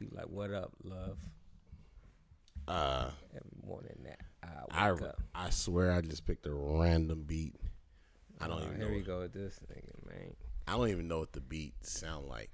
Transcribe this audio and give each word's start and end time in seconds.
be 0.00 0.08
like, 0.10 0.26
"What 0.28 0.52
up, 0.52 0.72
love?" 0.82 1.18
Uh, 2.68 3.10
Every 3.30 3.50
morning 3.66 4.04
that 4.04 4.20
I 4.42 4.86
I 4.88 4.90
up. 4.90 5.20
I 5.34 5.50
swear 5.50 5.92
I 5.92 6.00
just 6.02 6.26
picked 6.26 6.46
a 6.46 6.52
random 6.52 7.24
beat. 7.26 7.54
I 8.40 8.48
don't 8.48 8.60
Oh, 8.60 8.64
even 8.64 8.76
here 8.76 8.88
know. 8.88 8.94
we 8.94 9.02
go 9.02 9.20
with 9.20 9.32
this 9.32 9.58
nigga, 9.70 10.06
man. 10.08 10.34
I 10.66 10.72
don't 10.76 10.88
even 10.88 11.08
know 11.08 11.18
what 11.20 11.32
the 11.32 11.40
beat 11.40 11.74
sound 11.84 12.26
like. 12.28 12.50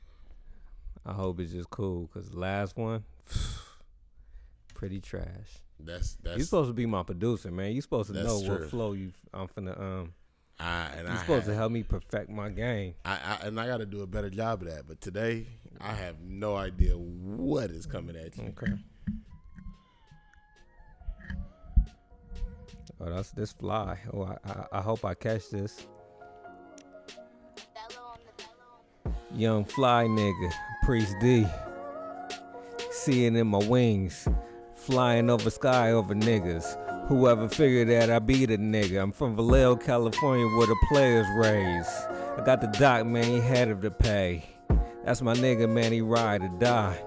I 1.05 1.13
hope 1.13 1.39
it's 1.41 1.53
just 1.53 1.71
cool 1.71 2.09
because 2.13 2.35
last 2.35 2.77
one, 2.77 3.05
pretty 4.75 5.01
trash. 5.01 5.63
That's 5.79 6.15
that's 6.23 6.39
you 6.39 6.45
supposed 6.45 6.71
to 6.71 6.75
be 6.75 6.87
my 6.87 7.03
producer, 7.03 7.51
man. 7.51 7.73
You 7.73 7.83
supposed 7.83 8.13
to 8.13 8.23
know 8.23 8.41
true. 8.43 8.59
what 8.61 8.71
flow 8.71 8.93
you. 8.93 9.13
I'm 9.35 9.49
finna 9.49 9.79
um. 9.81 10.15
I 10.59 10.87
and 10.97 11.07
You 11.07 11.15
I 11.15 11.17
supposed 11.19 11.47
to 11.47 11.55
help 11.55 11.71
me 11.73 11.83
perfect 11.83 12.31
my 12.31 12.49
game. 12.49 12.95
I, 13.05 13.19
I 13.43 13.47
and 13.47 13.61
I 13.61 13.67
got 13.67 13.79
to 13.79 13.87
do 13.87 14.03
a 14.03 14.07
better 14.07 14.31
job 14.31 14.63
of 14.63 14.69
that. 14.69 14.89
But 14.89 15.01
today, 15.01 15.47
I 15.81 15.93
have 15.93 16.21
no 16.21 16.57
idea 16.57 16.93
what 16.95 17.71
is 17.71 17.87
coming 17.87 18.17
at 18.17 18.37
you. 18.37 18.55
Okay. 18.59 18.73
Oh, 22.99 23.11
that's 23.11 23.31
this 23.33 23.53
fly. 23.53 23.99
Oh, 24.13 24.23
I, 24.23 24.39
I, 24.51 24.67
I 24.79 24.81
hope 24.81 25.05
I 25.05 25.13
catch 25.13 25.51
this. 25.51 25.87
Young 29.35 29.67
fly 29.67 30.07
nigga, 30.07 30.51
Priest 30.85 31.15
D. 31.21 31.47
Seeing 32.91 33.37
in 33.37 33.49
my 33.49 33.59
wings, 33.59 34.27
flying 34.75 35.29
over 35.29 35.51
sky 35.51 35.93
over 35.93 36.15
niggas. 36.15 36.86
Whoever 37.09 37.49
figured 37.49 37.89
that 37.89 38.11
I 38.11 38.19
be 38.19 38.47
the 38.47 38.59
nigga. 38.59 39.01
I'm 39.01 39.13
from 39.13 39.37
Vallejo, 39.37 39.77
California, 39.77 40.45
where 40.57 40.67
the 40.67 40.77
players 40.89 41.27
raise. 41.37 41.87
I 42.37 42.43
got 42.45 42.61
the 42.61 42.67
doc, 42.67 43.07
man, 43.07 43.23
he 43.23 43.39
had 43.39 43.81
to 43.81 43.91
pay. 43.93 44.45
That's 45.05 45.23
my 45.23 45.35
nigga, 45.35 45.71
man, 45.71 45.93
he 45.93 46.01
ride 46.01 46.43
or 46.43 46.49
die. 46.59 46.99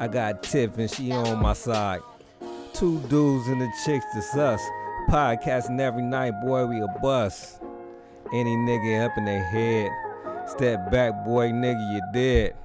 I 0.00 0.08
got 0.08 0.42
Tiff 0.42 0.76
and 0.78 0.90
she 0.90 1.12
on 1.12 1.40
my 1.40 1.52
side. 1.52 2.00
Two 2.72 2.98
dudes 3.02 3.46
and 3.46 3.60
the 3.60 3.70
chicks 3.84 4.04
that's 4.12 4.36
us. 4.36 4.60
Podcasting 5.08 5.78
every 5.78 6.02
night, 6.02 6.32
boy, 6.44 6.66
we 6.66 6.80
a 6.80 6.88
bust. 7.00 7.60
Any 8.32 8.56
nigga 8.56 9.06
up 9.06 9.16
in 9.16 9.24
their 9.24 9.44
head. 9.44 9.88
Step 10.48 10.90
back, 10.90 11.24
boy, 11.24 11.50
nigga, 11.50 11.94
you 11.94 12.00
dead. 12.12 12.56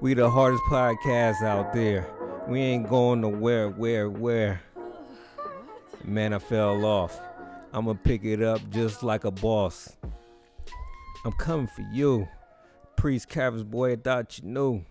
We 0.00 0.14
the 0.14 0.30
hardest 0.30 0.62
podcast 0.70 1.42
out 1.42 1.72
there. 1.72 2.08
We 2.46 2.60
ain't 2.60 2.88
going 2.88 3.22
nowhere, 3.22 3.68
where, 3.68 4.08
where. 4.08 4.60
Man, 6.04 6.32
I 6.32 6.38
fell 6.38 6.84
off. 6.84 7.18
I'ma 7.72 7.94
pick 7.94 8.24
it 8.24 8.42
up 8.42 8.60
just 8.70 9.02
like 9.02 9.24
a 9.24 9.30
boss. 9.30 9.96
I'm 11.24 11.32
coming 11.32 11.66
for 11.68 11.82
you. 11.92 12.26
Priest 12.96 13.28
Cavers, 13.28 13.64
boy, 13.64 13.92
I 13.92 13.96
thought 13.96 14.38
you 14.38 14.48
knew. 14.48 14.84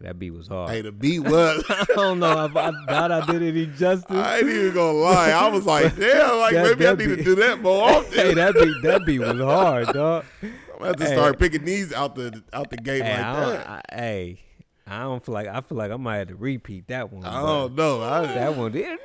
That 0.00 0.18
beat 0.18 0.32
was 0.32 0.48
hard. 0.48 0.70
Hey, 0.70 0.80
the 0.82 0.90
beat 0.90 1.20
was. 1.20 1.64
I 1.68 1.84
don't 1.94 2.18
know 2.18 2.44
if 2.46 2.56
I 2.56 2.72
thought 2.88 3.12
I 3.12 3.24
did 3.26 3.42
any 3.42 3.66
justice. 3.66 4.04
I 4.10 4.38
ain't 4.38 4.48
even 4.48 4.74
gonna 4.74 4.98
lie. 4.98 5.30
I 5.30 5.46
was 5.48 5.64
like, 5.66 5.94
damn, 5.96 6.38
like 6.38 6.54
That- 6.54 6.64
maybe 6.66 6.86
I 6.86 6.94
that 6.94 6.98
need 7.06 7.16
to 7.18 7.24
do 7.24 7.34
that 7.36 7.60
more 7.62 7.88
often. 7.90 8.12
hey, 8.12 8.34
that 8.34 8.54
beat 8.54 8.74
that 8.82 9.06
beat 9.06 9.20
was 9.20 9.38
hard, 9.40 9.86
dog. 9.88 10.24
I'm 10.42 10.50
gonna 10.78 10.86
have 10.88 10.96
to 10.96 11.04
hey. 11.06 11.12
start 11.12 11.38
picking 11.38 11.64
these 11.64 11.92
out 11.92 12.16
the 12.16 12.42
out 12.52 12.70
the 12.70 12.76
gate 12.76 13.04
Hey, 13.04 13.12
like 13.16 13.24
I 13.24 13.50
that. 13.50 13.68
I, 13.68 13.96
hey, 13.96 14.40
I 14.88 14.98
don't 15.02 15.24
feel 15.24 15.32
like 15.32 15.46
I 15.46 15.60
feel 15.60 15.78
like 15.78 15.92
I 15.92 15.96
might 15.96 16.16
have 16.16 16.28
to 16.28 16.34
repeat 16.36 16.88
that 16.88 17.12
one. 17.12 17.24
I 17.24 17.40
don't 17.40 17.76
know. 17.76 18.02
I, 18.02 18.26
That 18.26 18.56
one 18.56 18.72
did. 18.72 18.98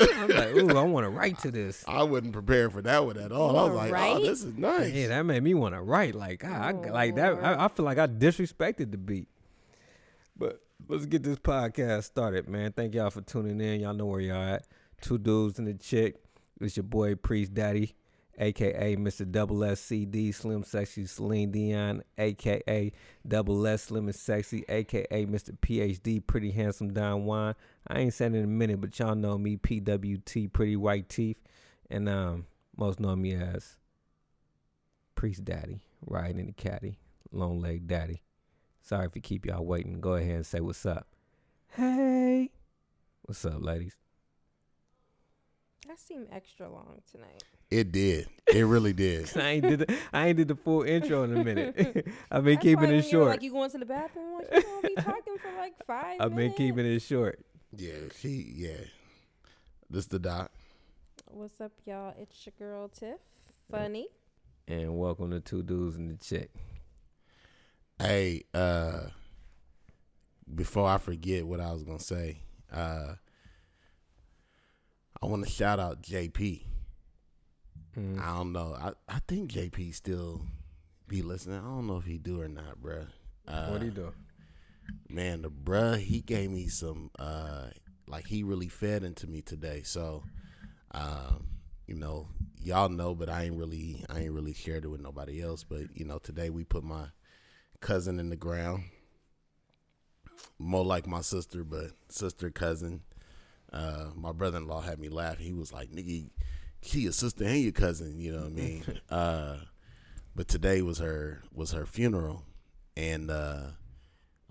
I'm 0.00 0.28
like, 0.28 0.56
ooh, 0.56 0.76
I 0.76 0.82
want 0.82 1.04
to 1.04 1.10
write 1.10 1.38
to 1.40 1.50
this. 1.50 1.84
I 1.86 2.02
wasn't 2.02 2.32
prepared 2.32 2.72
for 2.72 2.82
that 2.82 3.04
one 3.04 3.18
at 3.18 3.32
all. 3.32 3.56
I 3.56 3.64
was 3.64 3.74
wanna 3.74 3.90
like, 3.90 4.16
oh, 4.16 4.24
this 4.24 4.42
is 4.42 4.56
nice. 4.56 4.92
Yeah, 4.92 5.08
that 5.08 5.22
made 5.22 5.42
me 5.42 5.54
want 5.54 5.74
to 5.74 5.80
write. 5.80 6.14
Like, 6.14 6.44
I, 6.44 6.68
I 6.68 6.72
like 6.72 7.16
that. 7.16 7.42
I, 7.42 7.64
I 7.64 7.68
feel 7.68 7.84
like 7.84 7.98
I 7.98 8.06
disrespected 8.06 8.90
the 8.90 8.98
beat. 8.98 9.28
But 10.36 10.62
let's 10.88 11.06
get 11.06 11.22
this 11.22 11.38
podcast 11.38 12.04
started, 12.04 12.48
man. 12.48 12.72
Thank 12.72 12.94
y'all 12.94 13.10
for 13.10 13.20
tuning 13.20 13.60
in. 13.60 13.80
Y'all 13.80 13.94
know 13.94 14.06
where 14.06 14.20
y'all 14.20 14.54
at. 14.54 14.66
Two 15.00 15.18
dudes 15.18 15.58
and 15.58 15.68
a 15.68 15.74
chick. 15.74 16.16
It's 16.60 16.76
your 16.76 16.84
boy 16.84 17.14
Priest 17.14 17.54
Daddy, 17.54 17.94
aka 18.38 18.96
Mr. 18.96 19.30
Double 19.30 19.64
S 19.64 19.80
C 19.80 20.04
D 20.04 20.30
Slim 20.30 20.62
Sexy 20.62 21.06
Celine 21.06 21.50
Dion, 21.50 22.02
aka 22.18 22.92
Double 23.26 23.66
S 23.66 23.84
Slim 23.84 24.06
and 24.08 24.14
Sexy, 24.14 24.64
aka 24.68 25.26
Mr. 25.26 25.56
PhD 25.58 26.26
Pretty 26.26 26.50
Handsome 26.50 26.92
Don 26.92 27.24
Juan. 27.24 27.54
I 27.90 27.98
ain't 27.98 28.14
said 28.14 28.34
it 28.34 28.38
in 28.38 28.44
a 28.44 28.46
minute, 28.46 28.80
but 28.80 28.96
y'all 29.00 29.16
know 29.16 29.36
me, 29.36 29.56
PWT 29.56 30.52
Pretty 30.52 30.76
White 30.76 31.08
Teeth, 31.08 31.38
and 31.90 32.08
um 32.08 32.46
most 32.76 33.00
know 33.00 33.16
me 33.16 33.34
as 33.34 33.76
Priest 35.16 35.44
Daddy, 35.44 35.82
riding 36.06 36.38
in 36.38 36.46
the 36.46 36.52
caddy, 36.52 36.98
long 37.32 37.60
leg 37.60 37.88
daddy. 37.88 38.22
Sorry 38.80 39.06
if 39.06 39.14
we 39.14 39.20
keep 39.20 39.44
y'all 39.44 39.66
waiting. 39.66 40.00
Go 40.00 40.14
ahead 40.14 40.36
and 40.36 40.46
say 40.46 40.60
what's 40.60 40.86
up. 40.86 41.08
Hey, 41.72 42.50
what's 43.22 43.44
up, 43.44 43.60
ladies? 43.60 43.96
That 45.88 45.98
seemed 45.98 46.28
extra 46.32 46.70
long 46.70 47.02
tonight. 47.10 47.42
It 47.72 47.90
did. 47.90 48.28
It 48.54 48.62
really 48.62 48.92
did. 48.92 49.30
I 49.36 49.50
ain't 49.50 49.66
did 49.66 49.78
the, 49.80 49.98
I 50.12 50.28
ain't 50.28 50.36
did 50.36 50.46
the 50.46 50.54
full 50.54 50.82
intro 50.84 51.24
in 51.24 51.36
a 51.36 51.42
minute. 51.42 51.74
I've 52.30 52.44
been 52.44 52.54
That's 52.54 52.62
keeping 52.62 52.76
why 52.76 52.84
it 52.84 52.86
when 52.86 52.90
you 52.90 52.96
were 52.96 53.02
short. 53.02 53.28
Like 53.30 53.42
you 53.42 53.50
going 53.50 53.70
to 53.72 53.78
the 53.78 53.86
bathroom? 53.86 54.34
What 54.34 54.52
you 54.52 54.62
gonna 54.62 54.88
be 54.88 54.94
talking 54.94 55.38
for 55.38 55.52
like 55.58 55.74
five? 55.86 56.20
I've 56.20 56.36
been 56.36 56.52
keeping 56.52 56.86
it 56.86 57.00
short. 57.00 57.40
Yeah, 57.76 58.08
she. 58.18 58.52
Yeah, 58.56 58.84
this 59.88 60.06
the 60.06 60.18
doc. 60.18 60.50
What's 61.26 61.60
up, 61.60 61.70
y'all? 61.84 62.14
It's 62.18 62.44
your 62.44 62.54
girl 62.58 62.88
Tiff. 62.88 63.18
Funny. 63.70 64.08
And 64.66 64.98
welcome 64.98 65.30
to 65.30 65.38
Two 65.38 65.62
Dudes 65.62 65.96
and 65.96 66.10
the 66.10 66.16
Chick. 66.24 66.50
Hey, 67.96 68.42
uh, 68.52 69.02
before 70.52 70.88
I 70.88 70.98
forget 70.98 71.46
what 71.46 71.60
I 71.60 71.70
was 71.70 71.84
gonna 71.84 72.00
say, 72.00 72.38
uh, 72.72 73.14
I 75.22 75.26
want 75.26 75.44
to 75.44 75.50
shout 75.50 75.78
out 75.78 76.02
JP. 76.02 76.62
Mm. 77.96 78.20
I 78.20 78.36
don't 78.36 78.52
know. 78.52 78.76
I, 78.76 78.92
I 79.08 79.20
think 79.28 79.52
JP 79.52 79.94
still 79.94 80.42
be 81.06 81.22
listening. 81.22 81.58
I 81.58 81.62
don't 81.62 81.86
know 81.86 81.98
if 81.98 82.04
he 82.04 82.18
do 82.18 82.40
or 82.40 82.48
not, 82.48 82.82
bruh. 82.82 83.06
Uh, 83.46 83.68
what 83.68 83.78
do 83.78 83.86
you 83.86 83.92
do? 83.92 84.12
Man, 85.08 85.42
the 85.42 85.50
bruh, 85.50 85.98
he 85.98 86.20
gave 86.20 86.50
me 86.50 86.68
some 86.68 87.10
uh 87.18 87.68
like 88.06 88.26
he 88.26 88.42
really 88.42 88.68
fed 88.68 89.04
into 89.04 89.26
me 89.26 89.40
today. 89.40 89.82
So 89.84 90.24
um, 90.92 91.46
you 91.86 91.94
know, 91.94 92.28
y'all 92.62 92.88
know, 92.88 93.14
but 93.14 93.28
I 93.28 93.44
ain't 93.44 93.56
really 93.56 94.04
I 94.08 94.20
ain't 94.20 94.32
really 94.32 94.54
shared 94.54 94.84
it 94.84 94.88
with 94.88 95.00
nobody 95.00 95.42
else. 95.42 95.64
But, 95.64 95.94
you 95.94 96.04
know, 96.04 96.18
today 96.18 96.50
we 96.50 96.64
put 96.64 96.84
my 96.84 97.06
cousin 97.80 98.18
in 98.18 98.30
the 98.30 98.36
ground. 98.36 98.84
More 100.58 100.84
like 100.84 101.06
my 101.06 101.20
sister, 101.20 101.64
but 101.64 101.90
sister 102.08 102.50
cousin. 102.50 103.02
Uh 103.72 104.06
my 104.16 104.32
brother 104.32 104.58
in 104.58 104.66
law 104.66 104.80
had 104.80 104.98
me 104.98 105.08
laughing. 105.08 105.46
He 105.46 105.52
was 105.52 105.72
like, 105.72 105.90
Nigga, 105.90 106.30
she 106.82 107.00
your 107.00 107.12
sister 107.12 107.44
and 107.44 107.60
your 107.60 107.72
cousin, 107.72 108.20
you 108.20 108.32
know 108.32 108.40
what 108.40 108.46
I 108.46 108.50
mean? 108.50 108.84
uh 109.10 109.56
but 110.34 110.48
today 110.48 110.82
was 110.82 110.98
her 110.98 111.42
was 111.52 111.72
her 111.72 111.86
funeral 111.86 112.44
and 112.96 113.30
uh 113.30 113.62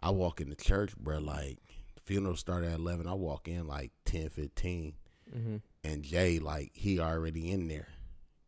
I 0.01 0.11
walk 0.11 0.41
in 0.41 0.49
the 0.49 0.55
church, 0.55 0.95
bro. 0.97 1.19
Like 1.19 1.57
the 1.95 2.01
funeral 2.01 2.35
started 2.35 2.71
at 2.71 2.79
eleven. 2.79 3.07
I 3.07 3.13
walk 3.13 3.47
in 3.47 3.67
like 3.67 3.91
10, 4.05 4.29
15. 4.29 4.93
Mm-hmm. 5.35 5.57
and 5.83 6.01
Jay 6.01 6.39
like 6.39 6.71
he 6.73 6.99
already 6.99 7.51
in 7.51 7.67
there. 7.67 7.87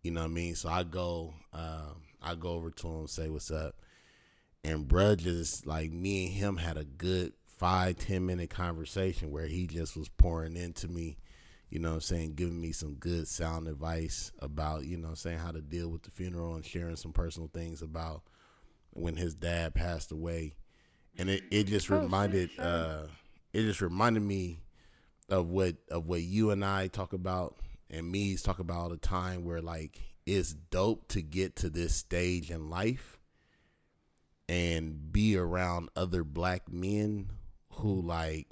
You 0.01 0.09
know 0.09 0.21
what 0.21 0.31
I 0.31 0.33
mean? 0.33 0.55
So 0.55 0.67
I 0.67 0.81
go, 0.81 1.35
um, 1.53 2.01
I 2.19 2.33
go 2.33 2.53
over 2.53 2.71
to 2.71 2.87
him, 2.87 3.07
say 3.07 3.29
what's 3.29 3.51
up, 3.51 3.75
and 4.63 4.87
bruh 4.87 5.15
just 5.15 5.67
like 5.67 5.91
me 5.91 6.25
and 6.25 6.33
him 6.33 6.57
had 6.57 6.77
a 6.77 6.83
good 6.83 7.33
five 7.45 7.97
ten 7.97 8.25
minute 8.25 8.49
conversation 8.49 9.29
where 9.29 9.45
he 9.45 9.67
just 9.67 9.95
was 9.95 10.09
pouring 10.09 10.55
into 10.57 10.87
me. 10.87 11.17
You 11.69 11.79
know 11.79 11.89
what 11.89 11.95
I'm 11.95 12.01
saying, 12.01 12.33
giving 12.33 12.59
me 12.59 12.71
some 12.71 12.95
good 12.95 13.27
sound 13.27 13.67
advice 13.67 14.31
about, 14.39 14.83
you 14.83 14.97
know 14.97 15.03
what 15.03 15.09
I'm 15.11 15.15
saying, 15.17 15.37
how 15.37 15.51
to 15.51 15.61
deal 15.61 15.87
with 15.87 16.01
the 16.01 16.11
funeral 16.11 16.55
and 16.55 16.65
sharing 16.65 16.97
some 16.97 17.13
personal 17.13 17.47
things 17.53 17.81
about 17.81 18.23
when 18.89 19.15
his 19.15 19.35
dad 19.35 19.73
passed 19.73 20.11
away. 20.11 20.55
And 21.17 21.29
it, 21.29 21.43
it 21.51 21.67
just 21.67 21.87
Oh, 21.89 21.95
sure, 21.95 22.01
reminded 22.03 22.51
sure. 22.51 22.65
uh 22.65 23.07
it 23.53 23.63
just 23.63 23.81
reminded 23.81 24.23
me 24.23 24.59
of 25.29 25.47
what 25.49 25.75
of 25.89 26.07
what 26.07 26.21
you 26.21 26.51
and 26.51 26.63
I 26.63 26.87
talk 26.87 27.13
about 27.13 27.57
and 27.89 28.09
me's 28.11 28.41
talk 28.41 28.59
about 28.59 28.77
all 28.77 28.89
the 28.89 28.97
time 28.97 29.43
where 29.43 29.61
like 29.61 29.99
it's 30.25 30.53
dope 30.53 31.07
to 31.09 31.21
get 31.21 31.55
to 31.57 31.69
this 31.69 31.95
stage 31.95 32.49
in 32.51 32.69
life 32.69 33.17
and 34.49 35.11
be 35.11 35.37
around 35.37 35.89
other 35.95 36.23
black 36.23 36.71
men 36.71 37.29
who 37.73 38.01
like 38.01 38.47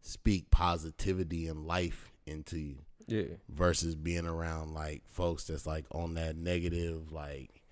speak 0.00 0.50
positivity 0.50 1.46
and 1.46 1.66
life 1.66 2.10
into 2.26 2.58
you 2.58 2.78
Yeah. 3.06 3.36
versus 3.48 3.94
being 3.94 4.26
around 4.26 4.74
like 4.74 5.02
folks 5.08 5.44
that's 5.44 5.66
like 5.66 5.86
on 5.92 6.14
that 6.14 6.36
negative 6.36 7.12
like 7.12 7.62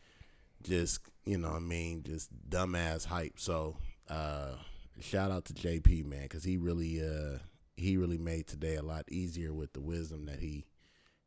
just 0.62 1.00
you 1.24 1.38
know 1.38 1.50
what 1.50 1.56
I 1.56 1.60
mean 1.60 2.02
just 2.02 2.30
dumbass 2.48 3.06
hype 3.06 3.38
so 3.38 3.76
uh 4.10 4.56
shout 5.00 5.30
out 5.30 5.44
to 5.46 5.54
JP 5.54 6.04
man 6.06 6.28
cuz 6.28 6.44
he 6.44 6.56
really 6.58 7.00
uh 7.02 7.38
he 7.76 7.96
really 7.96 8.18
made 8.18 8.46
today 8.46 8.74
a 8.76 8.82
lot 8.82 9.04
easier 9.10 9.54
with 9.54 9.72
the 9.72 9.80
wisdom 9.80 10.26
that 10.26 10.40
he 10.40 10.66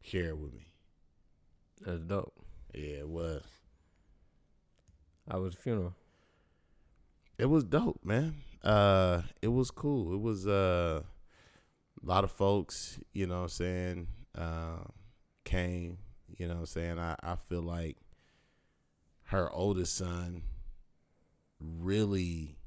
shared 0.02 0.40
with 0.40 0.54
me 0.54 0.68
That's 1.82 2.02
dope. 2.02 2.34
yeah 2.74 3.00
it 3.00 3.10
was 3.10 3.42
I 5.28 5.38
was 5.38 5.56
a 5.56 5.58
funeral. 5.58 5.96
it 7.38 7.46
was 7.46 7.64
dope 7.64 8.04
man 8.04 8.36
Uh, 8.64 9.24
it 9.42 9.50
was 9.50 9.72
cool. 9.72 10.14
It 10.14 10.22
was 10.22 10.48
uh, 10.48 11.02
a 12.02 12.06
lot 12.06 12.24
of 12.24 12.32
folks. 12.32 12.98
You 13.12 13.28
know, 13.28 13.36
what 13.40 13.42
I'm 13.44 13.50
saying 13.50 14.08
uh, 14.38 14.84
came. 15.44 15.98
You 16.38 16.48
know, 16.48 16.54
what 16.54 16.60
I'm 16.62 16.66
saying 16.68 16.98
I 17.00 17.16
I 17.22 17.36
feel 17.36 17.62
like 17.62 17.98
her 19.34 19.52
oldest 19.52 19.96
son 19.98 20.44
really 21.60 22.58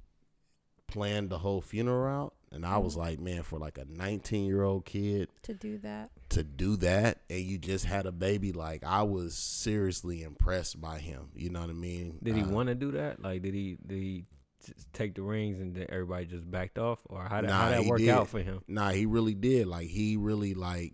planned 0.88 1.30
the 1.30 1.38
whole 1.38 1.60
funeral 1.60 2.06
out, 2.24 2.34
and 2.52 2.64
I 2.64 2.78
was 2.78 2.96
like, 2.96 3.18
man, 3.18 3.42
for 3.42 3.58
like 3.58 3.76
a 3.78 3.84
19 3.88 4.46
year 4.46 4.62
old 4.62 4.84
kid 4.84 5.28
To 5.42 5.54
do 5.54 5.78
that. 5.78 6.10
to 6.30 6.42
do 6.42 6.76
that 6.76 7.18
and 7.30 7.40
you 7.40 7.58
just 7.58 7.84
had 7.84 8.04
a 8.06 8.12
baby 8.12 8.52
like 8.52 8.82
i 8.84 9.02
was 9.02 9.34
seriously 9.34 10.22
impressed 10.22 10.80
by 10.80 10.98
him 10.98 11.28
you 11.34 11.50
know 11.50 11.60
what 11.60 11.70
i 11.70 11.72
mean 11.72 12.18
Did 12.22 12.34
he 12.36 12.42
Uh, 12.42 12.48
want 12.48 12.68
to 12.68 12.74
do 12.74 12.90
that? 12.92 13.22
Like, 13.22 13.42
did 13.42 13.54
he 13.54 13.76
did 13.86 13.98
he 13.98 14.24
just 14.64 14.92
take 14.92 15.14
the 15.14 15.22
rings 15.22 15.60
and 15.60 15.74
then 15.74 15.86
everybody 15.88 16.26
just 16.26 16.50
backed 16.50 16.78
off, 16.78 16.98
or 17.06 17.22
how 17.22 17.40
did 17.40 17.50
Nah, 17.50 17.56
how 17.62 17.70
that 17.70 17.84
work 17.84 17.98
did. 17.98 18.08
out 18.08 18.28
for 18.28 18.40
him? 18.40 18.62
nah 18.66 18.90
he 18.90 19.06
really 19.06 19.34
did 19.34 19.66
like 19.66 19.88
he 19.88 20.16
really 20.16 20.54
like 20.54 20.92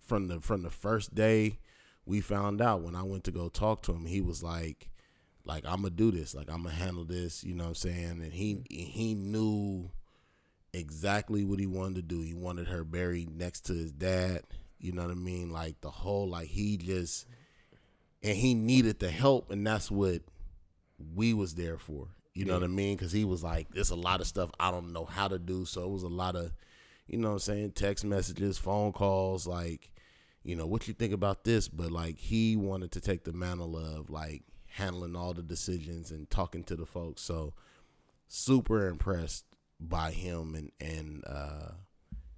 from 0.00 0.28
the 0.28 0.40
from 0.40 0.62
the 0.62 0.70
first 0.70 1.14
day 1.14 1.58
we 2.06 2.20
found 2.20 2.60
out 2.62 2.80
when 2.82 2.94
i 2.96 3.02
went 3.02 3.24
to 3.24 3.30
go 3.30 3.48
talk 3.48 3.82
to 3.82 3.92
him 3.92 4.06
he 4.06 4.20
was 4.20 4.42
like 4.42 4.88
like 5.44 5.64
i'm 5.64 5.82
gonna 5.82 5.90
do 5.90 6.10
this. 6.10 6.34
Like 6.34 6.50
i'm 6.50 6.62
gonna 6.62 6.74
handle 6.74 7.04
this 7.04 7.44
you 7.44 7.54
know 7.54 7.64
what 7.64 7.70
i'm 7.70 7.74
saying? 7.76 8.20
And 8.22 8.32
he 8.32 8.54
mm-hmm. 8.56 8.64
he 8.74 9.14
knew 9.14 9.90
exactly 10.72 11.44
what 11.44 11.58
he 11.58 11.66
wanted 11.66 11.96
to 11.96 12.02
do. 12.02 12.20
He 12.20 12.34
wanted 12.34 12.68
her 12.68 12.84
buried 12.84 13.30
next 13.36 13.66
to 13.66 13.74
his 13.74 13.92
dad 13.92 14.42
you 14.78 14.92
know 14.92 15.02
what 15.02 15.10
i 15.10 15.14
mean? 15.14 15.50
Like 15.50 15.80
the 15.82 15.90
whole 15.90 16.28
like 16.28 16.48
he 16.48 16.76
just 16.76 17.26
and 18.22 18.36
he 18.36 18.54
needed 18.54 18.98
the 18.98 19.10
help 19.10 19.50
and 19.50 19.66
that's 19.66 19.90
what 19.90 20.22
we 21.14 21.32
was 21.34 21.54
there 21.54 21.78
for 21.78 22.08
you 22.34 22.44
know 22.44 22.54
Yeah. 22.54 22.60
what 22.60 22.64
i 22.64 22.68
mean? 22.68 22.96
Because 22.96 23.12
he 23.12 23.24
was 23.24 23.42
like 23.42 23.68
there's 23.72 23.90
a 23.90 23.96
lot 23.96 24.20
of 24.20 24.26
stuff 24.26 24.50
i 24.58 24.70
don't 24.70 24.92
know 24.92 25.04
how 25.04 25.28
to 25.28 25.38
do. 25.38 25.64
So 25.64 25.84
it 25.84 25.90
was 25.90 26.02
a 26.02 26.08
lot 26.08 26.36
of 26.36 26.52
you 27.06 27.18
know 27.18 27.28
what 27.28 27.34
i'm 27.34 27.38
saying 27.40 27.72
text 27.72 28.04
messages 28.04 28.56
phone 28.56 28.92
calls 28.92 29.46
like 29.46 29.90
you 30.42 30.56
know 30.56 30.66
what 30.66 30.88
you 30.88 30.94
think 30.94 31.12
about 31.12 31.44
this? 31.44 31.68
But 31.68 31.90
like 31.90 32.16
he 32.16 32.56
wanted 32.56 32.92
to 32.92 33.00
take 33.00 33.24
the 33.24 33.32
mantle 33.32 33.76
of 33.76 34.08
like 34.10 34.42
handling 34.70 35.16
all 35.16 35.34
the 35.34 35.42
decisions 35.42 36.10
and 36.10 36.30
talking 36.30 36.64
to 36.64 36.76
the 36.76 36.86
folks. 36.86 37.22
So 37.22 37.54
super 38.28 38.88
impressed 38.88 39.44
by 39.80 40.12
him 40.12 40.54
and 40.54 40.70
and 40.80 41.24
uh 41.26 41.72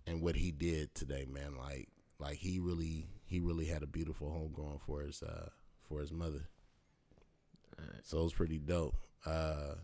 and 0.07 0.23
what 0.23 0.37
he 0.37 0.51
did 0.51 0.95
today 0.95 1.27
man. 1.31 1.57
Like 1.57 1.89
like 2.19 2.39
he 2.39 2.59
really 2.59 3.07
he 3.25 3.41
really 3.41 3.67
had 3.67 3.83
a 3.83 3.87
beautiful 3.87 4.31
home 4.31 4.53
going 4.55 4.81
for 4.87 5.03
his 5.03 5.23
uh 5.23 5.49
for 5.89 6.01
his 6.01 6.13
mother. 6.13 6.49
So 8.05 8.21
it 8.21 8.23
was 8.25 8.33
pretty 8.33 8.59
dope. 8.59 8.97
Uh 9.27 9.75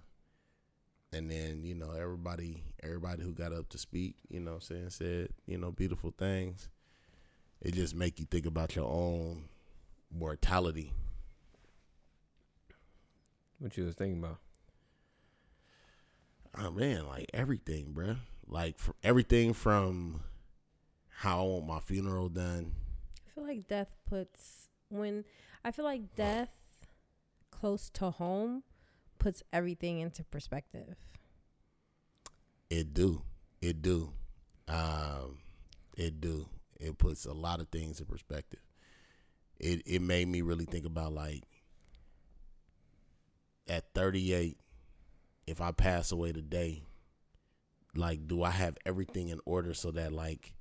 and 1.12 1.30
then 1.30 1.64
you 1.64 1.74
know 1.74 1.90
everybody 1.90 2.62
everybody 2.82 3.22
who 3.22 3.32
got 3.32 3.52
up 3.52 3.68
to 3.70 3.78
speak 3.78 4.16
you 4.28 4.40
know 4.40 4.54
I'm 4.54 4.60
saying 4.60 4.90
said 4.90 5.28
you 5.46 5.58
know 5.58 5.70
beautiful 5.70 6.14
things. 6.16 6.68
It 7.60 7.74
just 7.74 7.94
make 7.94 8.20
you 8.20 8.24
think 8.24 8.46
about 8.46 8.76
your 8.76 8.86
own 8.86 9.48
mortality 10.10 10.92
What 13.58 13.76
you 13.76 13.84
was 13.84 13.94
thinking 13.94 14.18
about? 14.18 14.38
oh 16.56 16.70
man 16.70 17.06
like 17.06 17.30
everything 17.34 17.92
bruh. 17.92 18.16
like 18.48 18.78
fr 18.78 18.90
everything 19.04 19.52
from 19.52 20.20
how 21.08 21.40
i 21.40 21.42
want 21.44 21.66
my 21.66 21.78
funeral 21.78 22.28
done 22.28 22.72
I 23.26 23.34
feel 23.34 23.46
like 23.46 23.68
death 23.68 23.94
puts 24.08 24.68
when 24.88 25.24
I 25.64 25.70
feel 25.70 25.84
like 25.84 26.16
death 26.16 26.50
close 27.50 27.90
to 27.90 28.10
home 28.10 28.62
puts 29.18 29.42
everything 29.52 30.00
into 30.00 30.24
perspective. 30.24 30.96
It 32.70 32.94
do. 32.94 33.22
It 33.60 33.82
do. 33.82 34.12
Um, 34.66 35.38
it 35.96 36.20
do. 36.20 36.48
It 36.80 36.98
puts 36.98 37.26
a 37.26 37.32
lot 37.32 37.60
of 37.60 37.68
things 37.68 38.00
in 38.00 38.06
perspective. 38.06 38.60
It 39.58 39.82
it 39.86 40.02
made 40.02 40.28
me 40.28 40.42
really 40.42 40.64
think 40.64 40.86
about 40.86 41.12
like 41.12 41.42
at 43.68 43.92
38, 43.94 44.58
if 45.46 45.60
I 45.60 45.72
pass 45.72 46.12
away 46.12 46.32
today, 46.32 46.82
like 47.94 48.26
do 48.28 48.42
I 48.42 48.50
have 48.50 48.76
everything 48.86 49.28
in 49.28 49.40
order 49.44 49.74
so 49.74 49.90
that 49.92 50.12
like 50.12 50.54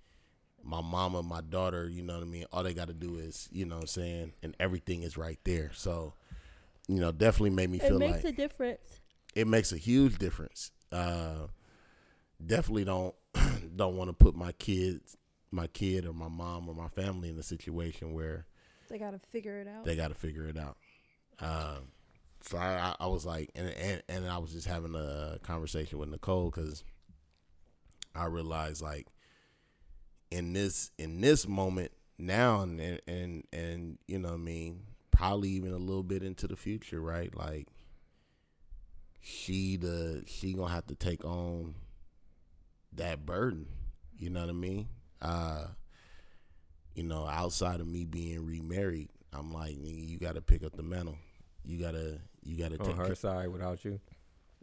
my 0.64 0.82
mama, 0.82 1.24
my 1.24 1.42
daughter, 1.42 1.88
you 1.88 2.02
know 2.02 2.16
what 2.16 2.24
I 2.24 2.26
mean, 2.26 2.46
all 2.52 2.64
they 2.64 2.74
got 2.74 2.88
to 2.88 2.94
do 2.94 3.16
is, 3.18 3.48
you 3.52 3.66
know 3.66 3.76
what 3.76 3.82
I'm 3.84 3.88
saying, 3.88 4.34
and 4.44 4.56
everything 4.60 5.04
is 5.04 5.18
right 5.18 5.40
there. 5.46 5.72
So, 5.74 6.14
you 6.88 7.00
know, 7.00 7.12
definitely 7.12 7.52
made 7.52 7.70
me 7.70 7.80
feel 7.80 8.00
like 8.00 8.10
it 8.10 8.12
makes 8.14 8.26
a 8.26 8.32
difference. 8.32 9.00
it 9.36 9.48
makes 9.48 9.72
a 9.72 9.78
huge 9.78 10.18
difference. 10.18 10.72
Uh, 10.92 11.48
definitely 12.46 12.86
don't 12.86 13.16
don't 13.76 13.96
want 13.96 14.10
to 14.10 14.14
put 14.14 14.36
my 14.36 14.52
kids, 14.54 15.16
my 15.52 15.68
kid 15.68 16.06
or 16.06 16.14
my 16.14 16.28
mom 16.30 16.68
or 16.68 16.76
my 16.76 16.88
family 16.90 17.30
in 17.30 17.38
a 17.38 17.44
situation 17.44 18.14
where 18.14 18.46
They 18.90 18.98
gotta 18.98 19.20
figure 19.20 19.60
it 19.60 19.68
out. 19.68 19.86
they 19.86 19.96
got 19.96 20.10
to 20.10 20.16
figure 20.16 20.48
it 20.48 20.58
out. 20.58 20.78
Um, 21.40 21.90
so 22.48 22.58
I, 22.58 22.96
I, 23.00 23.08
was 23.08 23.26
like, 23.26 23.50
and, 23.56 23.70
and 23.70 24.02
and 24.08 24.28
I 24.28 24.38
was 24.38 24.54
just 24.54 24.68
having 24.68 24.96
a 24.96 25.38
conversation 25.44 26.00
with 26.00 26.10
Nicole 26.10 26.50
because 26.50 26.84
I 28.16 28.26
realized 28.26 28.82
like 28.82 29.08
in 30.32 30.54
this 30.54 30.92
in 30.98 31.22
this 31.22 31.48
moment 31.48 31.92
now 32.18 32.62
and 32.62 32.80
and 33.08 33.44
and, 33.54 33.98
you 34.08 34.20
know 34.20 34.30
what 34.30 34.36
I 34.36 34.38
mean 34.38 34.82
probably 35.12 35.50
even 35.50 35.74
a 35.74 35.78
little 35.78 36.04
bit 36.04 36.22
into 36.22 36.48
the 36.48 36.56
future, 36.56 37.02
right? 37.02 37.36
Like 37.36 37.68
she 39.20 39.76
the 39.76 40.24
she 40.28 40.54
gonna 40.54 40.72
have 40.72 40.86
to 40.88 40.96
take 40.96 41.26
on 41.26 41.74
that 42.94 43.26
burden. 43.26 43.68
You 44.18 44.30
know 44.30 44.42
what 44.42 44.50
I 44.50 44.54
mean? 44.54 44.88
Uh, 45.22 45.66
you 46.96 47.04
know, 47.04 47.26
outside 47.28 47.80
of 47.80 47.88
me 47.88 48.06
being 48.06 48.46
remarried, 48.46 49.10
I'm 49.34 49.52
like, 49.52 49.76
you 49.80 50.18
got 50.18 50.36
to 50.36 50.42
pick 50.42 50.64
up 50.64 50.76
the 50.76 50.84
mantle. 50.84 51.18
You 51.64 51.80
gotta, 51.80 52.20
you 52.48 52.58
gotta 52.58 52.80
On 52.80 52.86
take. 52.88 52.96
her 52.96 53.16
side 53.16 53.50
without 53.50 53.84
you. 53.84 54.00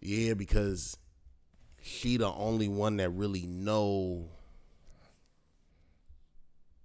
Yeah, 0.00 0.34
because 0.34 0.96
she 1.82 2.16
the 2.16 2.32
only 2.32 2.68
one 2.68 2.96
that 2.96 3.10
really 3.10 3.46
know 3.46 4.28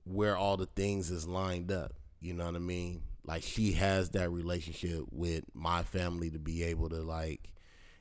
where 0.04 0.36
all 0.36 0.58
the 0.58 0.66
things 0.66 1.10
is 1.10 1.28
lined 1.28 1.72
up. 1.72 1.94
You 2.20 2.34
know 2.34 2.46
what 2.46 2.56
I 2.56 2.60
mean? 2.60 3.04
Like 3.26 3.44
she 3.44 3.74
has 3.74 4.10
that 4.12 4.30
relationship 4.30 5.04
with 5.12 5.46
my 5.54 5.84
family 5.84 6.30
to 6.32 6.40
be 6.40 6.64
able 6.64 6.90
to 6.90 6.98
like, 6.98 7.54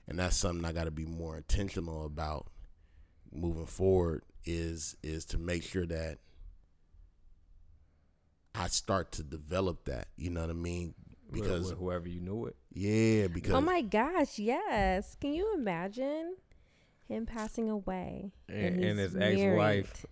and 0.08 0.18
that's 0.18 0.36
something 0.36 0.64
I 0.64 0.72
got 0.72 0.84
to 0.84 0.90
be 0.90 1.06
more 1.06 1.36
intentional 1.36 2.04
about 2.04 2.48
moving 3.32 3.66
forward. 3.66 4.22
Is 4.44 4.96
is 5.02 5.24
to 5.26 5.38
make 5.38 5.62
sure 5.62 5.86
that 5.86 6.18
I 8.54 8.68
start 8.68 9.12
to 9.12 9.22
develop 9.22 9.84
that. 9.84 10.08
You 10.16 10.30
know 10.30 10.40
what 10.40 10.50
I 10.50 10.54
mean? 10.54 10.94
With- 11.30 11.42
Because 11.42 11.70
with 11.70 11.78
whoever 11.78 12.08
you 12.08 12.20
knew 12.20 12.46
it. 12.46 12.56
yeah, 12.72 13.26
because 13.28 13.52
Oh 13.54 13.60
my 13.60 13.82
gosh, 13.82 14.38
yes. 14.38 15.16
Can 15.20 15.32
you 15.34 15.54
imagine 15.54 16.36
him 17.06 17.26
passing 17.26 17.70
away 17.70 18.32
And, 18.48 18.76
he's 18.76 18.90
and 18.90 18.98
his 18.98 19.14
married, 19.14 19.40
ex-wife. 19.40 20.06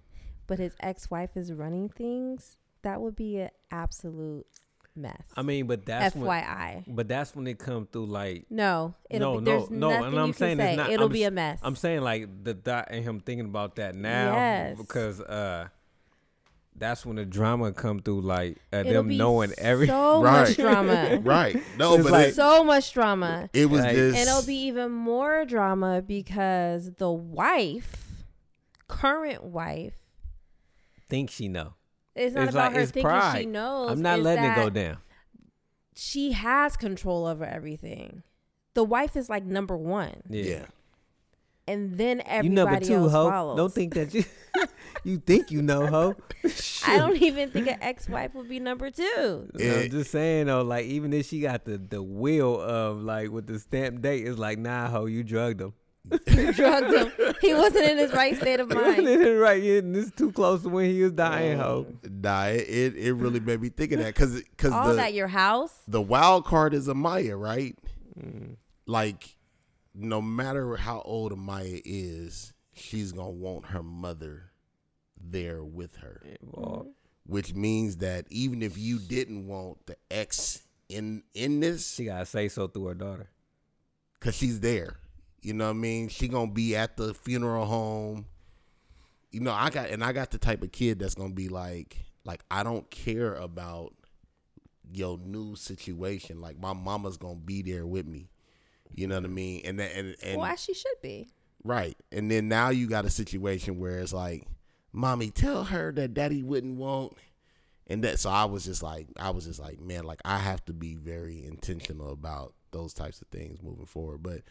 but 0.47 0.59
his 0.59 0.75
ex-wife 0.81 1.37
is 1.37 1.53
running 1.53 1.89
things? 1.89 2.57
That 2.83 3.01
would 3.01 3.17
be 3.17 3.39
an 3.41 3.51
absolute 3.71 4.47
mess. 4.95 5.27
I 5.37 5.43
mean, 5.43 5.67
but 5.67 5.85
that's 5.85 6.15
when. 6.15 6.29
FYI. 6.31 6.85
But 6.87 7.09
that's 7.09 7.35
when 7.35 7.47
it 7.47 7.59
come 7.59 7.87
through 7.87 8.07
like 8.07 8.47
No, 8.51 8.95
it'll 9.11 9.35
No, 9.35 9.41
be, 9.41 9.45
no, 9.45 9.59
there's 9.59 9.71
no, 9.71 9.91
and 10.05 10.19
I'm 10.19 10.33
saying 10.33 10.57
can 10.59 10.67
it's 10.67 10.73
say. 10.73 10.77
not- 10.77 10.91
it'll 10.91 11.07
I'm 11.07 11.13
be 11.13 11.25
a 11.25 11.31
mess. 11.31 11.59
I'm 11.63 11.77
saying 11.77 12.01
like 12.03 12.45
the 12.45 12.55
dot 12.55 12.89
and 12.91 13.05
him 13.05 13.21
thinking 13.21 13.47
about 13.47 13.77
that 13.77 13.95
now 13.95 14.35
Yes. 14.35 14.79
because 14.79 15.21
uh 15.21 15.69
that's 16.79 17.07
when 17.07 17.17
the 17.17 17.25
drama 17.25 17.73
come 17.73 18.01
through 18.01 18.21
like 18.23 18.59
uh, 18.73 18.79
It'll 18.79 18.93
them 18.93 19.09
be 19.09 19.17
knowing 19.19 19.53
every 19.59 19.87
so 19.87 20.23
Right. 20.23 20.49
much 20.49 20.57
drama. 20.57 21.21
right. 21.25 21.57
No, 21.79 21.95
It's 21.95 22.03
but 22.05 22.13
like- 22.13 22.29
it, 22.29 22.35
so 22.35 22.63
much 22.65 22.93
drama. 22.93 23.49
it 23.53 23.67
was 23.71 23.81
Like- 23.83 23.97
just 23.97 24.19
And 24.19 24.29
it'll 24.29 24.47
be 24.47 24.67
even 24.67 24.93
more 24.93 25.45
drama 25.45 26.03
because 26.03 26.93
the 26.95 27.11
wife, 27.11 28.25
current 28.89 29.43
wife, 29.45 29.95
thinks 31.09 31.35
she 31.35 31.49
know. 31.49 31.75
it's 32.15 32.35
not 32.35 32.45
It's 32.45 32.53
about 32.53 32.65
like- 32.73 32.75
her 32.77 32.81
it's 32.83 32.91
thinking 32.93 33.21
she 33.37 33.47
knows. 33.47 33.91
I'm 33.91 34.03
not 34.03 34.21
letting 34.21 34.45
it 34.45 34.55
go 34.57 34.71
down. 34.71 34.99
She 35.95 36.33
has 36.33 36.77
control 36.77 37.27
over 37.27 37.45
everything. 37.45 38.23
The 38.75 38.85
wife 38.85 39.17
is 39.17 39.31
like 39.31 39.45
number 39.45 39.77
one, 39.77 40.23
Yeah. 40.29 40.45
yeah. 40.45 40.65
And 41.69 41.97
then 41.99 42.23
everybody 42.27 42.49
You 42.49 42.55
number 42.55 42.81
two, 42.81 42.95
else 42.95 43.13
ho. 43.13 43.31
follows. 43.31 43.57
Don't 43.57 43.73
think 43.73 43.95
that 43.95 44.15
you 44.15 44.25
you 45.05 45.19
think 45.19 45.51
you 45.51 45.61
know, 45.63 45.87
ho. 45.87 46.15
I 46.87 46.97
don't 46.99 47.21
even 47.21 47.51
think 47.51 47.69
an 47.69 47.79
ex-wife 47.83 48.35
would 48.35 48.49
be 48.49 48.59
number 48.61 48.91
two. 48.91 49.05
No, 49.15 49.65
Yeah. 49.65 49.81
I'm 49.81 49.91
just 49.91 50.11
saying 50.11 50.47
though, 50.47 50.63
like 50.63 50.87
even 50.87 51.13
if 51.13 51.27
she 51.27 51.41
got 51.41 51.65
the 51.65 51.77
the 51.79 52.03
will 52.03 52.61
of 52.61 53.03
like 53.03 53.31
with 53.31 53.47
the 53.47 53.59
stamp 53.59 54.01
date, 54.03 54.27
it's 54.27 54.39
like 54.39 54.59
nah, 54.59 54.89
ho, 54.89 55.07
you 55.07 55.23
drugged 55.25 55.61
him. 55.61 55.75
You 56.29 56.53
drugged 56.53 56.95
him. 57.19 57.35
He 57.41 57.53
wasn't 57.53 57.85
in 57.85 57.99
his 57.99 58.13
right 58.13 58.37
state 58.37 58.61
of 58.61 58.69
mind. 58.73 59.07
right, 59.41 59.61
yeah, 59.61 59.79
and 59.79 59.93
this 59.93 60.13
too 60.13 60.31
close 60.31 60.63
to 60.63 60.69
when 60.69 60.89
he 60.89 61.03
was 61.03 61.11
dying, 61.13 61.59
ho. 61.59 61.85
Nah, 62.09 62.45
it, 62.47 62.61
it, 62.69 62.97
it 62.97 63.13
really 63.15 63.41
made 63.41 63.61
me 63.61 63.71
think 63.71 63.91
of 63.93 63.99
that 63.99 64.15
because 64.15 64.41
because 64.41 64.73
All 64.73 64.89
the 64.91 64.95
that 64.95 65.15
your 65.15 65.27
house. 65.27 65.75
the 65.89 66.01
wild 66.01 66.45
card 66.45 66.75
is 66.75 66.87
Amaya, 66.87 67.39
right? 67.39 67.77
Mm. 68.19 68.55
Like 68.87 69.36
no 69.97 70.21
matter 70.21 70.77
how 70.77 71.01
old 71.05 71.33
Amaya 71.33 71.81
is, 71.85 72.53
she's 72.73 73.13
gonna 73.13 73.31
want 73.31 73.67
her 73.67 73.83
mother 73.83 74.53
there 75.21 75.65
with 75.65 75.97
her. 75.97 76.23
Which 77.25 77.55
means 77.55 77.97
that 77.99 78.27
even 78.31 78.63
if 78.63 78.79
you 78.79 78.99
didn't 78.99 79.47
want 79.49 79.87
the 79.87 79.97
ex 80.11 80.63
in 80.89 81.23
in 81.35 81.61
this, 81.61 81.95
she 81.95 82.05
gotta 82.05 82.27
say 82.27 82.49
so 82.49 82.69
through 82.69 82.87
her 82.87 82.95
daughter. 82.95 83.31
cause 84.21 84.37
she's 84.37 84.61
there. 84.61 84.99
You 85.43 85.55
know 85.55 85.65
what 85.67 85.71
I 85.71 85.75
mean? 85.75 86.09
She 86.09 86.29
gonna 86.29 86.51
be 86.51 86.77
at 86.77 86.97
the 86.97 87.15
funeral 87.15 87.67
home. 87.67 88.27
You 89.31 89.41
know, 89.41 89.53
I 89.53 89.71
got 89.71 89.91
and 89.91 90.05
I 90.05 90.13
got 90.13 90.31
the 90.31 90.39
type 90.39 90.63
of 90.63 90.73
kid 90.73 90.99
that's 90.99 91.15
gonna 91.15 91.35
be 91.35 91.49
like, 91.49 91.97
like 92.25 92.43
I 92.51 92.63
don't 92.63 92.89
care 92.91 93.35
about 93.35 93.95
your 94.93 95.19
new 95.19 95.57
situation. 95.57 96.41
Like 96.41 96.59
my 96.59 96.73
mama's 96.73 97.17
gonna 97.17 97.37
be 97.37 97.63
there 97.63 97.87
with 97.87 98.07
me. 98.07 98.31
You 98.95 99.07
know 99.09 99.17
what 99.17 99.25
I 99.25 99.29
mean? 99.29 99.63
And 99.65 99.79
that 99.81 99.93
and 99.95 100.17
and 100.23 100.41
well, 100.41 100.51
as 100.51 100.61
she 100.63 100.75
should 100.75 101.01
be. 101.03 101.29
right. 101.65 101.97
And 102.13 102.31
then 102.31 102.49
now 102.49 102.71
you 102.71 102.87
got 102.89 103.05
a 103.05 103.11
situation 103.11 103.79
where 103.79 103.99
it's 103.99 104.13
like, 104.13 104.47
mommy, 104.93 105.31
tell 105.31 105.65
her 105.65 105.93
that 105.93 106.15
daddy 106.15 106.43
wouldn't 106.43 106.77
want. 106.77 107.15
And 107.89 108.03
that 108.05 108.19
so 108.19 108.31
I 108.31 108.47
was 108.47 108.65
just 108.65 108.83
like 108.83 109.09
I 109.19 109.31
was 109.31 109.47
just 109.47 109.61
like, 109.61 109.81
man, 109.81 110.05
like 110.05 110.21
I 110.25 110.39
have 110.39 110.65
to 110.67 110.73
be 110.73 110.95
very 110.95 111.45
intentional 111.45 112.13
about 112.13 112.55
those 112.73 112.93
types 112.93 113.21
of 113.23 113.29
things 113.29 113.63
moving 113.63 113.87
forward. 113.87 114.23
But 114.23 114.43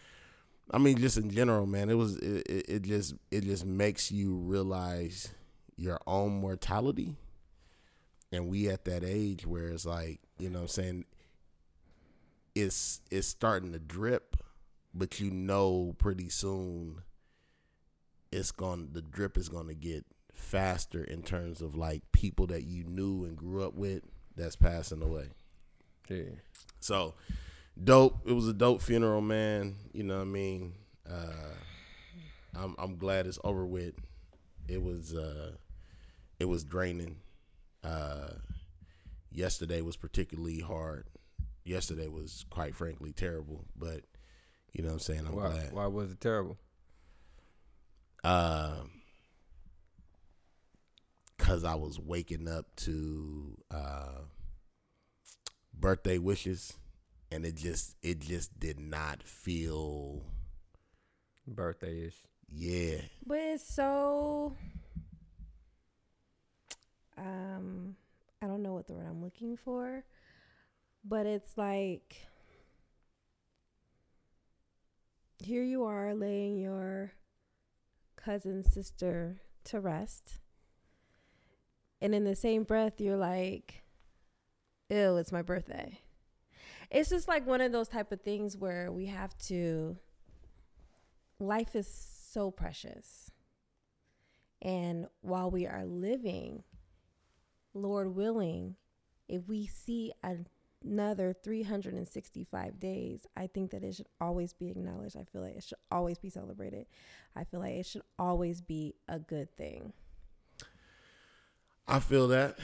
I 0.72 0.78
mean, 0.78 0.98
just 0.98 1.18
in 1.18 1.30
general, 1.30 1.66
man, 1.66 1.90
it 1.90 1.96
was 1.96 2.18
it, 2.18 2.48
it, 2.48 2.66
it 2.70 2.82
just 2.84 3.16
it 3.32 3.44
just 3.44 3.66
makes 3.66 4.12
you 4.12 4.36
realize 4.36 5.34
your 5.76 6.00
own 6.08 6.40
mortality. 6.40 7.16
And 8.32 8.48
we 8.48 8.70
at 8.70 8.86
that 8.86 9.04
age 9.04 9.46
where 9.46 9.68
it's 9.68 9.86
like, 9.86 10.20
you 10.40 10.50
know 10.50 10.60
what 10.60 10.64
I'm 10.64 10.68
saying, 10.70 11.06
it's 12.56 13.02
it's 13.12 13.28
starting 13.28 13.74
to 13.74 13.80
drip, 13.80 14.38
but 14.94 15.20
you 15.20 15.30
know 15.30 15.94
pretty 15.98 16.30
soon 16.30 17.02
it's 18.32 18.52
going 18.52 18.90
the 18.94 19.02
drip 19.02 19.38
is 19.38 19.50
going 19.50 19.68
to 19.68 19.76
get 19.76 20.06
faster 20.34 21.04
in 21.04 21.22
terms 21.22 21.62
of 21.62 21.76
like 21.76 22.02
people 22.12 22.48
that 22.48 22.64
you 22.64 22.84
knew 22.84 23.26
and 23.26 23.38
grew 23.38 23.64
up 23.64 23.76
with 23.76 24.04
that's 24.36 24.56
passing 24.56 25.02
away. 25.02 25.28
Yeah. 26.10 26.24
So 26.80 27.14
dope. 27.82 28.20
It 28.26 28.34
was 28.34 28.48
a 28.48 28.54
dope 28.54 28.82
funeral, 28.82 29.22
man. 29.22 29.76
You 29.94 30.04
know 30.04 30.16
what 30.18 30.24
I 30.24 30.26
mean? 30.26 30.74
Uh 31.10 31.54
I'm 32.56 32.76
I'm 32.78 32.98
glad 32.98 33.28
it's 33.28 33.40
over 33.44 33.66
with. 33.66 33.96
It 34.68 34.82
was 34.82 35.14
uh 35.14 35.52
it 36.40 36.46
was 36.46 36.64
draining. 36.64 37.18
Uh 37.84 38.30
yesterday 39.32 39.82
was 39.82 39.98
particularly 39.98 40.60
hard. 40.60 41.06
Yesterday 41.66 42.08
was 42.08 42.46
quite 42.50 42.76
frankly 42.76 43.12
terrible, 43.12 43.66
but 43.76 44.02
you 44.72 44.84
know 44.84 44.90
what 44.90 44.94
I'm 44.94 45.00
saying? 45.00 45.26
I'm 45.28 45.36
Why, 45.36 45.50
glad. 45.50 45.74
why 45.74 45.88
was 45.88 46.12
it 46.12 46.22
terrible? 46.22 46.58
Um, 48.24 48.92
cause 51.38 51.64
I 51.64 51.76
was 51.76 52.00
waking 52.00 52.48
up 52.48 52.76
to 52.78 53.58
uh, 53.72 54.20
birthday 55.74 56.18
wishes, 56.20 56.74
and 57.32 57.46
it 57.46 57.56
just 57.56 57.96
it 58.02 58.20
just 58.20 58.60
did 58.60 58.80
not 58.80 59.24
feel 59.24 60.22
Birthday 61.48 62.06
ish. 62.08 62.16
yeah 62.52 62.98
But 63.26 63.38
it's 63.40 63.68
so 63.74 64.56
um 67.18 67.96
I 68.42 68.48
don't 68.48 68.62
know 68.64 68.74
what 68.74 68.88
the 68.88 68.94
word 68.94 69.08
I'm 69.08 69.24
looking 69.24 69.58
for, 69.58 70.04
but 71.08 71.26
it's 71.26 71.58
like 71.58 72.28
here 75.40 75.64
you 75.64 75.84
are 75.84 76.16
laying 76.16 76.58
your 76.58 77.14
cousin's 78.16 78.74
sister 78.74 79.42
to 79.66 79.80
rest. 79.80 80.40
And 82.02 82.16
in 82.16 82.24
the 82.24 82.36
same 82.36 82.64
breath 82.64 83.00
you're 83.00 83.18
like, 83.18 83.84
Ew, 84.90 85.18
it's 85.18 85.32
my 85.32 85.42
birthday. 85.42 86.00
It's 86.92 87.10
just 87.10 87.28
like 87.28 87.46
one 87.48 87.62
of 87.62 87.72
those 87.72 87.88
type 87.88 88.12
of 88.12 88.22
things 88.22 88.58
where 88.58 88.92
we 88.92 89.08
have 89.08 89.38
to 89.48 89.98
life 91.40 91.76
is 91.76 91.88
so 91.88 92.52
precious. 92.52 93.32
And 94.62 95.08
while 95.22 95.52
we 95.52 95.68
are 95.68 95.86
living, 95.86 96.64
Lord 97.74 98.16
willing, 98.16 98.76
if 99.28 99.48
we 99.48 99.66
see 99.68 100.14
another 100.86 101.34
365 101.44 102.80
days, 102.80 103.26
I 103.36 103.48
think 103.48 103.72
that 103.72 103.84
it 103.84 103.96
should 103.96 104.08
always 104.22 104.54
be 104.54 104.70
acknowledged. 104.70 105.18
I 105.18 105.24
feel 105.24 105.42
like 105.42 105.56
it 105.58 105.64
should 105.64 105.78
always 105.92 106.18
be 106.18 106.30
celebrated. 106.30 106.86
I 107.36 107.44
feel 107.44 107.60
like 107.60 107.74
it 107.74 107.86
should 107.86 108.04
always 108.20 108.62
be 108.62 108.96
a 109.08 109.20
good 109.20 109.56
thing 109.58 109.92
I 111.88 112.00
feel 112.00 112.28
that 112.30 112.58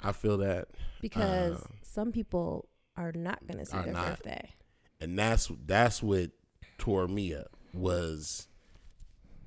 I 0.00 0.12
feel 0.12 0.38
that 0.38 0.68
because 1.02 1.62
Uh, 1.62 1.66
some 1.82 2.12
people 2.12 2.68
are 2.96 3.12
not 3.12 3.46
going 3.46 3.58
to 3.58 3.66
see 3.66 3.76
their 3.82 3.92
not. 3.92 4.08
birthday. 4.22 4.54
and 5.00 5.18
that's 5.18 5.50
that's 5.66 6.02
what 6.02 6.30
tore 6.78 7.06
me 7.08 7.34
up 7.34 7.56
was 7.74 8.46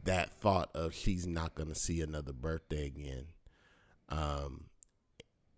that 0.03 0.31
thought 0.39 0.69
of 0.75 0.93
she's 0.93 1.25
not 1.27 1.55
gonna 1.55 1.75
see 1.75 2.01
another 2.01 2.31
birthday 2.33 2.86
again 2.86 3.25
um 4.09 4.65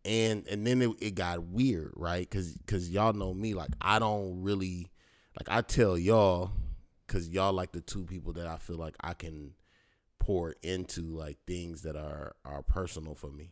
and 0.06 0.46
and 0.48 0.66
then 0.66 0.82
it, 0.82 0.92
it 1.00 1.16
got 1.16 1.44
weird 1.44 1.92
right? 1.96 2.28
Because 2.30 2.54
because 2.54 2.90
y'all 2.90 3.14
know 3.14 3.34
me 3.34 3.54
like 3.54 3.72
i 3.82 4.00
don't 4.00 4.42
really 4.42 4.92
like 5.38 5.48
i 5.50 5.62
tell 5.62 5.98
y'all 5.98 6.52
because 7.08 7.28
y'all 7.30 7.54
like 7.54 7.72
the 7.72 7.82
two 7.82 8.06
people 8.06 8.34
that 8.34 8.48
i 8.48 8.58
feel 8.58 8.78
like 8.78 8.96
i 9.02 9.14
can 9.14 9.52
pour 10.20 10.56
into 10.64 11.02
like 11.16 11.38
things 11.48 11.82
that 11.82 11.96
are 11.96 12.36
are 12.46 12.62
personal 12.62 13.16
for 13.16 13.32
me. 13.32 13.52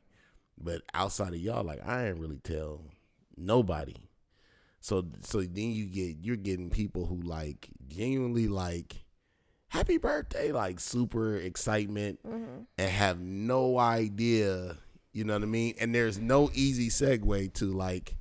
But 0.59 0.81
outside 0.93 1.29
of 1.29 1.39
y'all 1.39 1.63
like 1.63 1.85
i 1.87 2.07
ain't 2.07 2.19
really 2.19 2.39
tell 2.43 2.81
nobody. 3.35 3.95
So 4.79 5.05
so 5.21 5.41
then 5.41 5.71
you 5.71 5.85
get 5.85 6.17
you're 6.21 6.35
getting 6.35 6.69
people 6.69 7.05
who 7.07 7.21
like 7.21 7.69
genuinely 7.87 8.47
like 8.47 9.05
happy 9.69 9.97
birthday, 9.97 10.51
like 10.51 10.79
super 10.79 11.35
excitement 11.37 12.19
Mm-hmm. 12.25 12.61
and 12.77 12.89
have 12.91 13.19
no 13.19 13.77
idea, 13.79 14.77
you 15.13 15.23
know 15.23 15.33
what 15.33 15.43
I 15.43 15.47
mean? 15.47 15.75
And 15.79 15.93
there's 15.93 16.19
no 16.19 16.49
easy 16.53 16.89
segue 16.89 17.53
to 17.53 17.65
like 17.65 18.15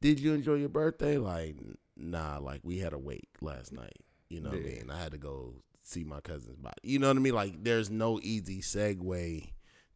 did 0.00 0.18
you 0.18 0.34
enjoy 0.34 0.54
your 0.54 0.68
birthday? 0.68 1.16
Like 1.18 1.56
nah, 1.96 2.38
like 2.38 2.60
we 2.64 2.78
had 2.78 2.92
a 2.92 2.98
wake 2.98 3.30
last 3.40 3.72
night. 3.72 3.96
You 4.28 4.40
know 4.40 4.50
what 4.50 4.58
I 4.58 4.62
mean? 4.62 4.90
I 4.90 4.98
had 5.00 5.12
to 5.12 5.18
go 5.18 5.54
see 5.82 6.04
my 6.04 6.20
cousin's 6.20 6.56
body. 6.56 6.74
You 6.82 6.98
know 6.98 7.08
what 7.08 7.16
I 7.16 7.20
mean? 7.20 7.34
Like 7.34 7.62
there's 7.62 7.90
no 7.90 8.18
easy 8.22 8.60
segue 8.60 9.50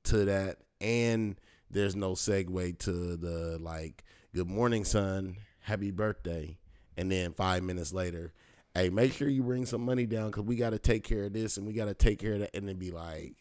to 0.04 0.25
that 0.26 0.59
and 0.80 1.37
there's 1.71 1.97
no 1.97 2.12
segue 2.12 2.78
to 2.78 3.16
the 3.16 3.59
like 3.61 4.04
good 4.35 4.49
morning 4.49 4.85
son 4.85 5.37
happy 5.61 5.90
birthday 5.90 6.56
and 6.97 7.11
then 7.11 7.33
five 7.33 7.62
minutes 7.62 7.92
later 7.92 8.33
hey 8.75 8.88
make 8.88 9.12
sure 9.12 9.28
you 9.28 9.42
bring 9.42 9.66
some 9.66 9.85
money 9.85 10.06
down 10.06 10.26
because 10.26 10.45
we 10.45 10.54
got 10.54 10.71
to 10.71 10.78
take 10.78 11.02
care 11.02 11.25
of 11.25 11.33
this 11.33 11.56
and 11.56 11.66
we 11.66 11.73
got 11.73 11.87
to 11.87 11.95
take 11.95 12.18
care 12.18 12.35
of 12.35 12.40
that 12.40 12.54
and 12.54 12.68
then 12.68 12.76
be 12.76 12.90
like 12.90 13.35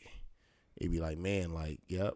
it'd 0.78 0.92
be 0.92 1.00
like 1.00 1.18
man 1.18 1.54
like 1.54 1.80
yep 1.88 2.14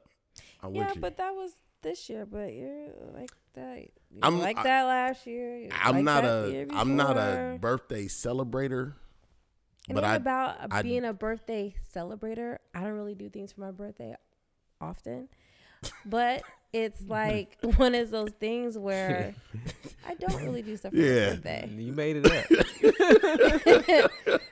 i'm 0.61 0.73
Yeah, 0.75 0.87
with 0.87 0.95
you 0.95 1.01
but 1.01 1.17
that 1.17 1.33
was 1.35 1.51
this 1.81 2.09
year. 2.09 2.25
But 2.25 2.53
you're 2.53 2.87
like 3.13 3.31
that. 3.53 3.77
You 4.11 4.19
I'm- 4.21 4.39
like 4.39 4.57
I- 4.57 4.63
that 4.63 4.83
last 4.83 5.25
year. 5.25 5.57
you 5.57 5.69
i'm 5.71 5.95
like 5.95 6.03
not 6.03 6.23
that 6.23 6.51
year 6.51 6.67
a 6.69 6.75
i'm 6.75 6.95
not 6.97 7.17
a 7.17 7.57
birthday 7.61 8.05
celebrator 8.05 8.93
It 9.87 9.93
but 9.93 10.03
ain't 10.03 10.11
I- 10.13 10.15
about 10.17 10.61
uh, 10.61 10.67
I- 10.71 10.81
being 10.81 11.05
a 11.05 11.13
birthday 11.13 11.73
celebrator. 11.95 12.57
I 12.75 12.81
don't 12.81 12.91
really 12.93 13.15
do 13.15 13.29
things 13.29 13.53
for 13.53 13.61
my 13.61 13.71
birthday 13.71 14.13
often, 14.81 15.29
but 16.05 16.43
it's 16.73 17.01
like 17.07 17.57
one 17.77 17.95
of 17.95 18.11
those 18.11 18.31
things 18.39 18.77
where 18.77 19.33
I 20.07 20.13
don't 20.15 20.43
really 20.43 20.61
do 20.61 20.75
stuff 20.77 20.91
for 20.91 20.97
Yeah. 20.99 21.29
my 21.29 21.35
birthday. 21.35 21.69
You 21.75 21.93
made 21.93 22.17
it 22.17 22.25
up. 22.29 22.65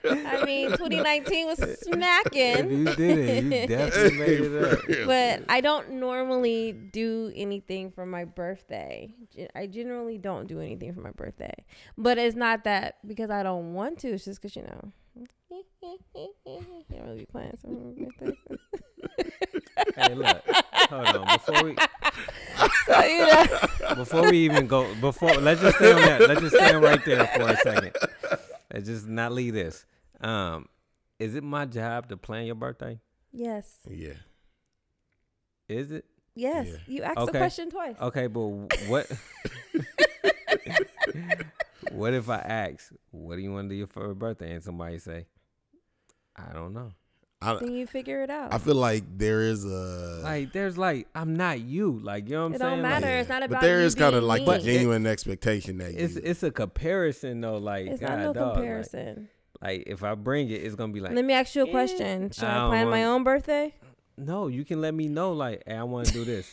I 0.09 0.43
mean, 0.45 0.69
2019 0.71 1.47
was 1.47 1.79
smacking. 1.81 2.69
you 2.69 2.85
did 2.95 3.17
it. 3.17 3.43
You 3.43 3.67
definitely 3.77 4.17
made 4.17 4.39
it 4.41 4.63
up. 4.63 4.79
but 5.05 5.43
I 5.49 5.61
don't 5.61 5.91
normally 5.93 6.73
do 6.73 7.31
anything 7.35 7.91
for 7.91 8.05
my 8.05 8.25
birthday. 8.25 9.13
I 9.55 9.67
generally 9.67 10.17
don't 10.17 10.47
do 10.47 10.59
anything 10.59 10.93
for 10.93 11.01
my 11.01 11.11
birthday. 11.11 11.53
But 11.97 12.17
it's 12.17 12.35
not 12.35 12.63
that 12.65 12.97
because 13.05 13.29
I 13.29 13.43
don't 13.43 13.73
want 13.73 13.99
to. 13.99 14.09
It's 14.09 14.25
just 14.25 14.41
because 14.41 14.55
you 14.55 14.63
know, 14.63 14.91
can't 16.89 17.03
really 17.05 17.19
be 17.19 17.25
playing 17.25 17.57
for 17.61 17.67
birthday. 17.69 18.37
Hey, 19.95 20.13
look. 20.13 20.41
Hold 20.89 21.07
on. 21.07 21.37
Before 21.37 21.63
we 21.63 21.75
So 22.85 23.03
you 23.03 23.25
know, 23.27 23.95
before 23.95 24.29
we 24.29 24.37
even 24.39 24.67
go 24.67 24.93
before 24.95 25.33
let's 25.35 25.61
just 25.61 25.77
stay 25.77 25.93
on 25.93 26.01
that. 26.01 26.21
Let's 26.21 26.41
just 26.41 26.55
stay 26.55 26.73
on 26.73 26.81
right 26.81 27.03
there 27.05 27.27
for 27.27 27.41
a 27.41 27.57
second. 27.57 27.95
Let's 28.73 28.87
just 28.87 29.07
not 29.07 29.31
leave 29.31 29.53
this. 29.53 29.85
Um, 30.21 30.67
is 31.19 31.35
it 31.35 31.43
my 31.43 31.65
job 31.65 32.09
to 32.09 32.17
plan 32.17 32.45
your 32.45 32.55
birthday? 32.55 32.99
yes, 33.31 33.79
yeah 33.89 34.13
Is 35.67 35.91
it? 35.91 36.05
yes. 36.35 36.67
Yeah. 36.67 36.77
You 36.87 37.03
asked 37.03 37.17
Okay. 37.19 37.31
the 37.31 37.37
question 37.37 37.69
twice. 37.69 37.95
Okay, 38.01 38.27
but 38.27 38.41
what 38.87 39.11
what 41.91 42.13
if 42.13 42.29
I 42.29 42.37
ask, 42.37 42.91
what 43.11 43.35
do 43.35 43.41
you 43.41 43.51
want 43.51 43.69
to 43.69 43.75
do 43.75 43.85
for 43.87 44.05
your 44.05 44.15
birthday? 44.15 44.53
And 44.53 44.63
somebody 44.63 44.97
say, 44.99 45.27
I 46.35 46.53
don't 46.53 46.73
know. 46.73 46.93
I, 47.39 47.53
Then 47.55 47.73
you 47.73 47.85
figure 47.85 48.23
it 48.23 48.31
out. 48.31 48.51
I 48.53 48.57
feel 48.57 48.73
like 48.75 49.03
there 49.17 49.41
is 49.41 49.63
a 49.63 50.21
Like, 50.23 50.53
there's 50.53 50.75
like, 50.77 51.07
I'm 51.13 51.35
not 51.35 51.59
you. 51.61 51.99
Like, 51.99 52.27
you 52.27 52.31
know 52.35 52.41
what 52.41 52.45
I'm 52.47 52.53
It 52.55 52.59
saying? 52.59 52.71
don't 52.71 52.81
Like, 52.81 53.01
matter. 53.03 53.17
It's 53.19 53.29
not 53.29 53.41
but 53.41 53.49
about 53.51 53.61
there 53.61 53.79
you 53.79 53.85
is 53.85 53.93
kind 53.95 54.15
of 54.15 54.23
like 54.23 54.39
me. 54.41 54.45
the 54.45 54.51
But 54.53 54.61
it- 54.61 54.63
genuine 54.65 55.05
expectation 55.05 55.77
that 55.77 55.91
it's 55.93 56.15
you, 56.15 56.21
it's 56.23 56.41
a 56.41 56.49
comparison 56.51 57.41
though. 57.41 57.57
Like, 57.57 57.85
it's 57.87 57.99
God, 57.99 58.09
not 58.09 58.19
no 58.19 58.33
dog, 58.33 58.55
comparison. 58.55 59.29
Like, 59.61 59.83
if 59.85 60.03
I 60.03 60.15
bring 60.15 60.49
it, 60.49 60.63
it's 60.63 60.73
gonna 60.75 60.91
be 60.93 60.99
like, 60.99 61.13
Let 61.13 61.25
me 61.25 61.33
ask 61.35 61.53
you 61.55 61.63
a 61.65 61.67
eh, 61.67 61.71
question. 61.71 62.31
Should 62.31 62.43
I 62.43 62.51
I, 62.51 62.55
don't 62.59 62.69
plan 62.71 62.89
my 62.89 63.03
own 63.05 63.23
birthday? 63.23 63.75
no, 64.17 64.47
you 64.47 64.65
can 64.65 64.81
let 64.81 64.95
me 64.95 65.07
know. 65.07 65.33
Like, 65.33 65.61
hey, 65.67 65.75
I 65.75 65.83
want 65.83 66.07
to 66.07 66.13
do 66.13 66.25
this. 66.25 66.51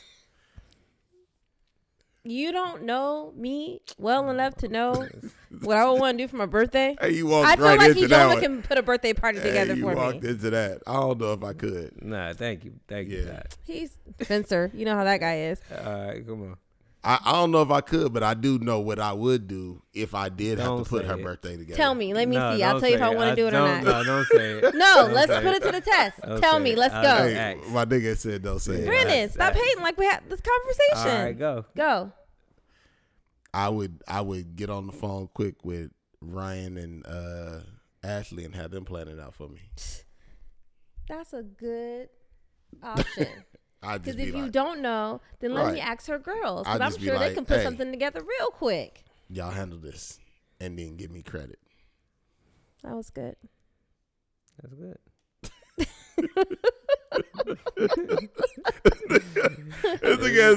You 2.26 2.52
don't 2.52 2.84
know 2.84 3.32
me 3.36 3.82
well 3.98 4.24
mm. 4.24 4.30
enough 4.30 4.54
to 4.56 4.68
know 4.68 5.06
what 5.60 5.76
I 5.76 5.88
would 5.90 6.00
want 6.00 6.16
to 6.18 6.24
do 6.24 6.28
for 6.28 6.36
my 6.36 6.46
birthday. 6.46 6.96
hey, 6.98 7.10
you 7.10 7.26
walked 7.26 7.48
I 7.48 7.56
feel 7.56 7.64
right 7.66 7.78
like 7.78 7.88
into 7.90 8.00
you 8.00 8.08
that 8.08 8.22
don't 8.22 8.32
one. 8.34 8.40
can 8.42 8.62
put 8.62 8.78
a 8.78 8.82
birthday 8.82 9.12
party 9.12 9.40
Hey, 9.40 9.48
together 9.48 9.74
you 9.74 9.82
for 9.82 9.94
walked 9.94 10.22
me. 10.22 10.30
into 10.30 10.48
that. 10.50 10.82
I 10.86 10.94
don't 10.94 11.20
know 11.20 11.34
if 11.34 11.44
I 11.44 11.52
could. 11.52 12.02
nah, 12.02 12.32
thank 12.32 12.64
you, 12.64 12.72
thank 12.88 13.10
you. 13.10 13.24
Yeah. 13.26 13.32
God. 13.32 13.46
He's 13.62 13.98
fencer. 14.20 14.70
You 14.72 14.86
know 14.86 14.94
how 14.96 15.04
that 15.04 15.20
guy 15.20 15.38
is. 15.40 15.60
All 15.70 16.06
right, 16.06 16.26
come 16.26 16.42
on. 16.42 16.56
I, 17.06 17.18
I 17.22 17.32
don't 17.32 17.50
know 17.50 17.60
if 17.60 17.70
I 17.70 17.82
could, 17.82 18.14
but 18.14 18.22
I 18.22 18.32
do 18.32 18.58
know 18.60 18.80
what 18.80 18.98
I 18.98 19.12
would 19.12 19.46
do 19.46 19.82
if 19.92 20.14
I 20.14 20.30
did 20.30 20.58
have 20.58 20.66
Don't 20.68 20.84
to 20.84 20.88
put 20.90 21.02
say 21.02 21.08
her 21.08 21.18
it. 21.18 21.22
birthday 21.22 21.56
together. 21.58 21.76
Tell 21.76 21.94
me. 21.94 22.14
Let 22.14 22.28
me 22.28 22.36
No, 22.36 22.56
see. 22.56 22.62
I'll 22.62 22.72
don't 22.72 22.80
tell 22.80 22.88
you 22.88 22.94
if 22.94 23.00
say 23.00 23.04
I 23.06 23.14
want 23.14 23.30
to 23.30 23.36
do 23.36 23.44
it 23.46 23.48
or 23.48 23.50
don't- 23.50 23.84
not. 23.84 23.84
No, 23.84 24.04
don't 24.04 24.26
say 24.26 24.50
it. 24.52 24.62
No, 24.74 24.94
Don't 25.04 25.12
let's 25.12 25.30
say 25.30 25.42
put 25.42 25.54
it 25.54 25.62
to 25.64 25.72
the 25.72 25.80
test. 25.82 26.20
Don't 26.22 26.40
Tell 26.40 26.54
say 26.54 26.60
me. 26.60 26.70
it. 26.72 26.78
Let's 26.78 26.94
I- 26.94 27.02
go. 27.02 27.16
Hey, 27.28 27.36
Ask. 27.60 27.68
my 27.72 27.84
nigga 27.84 28.16
said 28.16 28.42
don't 28.42 28.58
say 28.58 28.72
it. 28.76 28.86
Brennan, 28.86 29.06
That's- 29.08 29.32
stop 29.34 29.52
that- 29.52 29.62
hating 29.62 29.82
like 29.82 29.98
we 29.98 30.06
had 30.06 30.22
this 30.30 30.40
All 30.40 30.94
conversation. 30.96 31.24
right, 31.26 31.38
go. 31.38 31.64
Go. 31.76 32.12
I 33.52 33.68
would 33.68 34.02
I 34.08 34.20
would 34.22 34.56
get 34.56 34.70
on 34.70 34.86
the 34.86 34.92
phone 34.92 35.28
quick 35.34 35.62
with 35.64 35.90
Ryan 36.22 36.78
and 36.78 37.06
uh, 37.06 37.60
Ashley 38.02 38.44
and 38.44 38.54
have 38.54 38.70
them 38.70 38.84
plan 38.86 39.08
it 39.08 39.20
out 39.20 39.34
for 39.34 39.48
me. 39.48 39.60
That's 41.08 41.34
a 41.34 41.42
good 41.42 42.08
option. 42.82 43.26
I 43.84 43.98
Because 43.98 44.16
just 44.16 44.16
be 44.18 44.30
if 44.30 44.34
you 44.34 44.50
don't 44.50 44.80
know, 44.80 45.20
then 45.40 45.54
let 45.54 45.72
me 45.74 45.80
ask 45.80 46.06
her 46.08 46.18
girls. 46.18 46.66
I'll 46.66 46.78
But 46.78 46.84
I'm 46.84 46.88
just 46.90 47.00
be 47.00 47.06
sure 47.06 47.18
they 47.18 47.34
can 47.34 47.44
put 47.44 47.58
hey. 47.58 47.64
something 47.64 47.90
together 47.90 48.20
real 48.20 48.48
quick. 48.50 49.04
y'all 49.28 49.50
handle 49.50 49.78
this, 49.78 50.18
and 50.60 50.78
then 50.78 50.96
give 50.96 51.10
me 51.10 51.22
credit. 51.22 51.58
That 52.82 52.94
was 52.94 53.10
good. 53.10 53.36
That's 54.62 54.74
good. 54.74 54.98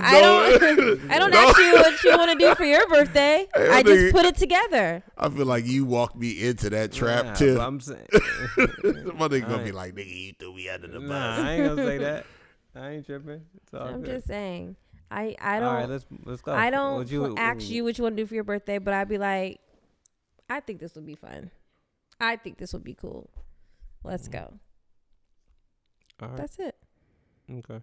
I 0.04 0.22
don't. 0.22 1.12
I 1.12 1.20
don't 1.20 1.34
ask 1.34 1.58
you 1.58 1.74
what 1.74 2.04
you 2.04 2.12
want 2.18 2.32
to 2.32 2.38
do 2.38 2.56
for 2.56 2.66
your 2.66 2.88
birthday. 2.88 3.46
Hey, 3.58 3.70
I 3.70 3.78
I 3.78 3.84
just 3.84 3.98
think- 4.02 4.14
put 4.16 4.26
it 4.26 4.36
together. 4.38 5.04
I 5.18 5.30
feel 5.30 5.46
like 5.46 5.66
you 5.66 5.86
walked 5.86 6.16
me 6.16 6.46
into 6.48 6.70
that 6.72 6.92
trap 6.92 7.26
Nah, 7.26 7.34
too. 7.34 7.60
I'm 7.60 7.80
saying, 7.80 8.06
My 8.58 9.28
nigga 9.28 9.42
gonna 9.48 9.62
I 9.62 9.64
be 9.66 9.72
like, 9.72 9.96
nigga, 9.96 10.16
you 10.28 10.34
threw 10.38 10.54
me 10.56 10.70
under 10.70 10.88
the 10.88 11.00
bus. 11.00 11.10
nah, 11.10 11.38
I 11.44 11.52
ain't 11.54 11.68
gonna 11.68 11.86
say 11.86 11.98
that. 12.00 12.26
I 12.78 12.92
ain't 12.92 13.06
tripping. 13.06 13.42
It's 13.62 13.74
all 13.74 13.88
I'm 13.88 14.02
good. 14.02 14.16
just 14.16 14.28
saying. 14.28 14.76
I 15.10 15.36
I 15.40 15.60
don't. 15.60 15.74
right, 15.74 15.90
let's 15.90 16.06
let's 16.26 16.42
go. 16.42 16.54
I 16.54 16.70
don't 16.70 16.98
What 16.98 17.08
pl- 17.08 17.40
ask 17.40 17.70
you 17.70 17.84
what 17.84 17.98
you 17.98 18.04
want 18.04 18.18
to 18.18 18.24
do 18.24 18.28
for 18.28 18.36
your 18.36 18.44
birthday, 18.44 18.78
but 18.78 18.94
I'd 18.94 19.08
be 19.08 19.18
like, 19.18 19.62
I 20.50 20.60
think 20.60 20.80
this 20.80 20.96
would 20.96 21.06
be 21.06 21.16
fun. 21.16 21.52
I 22.20 22.36
think 22.36 22.58
this 22.58 22.74
would 22.74 22.84
be 22.84 22.94
cool. 22.94 23.30
Let's 24.04 24.28
mm. 24.28 24.34
go. 24.34 24.54
All 26.22 26.30
right, 26.30 26.38
That's 26.38 26.58
it. 26.60 26.76
okay. 27.50 27.82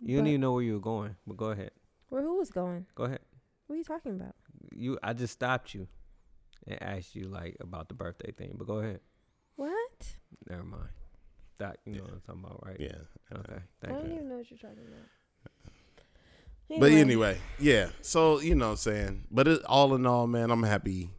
You 0.00 0.16
didn't 0.16 0.28
even 0.28 0.40
know 0.40 0.52
where 0.52 0.62
you 0.62 0.74
were 0.74 0.80
going, 0.80 1.16
but 1.26 1.36
go 1.36 1.46
ahead. 1.46 1.70
Where 2.08 2.22
who 2.22 2.36
was 2.36 2.50
going? 2.50 2.86
Go 2.94 3.04
ahead. 3.04 3.20
What 3.66 3.74
are 3.74 3.78
you 3.78 3.84
talking 3.84 4.12
about? 4.12 4.34
You, 4.74 4.98
I 5.02 5.12
just 5.12 5.32
stopped 5.32 5.72
you 5.72 5.88
and 6.66 6.82
asked 6.82 7.14
you 7.14 7.24
like 7.24 7.56
about 7.60 7.88
the 7.88 7.94
birthday 7.94 8.32
thing, 8.32 8.56
but 8.58 8.66
go 8.66 8.78
ahead. 8.78 9.00
What? 9.56 10.16
Never 10.48 10.64
mind. 10.64 10.90
That 11.58 11.78
you 11.86 11.94
know 11.94 12.02
what 12.02 12.12
I'm 12.12 12.20
talking 12.20 12.44
about, 12.44 12.66
right? 12.66 12.76
Yeah. 12.78 13.38
Okay. 13.38 13.62
I 13.84 13.86
don't 13.88 14.06
you. 14.06 14.14
even 14.14 14.28
know 14.28 14.36
what 14.36 14.50
you're 14.50 14.58
talking 14.58 14.84
about. 14.86 16.80
But 16.80 16.92
anyway, 16.92 17.38
yeah. 17.58 17.88
So 18.02 18.40
you 18.40 18.54
know, 18.54 18.66
what 18.66 18.70
I'm 18.72 18.76
saying. 18.78 19.24
But 19.30 19.48
it, 19.48 19.64
all 19.64 19.94
in 19.94 20.04
all, 20.06 20.26
man, 20.26 20.50
I'm 20.50 20.62
happy 20.64 21.10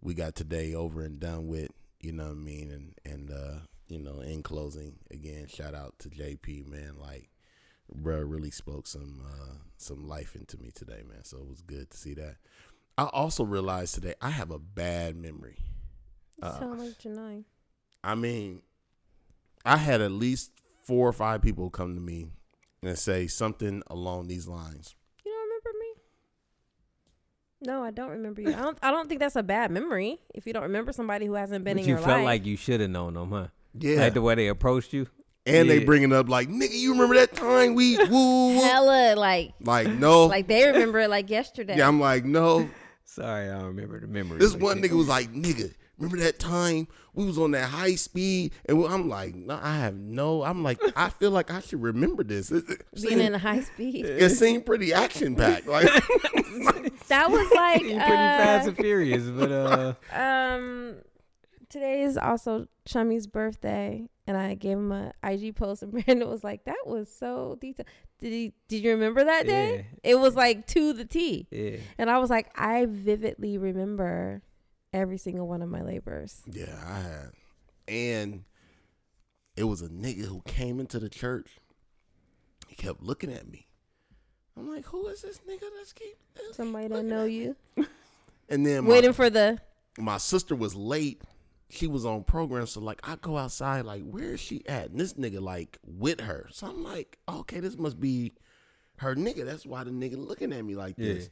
we 0.00 0.14
got 0.14 0.34
today 0.34 0.74
over 0.74 1.02
and 1.02 1.20
done 1.20 1.46
with. 1.48 1.70
You 2.00 2.12
know 2.12 2.24
what 2.24 2.32
I 2.32 2.34
mean? 2.34 2.70
And 2.70 2.94
and 3.12 3.30
uh, 3.30 3.58
you 3.88 4.00
know, 4.00 4.20
in 4.20 4.42
closing, 4.42 4.96
again, 5.10 5.46
shout 5.48 5.74
out 5.74 5.98
to 6.00 6.08
JP, 6.08 6.66
man. 6.66 6.94
Like, 6.98 7.28
bruh 7.94 8.24
really 8.24 8.50
spoke 8.50 8.86
some 8.86 9.22
uh 9.24 9.54
some 9.76 10.08
life 10.08 10.34
into 10.34 10.58
me 10.58 10.70
today, 10.74 11.02
man. 11.06 11.24
So 11.24 11.38
it 11.38 11.48
was 11.48 11.60
good 11.60 11.90
to 11.90 11.96
see 11.96 12.14
that. 12.14 12.36
I 12.96 13.04
also 13.04 13.44
realized 13.44 13.94
today 13.94 14.14
I 14.20 14.30
have 14.30 14.50
a 14.50 14.58
bad 14.58 15.16
memory. 15.16 15.58
You 16.38 16.48
Uh, 16.48 16.58
sound 16.58 16.78
like 16.80 16.98
Janine. 16.98 17.44
I 18.02 18.14
mean, 18.14 18.62
I 19.64 19.76
had 19.76 20.00
at 20.00 20.12
least 20.12 20.52
four 20.84 21.08
or 21.08 21.12
five 21.12 21.42
people 21.42 21.70
come 21.70 21.94
to 21.94 22.00
me 22.00 22.26
and 22.82 22.98
say 22.98 23.26
something 23.26 23.82
along 23.88 24.28
these 24.28 24.48
lines. 24.48 24.94
You 25.24 25.32
don't 25.32 25.42
remember 25.48 25.70
me? 25.78 25.86
No, 27.62 27.82
I 27.84 27.90
don't 27.90 28.10
remember 28.10 28.40
you. 28.40 28.48
I 28.48 28.60
don't. 28.62 28.78
I 28.82 28.90
don't 28.90 29.08
think 29.08 29.20
that's 29.20 29.36
a 29.36 29.42
bad 29.42 29.70
memory. 29.70 30.18
If 30.34 30.46
you 30.46 30.52
don't 30.52 30.62
remember 30.62 30.92
somebody 30.92 31.26
who 31.26 31.34
hasn't 31.34 31.64
been 31.64 31.78
in 31.78 31.84
your 31.86 31.96
life. 31.98 32.04
But 32.04 32.10
in 32.10 32.12
you 32.12 32.12
your 32.12 32.16
felt 32.16 32.24
life, 32.26 32.40
like 32.40 32.46
you 32.46 32.56
should 32.56 32.80
have 32.80 32.90
known 32.90 33.14
them, 33.14 33.30
huh? 33.30 33.46
Yeah. 33.78 33.96
Like 34.00 34.14
the 34.14 34.22
way 34.22 34.34
they 34.34 34.48
approached 34.48 34.92
you. 34.94 35.06
And 35.46 35.68
they 35.70 35.78
Yeah. 35.78 35.84
bringing 35.84 36.12
up 36.12 36.28
like, 36.28 36.48
nigga, 36.48 36.72
you 36.74 36.92
remember 36.92 37.14
that 37.16 37.34
time 37.34 37.74
we 37.74 37.96
woo 38.04 38.04
woo? 38.10 38.56
woo?" 38.56 38.62
hella 38.62 39.14
like 39.16 39.52
Like 39.60 39.88
no, 39.88 40.26
like 40.26 40.46
they 40.48 40.66
remember 40.66 41.00
it 41.00 41.10
like 41.10 41.28
yesterday. 41.30 41.76
yeah. 41.76 41.86
I'm 41.88 42.00
like 42.00 42.24
no. 42.24 42.68
Sorry, 43.04 43.48
I 43.50 43.58
don't 43.58 43.66
remember 43.68 43.98
the 44.00 44.06
memory. 44.06 44.38
This 44.38 44.54
one 44.54 44.80
nigga 44.80 44.92
was 44.92 45.08
like, 45.08 45.32
nigga, 45.32 45.74
remember 46.00 46.22
that 46.24 46.38
time 46.38 46.88
we 47.14 47.24
was 47.26 47.38
on 47.38 47.52
that 47.52 47.68
high 47.68 47.94
speed? 47.94 48.52
And 48.66 48.84
I'm 48.86 49.08
like, 49.08 49.34
no, 49.34 49.58
I 49.62 49.76
have 49.76 49.94
no. 49.94 50.42
I'm 50.42 50.62
like, 50.62 50.80
I 50.96 51.10
feel 51.10 51.30
like 51.30 51.50
I 51.50 51.60
should 51.60 51.82
remember 51.82 52.24
this. 52.24 52.50
It, 52.50 52.68
it, 52.68 52.86
being 52.94 53.08
seemed, 53.08 53.20
in 53.20 53.34
high 53.34 53.60
speed. 53.60 54.04
it 54.04 54.30
seemed 54.30 54.66
pretty 54.66 54.92
action 54.92 55.36
packed. 55.36 55.66
Like, 55.66 55.88
That 57.10 57.30
was 57.30 57.50
like 57.54 57.80
Pretty 57.80 57.98
fast 57.98 58.66
uh, 58.66 58.68
and 58.68 58.76
furious, 58.78 59.24
but 59.24 59.50
uh, 59.50 59.94
um 60.12 60.96
today 61.68 62.02
is 62.02 62.16
also 62.16 62.66
Chummy's 62.84 63.26
birthday 63.26 64.08
and 64.26 64.36
I 64.36 64.54
gave 64.54 64.78
him 64.78 64.92
a 64.92 65.12
IG 65.24 65.56
post 65.56 65.82
and 65.82 65.90
Brandon 66.04 66.28
was 66.28 66.44
like, 66.44 66.64
That 66.64 66.86
was 66.86 67.12
so 67.12 67.58
detailed. 67.60 67.88
Did 68.20 68.32
he 68.32 68.52
did 68.68 68.84
you 68.84 68.90
remember 68.90 69.24
that 69.24 69.46
day? 69.46 69.86
It 70.04 70.20
was 70.20 70.36
like 70.36 70.66
to 70.68 70.92
the 70.92 71.04
T. 71.04 71.48
yeah. 71.50 71.78
And 71.98 72.08
I 72.08 72.18
was 72.18 72.30
like, 72.30 72.50
I 72.56 72.86
vividly 72.88 73.58
remember 73.58 74.42
every 74.92 75.18
single 75.18 75.46
one 75.48 75.62
of 75.62 75.68
my 75.68 75.82
labors. 75.82 76.42
yeah, 76.46 76.76
I 76.86 76.98
had, 77.00 77.32
and 77.88 78.44
it 79.56 79.64
was 79.64 79.82
a 79.82 79.88
nigga 79.88 80.24
who 80.24 80.42
came 80.46 80.80
into 80.80 80.98
the 80.98 81.08
church. 81.08 81.48
He 82.68 82.74
kept 82.76 83.02
looking 83.02 83.32
at 83.32 83.48
me. 83.50 83.66
I'm 84.56 84.68
like, 84.68 84.86
who 84.86 85.06
is 85.08 85.22
this 85.22 85.40
nigga 85.48 85.64
that's 85.76 85.92
keep 85.92 86.16
that's 86.34 86.56
Somebody 86.56 86.84
keep 86.86 86.92
that 86.92 86.96
looking 86.96 87.08
know 87.10 87.24
you. 87.24 87.56
And 88.52 88.66
then 88.66 88.82
my, 88.82 88.90
Waiting 88.90 89.12
for 89.12 89.30
the 89.30 89.58
my 89.96 90.18
sister 90.18 90.56
was 90.56 90.74
late. 90.74 91.22
She 91.68 91.86
was 91.86 92.04
on 92.04 92.24
program, 92.24 92.66
so 92.66 92.80
like 92.80 93.00
I 93.04 93.14
go 93.14 93.38
outside, 93.38 93.84
like 93.84 94.02
where 94.02 94.32
is 94.34 94.40
she 94.40 94.66
at? 94.66 94.90
And 94.90 94.98
this 94.98 95.12
nigga 95.14 95.40
like 95.40 95.78
with 95.86 96.20
her, 96.20 96.48
so 96.50 96.66
I'm 96.66 96.82
like, 96.82 97.18
okay, 97.28 97.60
this 97.60 97.76
must 97.78 98.00
be 98.00 98.32
her 98.96 99.14
nigga. 99.14 99.44
That's 99.46 99.64
why 99.64 99.84
the 99.84 99.92
nigga 99.92 100.16
looking 100.16 100.52
at 100.52 100.64
me 100.64 100.74
like 100.74 100.96
Yeah. 100.98 101.14
this. 101.14 101.30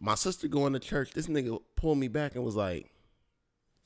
My 0.00 0.14
sister 0.14 0.48
going 0.48 0.72
to 0.72 0.78
church. 0.80 1.12
This 1.12 1.26
nigga 1.26 1.60
pulled 1.76 1.98
me 1.98 2.08
back 2.08 2.34
and 2.34 2.44
was 2.44 2.56
like, 2.56 2.90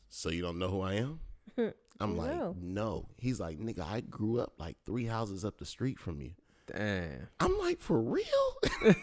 "So 0.09 0.31
you 0.31 0.42
don't 0.42 0.59
know 0.59 0.68
who 0.68 0.81
I 0.81 0.94
am?" 0.94 1.20
I'm 2.00 2.16
like, 2.16 2.31
No. 2.35 2.57
"No." 2.61 3.09
He's 3.18 3.40
like, 3.40 3.59
"Nigga, 3.59 3.81
I 3.81 4.00
grew 4.00 4.40
up 4.40 4.55
like 4.59 4.77
three 4.87 5.07
houses 5.07 5.44
up 5.44 5.59
the 5.59 5.66
street 5.66 5.98
from 5.98 6.20
you." 6.20 6.33
Damn. 6.66 7.29
I'm 7.40 7.59
like, 7.59 7.79
"For 7.79 8.00
real?" 8.00 8.24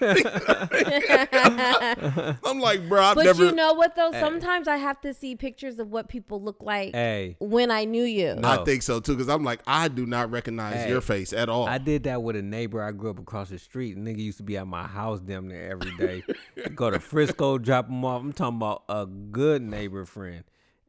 I'm 2.43 2.59
like, 2.59 2.87
"Bro, 2.89 3.01
I've 3.03 3.15
But 3.15 3.25
never." 3.25 3.45
you 3.45 3.51
know 3.51 3.73
what 3.73 3.95
though? 3.95 4.11
Hey. 4.11 4.19
Sometimes 4.19 4.67
I 4.67 4.77
have 4.77 4.99
to 5.01 5.13
see 5.13 5.35
pictures 5.35 5.77
of 5.79 5.91
what 5.91 6.09
people 6.09 6.41
look 6.41 6.61
like 6.61 6.93
Hey, 6.93 7.35
when 7.39 7.69
I 7.71 7.85
knew 7.85 8.03
you. 8.03 8.35
No. 8.35 8.47
I 8.47 8.63
think 8.63 8.81
so 8.81 8.99
too, 8.99 9.13
because 9.13 9.29
I'm 9.29 9.43
like, 9.43 9.61
I 9.67 9.87
do 9.89 10.05
not 10.05 10.31
recognize 10.31 10.75
Hey, 10.85 10.89
your 10.89 11.01
face 11.01 11.33
at 11.33 11.49
all. 11.49 11.67
I 11.67 11.77
did 11.77 12.03
that 12.03 12.23
with 12.23 12.35
a 12.35 12.41
neighbor 12.41 12.81
I 12.81 12.91
grew 12.91 13.11
up 13.11 13.19
across 13.19 13.49
the 13.49 13.59
street. 13.59 13.97
Nigga 13.97 14.19
used 14.19 14.37
to 14.39 14.43
be 14.43 14.57
at 14.57 14.65
my 14.67 14.87
house 14.87 15.19
damn 15.19 15.47
near 15.47 15.69
every 15.71 15.95
day. 15.97 16.23
Go 16.75 16.89
to 16.89 16.99
Frisco, 16.99 17.57
drop 17.59 17.89
him 17.89 18.03
off. 18.03 18.21
I'm 18.21 18.33
talking 18.33 18.57
about 18.57 18.83
a 18.89 19.05
good 19.05 19.61
neighbor 19.61 20.05
friend. 20.05 20.43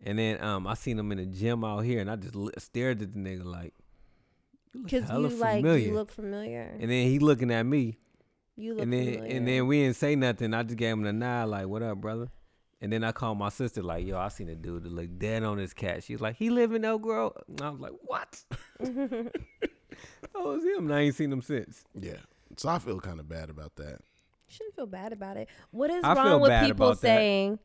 And 0.04 0.18
then 0.18 0.42
um, 0.42 0.66
I 0.66 0.74
seen 0.74 0.98
him 0.98 1.12
in 1.12 1.18
the 1.18 1.26
gym 1.26 1.62
out 1.64 1.80
here, 1.80 2.00
and 2.00 2.10
I 2.10 2.16
just 2.16 2.34
li- 2.34 2.50
stared 2.58 3.02
at 3.02 3.12
the 3.12 3.18
nigga 3.20 3.44
like, 3.44 3.72
you 3.72 3.72
look 3.72 3.81
Because 4.72 5.08
hella 5.08 5.28
you 5.28 5.36
like 5.36 5.56
familiar. 5.56 5.86
you 5.86 5.94
look 5.94 6.10
familiar. 6.10 6.76
and 6.80 6.90
then 6.90 7.06
he 7.06 7.18
looking 7.18 7.50
at 7.50 7.64
me, 7.64 7.98
you 8.56 8.74
look 8.74 8.82
and 8.82 8.92
then 8.92 9.14
familiar. 9.14 9.36
and 9.36 9.48
then 9.48 9.66
we 9.66 9.82
didn't 9.82 9.96
say 9.96 10.16
nothing. 10.16 10.54
I 10.54 10.62
just 10.62 10.76
gave 10.76 10.92
him 10.94 11.02
the 11.02 11.12
nod, 11.12 11.48
like, 11.48 11.66
"What 11.66 11.82
up, 11.82 12.00
brother?" 12.00 12.28
And 12.80 12.92
then 12.92 13.04
I 13.04 13.12
called 13.12 13.38
my 13.38 13.48
sister, 13.50 13.82
like, 13.82 14.06
"Yo, 14.06 14.18
I 14.18 14.28
seen 14.28 14.48
a 14.48 14.56
dude 14.56 14.84
that 14.84 14.92
look 14.92 15.18
dead 15.18 15.42
on 15.44 15.58
his 15.58 15.72
cat." 15.74 16.02
She's 16.04 16.20
like, 16.20 16.36
"He 16.36 16.50
live 16.50 16.72
in 16.72 16.84
Elk 16.84 17.02
Grove." 17.02 17.36
And 17.48 17.60
I 17.60 17.70
was 17.70 17.80
like, 17.80 17.92
"What?" 18.02 18.44
that 18.80 19.32
was 20.34 20.64
him. 20.64 20.86
And 20.86 20.94
I 20.94 21.00
ain't 21.00 21.14
seen 21.14 21.30
him 21.32 21.42
since. 21.42 21.84
yeah, 21.94 22.16
so 22.56 22.68
I 22.68 22.78
feel 22.78 22.98
kind 23.00 23.20
of 23.20 23.28
bad 23.28 23.50
about 23.50 23.76
that. 23.76 24.00
You 24.48 24.56
shouldn't 24.56 24.74
feel 24.76 24.86
bad 24.86 25.12
about 25.12 25.36
it. 25.36 25.48
What 25.70 25.90
is 25.90 26.02
I 26.02 26.14
wrong 26.14 26.40
with 26.40 26.64
people 26.64 26.94
saying? 26.94 27.58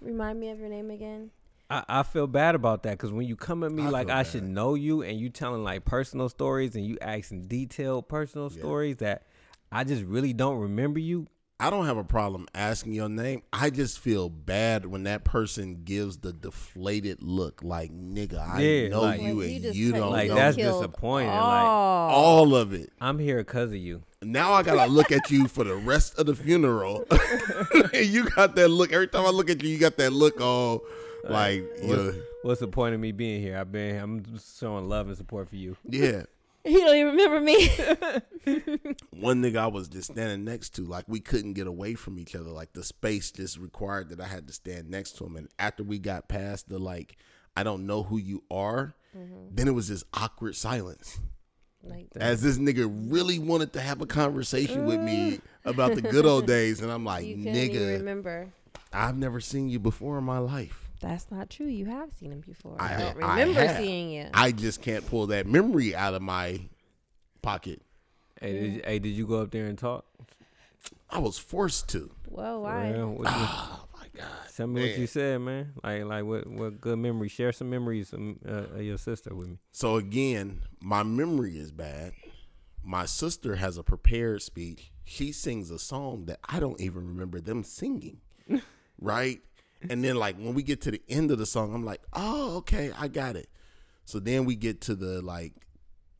Remind 0.00 0.40
me 0.40 0.50
of 0.50 0.58
your 0.58 0.68
name 0.68 0.90
again. 0.90 1.30
I, 1.70 1.84
I 1.88 2.02
feel 2.02 2.26
bad 2.26 2.54
about 2.54 2.82
that 2.84 2.92
because 2.92 3.12
when 3.12 3.26
you 3.26 3.36
come 3.36 3.64
at 3.64 3.72
me 3.72 3.82
I 3.84 3.88
like 3.88 4.10
I 4.10 4.22
bad. 4.22 4.26
should 4.26 4.44
know 4.44 4.74
you 4.74 5.02
and 5.02 5.18
you 5.18 5.30
telling 5.30 5.64
like 5.64 5.84
personal 5.84 6.28
stories 6.28 6.74
and 6.76 6.84
you 6.84 6.98
asking 7.00 7.46
detailed 7.48 8.08
personal 8.08 8.50
Yeah. 8.52 8.58
stories 8.58 8.96
that 8.98 9.22
I 9.70 9.84
just 9.84 10.02
really 10.04 10.32
don't 10.32 10.58
remember 10.58 10.98
you. 10.98 11.26
I 11.60 11.70
don't 11.70 11.86
have 11.86 11.96
a 11.96 12.02
problem 12.04 12.48
asking 12.56 12.92
your 12.94 13.08
name. 13.08 13.42
I 13.52 13.70
just 13.70 14.00
feel 14.00 14.28
bad 14.28 14.84
when 14.84 15.04
that 15.04 15.22
person 15.24 15.82
gives 15.84 16.16
the 16.18 16.32
deflated 16.32 17.22
look, 17.22 17.62
like 17.62 17.92
nigga, 17.92 18.36
I 18.46 18.60
Yeah, 18.60 18.88
know 18.88 19.02
like- 19.02 19.22
you 19.22 19.34
Like, 19.40 19.50
and 19.50 19.62
just 19.62 19.76
you 19.78 19.92
don't 19.92 20.10
Like, 20.10 20.28
know. 20.28 20.34
that's 20.34 20.56
killed 20.56 20.82
disappointing, 20.82 21.28
like- 21.28 21.38
all. 21.38 22.10
all 22.10 22.54
of 22.56 22.72
it. 22.72 22.90
I'm 23.00 23.18
here 23.20 23.38
because 23.38 23.70
of 23.70 23.76
you. 23.76 24.02
Now 24.22 24.52
I 24.52 24.62
gotta 24.64 24.90
look 24.90 25.12
at 25.12 25.30
you 25.30 25.46
for 25.46 25.62
the 25.62 25.76
rest 25.76 26.18
of 26.18 26.26
the 26.26 26.34
funeral. 26.34 27.06
and 27.10 28.06
you 28.06 28.24
got 28.30 28.56
that 28.56 28.68
look. 28.68 28.92
Every 28.92 29.06
time 29.08 29.24
I 29.24 29.30
look 29.30 29.48
at 29.48 29.62
you, 29.62 29.68
you 29.70 29.78
got 29.78 29.96
that 29.98 30.12
look 30.12 30.40
all 30.40 30.82
like 31.24 31.56
you 31.56 31.88
What's, 31.88 32.02
know, 32.02 32.22
what's 32.42 32.60
the 32.60 32.68
point 32.68 32.94
of 32.94 33.00
me 33.00 33.12
being 33.12 33.40
here? 33.40 33.58
I've 33.58 33.72
been 33.72 33.98
I'm 33.98 34.38
showing 34.58 34.88
love 34.88 35.08
and 35.08 35.16
support 35.16 35.48
for 35.48 35.56
you. 35.56 35.76
yeah. 35.88 36.22
You 36.64 36.78
don't 36.78 36.94
even 36.94 37.16
remember 37.16 37.40
me. 37.40 37.66
One 39.20 39.42
nigga 39.42 39.56
I 39.56 39.66
was 39.66 39.88
just 39.88 40.12
standing 40.12 40.44
next 40.44 40.76
to, 40.76 40.82
like 40.84 41.06
we 41.08 41.18
couldn't 41.18 41.54
get 41.54 41.66
away 41.66 41.94
from 41.94 42.20
each 42.20 42.36
other. 42.36 42.50
Like 42.50 42.72
the 42.72 42.84
space 42.84 43.32
just 43.32 43.58
required 43.58 44.10
that 44.10 44.20
I 44.20 44.28
had 44.28 44.46
to 44.46 44.52
stand 44.52 44.88
next 44.88 45.16
to 45.16 45.26
him. 45.26 45.34
And 45.34 45.48
after 45.58 45.82
we 45.82 45.98
got 45.98 46.28
past 46.28 46.68
the 46.68 46.78
like, 46.78 47.16
I 47.56 47.64
don't 47.64 47.84
know 47.84 48.04
who 48.04 48.16
you 48.16 48.44
are, 48.48 48.94
mm-hmm. 49.16 49.48
then 49.50 49.66
it 49.66 49.72
was 49.72 49.88
this 49.88 50.04
awkward 50.14 50.54
silence. 50.54 51.18
like 51.82 52.06
As 52.14 52.42
this 52.42 52.58
nigga 52.58 52.88
really 53.10 53.40
wanted 53.40 53.72
to 53.72 53.80
have 53.80 54.00
a 54.00 54.06
conversation 54.06 54.86
with 54.86 55.00
me 55.00 55.32
mm. 55.32 55.40
about 55.64 55.96
the 55.96 56.02
good 56.02 56.26
old 56.26 56.46
days, 56.56 56.80
and 56.80 56.92
I'm 56.92 57.04
like, 57.04 57.26
you 57.26 57.42
can't 57.42 57.56
even 57.56 57.70
nigga, 57.72 57.92
remember. 57.98 58.52
I've 58.92 59.16
never 59.16 59.40
seen 59.40 59.68
you 59.68 59.80
before 59.80 60.16
in 60.18 60.24
my 60.24 60.38
life. 60.38 60.81
That's 61.02 61.30
not 61.30 61.50
true. 61.50 61.66
You 61.66 61.86
have 61.86 62.10
seen 62.18 62.32
him 62.32 62.40
before. 62.40 62.76
I- 62.80 62.94
I, 62.94 62.98
don't 62.98 63.22
I 63.22 63.40
remember 63.40 63.66
have. 63.66 63.76
seeing 63.76 64.10
you. 64.10 64.28
I 64.32 64.52
just 64.52 64.80
can't 64.82 65.06
pull 65.06 65.26
that 65.28 65.46
memory 65.46 65.94
out 65.94 66.14
of 66.14 66.22
my 66.22 66.60
pocket. 67.42 67.82
Hey, 68.40 68.52
did 68.52 68.72
you, 68.72 68.80
hey, 68.84 68.98
did 68.98 69.08
you 69.10 69.26
go 69.26 69.40
up 69.42 69.50
there 69.50 69.66
and 69.66 69.76
talk? 69.78 70.04
I 71.10 71.18
was 71.18 71.38
forced 71.38 71.88
to. 71.90 72.10
Whoa, 72.28 72.60
why? 72.60 72.90
Well, 72.92 73.08
what 73.10 73.26
you- 73.28 73.34
Oh 73.34 73.84
my 73.98 74.06
god. 74.16 74.26
tell 74.56 74.66
me 74.66 74.80
what 74.88 74.98
you 74.98 75.06
said, 75.06 75.40
man. 75.40 75.72
Like, 75.84 76.04
like 76.04 76.24
what, 76.24 76.46
what 76.46 76.80
good 76.80 76.98
memory? 76.98 77.28
Share 77.28 77.52
some 77.52 77.68
memories 77.70 78.12
um, 78.14 78.38
uh, 78.46 78.52
of 78.76 78.82
your 78.82 78.98
sister 78.98 79.34
with 79.34 79.48
me. 79.48 79.58
So 79.72 79.96
again, 79.96 80.62
my 80.80 81.02
memory 81.02 81.58
is 81.58 81.70
bad. 81.70 82.12
My 82.84 83.06
sister 83.06 83.56
has 83.56 83.76
a 83.76 83.82
prepared 83.84 84.42
speech. 84.42 84.90
She 85.04 85.30
sings 85.32 85.70
a 85.70 85.78
song 85.78 86.24
that 86.26 86.40
I 86.48 86.58
don't 86.60 86.80
even 86.80 87.06
remember 87.06 87.40
them 87.40 87.62
singing. 87.62 88.20
right? 89.00 89.40
And 89.90 90.02
then 90.04 90.16
like 90.16 90.36
when 90.36 90.54
we 90.54 90.62
get 90.62 90.80
to 90.82 90.90
the 90.90 91.02
end 91.08 91.30
of 91.30 91.38
the 91.38 91.46
song, 91.46 91.74
I'm 91.74 91.84
like, 91.84 92.02
"Oh, 92.12 92.56
okay, 92.58 92.92
I 92.98 93.08
got 93.08 93.36
it." 93.36 93.48
So 94.04 94.18
then 94.18 94.44
we 94.44 94.56
get 94.56 94.80
to 94.82 94.94
the 94.94 95.22
like 95.22 95.54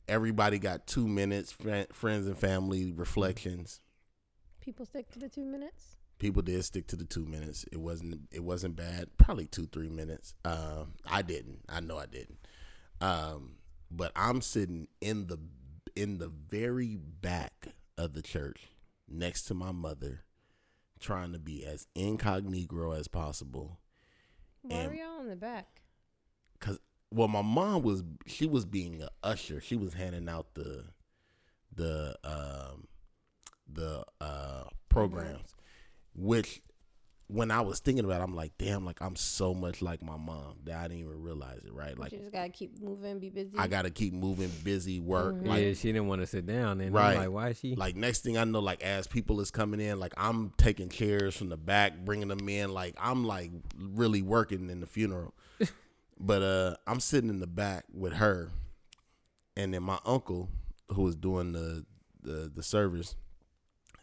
everybody 0.09 0.59
got 0.59 0.87
2 0.87 1.07
minutes 1.07 1.53
fri- 1.53 1.87
friends 1.93 2.27
and 2.27 2.37
family 2.37 2.93
reflections. 2.93 3.81
People 4.61 4.85
stick 4.85 5.11
to 5.13 5.19
the 5.19 5.29
two 5.29 5.45
minutes. 5.45 5.97
People 6.19 6.43
did 6.43 6.65
stick 6.65 6.87
to 6.89 6.97
the 6.97 7.05
2 7.05 7.25
minutes. 7.25 7.65
It 7.73 7.79
wasn't 7.81 8.21
it 8.31 8.45
wasn't 8.45 8.77
bad. 8.77 9.17
Probably 9.17 9.47
2-3 9.47 9.91
minutes. 9.91 10.35
Um 10.45 10.95
I 11.07 11.23
didn't. 11.23 11.61
I 11.69 11.81
know 11.81 11.99
I 11.99 12.07
didn't. 12.07 12.39
Um, 13.01 13.57
but 13.91 14.13
I'm 14.15 14.41
sitting 14.41 14.87
in 15.01 15.27
the 15.27 15.39
in 15.97 16.19
the 16.19 16.29
very 16.29 16.97
back 16.97 17.69
of 17.99 18.15
the 18.15 18.23
church 18.23 18.69
next 19.09 19.43
to 19.45 19.55
my 19.55 19.73
mother, 19.73 20.23
trying 21.03 21.33
to 21.33 21.39
be 21.39 21.65
as 21.67 21.87
incognito 21.95 22.93
as 22.93 23.09
possible. 23.09 23.79
Why 24.63 24.77
And- 24.77 24.91
were 24.91 24.97
y'all 24.97 25.21
in 25.21 25.29
the 25.29 25.37
back? 25.37 25.83
Cause 26.61 26.79
well, 27.11 27.29
my 27.29 27.43
mom 27.43 27.83
was 27.83 28.03
she 28.27 28.47
was 28.47 28.65
being 28.65 29.03
a 29.03 29.11
usher. 29.23 29.61
She 29.61 29.77
was 29.77 29.95
handing 29.95 30.29
out 30.29 30.55
the 30.55 30.85
the 31.75 32.17
um 32.25 32.87
the 33.71 34.05
uh 34.21 34.65
programs, 34.89 35.55
which 36.15 36.63
when 37.33 37.51
I 37.51 37.63
was 37.63 37.81
thinking 37.81 38.05
about, 38.05 38.21
it, 38.21 38.25
I'm 38.25 38.35
like, 38.37 38.53
damn, 38.59 38.85
like 38.85 39.01
I'm 39.01 39.17
so 39.17 39.55
much 39.55 39.81
like 39.81 40.03
my 40.03 40.17
mom 40.19 40.57
that 40.65 40.77
I 40.77 40.83
didn't 40.83 40.99
even 41.01 41.23
realize 41.23 41.61
it. 41.65 41.73
Right, 41.73 41.99
like 41.99 42.13
you 42.13 42.19
just 42.19 42.31
gotta 42.33 42.51
keep 42.51 42.81
moving, 42.83 43.19
be 43.21 43.31
busy. 43.31 43.57
I 43.57 43.69
got 43.69 43.83
to 43.83 43.91
keep 43.91 44.13
moving, 44.13 44.51
busy, 44.63 45.01
work. 45.01 45.37
Mhm. 45.37 45.47
Like 45.47 45.63
yeah, 45.63 45.73
she 45.73 45.93
didn't 45.93 46.09
want 46.09 46.21
to 46.21 46.27
sit 46.27 46.45
down. 46.47 46.81
And 46.81 46.93
Right. 46.95 47.13
I'm 47.13 47.19
like, 47.19 47.31
why 47.31 47.49
is 47.51 47.59
she? 47.59 47.75
Like 47.75 47.97
next 47.97 48.21
thing 48.21 48.37
I 48.37 48.45
know, 48.45 48.61
like 48.61 48.83
as 48.83 49.07
people 49.07 49.41
is 49.41 49.51
coming 49.51 49.81
in, 49.81 49.99
like 49.99 50.13
I'm 50.17 50.53
taking 50.59 50.89
chairs 50.91 51.35
from 51.37 51.49
the 51.49 51.57
back, 51.57 52.05
bringing 52.05 52.29
them 52.29 52.47
in. 52.49 52.73
Like 52.75 52.95
I'm 53.01 53.25
like 53.25 53.51
really 53.79 54.21
working 54.23 54.69
in 54.69 54.81
the 54.81 54.87
funeral. 54.87 55.33
but 56.21 56.43
uh 56.43 56.77
I'm 56.87 57.01
sitting 57.01 57.31
in 57.31 57.41
the 57.41 57.47
back 57.47 57.85
with 57.95 58.13
her, 58.15 58.51
and 59.57 59.73
then 59.73 59.83
my 59.83 59.99
uncle, 60.05 60.51
who 60.91 61.03
was 61.03 61.17
doing 61.17 61.53
the 61.53 61.87
the 62.23 62.53
the 62.55 62.63
service, 62.63 63.17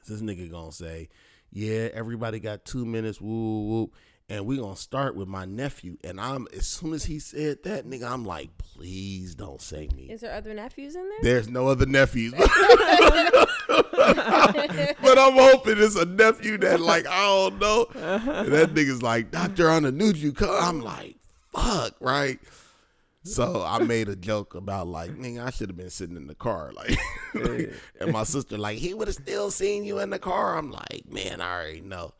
this 0.07 0.21
nigga 0.21 0.49
gonna 0.49 0.71
say, 0.71 1.09
"Yeah, 1.51 1.89
everybody 1.93 2.39
got 2.39 2.65
two 2.65 2.85
minutes." 2.85 3.19
Woo 3.21 3.29
woo. 3.29 3.69
woo. 3.69 3.91
And 4.31 4.45
we 4.45 4.57
gonna 4.57 4.75
start 4.75 5.15
with 5.15 5.27
my 5.27 5.45
nephew, 5.45 5.97
and 6.03 6.21
I'm 6.21 6.47
as 6.55 6.67
soon 6.67 6.93
as 6.93 7.05
he 7.05 7.17
said 7.17 7.63
that, 7.63 7.87
nigga, 7.87 8.11
I'm 8.11 8.23
like, 8.25 8.55
please 8.59 9.33
don't 9.33 9.59
say 9.59 9.89
me. 9.95 10.03
Is 10.03 10.21
there 10.21 10.35
other 10.35 10.53
nephews 10.53 10.95
in 10.95 11.09
there? 11.09 11.19
There's 11.23 11.49
no 11.49 11.67
other 11.67 11.87
nephews. 11.87 12.33
but 13.69 15.17
I'm 15.17 15.33
hoping 15.33 15.79
it's 15.79 15.95
a 15.95 16.05
nephew 16.05 16.57
that 16.59 16.79
like 16.79 17.07
I 17.07 17.23
don't 17.23 17.59
know. 17.59 17.87
And 17.95 18.51
that 18.53 18.73
nigga's 18.73 19.01
like, 19.01 19.31
Doctor 19.31 19.65
Ananuju, 19.65 20.35
come. 20.35 20.49
I'm 20.51 20.81
like, 20.81 21.15
fuck, 21.51 21.95
right? 21.99 22.39
So 23.23 23.63
I 23.65 23.79
made 23.79 24.07
a 24.07 24.15
joke 24.15 24.55
about 24.55 24.87
like, 24.87 25.11
nigga, 25.11 25.45
I 25.45 25.49
should 25.49 25.69
have 25.69 25.77
been 25.77 25.89
sitting 25.89 26.15
in 26.15 26.27
the 26.27 26.35
car, 26.35 26.71
like, 26.75 26.97
and 27.99 28.11
my 28.13 28.23
sister 28.23 28.57
like, 28.57 28.77
he 28.77 28.93
would 28.93 29.07
have 29.07 29.15
still 29.15 29.51
seen 29.51 29.83
you 29.83 29.99
in 29.99 30.09
the 30.09 30.19
car. 30.19 30.57
I'm 30.57 30.71
like, 30.71 31.03
man, 31.07 31.41
I 31.41 31.53
already 31.53 31.81
know. 31.81 32.13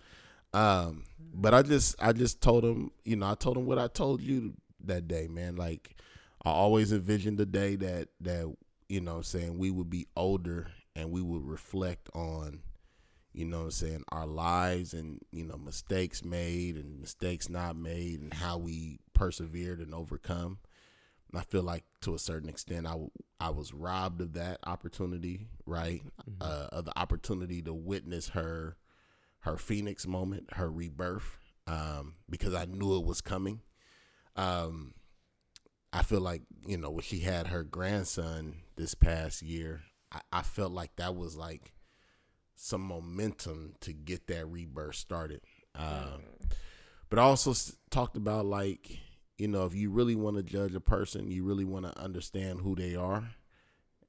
Um, 0.54 1.06
but 1.34 1.54
I 1.54 1.62
just, 1.62 1.96
I 2.00 2.12
just 2.12 2.42
told 2.42 2.66
him, 2.66 2.92
you 3.06 3.16
know, 3.16 3.30
I 3.30 3.36
told 3.36 3.58
him 3.58 3.66
what 3.66 3.80
I 3.80 3.88
told 3.88 4.22
you 4.22 4.56
that 4.86 5.08
day, 5.08 5.28
man. 5.28 5.56
Like, 5.56 5.96
I 6.44 6.50
always 6.52 6.92
envisioned 6.92 7.38
the 7.38 7.46
day 7.46 7.76
that 7.78 8.10
that 8.22 8.54
you 8.88 9.02
know, 9.02 9.12
what 9.12 9.18
I'm 9.18 9.24
saying 9.24 9.58
we 9.58 9.72
would 9.72 9.90
be 9.90 10.08
older 10.16 10.68
and 10.96 11.12
we 11.12 11.22
would 11.22 11.46
reflect 11.46 12.10
on, 12.14 12.62
you 13.34 13.46
know, 13.46 13.60
what 13.60 13.66
I'm 13.66 13.72
saying 13.72 14.04
our 14.12 14.26
lives 14.26 14.94
and 14.94 15.20
you 15.32 15.46
know 15.46 15.58
mistakes 15.58 16.24
made 16.24 16.76
and 16.76 17.00
mistakes 17.00 17.50
not 17.50 17.76
made 17.76 18.22
and 18.22 18.34
how 18.34 18.58
we 18.58 19.00
persevered 19.14 19.80
and 19.80 19.94
overcome. 19.94 20.58
I 21.36 21.42
feel 21.42 21.62
like 21.64 21.84
to 22.02 22.16
a 22.16 22.20
certain 22.20 22.50
extent, 22.50 22.88
I, 22.88 22.96
I 23.40 23.50
was 23.52 23.74
robbed 23.74 24.22
of 24.22 24.34
that 24.34 24.60
opportunity, 24.66 25.48
right? 25.66 26.02
Uh, 26.42 26.68
of 26.72 26.86
the 26.86 26.98
opportunity 27.00 27.62
to 27.62 27.74
witness 27.74 28.30
her, 28.30 28.78
her 29.42 29.58
phoenix 29.58 30.08
moment, 30.08 30.54
her 30.54 30.72
rebirth, 30.72 31.38
um, 31.68 32.16
because 32.30 32.54
I 32.56 32.66
knew 32.66 32.98
it 32.98 33.06
was 33.06 33.22
coming. 33.22 33.62
Um, 34.36 34.94
I 35.92 36.04
feel 36.04 36.22
like 36.22 36.44
you 36.66 36.78
know 36.78 36.90
when 36.92 37.02
she 37.04 37.20
had 37.20 37.48
her 37.48 37.64
grandson 37.64 38.58
this 38.76 38.94
past 38.96 39.42
year, 39.42 39.82
I, 40.12 40.22
I 40.32 40.42
felt 40.42 40.72
like 40.72 40.96
that 40.98 41.16
was 41.16 41.36
like 41.36 41.74
some 42.56 42.82
momentum 42.82 43.74
to 43.82 43.94
get 43.94 44.28
that 44.28 44.48
rebirth 44.48 44.96
started. 44.96 45.42
Um, 45.76 46.24
but 47.10 47.20
I 47.20 47.24
also 47.24 47.52
s- 47.52 47.76
talked 47.90 48.18
about 48.18 48.46
like 48.46 49.00
you 49.40 49.48
know 49.48 49.66
if 49.66 49.74
you 49.74 49.90
really 49.90 50.16
want 50.16 50.38
to 50.38 50.44
judge 50.44 50.76
a 50.76 50.80
person, 50.80 51.32
you 51.32 51.44
really 51.44 51.66
want 51.66 51.86
to 51.86 52.00
understand 52.00 52.62
who 52.62 52.76
they 52.76 52.96
are, 52.96 53.30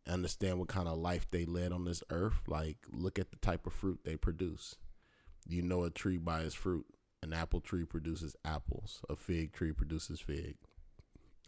understand 0.06 0.58
what 0.58 0.68
kind 0.68 0.88
of 0.88 0.98
life 0.98 1.26
they 1.30 1.44
led 1.44 1.72
on 1.72 1.84
this 1.84 2.02
earth. 2.10 2.42
Like 2.46 2.78
look 2.90 3.18
at 3.18 3.30
the 3.30 3.36
type 3.36 3.66
of 3.66 3.72
fruit 3.72 4.00
they 4.04 4.16
produce. 4.16 4.76
You 5.48 5.62
know 5.62 5.84
a 5.84 5.90
tree 5.90 6.18
by 6.18 6.40
its 6.40 6.54
fruit. 6.54 6.86
An 7.22 7.32
apple 7.32 7.60
tree 7.60 7.84
produces 7.84 8.34
apples. 8.44 9.00
A 9.08 9.16
fig 9.16 9.52
tree 9.52 9.72
produces 9.72 10.20
fig. 10.20 10.56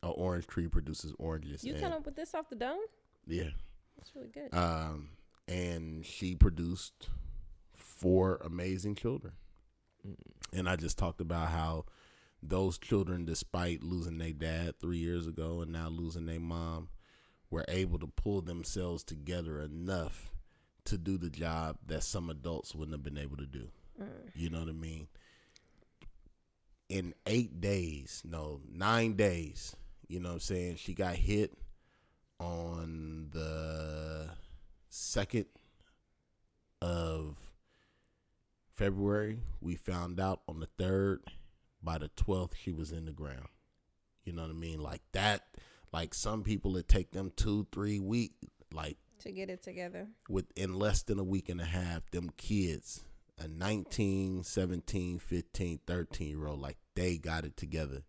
An 0.03 0.13
orange 0.15 0.47
tree 0.47 0.69
produces 0.69 1.15
oranges. 1.19 1.65
You 1.65 1.75
come 1.75 1.93
up 1.93 2.05
with 2.05 2.17
this 2.17 2.35
off 2.35 2.49
the 2.49 2.57
dome? 2.57 2.79
yeah. 3.27 3.51
That's 3.97 4.17
really 4.17 4.29
good. 4.29 4.53
Um, 4.57 5.11
and 5.47 6.05
she 6.05 6.35
produced 6.35 7.09
four 7.77 8.41
amazing 8.45 8.97
children. 8.97 9.35
And 10.53 10.69
I 10.69 10.75
just 10.77 10.99
talked 10.99 11.21
about 11.21 11.51
how 11.51 11.85
those 12.43 12.79
children, 12.79 13.25
despite 13.25 13.83
losing 13.83 14.19
their 14.19 14.33
dad 14.33 14.81
three 14.81 14.99
years 14.99 15.27
ago 15.27 15.61
and 15.61 15.73
now 15.73 15.89
losing 15.89 16.27
their 16.27 16.41
mom, 16.41 16.89
were 17.51 17.65
able 17.69 17.99
to 17.99 18.07
pull 18.07 18.41
themselves 18.41 19.05
together 19.05 19.61
enough 19.61 20.33
to 20.85 20.99
do 20.99 21.17
the 21.17 21.31
job 21.31 21.77
that 21.87 22.03
some 22.03 22.29
adults 22.29 22.75
wouldn't 22.75 22.95
have 22.95 23.05
been 23.05 23.23
able 23.23 23.37
to 23.37 23.47
do. 23.47 23.69
Mm. 24.01 24.09
You 24.35 24.51
know 24.51 24.61
what 24.61 24.69
I 24.69 24.73
mean? 24.73 25.07
In 26.89 27.15
eight 27.27 27.61
days, 27.61 28.23
no, 28.25 28.61
nine 28.71 29.15
days, 29.15 29.77
you 30.09 30.19
know 30.19 30.31
what 30.31 30.35
I'm 30.35 30.41
saying? 30.41 30.77
She 30.77 30.95
got 30.95 31.15
hit 31.15 31.57
on 32.41 33.29
the 33.31 34.31
second 34.89 35.47
of 36.81 37.37
February. 38.75 39.39
We 39.61 39.77
found 39.77 40.19
out 40.19 40.41
on 40.49 40.61
the 40.61 40.69
third. 40.79 41.21
By 41.83 41.99
the 41.99 42.09
twelfth, 42.09 42.57
she 42.61 42.73
was 42.73 42.93
in 42.93 43.07
the 43.07 43.13
ground. 43.13 43.49
You 44.25 44.33
know 44.33 44.43
what 44.43 44.51
I 44.51 44.55
mean? 44.55 44.81
Like 44.81 45.03
that. 45.13 45.47
Like 45.93 46.15
some 46.15 46.43
people, 46.43 46.77
it 46.77 46.89
take 46.89 47.11
them 47.13 47.33
two, 47.37 47.67
three 47.73 48.01
weeks. 48.01 48.35
Like 48.73 48.97
to 49.21 49.33
get 49.33 49.51
it 49.51 49.63
together. 49.63 50.09
within 50.29 50.75
less 50.75 51.03
than 51.03 51.19
a 51.19 51.25
week 51.25 51.49
and 51.49 51.61
a 51.61 51.65
half, 51.65 52.11
them 52.11 52.31
kids, 52.37 53.03
a 53.39 53.49
19, 53.49 54.43
17, 54.45 55.19
15, 55.19 55.81
13 55.87 56.29
year 56.29 56.47
old, 56.47 56.61
like 56.61 56.79
they 56.95 57.19
got 57.19 57.45
it 57.45 57.57
together. 57.57 58.03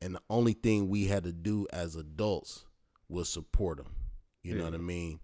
And 0.00 0.16
the 0.16 0.22
only 0.28 0.52
thing 0.52 0.88
we 0.88 1.06
had 1.06 1.24
to 1.24 1.32
do 1.32 1.66
as 1.72 1.96
adults 1.96 2.64
was 3.08 3.28
support 3.28 3.78
them. 3.78 3.94
You 4.42 4.56
know 4.56 4.64
what 4.64 4.74
I 4.74 4.78
mean? 4.78 5.20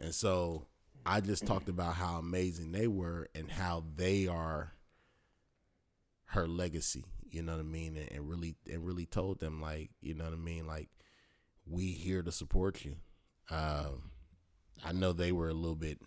And 0.00 0.14
so 0.14 0.66
I 1.04 1.20
just 1.20 1.46
talked 1.46 1.68
about 1.68 1.94
how 1.94 2.16
amazing 2.16 2.72
they 2.72 2.86
were 2.86 3.28
and 3.34 3.50
how 3.50 3.84
they 3.96 4.26
are 4.26 4.72
her 6.26 6.48
legacy. 6.48 7.04
You 7.32 7.42
know 7.42 7.52
what 7.52 7.60
I 7.60 7.64
mean? 7.64 7.96
And, 7.96 8.10
and 8.12 8.28
really, 8.28 8.56
and 8.70 8.84
really 8.84 9.06
told 9.06 9.40
them 9.40 9.60
like, 9.60 9.90
you 10.00 10.14
know 10.14 10.24
what 10.24 10.32
I 10.34 10.36
mean? 10.36 10.66
Like, 10.66 10.88
we 11.66 11.86
here 11.92 12.22
to 12.22 12.32
support 12.32 12.84
you. 12.84 12.96
Um, 13.50 14.10
I 14.84 14.92
know 14.92 15.12
they 15.12 15.32
were 15.32 15.48
a 15.48 15.54
little 15.54 15.76
bit 15.76 15.98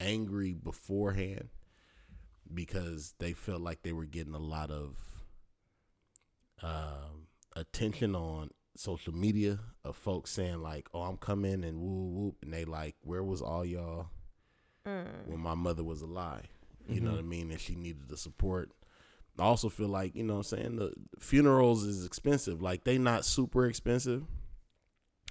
angry 0.00 0.52
beforehand 0.54 1.48
because 2.52 3.14
they 3.18 3.32
felt 3.32 3.60
like 3.60 3.82
they 3.82 3.92
were 3.92 4.04
getting 4.04 4.34
a 4.34 4.38
lot 4.38 4.70
of 4.70 4.96
um, 6.62 7.26
attention 7.54 8.14
on 8.14 8.50
social 8.76 9.14
media 9.14 9.58
of 9.84 9.96
folks 9.96 10.30
saying 10.30 10.60
like, 10.62 10.88
"Oh, 10.94 11.02
I'm 11.02 11.16
coming," 11.16 11.64
and 11.64 11.80
whoop 11.80 12.12
whoop, 12.12 12.34
and 12.42 12.52
they 12.52 12.64
like, 12.64 12.96
"Where 13.02 13.24
was 13.24 13.40
all 13.42 13.64
y'all 13.64 14.08
when 15.26 15.40
my 15.40 15.54
mother 15.54 15.84
was 15.84 16.02
alive?" 16.02 16.46
You 16.88 17.00
know 17.00 17.10
what 17.12 17.18
I 17.20 17.22
mean? 17.22 17.50
And 17.50 17.60
she 17.60 17.74
needed 17.74 18.08
the 18.08 18.16
support. 18.16 18.70
I 19.38 19.42
also 19.42 19.68
feel 19.68 19.88
like 19.88 20.14
you 20.14 20.24
know 20.24 20.34
what 20.34 20.52
I'm 20.52 20.58
saying 20.58 20.76
the 20.76 20.92
funerals 21.18 21.84
is 21.84 22.06
expensive. 22.06 22.62
Like 22.62 22.84
they 22.84 22.98
not 22.98 23.24
super 23.24 23.66
expensive. 23.66 24.24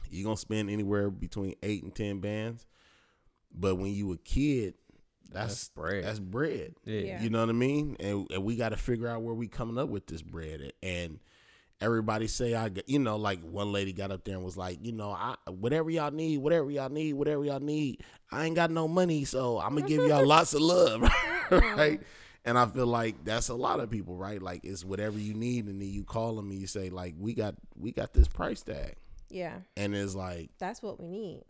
You're 0.10 0.26
gonna 0.26 0.38
spend 0.38 0.70
anywhere 0.70 1.10
between 1.10 1.56
eight 1.64 1.84
and 1.84 1.94
ten 1.94 2.20
bands. 2.20 2.66
But 3.54 3.76
when 3.76 3.92
you 3.94 4.12
a 4.12 4.18
kid, 4.18 4.76
that's, 5.32 5.54
That's 5.54 5.70
bread. 5.70 6.04
That's 6.04 6.20
bread. 6.20 6.76
Yeah. 6.86 7.00
Yeah. 7.00 7.22
You 7.24 7.30
know 7.30 7.40
what 7.40 7.50
I 7.50 7.54
mean? 7.54 7.96
And, 8.00 8.28
and 8.32 8.44
we 8.44 8.56
got 8.58 8.70
to 8.70 8.78
figure 8.78 9.08
out 9.08 9.22
where 9.24 9.34
we 9.34 9.48
coming 9.48 9.78
up 9.78 9.90
with 9.90 10.08
this 10.08 10.22
bread. 10.22 10.74
And 10.84 11.20
everybody 11.82 12.28
say 12.28 12.54
I, 12.54 12.70
got- 12.70 12.88
you 12.88 13.00
know, 13.00 13.16
like 13.16 13.42
one 13.42 13.72
lady 13.72 13.92
got 13.94 14.12
up 14.12 14.24
there 14.26 14.36
and 14.36 14.44
was 14.44 14.58
like, 14.58 14.80
you 14.86 14.92
know, 14.92 15.12
I 15.12 15.36
whatever 15.50 15.90
y'all 15.90 16.12
need, 16.12 16.38
whatever 16.40 16.70
y'all 16.70 16.90
need, 16.90 17.14
whatever 17.14 17.44
y'all 17.46 17.60
need. 17.60 18.04
I 18.32 18.46
ain't 18.46 18.56
got 18.56 18.72
no 18.72 18.88
money, 18.88 19.24
so 19.26 19.60
I'm 19.60 19.76
gonna 19.76 19.88
give 19.88 20.06
y'all 20.06 20.26
lots 20.28 20.54
of 20.54 20.62
love, 20.62 21.02
right? 21.52 22.00
Mm-hmm. 22.00 22.04
And 22.46 22.58
I 22.60 22.68
feel 22.68 22.86
like 22.88 23.24
that's 23.26 23.50
a 23.50 23.56
lot 23.56 23.80
of 23.80 23.90
people, 23.90 24.16
right? 24.16 24.42
Like 24.42 24.64
it's 24.64 24.86
whatever 24.86 25.18
you 25.18 25.34
need, 25.34 25.66
and 25.66 25.82
then 25.82 25.90
you 25.90 26.04
call 26.04 26.36
them 26.36 26.52
and 26.52 26.60
you 26.60 26.68
say 26.68 26.90
like, 26.90 27.16
we 27.18 27.34
got 27.34 27.56
we 27.76 27.92
got 27.92 28.14
this 28.14 28.28
price 28.28 28.62
tag, 28.62 28.96
Yeah, 29.30 29.56
and 29.76 29.96
it's 29.96 30.14
like 30.16 30.52
that's 30.60 30.82
what 30.84 31.00
we 31.02 31.08
need. 31.10 31.44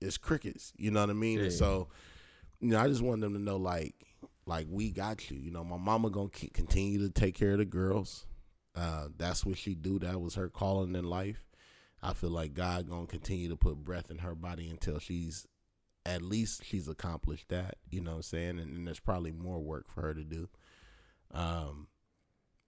it's 0.00 0.18
crickets. 0.18 0.72
You 0.76 0.90
know 0.90 1.00
what 1.00 1.10
I 1.10 1.14
mean? 1.14 1.38
And 1.40 1.52
so, 1.52 1.88
you 2.60 2.68
know, 2.70 2.80
I 2.80 2.88
just 2.88 3.02
want 3.02 3.20
them 3.20 3.34
to 3.34 3.38
know, 3.38 3.56
like, 3.56 3.94
like 4.44 4.66
we 4.68 4.90
got 4.90 5.30
you. 5.30 5.38
You 5.38 5.52
know, 5.52 5.62
my 5.62 5.76
mama 5.76 6.10
gonna 6.10 6.28
continue 6.28 6.98
to 7.06 7.10
take 7.10 7.36
care 7.36 7.52
of 7.52 7.58
the 7.58 7.64
girls. 7.64 8.26
Uh, 8.74 9.08
that's 9.16 9.46
what 9.46 9.58
she 9.58 9.74
do. 9.76 9.98
That 10.00 10.20
was 10.20 10.34
her 10.34 10.48
calling 10.48 10.96
in 10.96 11.04
life. 11.04 11.44
I 12.02 12.14
feel 12.14 12.30
like 12.30 12.52
God 12.54 12.88
gonna 12.90 13.06
continue 13.06 13.48
to 13.50 13.56
put 13.56 13.76
breath 13.76 14.10
in 14.10 14.18
her 14.18 14.34
body 14.34 14.68
until 14.68 14.98
she's 14.98 15.46
at 16.04 16.22
least 16.22 16.64
she's 16.64 16.88
accomplished 16.88 17.48
that. 17.48 17.76
You 17.90 18.00
know 18.00 18.12
what 18.12 18.16
I'm 18.16 18.22
saying? 18.22 18.58
And, 18.58 18.76
and 18.76 18.86
there's 18.86 19.00
probably 19.00 19.32
more 19.32 19.60
work 19.60 19.88
for 19.88 20.02
her 20.02 20.14
to 20.14 20.24
do. 20.24 20.48
Um, 21.32 21.88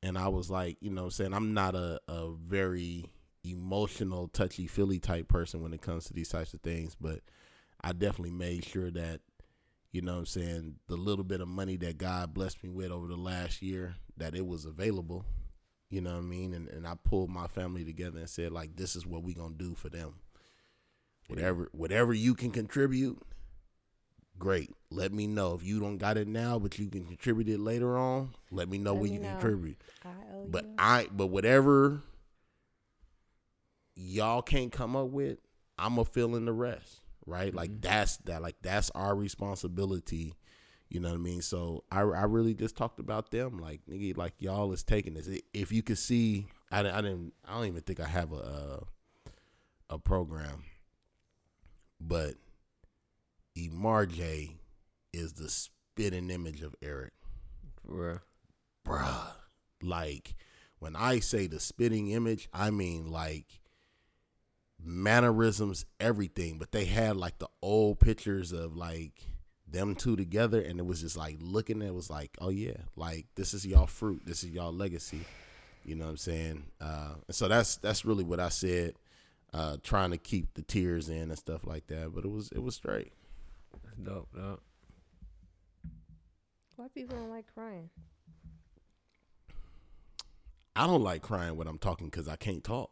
and 0.02 0.18
I 0.18 0.28
was 0.28 0.50
like, 0.50 0.76
you 0.80 0.90
know 0.90 1.02
what 1.02 1.06
I'm 1.06 1.10
saying? 1.12 1.34
I'm 1.34 1.54
not 1.54 1.74
a, 1.74 2.00
a 2.08 2.30
very 2.32 3.06
emotional, 3.44 4.28
touchy 4.28 4.66
feely 4.66 4.98
type 4.98 5.28
person 5.28 5.62
when 5.62 5.72
it 5.72 5.82
comes 5.82 6.04
to 6.06 6.14
these 6.14 6.28
types 6.28 6.54
of 6.54 6.60
things, 6.60 6.96
but 6.98 7.20
I 7.82 7.92
definitely 7.92 8.32
made 8.32 8.64
sure 8.64 8.90
that, 8.90 9.20
you 9.92 10.02
know 10.02 10.14
what 10.14 10.18
I'm 10.20 10.26
saying, 10.26 10.76
the 10.88 10.96
little 10.96 11.24
bit 11.24 11.40
of 11.40 11.48
money 11.48 11.76
that 11.78 11.98
God 11.98 12.34
blessed 12.34 12.62
me 12.64 12.70
with 12.70 12.90
over 12.90 13.06
the 13.06 13.16
last 13.16 13.62
year, 13.62 13.96
that 14.16 14.34
it 14.34 14.46
was 14.46 14.64
available. 14.64 15.24
You 15.90 16.00
know 16.00 16.12
what 16.12 16.18
I 16.18 16.22
mean? 16.22 16.54
And 16.54 16.68
and 16.68 16.86
I 16.86 16.94
pulled 17.04 17.30
my 17.30 17.46
family 17.46 17.84
together 17.84 18.18
and 18.18 18.28
said, 18.28 18.50
like, 18.50 18.74
this 18.76 18.96
is 18.96 19.06
what 19.06 19.22
we 19.22 19.34
gonna 19.34 19.54
do 19.54 19.74
for 19.74 19.88
them. 19.88 20.14
Whatever 21.28 21.68
whatever 21.72 22.12
you 22.12 22.34
can 22.34 22.50
contribute, 22.50 23.20
great. 24.38 24.70
Let 24.90 25.12
me 25.12 25.26
know. 25.26 25.54
If 25.54 25.64
you 25.64 25.80
don't 25.80 25.98
got 25.98 26.16
it 26.16 26.28
now, 26.28 26.58
but 26.58 26.78
you 26.78 26.88
can 26.88 27.06
contribute 27.06 27.48
it 27.48 27.58
later 27.60 27.96
on, 27.96 28.34
let 28.50 28.68
me 28.68 28.78
know 28.78 28.92
Let 28.92 29.00
what 29.00 29.10
me 29.10 29.14
you 29.16 29.20
can 29.20 29.28
know. 29.30 29.38
contribute. 29.40 29.80
I 30.04 30.08
owe 30.34 30.46
But 30.48 30.64
you. 30.64 30.70
I 30.78 31.08
but 31.10 31.26
whatever 31.28 32.02
y'all 33.94 34.42
can't 34.42 34.72
come 34.72 34.96
up 34.96 35.08
with, 35.08 35.38
I'ma 35.78 36.04
fill 36.04 36.36
in 36.36 36.44
the 36.44 36.52
rest. 36.52 37.00
Right? 37.26 37.54
Like 37.54 37.80
that's 37.80 38.18
that 38.18 38.42
like 38.42 38.56
that's 38.62 38.90
our 38.90 39.14
responsibility. 39.16 40.34
You 40.90 41.00
know 41.00 41.08
what 41.08 41.14
I 41.14 41.18
mean? 41.22 41.40
So 41.42 41.84
I 41.90 42.00
I 42.00 42.24
really 42.24 42.54
just 42.54 42.76
talked 42.76 43.00
about 43.00 43.30
them. 43.30 43.58
Like 43.58 43.80
nigga, 43.90 44.16
like 44.16 44.34
y'all 44.38 44.70
is 44.72 44.82
taking 44.82 45.14
this. 45.14 45.28
If 45.54 45.72
you 45.72 45.82
could 45.82 45.98
see 45.98 46.46
I, 46.70 46.80
I 46.80 47.00
didn't 47.00 47.32
I 47.48 47.54
don't 47.54 47.66
even 47.66 47.80
think 47.80 47.98
I 48.00 48.06
have 48.06 48.32
a 48.32 48.36
uh, 48.36 48.80
a 49.90 49.98
program. 49.98 50.64
But 52.06 52.34
Emarj 53.56 54.56
is 55.12 55.34
the 55.34 55.48
spitting 55.48 56.30
image 56.30 56.60
of 56.60 56.74
Eric 56.82 57.12
real. 57.84 58.20
bruh. 58.86 59.32
Like 59.82 60.34
when 60.78 60.96
I 60.96 61.20
say 61.20 61.46
the 61.46 61.60
spitting 61.60 62.10
image, 62.10 62.48
I 62.52 62.70
mean 62.70 63.10
like 63.10 63.60
mannerisms, 64.82 65.84
everything. 66.00 66.58
But 66.58 66.72
they 66.72 66.84
had 66.84 67.16
like 67.16 67.38
the 67.38 67.48
old 67.62 68.00
pictures 68.00 68.52
of 68.52 68.76
like 68.76 69.22
them 69.66 69.94
two 69.94 70.16
together, 70.16 70.60
and 70.60 70.78
it 70.78 70.86
was 70.86 71.00
just 71.00 71.16
like 71.16 71.36
looking 71.40 71.82
at 71.82 71.88
it 71.88 71.94
was 71.94 72.10
like, 72.10 72.36
oh 72.40 72.50
yeah, 72.50 72.76
like 72.96 73.26
this 73.34 73.54
is 73.54 73.66
y'all 73.66 73.86
fruit, 73.86 74.22
this 74.24 74.44
is 74.44 74.50
y'all 74.50 74.72
legacy. 74.72 75.20
You 75.84 75.96
know 75.96 76.04
what 76.04 76.12
I'm 76.12 76.16
saying? 76.16 76.64
Uh, 76.80 77.14
and 77.26 77.34
so 77.34 77.46
that's 77.48 77.76
that's 77.76 78.04
really 78.04 78.24
what 78.24 78.40
I 78.40 78.48
said. 78.48 78.94
Uh, 79.54 79.76
trying 79.84 80.10
to 80.10 80.18
keep 80.18 80.52
the 80.54 80.62
tears 80.62 81.08
in 81.08 81.30
and 81.30 81.38
stuff 81.38 81.64
like 81.64 81.86
that, 81.86 82.12
but 82.12 82.24
it 82.24 82.30
was 82.30 82.50
it 82.50 82.60
was 82.60 82.74
straight. 82.74 83.12
That's 83.84 83.96
dope, 83.98 84.28
dope. 84.34 84.60
Why 86.74 86.86
people 86.92 87.16
don't 87.16 87.30
like 87.30 87.44
crying? 87.54 87.88
I 90.74 90.88
don't 90.88 91.04
like 91.04 91.22
crying 91.22 91.56
when 91.56 91.68
I'm 91.68 91.78
talking 91.78 92.08
because 92.08 92.26
I 92.26 92.34
can't 92.34 92.64
talk. 92.64 92.90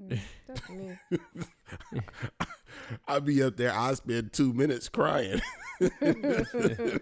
Mm, 0.00 0.20
That's 0.46 0.68
me. 0.70 0.96
I 3.08 3.18
be 3.18 3.42
up 3.42 3.56
there. 3.56 3.72
I 3.72 3.94
spend 3.94 4.32
two 4.32 4.52
minutes 4.52 4.88
crying 4.88 5.40
and 6.00 7.00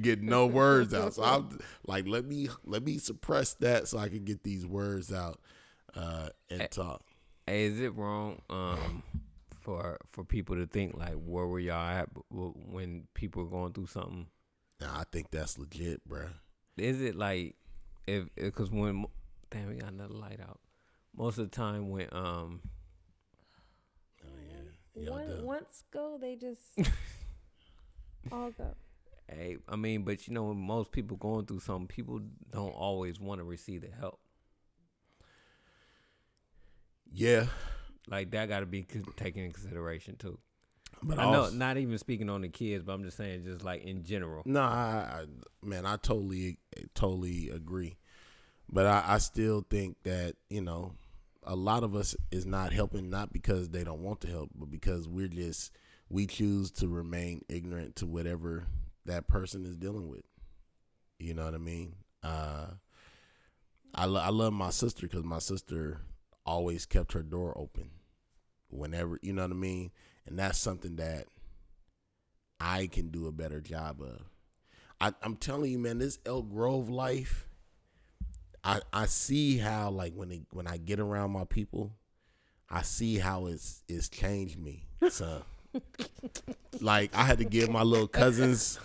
get 0.00 0.22
no 0.22 0.46
words 0.46 0.94
out. 0.94 1.12
So 1.12 1.24
I'm 1.24 1.58
like, 1.86 2.06
let 2.08 2.24
me 2.24 2.48
let 2.64 2.82
me 2.84 2.96
suppress 2.96 3.52
that 3.54 3.86
so 3.88 3.98
I 3.98 4.08
can 4.08 4.24
get 4.24 4.44
these 4.44 4.66
words 4.66 5.12
out 5.12 5.40
uh, 5.94 6.30
and 6.48 6.70
talk. 6.70 7.02
Hey, 7.46 7.66
is 7.66 7.80
it 7.80 7.94
wrong 7.94 8.40
um 8.48 9.02
for 9.60 9.98
for 10.12 10.24
people 10.24 10.56
to 10.56 10.66
think 10.66 10.96
like 10.96 11.14
where 11.14 11.46
were 11.46 11.60
y'all 11.60 11.88
at 11.88 12.08
when 12.30 13.06
people 13.14 13.44
were 13.44 13.50
going 13.50 13.72
through 13.72 13.86
something? 13.86 14.26
Nah, 14.80 15.00
I 15.00 15.04
think 15.10 15.30
that's 15.30 15.58
legit, 15.58 16.06
bro. 16.06 16.26
Is 16.76 17.00
it 17.00 17.14
like 17.16 17.56
if 18.06 18.24
because 18.34 18.70
when 18.70 19.06
damn 19.50 19.68
we 19.68 19.76
got 19.76 19.92
another 19.92 20.14
light 20.14 20.40
out. 20.40 20.60
Most 21.16 21.38
of 21.38 21.50
the 21.50 21.56
time 21.56 21.90
when 21.90 22.08
um 22.12 22.60
Oh 24.22 24.28
yeah, 24.48 25.02
yeah. 25.04 25.10
One, 25.10 25.28
duh. 25.28 25.42
once 25.42 25.84
go, 25.92 26.18
they 26.20 26.34
just 26.36 26.62
all 28.32 28.50
go. 28.50 28.74
hey 29.28 29.58
I 29.68 29.76
mean 29.76 30.02
but 30.02 30.26
you 30.26 30.34
know 30.34 30.44
when 30.44 30.58
most 30.58 30.92
people 30.92 31.16
going 31.16 31.46
through 31.46 31.60
something 31.60 31.86
people 31.86 32.20
don't 32.50 32.74
always 32.74 33.20
want 33.20 33.40
to 33.40 33.44
receive 33.44 33.82
the 33.82 33.88
help. 34.00 34.18
Yeah, 37.14 37.46
Like 38.08 38.30
that 38.32 38.48
got 38.48 38.60
to 38.60 38.66
be 38.66 38.82
taken 39.16 39.44
in 39.44 39.52
consideration 39.52 40.16
too. 40.16 40.38
but 41.02 41.18
I 41.18 41.30
know 41.30 41.42
also, 41.44 41.54
not 41.54 41.76
even 41.78 41.96
speaking 41.98 42.28
on 42.28 42.42
the 42.42 42.48
kids, 42.48 42.82
but 42.84 42.92
I'm 42.92 43.04
just 43.04 43.16
saying 43.16 43.44
just 43.44 43.64
like 43.64 43.82
in 43.84 44.04
general. 44.04 44.42
No, 44.44 44.60
I, 44.62 45.22
I 45.22 45.24
man, 45.62 45.86
I 45.86 45.96
totally 45.96 46.58
totally 46.94 47.50
agree. 47.50 47.96
But 48.70 48.86
I, 48.86 49.04
I 49.06 49.18
still 49.18 49.64
think 49.68 49.96
that, 50.04 50.36
you 50.48 50.62
know, 50.62 50.94
a 51.42 51.54
lot 51.54 51.84
of 51.84 51.94
us 51.94 52.16
is 52.30 52.46
not 52.46 52.72
helping 52.72 53.10
not 53.10 53.32
because 53.32 53.68
they 53.68 53.84
don't 53.84 54.00
want 54.02 54.20
to 54.22 54.28
help, 54.28 54.50
but 54.54 54.70
because 54.70 55.06
we're 55.06 55.28
just 55.28 55.70
we 56.08 56.26
choose 56.26 56.70
to 56.72 56.88
remain 56.88 57.42
ignorant 57.48 57.96
to 57.96 58.06
whatever 58.06 58.64
that 59.04 59.28
person 59.28 59.64
is 59.66 59.76
dealing 59.76 60.08
with. 60.08 60.24
You 61.18 61.34
know 61.34 61.44
what 61.44 61.54
I 61.54 61.58
mean? 61.58 61.94
Uh 62.22 62.66
I 63.94 64.06
lo- 64.06 64.20
I 64.20 64.30
love 64.30 64.52
my 64.54 64.70
sister 64.70 65.06
cuz 65.06 65.22
my 65.24 65.38
sister 65.38 66.00
always 66.46 66.86
kept 66.86 67.12
her 67.12 67.22
door 67.22 67.56
open 67.56 67.90
whenever, 68.68 69.18
you 69.22 69.32
know 69.32 69.42
what 69.42 69.50
I 69.50 69.54
mean? 69.54 69.90
And 70.26 70.38
that's 70.38 70.58
something 70.58 70.96
that 70.96 71.26
I 72.60 72.86
can 72.86 73.08
do 73.08 73.26
a 73.26 73.32
better 73.32 73.60
job 73.60 74.00
of. 74.00 74.22
I, 75.00 75.12
I'm 75.22 75.36
telling 75.36 75.70
you, 75.70 75.78
man, 75.78 75.98
this 75.98 76.18
Elk 76.24 76.48
Grove 76.50 76.88
life. 76.88 77.46
I 78.62 78.80
I 78.92 79.04
see 79.06 79.58
how 79.58 79.90
like 79.90 80.14
when 80.14 80.30
it, 80.30 80.42
when 80.50 80.66
I 80.66 80.78
get 80.78 80.98
around 80.98 81.32
my 81.32 81.44
people, 81.44 81.92
I 82.70 82.82
see 82.82 83.18
how 83.18 83.46
it's 83.46 83.82
it's 83.88 84.08
changed 84.08 84.58
me. 84.58 84.86
So, 85.10 85.42
like 86.80 87.14
I 87.14 87.24
had 87.24 87.38
to 87.38 87.44
give 87.44 87.68
my 87.68 87.82
little 87.82 88.08
cousins, 88.08 88.78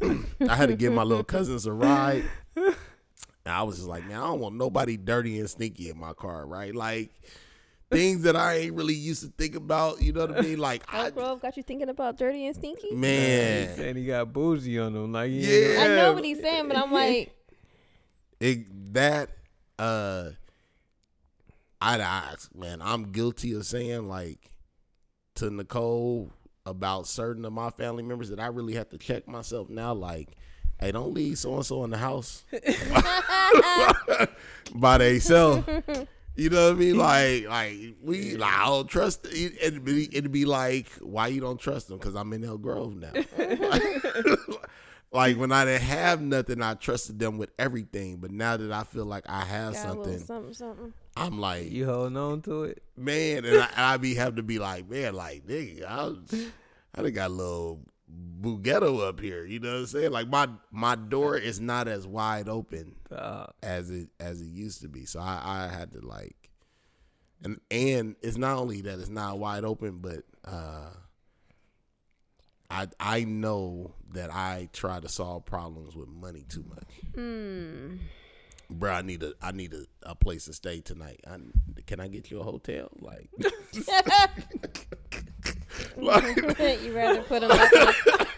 I 0.48 0.56
had 0.56 0.70
to 0.70 0.76
give 0.76 0.94
my 0.94 1.02
little 1.02 1.24
cousins 1.24 1.66
a 1.66 1.72
ride. 1.72 2.24
And 3.48 3.56
I 3.56 3.62
was 3.62 3.76
just 3.76 3.88
like, 3.88 4.06
man, 4.06 4.18
I 4.18 4.26
don't 4.26 4.40
want 4.40 4.56
nobody 4.56 4.98
dirty 4.98 5.38
and 5.38 5.48
sneaky 5.48 5.88
in 5.88 5.98
my 5.98 6.12
car, 6.12 6.44
right? 6.44 6.74
Like 6.74 7.10
things 7.90 8.24
that 8.24 8.36
I 8.36 8.56
ain't 8.56 8.74
really 8.74 8.92
used 8.92 9.22
to 9.22 9.28
think 9.28 9.54
about. 9.54 10.02
You 10.02 10.12
know 10.12 10.26
what 10.26 10.36
I 10.36 10.40
mean? 10.42 10.58
Like 10.68 10.82
I, 10.92 11.08
Grove 11.08 11.40
got 11.40 11.56
you 11.56 11.62
thinking 11.62 11.88
about 11.88 12.18
dirty 12.18 12.46
and 12.46 12.54
stinky. 12.54 12.88
He 12.88 12.94
man, 12.94 13.74
saying 13.74 13.96
he 13.96 14.04
got 14.04 14.34
bougie 14.34 14.78
on 14.78 14.94
him. 14.94 15.12
Like, 15.12 15.30
he 15.30 15.50
ain't 15.50 15.72
Yeah. 15.72 15.82
I 15.82 15.86
know 15.96 16.12
what 16.12 16.24
he's 16.24 16.40
saying, 16.42 16.68
but 16.68 16.76
I'm 16.76 16.92
like, 16.92 17.34
it, 18.38 18.92
that 18.92 19.30
uh, 19.78 20.32
I, 21.80 21.98
I 21.98 22.34
man, 22.54 22.82
I'm 22.82 23.12
guilty 23.12 23.54
of 23.54 23.64
saying 23.64 24.08
like 24.08 24.52
to 25.36 25.48
Nicole 25.48 26.30
about 26.66 27.06
certain 27.06 27.46
of 27.46 27.54
my 27.54 27.70
family 27.70 28.02
members 28.02 28.28
that 28.28 28.40
I 28.40 28.48
really 28.48 28.74
have 28.74 28.90
to 28.90 28.98
check 28.98 29.26
myself 29.26 29.70
now. 29.70 29.94
Like, 29.94 30.36
hey, 30.80 30.92
don't 30.92 31.12
leave 31.14 31.38
so 31.38 31.54
and 31.56 31.66
so 31.66 31.84
in 31.84 31.90
the 31.90 31.98
house 31.98 32.44
by 34.74 34.98
themselves. 34.98 35.66
You 36.36 36.50
know 36.50 36.68
what 36.68 36.76
I 36.76 36.78
mean? 36.78 36.96
Like, 36.98 37.48
like 37.48 37.76
we, 38.02 38.36
like, 38.36 38.52
I 38.54 38.66
don't 38.66 38.88
trust. 38.88 39.26
It, 39.26 39.54
it'd 39.60 39.84
be, 39.84 40.04
it'd 40.16 40.30
be 40.30 40.44
like, 40.44 40.88
why 41.00 41.26
you 41.28 41.40
don't 41.40 41.58
trust 41.58 41.88
them? 41.88 41.98
Because 41.98 42.14
I'm 42.14 42.32
in 42.32 42.44
Elk 42.44 42.60
Grove 42.62 42.94
now. 42.94 43.10
like 45.12 45.36
when 45.36 45.50
I 45.52 45.64
didn't 45.64 45.82
have 45.82 46.20
nothing, 46.20 46.62
I 46.62 46.74
trusted 46.74 47.18
them 47.18 47.38
with 47.38 47.50
everything. 47.58 48.18
But 48.18 48.30
now 48.30 48.56
that 48.56 48.70
I 48.70 48.84
feel 48.84 49.04
like 49.06 49.24
I 49.28 49.44
have 49.44 49.72
got 49.74 49.82
something, 49.82 50.18
something, 50.18 50.54
something. 50.54 50.92
I'm 51.16 51.40
like, 51.40 51.70
You 51.72 51.86
holding 51.86 52.16
on 52.16 52.42
to 52.42 52.64
it? 52.64 52.82
man, 52.96 53.44
and 53.44 53.56
I, 53.58 53.66
and 53.66 53.76
I 53.76 53.96
be 53.96 54.14
have 54.14 54.36
to 54.36 54.42
be 54.44 54.58
like, 54.60 54.88
man, 54.88 55.14
like 55.14 55.44
nigga, 55.46 55.84
I, 55.86 56.04
was- 56.04 56.46
I 56.94 57.02
done 57.02 57.12
got 57.12 57.30
a 57.30 57.34
little 57.34 57.80
bugetto 58.40 59.06
up 59.06 59.20
here. 59.20 59.44
You 59.44 59.60
know 59.60 59.72
what 59.72 59.78
I'm 59.80 59.86
saying? 59.86 60.12
Like 60.12 60.28
my 60.28 60.48
my 60.70 60.94
door 60.94 61.36
is 61.36 61.60
not 61.60 61.88
as 61.88 62.06
wide 62.06 62.48
open 62.48 62.96
Dog. 63.10 63.52
as 63.62 63.90
it 63.90 64.08
as 64.20 64.40
it 64.40 64.48
used 64.48 64.82
to 64.82 64.88
be. 64.88 65.04
So 65.04 65.20
I, 65.20 65.40
I 65.44 65.68
had 65.68 65.92
to 65.92 66.00
like, 66.00 66.50
and 67.42 67.60
and 67.70 68.16
it's 68.22 68.36
not 68.36 68.58
only 68.58 68.80
that 68.82 68.98
it's 68.98 69.08
not 69.08 69.38
wide 69.38 69.64
open, 69.64 69.98
but 69.98 70.24
uh, 70.44 70.90
I 72.70 72.88
I 73.00 73.24
know 73.24 73.94
that 74.12 74.32
I 74.32 74.68
try 74.72 75.00
to 75.00 75.08
solve 75.08 75.44
problems 75.44 75.96
with 75.96 76.08
money 76.08 76.44
too 76.48 76.64
much. 76.68 76.88
Hmm. 77.14 77.96
Bro, 78.70 78.92
I 78.92 79.02
need 79.02 79.22
a 79.22 79.32
I 79.40 79.52
need 79.52 79.72
a, 79.72 79.84
a 80.02 80.14
place 80.14 80.44
to 80.44 80.52
stay 80.52 80.80
tonight. 80.80 81.20
I, 81.26 81.38
can 81.86 82.00
I 82.00 82.08
get 82.08 82.30
you 82.30 82.40
a 82.40 82.44
hotel? 82.44 82.90
Like, 83.00 83.30
you 86.00 86.92
rather 86.94 87.22
put 87.22 87.42
him 87.42 87.50
up. 87.50 87.72
In, 87.72 87.88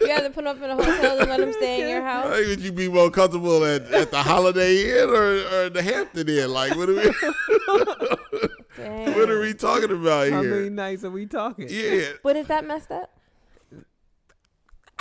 you 0.01 0.07
rather 0.09 0.31
put 0.31 0.45
him 0.45 0.49
up 0.49 0.63
in 0.63 0.71
a 0.71 0.77
hotel 0.77 1.17
than 1.19 1.29
let 1.29 1.41
him 1.41 1.53
stay 1.53 1.83
in 1.83 1.89
your 1.89 2.03
house. 2.03 2.27
like, 2.27 2.47
would 2.47 2.61
you 2.61 2.73
be 2.73 2.89
more 2.89 3.11
comfortable 3.11 3.65
at, 3.65 3.83
at 3.93 4.11
the 4.11 4.23
Holiday 4.23 5.03
Inn 5.03 5.11
or, 5.11 5.65
or 5.65 5.71
the 5.71 5.83
Hampton 5.83 6.29
Inn? 6.29 6.51
Like, 6.51 6.77
what 6.77 6.89
are 6.89 6.95
we 6.95 7.07
what 9.15 9.31
are 9.31 9.41
we 9.41 9.55
talking 9.55 9.91
about 9.91 10.27
here? 10.27 10.35
How 10.35 10.43
here? 10.43 10.55
many 10.57 10.71
nights 10.71 11.05
are 11.05 11.11
we 11.11 11.27
talking? 11.27 11.67
Yeah, 11.69 12.13
But 12.23 12.37
is 12.37 12.47
that 12.47 12.67
messed 12.67 12.91
up? 12.91 13.11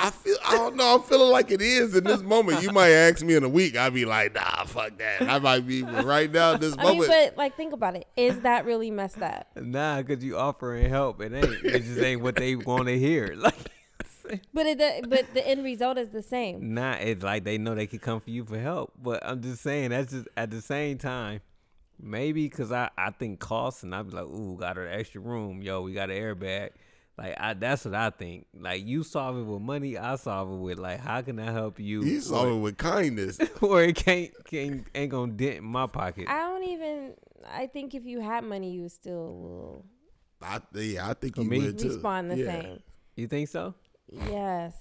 I 0.01 0.11
feel 0.11 0.37
I 0.45 0.55
don't 0.55 0.75
know. 0.77 0.95
I'm 0.95 1.01
feeling 1.03 1.29
like 1.31 1.51
it 1.51 1.61
is 1.61 1.95
in 1.95 2.03
this 2.05 2.21
moment. 2.21 2.63
You 2.63 2.71
might 2.71 2.91
ask 2.91 3.23
me 3.23 3.35
in 3.35 3.43
a 3.43 3.49
week. 3.49 3.75
I'd 3.75 3.93
be 3.93 4.05
like, 4.05 4.33
nah, 4.33 4.63
fuck 4.63 4.97
that. 4.97 5.23
I 5.23 5.39
might 5.39 5.67
be 5.67 5.83
right 5.83 6.31
now. 6.31 6.53
in 6.53 6.61
This 6.61 6.73
I 6.77 6.83
mean, 6.83 6.97
moment, 6.99 7.09
but 7.09 7.37
like, 7.37 7.57
think 7.57 7.73
about 7.73 7.95
it. 7.97 8.07
Is 8.15 8.39
that 8.41 8.65
really 8.65 8.91
messed 8.91 9.21
up? 9.21 9.47
Nah, 9.55 10.01
cause 10.03 10.23
you 10.23 10.37
offering 10.37 10.89
help. 10.89 11.21
It 11.21 11.33
ain't. 11.33 11.65
It 11.65 11.83
just 11.83 11.99
ain't 11.99 12.21
what 12.21 12.35
they 12.35 12.55
want 12.55 12.87
to 12.87 12.97
hear. 12.97 13.35
Like, 14.29 14.39
But 14.53 14.67
it, 14.67 15.09
but 15.09 15.33
the 15.33 15.47
end 15.47 15.63
result 15.63 15.97
is 15.97 16.09
the 16.09 16.21
same. 16.21 16.75
nah, 16.75 16.93
it's 16.93 17.23
like 17.23 17.43
they 17.43 17.57
know 17.57 17.73
they 17.73 17.87
could 17.87 18.01
come 18.01 18.19
for 18.19 18.29
you 18.29 18.45
for 18.45 18.59
help. 18.59 18.93
But 19.01 19.25
I'm 19.25 19.41
just 19.41 19.63
saying 19.63 19.89
that's 19.89 20.11
just 20.11 20.27
at 20.37 20.51
the 20.51 20.61
same 20.61 20.97
time. 20.99 21.41
Maybe 21.99 22.43
because 22.47 22.71
I, 22.71 22.89
I 22.97 23.09
think 23.11 23.39
cost 23.39 23.83
and 23.83 23.93
I'd 23.93 24.07
be 24.09 24.15
like, 24.15 24.25
ooh, 24.25 24.55
got 24.57 24.77
an 24.77 24.87
extra 24.87 25.19
room. 25.19 25.61
Yo, 25.63 25.81
we 25.81 25.93
got 25.93 26.09
an 26.11 26.15
airbag. 26.15 26.69
Like 27.19 27.35
I, 27.37 27.53
that's 27.53 27.83
what 27.83 27.95
I 27.95 28.11
think. 28.11 28.45
Like 28.57 28.85
you 28.85 29.03
solve 29.03 29.37
it 29.37 29.43
with 29.43 29.61
money, 29.61 29.97
I 29.97 30.15
solve 30.15 30.51
it 30.53 30.55
with 30.55 30.79
like 30.79 31.01
how 31.01 31.21
can 31.21 31.37
I 31.37 31.51
help 31.51 31.77
you? 31.77 32.01
you 32.03 32.21
saw 32.21 32.45
it 32.45 32.59
with 32.59 32.77
kindness. 32.77 33.37
or 33.61 33.83
it 33.83 33.97
can't, 33.97 34.31
can't 34.45 34.87
ain't 34.95 35.11
gonna 35.11 35.33
dent 35.33 35.57
in 35.57 35.65
my 35.65 35.85
pocket. 35.85 36.29
I 36.29 36.39
don't 36.39 36.63
even. 36.63 37.13
I 37.51 37.67
think 37.67 37.93
if 37.93 38.05
you 38.05 38.21
had 38.21 38.45
money, 38.45 38.71
you 38.71 38.87
still 38.87 39.33
will 39.35 39.85
I, 40.41 40.61
yeah, 40.73 41.09
I 41.09 41.13
think 41.13 41.35
For 41.35 41.41
you 41.41 41.49
me? 41.49 41.59
would 41.59 41.77
too. 41.77 41.89
respond 41.89 42.31
the 42.31 42.37
Yeah. 42.37 42.45
same. 42.61 42.79
You 43.17 43.27
think 43.27 43.49
so? 43.49 43.73
Yes. 44.29 44.75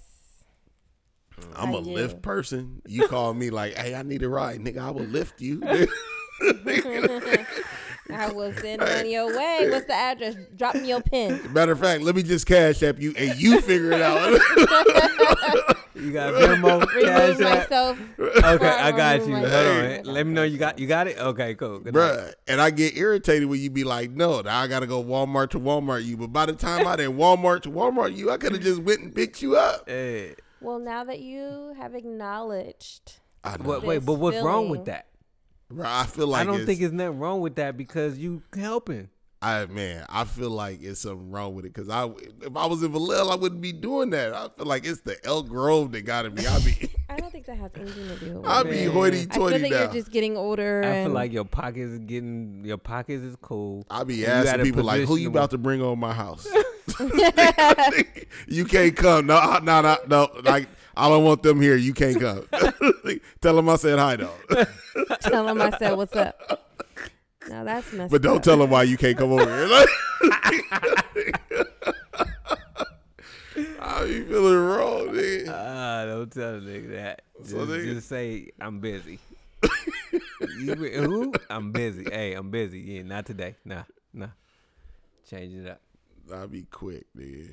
Mm, 1.41 1.45
I'm 1.57 1.75
I 1.75 1.79
a 1.79 1.83
do. 1.83 1.91
lift 1.91 2.23
person. 2.23 2.83
You 2.87 3.09
call 3.09 3.35
me 3.35 3.51
like, 3.51 3.75
hey, 3.77 3.97
I 3.97 4.03
need 4.05 4.23
a 4.23 4.29
ride, 4.29 4.61
nigga. 4.61 4.79
I 4.79 4.91
will 4.93 5.03
lift 5.07 5.41
you. 5.41 5.61
I 8.11 8.31
will 8.33 8.53
send 8.61 8.81
money 8.81 9.13
your 9.13 9.27
way. 9.37 9.69
What's 9.71 9.87
the 9.87 9.95
address? 9.95 10.37
Drop 10.57 10.75
me 10.75 10.89
your 10.89 11.01
pin. 11.03 11.53
Matter 11.53 11.73
of 11.73 11.81
fact, 11.81 12.03
let 12.03 12.15
me 12.17 12.23
just 12.23 12.47
cash 12.47 12.83
app 12.83 12.99
you 13.01 13.15
and 13.17 13.39
you 13.41 13.61
figure 13.61 13.93
it 13.93 14.01
out. 14.03 14.39
You 15.99 16.13
got 16.13 16.33
Venmo, 16.33 16.87
Remove 16.95 17.05
Cash 17.05 17.41
App? 17.41 17.41
myself. 17.41 17.99
Okay, 18.21 18.69
I 18.69 18.93
got 18.93 19.15
Remove 19.21 19.29
you. 19.29 19.35
Hold 19.35 19.43
myself. 19.43 20.07
on. 20.07 20.15
Let 20.15 20.27
me 20.29 20.33
know 20.33 20.45
you 20.45 20.57
got 20.57 20.79
you 20.79 20.87
got 20.87 21.09
it. 21.09 21.19
Okay, 21.19 21.57
cool. 21.57 21.81
Good 21.81 21.93
night. 21.93 22.35
And 22.47 22.61
I 22.61 22.71
get 22.71 22.97
irritated 22.97 23.49
when 23.49 23.59
you 23.61 23.69
be 23.69 23.83
like, 23.83 24.13
no, 24.13 24.41
now 24.41 24.61
I 24.61 24.69
gotta 24.69 24.87
go 24.87 25.03
Walmart 25.03 25.51
to 25.51 25.59
Walmart 25.61 26.05
you. 26.05 26.17
But 26.17 26.29
by 26.29 26.47
the 26.47 26.53
time 26.53 26.87
I 26.87 26.95
did 26.95 27.11
Walmart 27.11 27.63
to 27.63 27.71
Walmart 27.71 28.15
you, 28.17 28.31
I 28.31 28.37
could 28.37 28.53
have 28.53 28.63
just 28.63 28.81
went 28.81 29.01
and 29.01 29.13
picked 29.13 29.43
you 29.43 29.57
up. 29.57 29.89
Hey, 29.89 30.37
Well, 30.61 30.79
now 30.79 31.03
that 31.03 31.19
you 31.19 31.75
have 31.81 31.97
acknowledged, 31.97 33.15
I 33.43 33.57
know. 33.57 33.65
what, 33.65 33.83
wait, 33.83 33.97
This 33.97 34.05
but 34.05 34.15
what's 34.15 34.41
wrong 34.41 34.69
with 34.69 34.85
that? 34.85 35.08
Bruh, 35.73 35.85
I 35.85 36.05
feel 36.07 36.27
like 36.27 36.43
I 36.43 36.45
don't 36.45 36.57
it's, 36.57 36.65
think 36.65 36.81
it's 36.81 36.93
nothing 36.93 37.19
wrong 37.19 37.41
with 37.41 37.57
that 37.57 37.77
because 37.77 38.19
you 38.19 38.43
helping. 38.55 39.11
I 39.41 39.67
man, 39.67 40.05
I 40.09 40.25
feel 40.25 40.51
like 40.51 40.83
it's 40.83 41.01
something 41.01 41.31
wrong 41.31 41.55
with 41.55 41.65
it 41.65 41.73
because 41.73 41.89
I, 41.89 42.07
if 42.07 42.57
I 42.57 42.67
was 42.67 42.83
in 42.83 42.91
Vallejo, 42.91 43.29
I 43.29 43.37
wouldn't 43.37 43.61
be 43.61 43.73
doing 43.73 44.11
that. 44.11 44.35
I 44.35 44.49
feel 44.49 44.67
like 44.67 44.85
it's 44.85 45.03
the 45.03 45.17
Elk 45.25 45.47
Grove 45.47 45.93
that 45.93 46.03
got 46.03 46.33
me. 46.35 46.45
I 46.45 46.59
be, 46.59 46.91
I 47.09 47.17
don't 47.19 47.31
think 47.31 47.47
that 47.47 47.57
has 47.59 47.71
anything 47.77 48.09
to 48.09 48.17
do 48.17 48.33
with 48.41 48.47
I 48.47 48.63
it. 48.63 48.71
be 48.71 48.85
hoity 48.85 49.27
toity. 49.27 49.31
I 49.31 49.35
feel 49.35 49.49
toity 49.49 49.63
like 49.63 49.73
now. 49.73 49.79
you're 49.83 49.93
just 49.93 50.11
getting 50.11 50.37
older. 50.37 50.83
I 50.85 51.05
feel 51.05 51.13
like 51.13 51.33
your 51.33 51.45
pockets 51.45 51.93
is 51.93 51.99
getting 52.01 52.65
your 52.65 52.79
pockets 52.79 53.23
is 53.23 53.37
cool. 53.41 53.87
I 53.89 54.03
be 54.03 54.27
asking 54.27 54.51
gotta 54.51 54.63
people 54.65 54.83
like, 54.83 55.03
"Who 55.03 55.17
you 55.17 55.29
about 55.29 55.51
to 55.51 55.59
bring 55.59 55.83
on 55.83 56.01
my 56.01 56.13
house?" 56.15 56.49
you 58.49 58.65
can't 58.65 58.97
come. 58.97 59.27
No, 59.27 59.59
no, 59.63 59.83
no, 59.83 59.97
no. 60.09 60.31
Like 60.43 60.69
I 60.99 61.09
don't 61.09 61.25
want 61.25 61.43
them 61.43 61.61
here. 61.61 61.77
You 61.77 61.95
can't 61.95 62.19
come. 62.21 62.45
Tell 63.41 63.55
them 63.57 63.69
I 63.69 63.77
said 63.77 63.99
hi 63.99 64.17
though, 64.17 64.35
tell 65.21 65.47
them 65.47 65.61
I 65.63 65.71
said 65.79 65.97
what's 65.97 66.15
up. 66.17 66.67
Now 67.49 67.65
that's 67.65 67.93
messed 67.93 68.11
but 68.11 68.21
don't 68.21 68.39
up. 68.39 68.43
tell 68.43 68.59
them 68.59 68.69
why 68.71 68.83
you 68.83 68.97
can't 68.99 69.17
come 69.17 69.33
over 69.33 69.45
here. 69.45 69.67
Like, 69.69 69.89
I 73.81 74.05
be 74.07 74.21
feeling 74.23 74.57
wrong, 74.59 75.09
nigga. 75.09 75.49
Ah, 75.49 76.05
don't 76.07 76.31
tell 76.33 76.57
a 76.57 76.61
nigga 76.61 76.91
that. 76.93 77.23
Just, 77.39 77.51
So 77.51 77.65
they- 77.65 77.85
just 77.85 78.09
say 78.09 78.51
I'm 78.61 78.81
busy. 78.81 79.19
you, 80.59 80.75
who? 80.75 81.33
I'm 81.51 81.73
busy. 81.73 82.05
Hey, 82.11 82.35
I'm 82.35 82.51
busy. 82.51 82.81
Yeah, 82.81 83.03
not 83.03 83.27
today. 83.27 83.57
Nah, 83.65 83.83
nah. 84.13 84.29
Change 85.29 85.55
it 85.55 85.69
up. 85.69 85.81
I'll 86.33 86.47
be 86.49 86.63
quick, 86.71 87.07
nigga. 87.17 87.49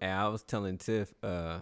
And 0.00 0.10
I 0.12 0.28
was 0.28 0.42
telling 0.42 0.78
Tiff, 0.78 1.12
uh, 1.22 1.60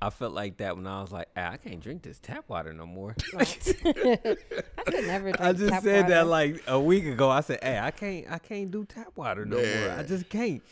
I 0.00 0.10
felt 0.10 0.34
like 0.34 0.58
that 0.58 0.76
when 0.76 0.86
I 0.86 1.00
was 1.00 1.10
like, 1.10 1.28
ah, 1.36 1.52
I 1.52 1.56
can't 1.56 1.80
drink 1.80 2.02
this 2.02 2.18
tap 2.18 2.44
water 2.48 2.72
no 2.72 2.86
more. 2.86 3.16
I 3.36 3.44
could 3.44 5.06
never 5.06 5.32
drink 5.32 5.40
I 5.40 5.52
just 5.52 5.72
tap 5.72 5.82
said 5.82 6.08
that 6.08 6.26
like 6.26 6.62
a 6.66 6.78
week 6.78 7.06
ago. 7.06 7.30
I 7.30 7.40
said, 7.40 7.60
"Hey, 7.62 7.78
I 7.78 7.90
can't, 7.90 8.30
I 8.30 8.38
can't 8.38 8.70
do 8.70 8.84
tap 8.84 9.12
water 9.16 9.46
no 9.46 9.56
more. 9.56 9.96
I 9.98 10.02
just 10.02 10.28
can't." 10.28 10.62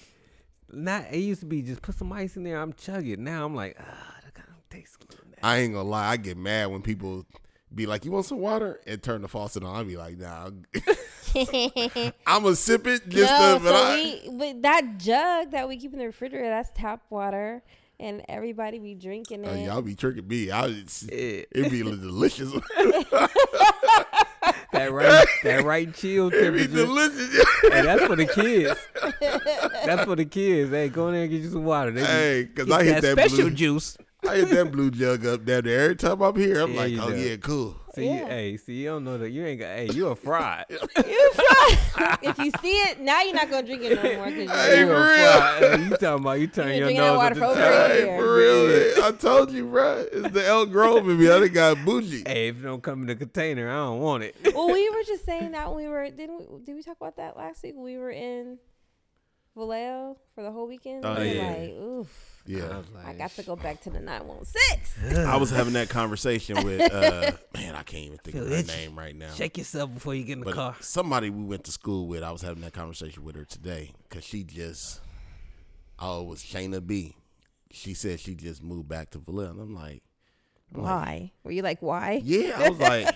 Not 0.70 1.06
it 1.10 1.18
used 1.18 1.40
to 1.40 1.46
be 1.46 1.62
just 1.62 1.82
put 1.82 1.94
some 1.94 2.12
ice 2.12 2.36
in 2.36 2.44
there. 2.44 2.60
I'm 2.60 2.72
chugging. 2.74 3.24
Now 3.24 3.46
I'm 3.46 3.54
like, 3.54 3.76
ah, 3.80 4.16
that 4.24 4.34
kind 4.34 4.48
of 4.48 4.68
tastes 4.68 4.96
a 4.96 5.10
little 5.10 5.26
nasty. 5.26 5.42
I 5.42 5.58
ain't 5.58 5.72
gonna 5.72 5.88
lie. 5.88 6.08
I 6.08 6.16
get 6.16 6.36
mad 6.36 6.66
when 6.70 6.82
people 6.82 7.24
be 7.74 7.86
like, 7.86 8.04
"You 8.04 8.10
want 8.10 8.26
some 8.26 8.40
water?" 8.40 8.80
and 8.86 9.02
turn 9.02 9.22
the 9.22 9.28
faucet 9.28 9.62
on. 9.64 9.74
I 9.74 9.82
be 9.84 9.96
like, 9.96 10.18
"Nah." 10.18 10.50
I'm 11.34 12.12
gonna 12.42 12.56
sip 12.56 12.86
it 12.86 13.08
just 13.08 13.32
no, 13.32 13.58
to, 13.58 13.64
but 13.64 13.70
so 13.70 13.74
I, 13.74 14.20
we 14.28 14.36
but 14.36 14.62
that 14.62 14.98
jug 14.98 15.50
that 15.52 15.66
we 15.68 15.78
keep 15.78 15.92
in 15.92 15.98
the 15.98 16.06
refrigerator, 16.06 16.48
that's 16.48 16.70
tap 16.72 17.02
water, 17.10 17.62
and 18.00 18.22
everybody 18.28 18.78
be 18.78 18.94
drinking 18.94 19.46
Uh, 19.46 19.52
it. 19.52 19.64
y'all 19.66 19.82
be 19.82 19.94
tricking 19.94 20.26
me. 20.28 20.50
I 20.50 20.66
it's, 20.66 21.02
Yeah. 21.04 21.42
it 21.50 21.70
be 21.70 21.82
delicious. 21.82 22.52
That 24.72 24.90
right, 24.92 25.24
that 25.44 25.64
right 25.64 25.94
chill 25.94 26.28
it 26.34 26.50
be 26.52 26.66
delicious. 26.66 27.44
hey, 27.62 27.82
that's 27.82 28.04
for 28.06 28.16
the 28.16 28.26
kids. 28.26 28.76
that's 29.86 30.04
for 30.04 30.16
the 30.16 30.24
kids. 30.24 30.70
Hey, 30.72 30.88
go 30.88 31.06
in 31.08 31.14
there 31.14 31.22
and 31.22 31.30
get 31.30 31.42
you 31.42 31.50
some 31.50 31.64
water. 31.64 31.92
They 31.92 32.04
hey, 32.04 32.48
cause 32.52 32.68
I 32.70 32.82
hit 32.82 33.02
that, 33.02 33.12
special 33.12 33.36
blue. 33.46 33.50
juice. 33.52 33.96
I 34.28 34.36
hit 34.36 34.50
that 34.50 34.72
blue 34.72 34.90
jug 34.90 35.24
up 35.26 35.44
down 35.44 35.64
there 35.64 35.80
every 35.82 35.96
time 35.96 36.20
I'm 36.22 36.34
here. 36.36 36.60
I'm 36.60 36.72
Yeah, 36.72 36.80
like, 36.80 36.92
oh 37.00 37.10
do. 37.10 37.16
yeah, 37.20 37.36
cool. 37.36 37.76
See, 37.94 38.06
Yeah. 38.06 38.26
hey, 38.26 38.56
see, 38.56 38.72
you 38.82 38.88
don't 38.88 39.04
know 39.04 39.18
that 39.18 39.30
you 39.30 39.44
ain't 39.46 39.60
got. 39.60 39.76
Hey, 39.76 39.88
you 39.92 40.08
a 40.08 40.16
fraud. 40.16 40.64
You 40.70 41.30
try. 41.34 42.18
if 42.22 42.38
you 42.38 42.50
see 42.60 42.72
it 42.82 43.00
now, 43.00 43.22
you're 43.22 43.34
not 43.34 43.48
gonna 43.50 43.66
drink 43.66 43.82
it 43.82 44.02
no 44.02 44.16
more. 44.16 44.24
'cause 44.24 44.34
you- 44.34 44.48
Hey, 44.48 44.80
you 44.80 44.86
for 44.86 44.94
a 44.94 45.06
real. 45.06 45.32
fraud. 45.32 45.62
Hey, 45.62 45.84
you 45.84 45.90
talking 45.90 46.08
about 46.24 46.40
you 46.40 46.46
turn 46.48 46.66
been 46.68 46.78
your 46.78 46.92
nose 46.92 47.16
water 47.16 47.26
at 47.26 47.34
the 47.34 47.40
for 47.40 47.46
over 47.46 47.88
Hey, 47.94 48.18
for 48.18 48.34
real. 48.36 49.04
I 49.04 49.10
told 49.12 49.52
you, 49.52 49.66
bro. 49.66 50.06
It's 50.12 50.30
the 50.34 50.46
Elk 50.46 50.70
Grove 50.70 51.08
in 51.08 51.18
me. 51.20 51.26
I 51.30 51.38
done 51.38 51.48
got 51.52 51.84
bougie. 51.84 52.24
Hey, 52.26 52.48
if 52.48 52.58
it 52.58 52.62
don't 52.62 52.82
come 52.82 53.02
in 53.02 53.06
the 53.06 53.14
container, 53.16 53.70
I 53.70 53.74
don't 53.76 54.00
want 54.00 54.24
it. 54.24 54.34
well, 54.54 54.72
we 54.72 54.88
were 54.90 55.02
just 55.06 55.24
saying 55.24 55.52
that 55.52 55.68
when 55.68 55.84
we 55.84 55.88
were 55.88 56.10
didn't 56.10 56.50
we, 56.50 56.60
did 56.64 56.74
we 56.74 56.82
talk 56.82 56.96
about 57.00 57.16
that 57.18 57.36
last 57.36 57.62
week? 57.62 57.74
We 57.76 57.96
were 57.98 58.10
in 58.10 58.58
Vallejo 59.56 60.16
for 60.34 60.42
the 60.42 60.50
whole 60.50 60.66
weekend. 60.66 61.04
Oh, 61.04 61.14
we 61.20 61.34
yeah. 61.36 61.48
like, 61.48 61.70
oof. 61.70 62.33
Yeah. 62.46 62.82
I 63.06 63.14
got 63.14 63.30
to 63.32 63.42
go 63.42 63.56
back 63.56 63.80
to 63.82 63.90
the 63.90 64.00
916. 64.00 65.16
I 65.26 65.36
was 65.36 65.50
having 65.50 65.72
that 65.74 65.88
conversation 65.88 66.62
with 66.64 66.92
uh 66.92 67.32
man, 67.54 67.74
I 67.74 67.82
can't 67.82 68.04
even 68.04 68.18
think 68.18 68.36
Feel 68.36 68.44
of 68.44 68.50
her 68.50 68.56
itchy. 68.56 68.76
name 68.76 68.98
right 68.98 69.16
now. 69.16 69.30
Shake 69.32 69.56
yourself 69.58 69.94
before 69.94 70.14
you 70.14 70.24
get 70.24 70.34
in 70.34 70.40
the 70.40 70.44
But 70.46 70.54
car. 70.54 70.76
somebody 70.80 71.30
we 71.30 71.42
went 71.44 71.64
to 71.64 71.72
school 71.72 72.06
with, 72.06 72.22
I 72.22 72.30
was 72.32 72.42
having 72.42 72.62
that 72.62 72.72
conversation 72.74 73.24
with 73.24 73.36
her 73.36 73.44
today 73.46 73.92
because 74.08 74.24
she 74.24 74.42
just, 74.44 75.00
oh, 75.98 76.22
it 76.22 76.28
was 76.28 76.40
Shayna 76.42 76.86
B. 76.86 77.16
She 77.70 77.94
said 77.94 78.20
she 78.20 78.34
just 78.34 78.62
moved 78.62 78.88
back 78.88 79.10
to 79.10 79.18
Vallejo. 79.18 79.50
And 79.52 79.60
I'm 79.60 79.74
like, 79.74 80.02
I'm 80.74 80.82
like, 80.82 80.90
Why? 80.92 81.32
Were 81.44 81.50
you 81.52 81.62
like, 81.62 81.80
why? 81.80 82.20
yeah. 82.22 82.52
I 82.62 82.68
was 82.68 82.78
like, 82.78 83.14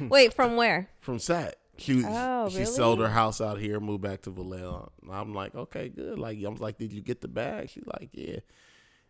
Wait, 0.00 0.32
from 0.32 0.56
where? 0.56 0.88
from 1.00 1.18
Sat. 1.18 1.56
She 1.76 2.04
Oh, 2.06 2.48
she 2.50 2.64
sold 2.64 3.00
her 3.00 3.08
house 3.08 3.40
out 3.40 3.58
here, 3.58 3.80
moved 3.80 4.02
back 4.02 4.22
to 4.22 4.30
Vallejo. 4.30 4.92
And 5.02 5.10
I'm 5.10 5.34
like, 5.34 5.54
okay, 5.54 5.88
good. 5.88 6.18
Like 6.18 6.38
I 6.44 6.48
was 6.48 6.60
like, 6.60 6.78
did 6.78 6.92
you 6.92 7.00
get 7.00 7.20
the 7.20 7.28
bag? 7.28 7.70
She's 7.70 7.86
like, 7.86 8.10
yeah. 8.12 8.38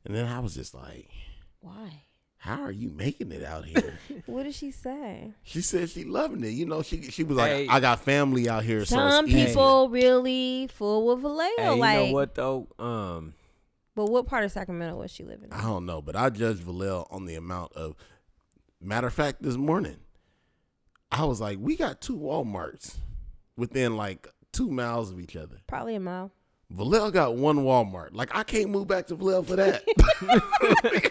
And 0.05 0.15
then 0.15 0.27
I 0.27 0.41
was 0.41 0.55
just 0.55 0.75
like, 0.75 1.09
Why? 1.61 2.03
how 2.39 2.61
are 2.63 2.71
you 2.71 2.91
making 2.91 3.33
it 3.33 3.43
out 3.43 3.65
here? 3.65 3.99
What 4.27 4.43
did 4.45 4.55
she 4.55 4.71
say? 4.71 5.33
she 5.43 5.61
said 5.63 5.89
she 5.91 6.05
loving 6.05 6.45
it. 6.45 6.49
You 6.51 6.67
know, 6.67 6.83
she 6.83 7.03
she 7.11 7.25
was 7.25 7.37
like, 7.37 7.51
Hey. 7.51 7.67
I 7.69 7.81
got 7.81 8.01
family 8.01 8.49
out 8.49 8.65
here, 8.65 8.85
so 8.85 8.97
Some 8.97 9.27
easy. 9.29 9.47
people 9.47 9.89
really 9.89 10.69
full 10.73 11.07
with 11.07 11.21
Vallejo. 11.23 11.53
Hey, 11.57 11.75
you 11.75 11.81
like, 11.81 11.99
know 12.09 12.13
what 12.13 12.35
though? 12.35 12.69
Um, 12.79 13.35
but 13.95 14.07
what 14.07 14.27
part 14.27 14.45
of 14.45 14.53
Sacramento 14.53 14.97
was 14.97 15.11
she 15.11 15.23
living 15.25 15.47
in? 15.47 15.53
I 15.53 15.63
don't 15.63 15.87
know, 15.87 16.03
but 16.03 16.17
I 16.17 16.29
judged 16.31 16.61
Vallejo 16.61 17.07
on 17.11 17.27
the 17.27 17.35
amount 17.37 17.73
of. 17.75 17.95
Matter 18.81 19.07
of 19.07 19.15
fact, 19.15 19.43
this 19.43 19.57
morning, 19.57 19.97
I 21.15 21.25
was 21.25 21.41
like, 21.41 21.59
we 21.61 21.77
got 21.77 22.01
two 22.01 22.17
WalMarts 22.17 22.97
within 23.57 23.97
like 23.97 24.27
two 24.53 24.71
miles 24.71 25.11
of 25.13 25.21
each 25.21 25.37
other. 25.37 25.57
Probably 25.67 25.95
a 25.95 26.01
mile. 26.01 26.31
Vallejo 26.71 27.11
got 27.13 27.37
one 27.37 27.59
Walmart. 27.59 28.09
Like 28.13 28.35
I 28.35 28.43
can't 28.43 28.71
move 28.71 28.89
back 28.89 29.07
to 29.09 29.15
Vallejo 29.15 29.43
for 29.43 29.57
that. 29.57 29.85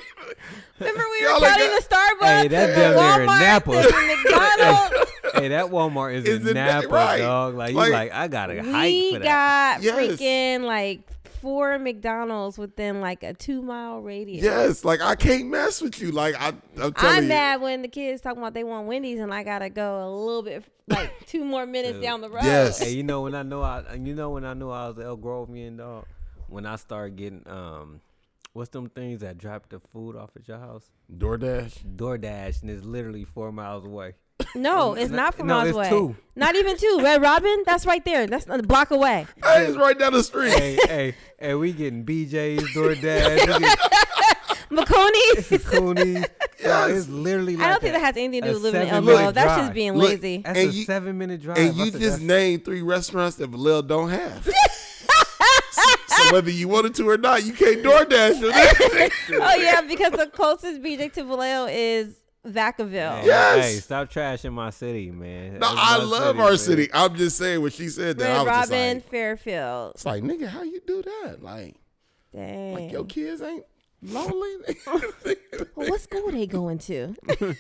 Remember 0.80 1.04
we 1.12 1.26
Y'all 1.26 1.36
were 1.36 1.40
like 1.42 1.52
counting 1.52 1.68
that- 1.68 1.88
the 1.90 1.96
Starbucks 1.96 2.42
Hey, 2.42 2.48
that 2.50 2.70
and 2.70 2.76
down 2.76 2.94
the 2.94 3.24
in 3.24 3.28
Walmart 3.30 3.40
Napa. 3.40 3.72
McDonald's. 3.72 5.12
hey, 5.36 5.48
that 5.50 5.66
Walmart 5.68 6.14
is, 6.16 6.26
Is 6.26 6.42
in 6.42 6.48
in 6.50 6.54
Napa, 6.56 6.88
right. 6.88 7.18
dog. 7.20 7.56
Like, 7.56 7.74
Like, 7.74 7.88
you 7.88 7.94
like, 7.94 8.12
I 8.12 8.28
gotta 8.28 8.62
hike 8.64 8.84
we 8.92 9.14
for 9.14 9.20
that. 9.20 9.80
got 9.80 9.84
Yes. 9.84 9.96
freaking 9.96 10.62
like 10.66 11.02
four 11.44 11.78
McDonald's 11.78 12.58
within 12.58 13.02
like 13.02 13.22
a 13.22 13.34
two 13.34 13.62
mile 13.62 14.00
radius. 14.00 14.42
yes, 14.42 14.86
like 14.86 15.02
I 15.02 15.16
can't 15.16 15.48
mess 15.48 15.82
with 15.82 16.00
you. 16.00 16.12
Like 16.12 16.36
I, 16.40 16.54
I'm 16.82 16.94
telling 16.94 17.18
I'm 17.18 17.24
you. 17.24 17.30
mad 17.30 17.62
when 17.62 17.82
the 17.82 17.90
kids 17.90 18.22
talking 18.22 18.38
about 18.42 18.54
they 18.54 18.64
want 18.64 18.88
Wendy's 18.88 19.20
and 19.20 19.34
I 19.34 19.44
gotta 19.44 19.70
go 19.70 20.08
a 20.08 20.10
little 20.10 20.42
bit 20.42 20.64
like 20.88 21.12
two 21.28 21.44
more 21.44 21.66
minutes 21.66 22.00
down 22.00 22.22
the 22.22 22.30
road. 22.30 22.46
Yes. 22.46 22.80
Hey, 22.80 22.92
you 22.92 23.04
know 23.04 23.24
when 23.24 23.36
I 23.36 23.44
know 23.44 23.62
I, 23.62 23.84
you 23.94 24.16
know 24.16 24.30
when 24.30 24.46
I 24.46 24.54
knew 24.54 24.70
I 24.70 24.88
was 24.88 24.98
Elk 24.98 25.20
Grovian 25.20 25.78
dog, 25.78 26.06
when 26.48 26.66
I 26.66 26.78
started 26.78 27.18
getting 27.18 27.44
um, 27.46 28.00
what's 28.54 28.70
them 28.70 28.88
things 28.88 29.20
that 29.20 29.38
drop 29.38 29.68
the 29.68 29.82
food 29.82 30.16
off 30.16 30.30
at 30.38 30.48
your 30.48 30.60
house? 30.60 30.92
DoorDash. 31.14 31.98
DoorDash, 31.98 32.62
and 32.62 32.72
it's 32.72 32.86
literally 32.86 33.26
four 33.26 33.52
miles 33.52 33.84
away. 33.86 34.14
No, 34.56 34.94
it's 34.94 35.12
not 35.12 35.36
from 35.36 35.48
No, 35.48 35.56
miles 35.56 35.70
it's 35.70 35.76
away. 35.78 35.90
two. 35.90 36.16
Not 36.36 36.56
even 36.56 36.78
two. 36.78 37.00
Red 37.02 37.22
Robin, 37.22 37.64
that's 37.66 37.86
right 37.86 38.04
there. 38.04 38.28
That's 38.28 38.46
a 38.50 38.62
block 38.64 38.92
away. 38.92 39.26
Hey, 39.44 39.66
it's 39.68 39.78
right 39.78 39.98
down 39.98 40.14
the 40.14 40.24
street. 40.24 40.52
hey, 40.54 40.78
hey, 40.88 41.16
hey, 41.40 41.54
we 41.56 41.72
getting 41.72 42.04
BJ's 42.06 42.64
DoorDash, 42.76 43.30
we 43.40 43.46
getting 43.46 43.68
McConey. 44.72 45.60
Coonies. 45.60 46.14
Yes. 46.16 46.30
Yes. 46.64 46.90
it's 46.92 47.10
literally. 47.10 47.58
Like 47.58 47.66
I 47.68 47.70
don't 47.72 47.82
think 47.82 47.94
that 47.94 48.00
has 48.00 48.16
anything 48.16 48.42
to 48.44 48.48
do 48.48 48.54
with 48.54 48.64
living 48.64 48.84
in 48.84 48.88
El 48.88 49.04
seven-minute 49.04 49.36
That's 49.36 49.62
just 49.62 49.74
being 49.74 49.94
Look, 49.96 50.10
lazy. 50.12 50.38
That's 50.38 50.58
And 50.60 50.70
a 50.70 50.72
you- 50.74 50.86
seven 50.86 51.18
minute 51.18 51.42
drive. 51.42 51.58
And 51.58 51.76
you 51.76 51.86
just 51.92 52.00
that's- 52.00 52.20
named 52.22 52.64
three 52.64 52.82
restaurants 52.82 53.36
that 53.38 53.50
Vallejo 53.50 53.82
don't 53.82 54.10
have. 54.10 54.46
so 56.08 56.32
whether 56.34 56.50
you 56.50 56.70
wanted 56.70 56.96
to 56.96 57.10
or 57.10 57.18
not, 57.18 57.44
you 57.44 57.52
can't 57.52 57.84
DoorDash 57.84 58.40
for 58.40 59.36
oh 59.44 59.56
yeah, 59.58 59.82
because 59.82 60.14
the 60.14 60.28
closest 60.28 60.82
BJ 60.82 61.12
to 61.14 61.24
Vallejo 61.26 61.66
is 61.70 62.16
Vacaville. 62.46 63.20
Hey, 63.22 63.26
Yes. 63.28 63.66
Hey, 63.66 63.76
stop 63.80 64.10
trashing 64.12 64.52
my 64.54 64.70
city, 64.70 65.12
man. 65.12 65.54
No, 65.54 65.60
That's 65.60 65.74
I 65.78 65.98
my 66.00 66.04
love 66.04 66.40
our 66.40 66.50
man. 66.50 66.58
city. 66.58 66.90
I'm 66.94 67.16
just 67.16 67.38
saying 67.38 67.62
when 67.62 67.72
she 67.72 67.88
said 67.90 68.18
that, 68.20 68.30
I 68.30 68.34
Red 68.38 68.46
was 68.46 68.56
just 68.58 68.72
Robin, 68.72 68.94
like, 68.98 69.10
Fairfield. 69.10 69.92
it's 69.96 70.06
like, 70.06 70.24
nigga, 70.24 70.48
how 70.48 70.64
you 70.64 70.82
do 70.86 71.02
that? 71.04 71.42
Like, 71.42 71.76
Dang. 72.34 72.74
like 72.74 72.92
your 72.92 73.06
kids 73.06 73.42
ain't 73.42 73.66
lonely. 74.02 74.76
well, 74.86 75.02
what 75.76 76.02
school 76.02 76.28
are 76.28 76.32
they 76.34 76.48
going 76.48 76.80
to? 76.80 77.16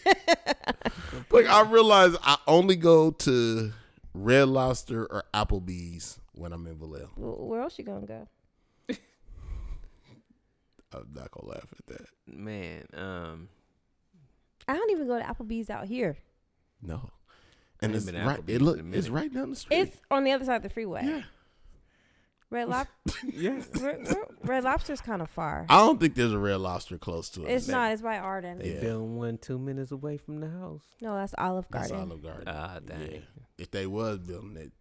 like 1.31 1.45
I 1.45 1.61
realize 1.61 2.15
I 2.23 2.37
only 2.47 2.75
go 2.75 3.11
to 3.11 3.71
Red 4.13 4.49
Lobster 4.49 5.05
or 5.05 5.23
Applebee's 5.33 6.19
when 6.33 6.51
I'm 6.51 6.67
in 6.67 6.75
Vallejo. 6.77 7.05
Wh- 7.15 7.47
Where 7.47 7.61
else 7.61 7.77
you 7.79 7.85
gonna 7.85 8.05
go? 8.05 8.27
I'm 10.95 11.07
not 11.15 11.31
gonna 11.31 11.49
laugh 11.53 11.67
at 11.79 11.85
that. 11.87 12.05
Man, 12.27 12.85
um, 12.93 13.49
I 14.67 14.75
don't 14.75 14.91
even 14.91 15.07
go 15.07 15.17
to 15.19 15.23
Applebee's 15.25 15.69
out 15.69 15.87
here. 15.87 16.17
No, 16.81 17.09
and 17.81 17.91
ain't 17.91 17.95
it's 17.95 18.05
been 18.05 18.15
to 18.15 18.25
right. 18.27 18.39
Applebee's 18.45 18.55
It 18.55 18.61
look, 18.61 18.79
it's 18.93 19.09
right 19.09 19.33
down 19.33 19.51
the 19.51 19.55
street. 19.55 19.77
It's 19.77 19.97
on 20.11 20.23
the 20.23 20.31
other 20.31 20.45
side 20.45 20.57
of 20.57 20.63
the 20.63 20.69
freeway. 20.69 21.01
yeah. 21.05 21.21
Red, 22.49 22.69
lobster. 22.69 22.93
yes. 23.33 23.67
Red, 23.81 24.07
Red- 24.07 24.17
Red 24.43 24.63
Lobster's 24.63 25.01
kind 25.01 25.23
of 25.23 25.29
far. 25.31 25.65
I 25.69 25.77
don't 25.79 25.99
think 25.99 26.13
there's 26.13 26.33
a 26.33 26.37
Red 26.37 26.57
Lobster 26.57 26.99
close 26.99 27.27
to 27.31 27.45
it. 27.45 27.49
It's 27.51 27.67
not. 27.67 27.91
It's 27.93 28.03
by 28.03 28.19
Arden. 28.19 28.59
They 28.59 28.75
Yeah. 28.75 28.81
building 28.81 29.15
one 29.17 29.37
two 29.39 29.57
minutes 29.57 29.91
away 29.91 30.17
from 30.17 30.39
the 30.39 30.49
house. 30.51 30.83
No, 31.01 31.15
that's 31.15 31.33
Olive 31.39 31.65
That's 31.71 31.89
Garden. 31.89 32.11
Olive 32.11 32.21
Garden. 32.23 32.43
Ah, 32.47 32.77
dang. 32.85 33.11
Yeah. 33.11 33.17
If 33.57 33.71
they 33.71 33.87
was 33.87 34.19
building 34.19 34.55
it, 34.57 34.71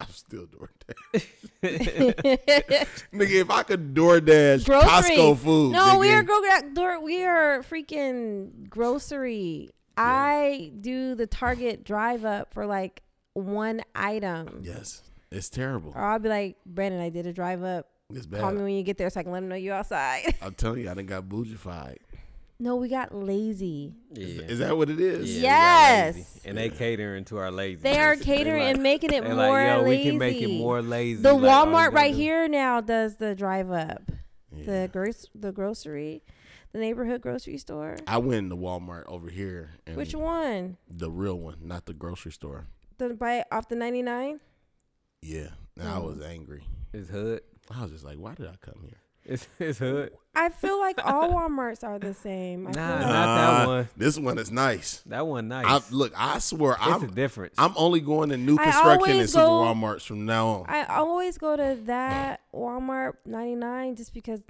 I'm 0.00 0.10
still 0.10 0.46
DoorDash. 0.46 1.26
nigga, 3.12 3.40
if 3.40 3.50
I 3.50 3.62
could 3.64 3.94
DoorDash 3.94 4.64
Grocery. 4.64 4.88
Costco 4.88 5.38
food, 5.38 5.72
no, 5.72 5.80
nigga, 5.96 5.98
we 6.00 6.10
are 6.12 6.22
gro- 6.22 6.42
door- 6.72 7.00
we 7.00 7.24
are 7.24 7.62
freaking 7.62 8.68
grocery. 8.68 9.70
I 9.96 10.70
do 10.80 11.16
the 11.16 11.26
Target 11.26 11.82
drive 11.84 12.24
up 12.24 12.54
for 12.54 12.64
like 12.66 13.02
one 13.32 13.82
item, 13.96 14.60
Yes, 14.62 15.02
it's 15.32 15.48
terrible. 15.48 15.92
or 15.94 16.00
I'll 16.02 16.20
be 16.20 16.28
like, 16.28 16.56
Brandon, 16.64 17.00
I 17.00 17.08
did 17.08 17.26
a 17.26 17.32
drive 17.32 17.64
up. 17.64 17.88
It's 18.14 18.26
bad. 18.26 18.40
Call 18.40 18.52
me 18.52 18.62
when 18.62 18.74
you 18.74 18.82
get 18.84 18.96
there 18.98 19.10
so 19.10 19.18
I 19.20 19.22
can 19.24 19.32
let 19.32 19.40
them 19.40 19.48
know 19.48 19.56
you're 19.56 19.74
outside. 19.74 20.34
I'm 20.40 20.54
telling 20.54 20.80
you, 20.82 20.90
I 20.90 20.94
done 20.94 21.06
got 21.06 21.24
bougified. 21.28 21.98
No, 22.60 22.76
we 22.76 22.88
got 22.88 23.14
lazy. 23.14 23.94
Yeah. 24.12 24.42
Is 24.42 24.58
that 24.58 24.76
what 24.76 24.90
it 24.90 25.00
is? 25.00 25.38
Yeah, 25.38 25.38
we 25.38 25.42
got 25.42 26.06
lazy. 26.06 26.20
Yes. 26.20 26.40
And 26.44 26.58
they 26.58 26.68
catering 26.70 27.24
to 27.26 27.38
our 27.38 27.50
lazy. 27.50 27.80
They 27.82 27.98
are 27.98 28.16
catering 28.16 28.62
and 28.62 28.82
making 28.82 29.12
it 29.12 29.22
more 29.22 29.34
like, 29.34 29.68
yo, 29.68 29.82
lazy. 29.82 29.88
we 29.88 30.10
can 30.10 30.18
make 30.18 30.40
it 30.40 30.58
more 30.58 30.82
lazy. 30.82 31.22
The 31.22 31.34
Like, 31.34 31.50
Walmart 31.50 31.92
right 31.92 32.12
do- 32.12 32.18
here 32.18 32.48
now 32.48 32.80
does 32.80 33.16
the 33.16 33.34
drive 33.34 33.70
up. 33.70 34.10
Yeah. 34.50 34.64
The 34.64 34.90
gross 34.92 35.26
the 35.34 35.52
grocery, 35.52 36.22
the 36.72 36.78
neighborhood 36.78 37.20
grocery 37.20 37.58
store. 37.58 37.96
I 38.08 38.18
went 38.18 38.50
to 38.50 38.56
Walmart 38.56 39.04
over 39.06 39.28
here. 39.28 39.70
And 39.86 39.96
Which 39.96 40.14
one? 40.14 40.78
The 40.88 41.10
real 41.10 41.38
one, 41.38 41.58
not 41.60 41.86
the 41.86 41.94
grocery 41.94 42.32
store. 42.32 42.66
The 42.96 43.10
buy 43.10 43.44
off 43.52 43.68
the 43.68 43.76
ninety 43.76 44.02
nine. 44.02 44.40
Yeah. 45.22 45.50
And 45.78 45.88
I 45.88 45.98
mm. 45.98 46.04
was 46.04 46.20
angry. 46.22 46.64
It's 46.92 47.08
hood. 47.08 47.42
I 47.70 47.82
was 47.82 47.92
just 47.92 48.04
like, 48.04 48.16
why 48.16 48.34
did 48.34 48.46
I 48.46 48.56
come 48.60 48.80
here? 48.82 48.98
It's 49.24 49.46
it's 49.60 49.78
hood. 49.78 50.10
I 50.40 50.48
feel 50.50 50.78
like 50.78 51.04
all 51.04 51.30
WalMarts 51.34 51.82
are 51.84 51.98
the 51.98 52.14
same. 52.14 52.66
I 52.68 52.70
Nah, 52.70 52.86
feel 52.86 52.96
like- 52.96 53.06
not 53.14 53.36
that 53.36 53.66
one. 53.66 53.88
This 53.96 54.18
one 54.18 54.38
is 54.38 54.50
nice. 54.52 55.02
That 55.06 55.26
one 55.26 55.48
nice. 55.48 55.66
I, 55.66 55.80
look, 55.94 56.12
I 56.16 56.38
swear, 56.38 56.72
it's 56.74 56.80
I'm 56.86 57.02
a 57.02 57.06
difference. 57.08 57.54
I'm 57.58 57.72
only 57.76 58.00
going 58.00 58.28
to 58.30 58.36
new 58.36 58.56
construction 58.56 59.02
and 59.10 59.12
always 59.12 59.32
super 59.32 59.44
go- 59.44 59.50
Walmarts 59.64 60.02
from 60.06 60.26
now 60.26 60.46
on. 60.48 60.66
I 60.68 60.84
always 60.84 61.38
go 61.38 61.56
to 61.56 61.78
that 61.86 62.40
Walmart 62.54 63.14
99 63.26 63.96
just 63.96 64.14
because 64.14 64.40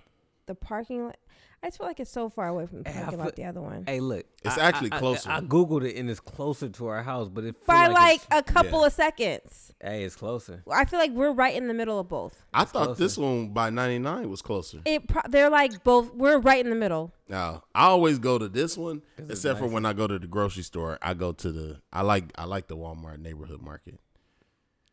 the 0.46 0.54
parking 0.54 1.04
lot. 1.06 1.16
I 1.60 1.66
just 1.66 1.78
feel 1.78 1.88
like 1.88 1.98
it's 1.98 2.10
so 2.10 2.28
far 2.28 2.46
away 2.46 2.66
from 2.66 2.84
the 2.84 2.88
Hey, 2.90 2.98
I 3.00 3.02
parking 3.02 3.18
feel- 3.18 3.24
lot. 3.26 3.36
The 3.36 3.44
other 3.44 3.60
one 3.60 3.84
Hey, 3.86 3.98
look. 3.98 4.24
It's 4.44 4.56
I- 4.56 4.62
actually 4.68 4.92
I- 4.92 4.96
I- 4.96 4.98
closer. 5.00 5.30
I, 5.30 5.40
googled 5.40 5.84
it 5.84 5.96
and 5.96 6.08
it's 6.08 6.20
closer 6.20 6.68
to 6.68 6.86
our 6.86 7.02
house, 7.02 7.28
but 7.28 7.42
it 7.44 7.56
feel 7.56 7.64
by 7.66 7.88
like, 7.88 8.22
it's- 8.22 8.38
a 8.38 8.42
couple 8.44 8.80
yeah. 8.80 8.86
of 8.86 8.92
seconds. 8.92 9.72
hey, 9.82 10.04
it's 10.04 10.14
closer. 10.14 10.62
I 10.70 10.84
feel 10.84 11.00
like 11.00 11.10
we're 11.10 11.32
right 11.32 11.54
in 11.56 11.66
the 11.66 11.74
middle 11.74 11.98
of 11.98 12.08
both. 12.08 12.44
I 12.54 12.64
thought 12.64 12.84
closer. 12.86 13.02
this 13.02 13.18
one 13.18 13.48
by 13.48 13.70
99 13.70 14.30
was 14.30 14.40
closer. 14.40 14.82
It 14.84 15.08
pro- 15.08 15.22
they're 15.28 15.50
like 15.50 15.82
both. 15.82 16.14
We're 16.14 16.38
right 16.38 16.64
in 16.64 16.70
the 16.70 16.76
middle. 16.76 17.12
Now, 17.28 17.64
I 17.74 17.86
always 17.86 18.18
go 18.20 18.38
to 18.38 18.48
this 18.48 18.76
one, 18.78 19.02
This 19.16 19.24
is 19.24 19.30
except 19.44 19.58
for 19.58 19.64
nice. 19.64 19.72
when 19.74 19.84
I 19.86 19.92
go 19.94 20.06
to 20.06 20.18
the 20.18 20.28
grocery 20.28 20.62
store. 20.62 20.96
I 21.02 21.14
go 21.14 21.32
to 21.32 21.50
the 21.52 21.80
I 21.92 22.02
like 22.02 22.30
I 22.36 22.44
like 22.44 22.68
the 22.68 22.76
Walmart 22.76 23.18
neighborhood 23.18 23.60
market. 23.62 23.98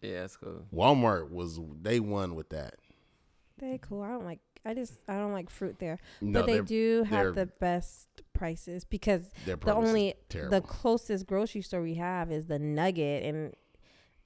Yeah, 0.01 0.21
that's 0.21 0.35
cool. 0.37 0.63
Walmart 0.73 1.29
was 1.29 1.59
they 1.81 1.99
won 1.99 2.33
with 2.35 2.49
that. 2.49 2.75
They 3.59 3.77
cool. 3.81 4.01
I 4.01 4.09
don't 4.09 4.25
like. 4.25 4.39
I 4.65 4.73
just 4.73 4.93
I 5.07 5.13
don't 5.17 5.31
like 5.33 5.49
fruit 5.49 5.77
there, 5.79 5.99
No, 6.21 6.39
but 6.41 6.47
they 6.47 6.61
do 6.61 7.03
have 7.03 7.35
the 7.35 7.45
best 7.45 8.07
prices 8.33 8.83
because 8.83 9.21
their 9.45 9.55
the 9.55 9.57
produce 9.57 9.83
is 9.83 9.87
only 9.89 10.13
the 10.49 10.61
closest 10.61 11.27
grocery 11.27 11.61
store 11.61 11.81
we 11.81 11.95
have 11.95 12.31
is 12.31 12.47
the 12.47 12.57
Nugget, 12.59 13.23
and 13.23 13.53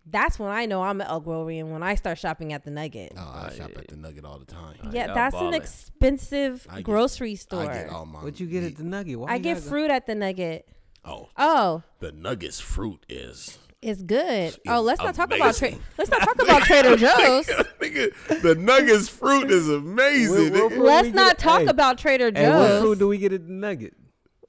that's 0.06 0.40
when 0.40 0.50
I 0.50 0.66
know 0.66 0.82
I'm 0.82 1.02
an 1.02 1.08
Elk 1.08 1.26
Grovian 1.26 1.72
when 1.72 1.84
I 1.84 1.96
start 1.96 2.18
shopping 2.18 2.54
at 2.54 2.64
the 2.64 2.72
Nugget. 2.72 3.14
Oh, 3.18 3.20
I 3.20 3.48
Uh, 3.48 3.50
shop 3.52 3.72
at 3.76 3.88
the 3.90 3.98
Nugget 3.98 4.24
all 4.26 4.40
the 4.40 4.46
time. 4.46 4.76
Yeah, 4.92 5.14
that's 5.14 5.36
an 5.36 5.54
expensive 5.54 6.66
I 6.70 6.78
get- 6.78 6.86
grocery 6.86 7.36
store. 7.36 7.70
I 7.70 7.74
get 7.84 7.90
all 7.90 8.06
my. 8.06 8.24
What 8.24 8.40
you 8.40 8.48
get 8.48 8.64
meat. 8.64 8.72
at 8.72 8.78
the 8.78 8.84
Nugget? 8.86 9.20
Why 9.20 9.34
I 9.34 9.38
get 9.40 9.56
gotta 9.56 9.66
go- 9.66 9.70
fruit 9.70 9.92
at 9.92 10.06
the 10.08 10.16
Nugget. 10.16 10.68
Oh, 11.06 11.30
Oh, 11.38 11.84
the 12.00 12.12
Nuggets 12.12 12.60
fruit 12.60 13.06
is. 13.10 13.58
It's 13.82 14.02
good. 14.02 14.50
Is 14.50 14.60
Oh, 14.68 14.82
let's 14.82 15.02
not 15.02 15.16
talk 15.16 15.34
about 15.34 15.56
tra- 15.56 15.72
let's 15.98 16.10
not 16.12 16.22
talk 16.22 16.42
about 16.42 16.64
Trader 16.64 16.96
Joe's. 16.98 17.46
Nigga, 17.80 18.42
the 18.42 18.56
Nuggets 18.56 19.08
fruit 19.10 19.50
is 19.52 19.70
amazing. 19.70 20.54
What- 20.54 20.72
what 20.72 20.80
Let's 20.80 21.10
not 21.16 21.30
get- 21.38 21.40
talk 21.40 21.60
hey, 21.62 21.68
about 21.68 21.98
Trader 21.98 22.32
Hey, 22.34 22.50
what 22.50 22.82
fruit 22.82 23.00
do 23.00 23.08
we 23.08 23.18
get 23.18 23.32
at 23.34 23.46
the 23.48 23.54
Nugget? 23.54 23.94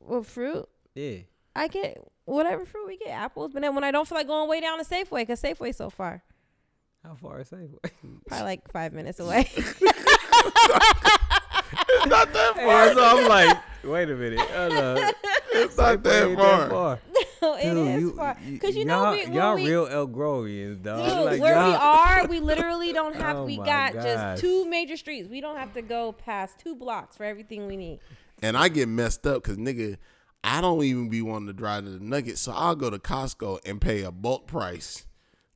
What 0.01 0.27
fruit? 0.27 0.69
Yeah. 0.95 1.19
I 1.55 1.69
get 1.69 1.99
whatever 2.25 2.65
fruit 2.65 2.87
we 2.87 2.97
get, 2.97 3.09
apples. 3.11 3.53
But 3.53 3.63
then 3.63 3.75
when 3.75 3.85
I 3.85 3.91
don't 3.91 4.07
feel 4.09 4.19
like 4.19 4.27
going 4.27 4.49
way 4.49 4.61
down 4.61 4.79
to 4.79 4.85
Safeway, 4.85 5.21
because 5.21 5.41
Safeway's 5.43 5.77
so 5.77 5.91
far, 5.91 6.23
How 7.05 7.15
far 7.15 7.41
is 7.41 7.51
Safeway? 7.51 7.91
probably 8.27 8.45
like 8.45 8.69
five 8.73 8.93
minutes 8.93 9.21
away. 9.21 9.49
not 12.07 12.33
that 12.33 12.53
Hey, 12.57 12.65
far. 12.67 12.93
so 12.95 13.05
I'm 13.05 13.29
like, 13.29 13.57
wait 13.85 14.11
a 14.11 14.15
minute. 14.17 14.41
Hold 14.41 14.73
up. 14.73 15.15
it's 15.53 15.77
not 15.77 15.99
Safeway 15.99 16.03
that 16.03 16.27
ain't 16.29 16.39
far. 17.41 17.49
No, 17.51 17.55
it 17.57 17.75
Dude, 17.75 17.89
is 17.89 18.01
you- 18.03 18.13
far. 18.17 18.37
Because 18.51 18.77
you 18.77 18.85
know 18.85 19.13
y'all, 19.15 19.29
we, 19.31 19.35
y'all 19.37 19.55
we, 19.57 19.69
real 19.69 19.87
Elk 19.91 20.13
Grovians, 20.13 20.83
dog. 20.83 21.05
Dude, 21.09 21.25
Like, 21.25 21.41
where 21.41 21.55
we 21.55 21.71
y'all- 21.73 21.77
are, 21.81 22.27
we 22.29 22.41
literally 22.41 22.93
don't 22.93 23.15
have. 23.17 23.37
Oh 23.39 23.45
we 23.45 23.57
got 23.57 23.95
gosh. 23.95 24.03
just 24.05 24.41
two 24.43 24.67
major 24.69 24.97
streets. 24.97 25.29
We 25.29 25.41
don't 25.41 25.57
have 25.57 25.73
to 25.75 25.83
go 25.83 26.13
past 26.13 26.59
two 26.59 26.75
blocks 26.75 27.17
for 27.17 27.25
everything 27.25 27.67
we 27.67 27.77
need. 27.77 28.01
And 28.43 28.57
I 28.57 28.69
get 28.69 28.89
messed 28.89 29.27
up 29.27 29.43
because 29.43 29.57
nigga, 29.59 29.97
I 30.45 30.61
don't 30.61 30.83
even 30.85 31.09
be 31.11 31.21
wanting 31.23 31.49
to 31.49 31.53
drive 31.53 31.85
to 31.85 31.91
the 31.91 32.01
Nugget, 32.01 32.39
so 32.39 32.53
I'll 32.53 32.75
go 32.77 32.89
to 32.91 32.99
Costco 32.99 33.61
and 33.67 33.81
pay 33.81 34.03
a 34.03 34.11
bulk 34.11 34.47
price 34.47 35.07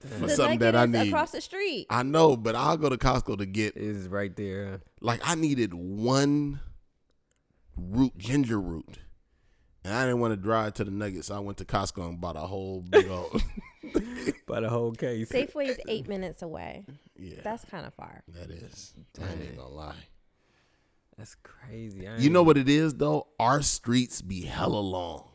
for 0.01 0.27
the 0.27 0.29
something 0.29 0.59
that 0.59 0.77
I 0.77 0.85
need. 0.85 1.09
across 1.09 1.31
the 1.33 1.41
street. 1.41 1.87
I 1.89 2.03
know, 2.03 2.37
but 2.37 2.55
I'll 2.55 2.77
go 2.77 2.91
to 2.91 2.99
Costco 2.99 3.39
to 3.39 3.47
get 3.47 3.77
is 3.79 4.07
right 4.09 4.35
there. 4.37 4.83
like 5.01 5.21
I 5.25 5.35
needed 5.35 5.73
one 5.73 6.61
root 7.77 8.17
ginger 8.19 8.61
root. 8.61 8.99
And 9.85 9.93
I 9.93 10.05
didn't 10.07 10.21
want 10.21 10.33
to 10.33 10.37
drive 10.37 10.75
to 10.75 10.85
the 10.85 10.91
Nugget, 10.91 11.27
so 11.27 11.37
I 11.37 11.41
went 11.41 11.59
to 11.59 11.65
Costco 11.65 12.09
and 12.09 12.21
bought 12.21 12.37
a 12.37 12.41
whole 12.41 12.81
big 12.81 13.09
old 13.09 13.43
By 14.47 14.61
the 14.61 14.69
whole 14.71 14.93
case. 14.93 15.31
Safeway 15.31 15.69
is 15.69 15.79
eight 15.89 16.09
minutes 16.09 16.43
away. 16.43 16.87
Yeah. 17.19 17.41
That's 17.43 17.65
kind 17.67 17.87
of 17.87 17.93
far. 17.95 18.23
that 18.29 18.51
is. 18.51 18.95
I 19.21 19.31
ain't 19.31 19.43
even 19.43 19.57
gonna 19.57 19.69
lie. 19.69 19.95
That's 21.19 21.37
crazy. 21.43 22.09
I 22.09 22.17
You 22.17 22.31
know 22.31 22.43
what 22.43 22.57
it 22.57 22.69
is 22.69 22.95
though? 22.95 23.29
Our 23.39 23.63
streets 23.63 24.23
be 24.23 24.41
hella 24.43 24.81
long. 24.81 25.29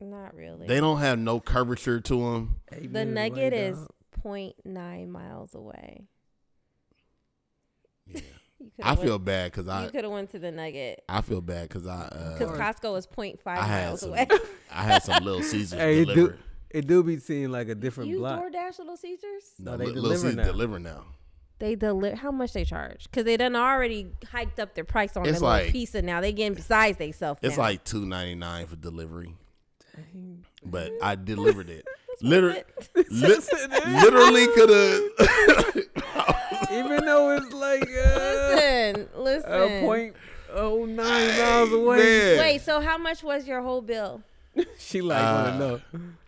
Not 0.00 0.34
really. 0.34 0.66
They 0.66 0.80
don't 0.80 0.98
have 0.98 1.18
no 1.18 1.38
curvature 1.40 2.00
to 2.00 2.14
them. 2.32 2.56
Eight 2.72 2.92
the 2.92 3.04
Nugget 3.04 3.52
away, 3.52 3.66
is 3.68 3.78
dog. 3.78 3.88
0.9 4.24 5.08
miles 5.08 5.54
away. 5.54 6.06
Yeah. 8.06 8.20
You 8.58 8.70
I 8.82 8.94
coulda 8.94 9.02
feel 9.02 9.12
went, 9.16 9.24
bad 9.26 9.52
because 9.52 9.68
I 9.68 9.84
you 9.84 9.90
could 9.90 10.04
have 10.04 10.12
went 10.12 10.30
to 10.30 10.38
the 10.38 10.50
Nugget 10.50 11.04
I 11.08 11.20
feel 11.20 11.40
bad 11.42 11.68
because 11.68 11.86
I 11.86 12.08
because 12.38 12.58
uh, 12.58 12.62
Costco 12.62 12.96
is 12.98 13.06
0.5 13.06 13.38
I 13.46 13.56
had 13.66 13.86
miles 13.86 14.00
some 14.00 14.10
away. 14.10 14.26
I 14.72 14.82
had 14.82 15.02
some 15.02 15.22
Little 15.24 15.42
Caesars 15.42 15.78
Hey, 15.78 16.00
it 16.02 16.06
do, 16.06 16.14
delivered. 16.14 16.38
it 16.70 16.86
do 16.86 17.02
be 17.02 17.18
seeing 17.18 17.50
like 17.50 17.68
a 17.68 17.74
different 17.74 18.10
you 18.10 18.18
block. 18.18 18.42
DoorDash 18.42 18.78
Little 18.78 18.96
Caesars? 18.96 19.44
No, 19.58 19.72
Oh, 19.72 19.76
they 19.76 19.84
Little 19.86 20.02
deliver 20.02 20.16
Caesars 20.20 20.36
now. 20.36 20.44
deliver 20.44 20.78
now. 20.78 21.04
They 21.58 21.74
deliver. 21.74 22.16
How 22.16 22.30
much 22.30 22.52
they 22.52 22.64
charge? 22.64 23.04
Because 23.04 23.24
they 23.24 23.36
done 23.38 23.56
already 23.56 24.08
hiked 24.30 24.58
up 24.60 24.74
their 24.74 24.84
price 24.84 25.16
on 25.16 25.26
It's 25.26 25.40
their 25.40 25.48
like- 25.48 25.60
little 25.66 25.72
pizza. 25.72 26.02
Now 26.02 26.20
they 26.20 26.32
getting 26.32 26.54
besides 26.54 26.98
they 26.98 27.12
self. 27.12 27.38
It's 27.42 27.56
now. 27.56 27.62
like 27.62 27.84
two 27.84 28.04
ninety 28.06 28.34
nine 28.34 28.66
for 28.66 28.76
delivery, 28.76 29.26
Dang. 29.26 29.36
But 30.64 30.92
I 31.02 31.14
delivered 31.16 31.70
it. 31.70 31.84
Literally, 32.22 32.62
it. 32.94 33.84
literally 33.86 34.46
could 34.54 34.70
have. 34.70 35.76
Even 36.72 37.04
though 37.04 37.30
it's 37.36 37.52
like 37.52 37.82
uh, 37.82 38.54
listen, 38.54 39.08
listen. 39.16 39.52
a 39.52 39.80
point 39.82 40.16
oh 40.54 40.86
nine 40.86 41.38
miles 41.38 41.72
away. 41.72 41.98
Man. 41.98 42.38
Wait, 42.38 42.62
so 42.62 42.80
how 42.80 42.96
much 42.96 43.22
was 43.22 43.46
your 43.46 43.60
whole 43.60 43.82
bill? 43.82 44.22
She 44.78 45.02
like 45.02 45.22
Uh, 45.22 45.42
wanna 45.44 45.58
know. 45.58 45.80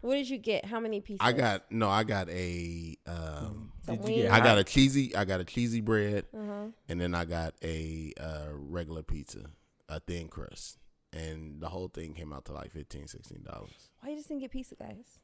What 0.03 0.15
did 0.17 0.29
you 0.29 0.37
get? 0.37 0.67
How 0.67 0.79
many 0.79 1.01
pieces? 1.01 1.21
I 1.23 1.33
got 1.33 1.65
no. 1.73 1.89
I 1.89 2.05
got 2.05 2.29
a. 2.29 2.95
Um, 3.07 3.73
Did 3.87 4.07
you 4.07 4.15
get? 4.25 4.31
I 4.31 4.41
got 4.41 4.59
a 4.59 4.65
cheesy. 4.65 5.17
I 5.17 5.25
got 5.25 5.41
a 5.41 5.45
cheesy 5.45 5.81
bread, 5.81 6.27
Uh-huh. 6.37 6.67
and 6.91 7.01
then 7.01 7.15
I 7.15 7.25
got 7.25 7.55
a 7.65 8.13
uh, 8.21 8.49
regular 8.53 9.03
pizza, 9.03 9.47
a 9.89 10.01
thin 10.01 10.29
crust, 10.29 10.77
and 11.13 11.61
the 11.61 11.69
whole 11.69 11.89
thing 11.89 12.15
came 12.15 12.33
out 12.33 12.45
to 12.47 12.53
like 12.53 12.73
15 12.73 13.07
dollars. 13.45 13.71
Why 14.01 14.11
you 14.11 14.17
just 14.17 14.29
didn't 14.29 14.43
get 14.43 14.51
pizza, 14.51 14.75
guys? 14.75 15.19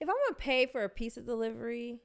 If 0.00 0.02
I'm 0.02 0.06
gonna 0.08 0.36
pay 0.38 0.66
for 0.66 0.84
a 0.84 0.88
pizza 0.88 1.20
delivery, 1.20 1.98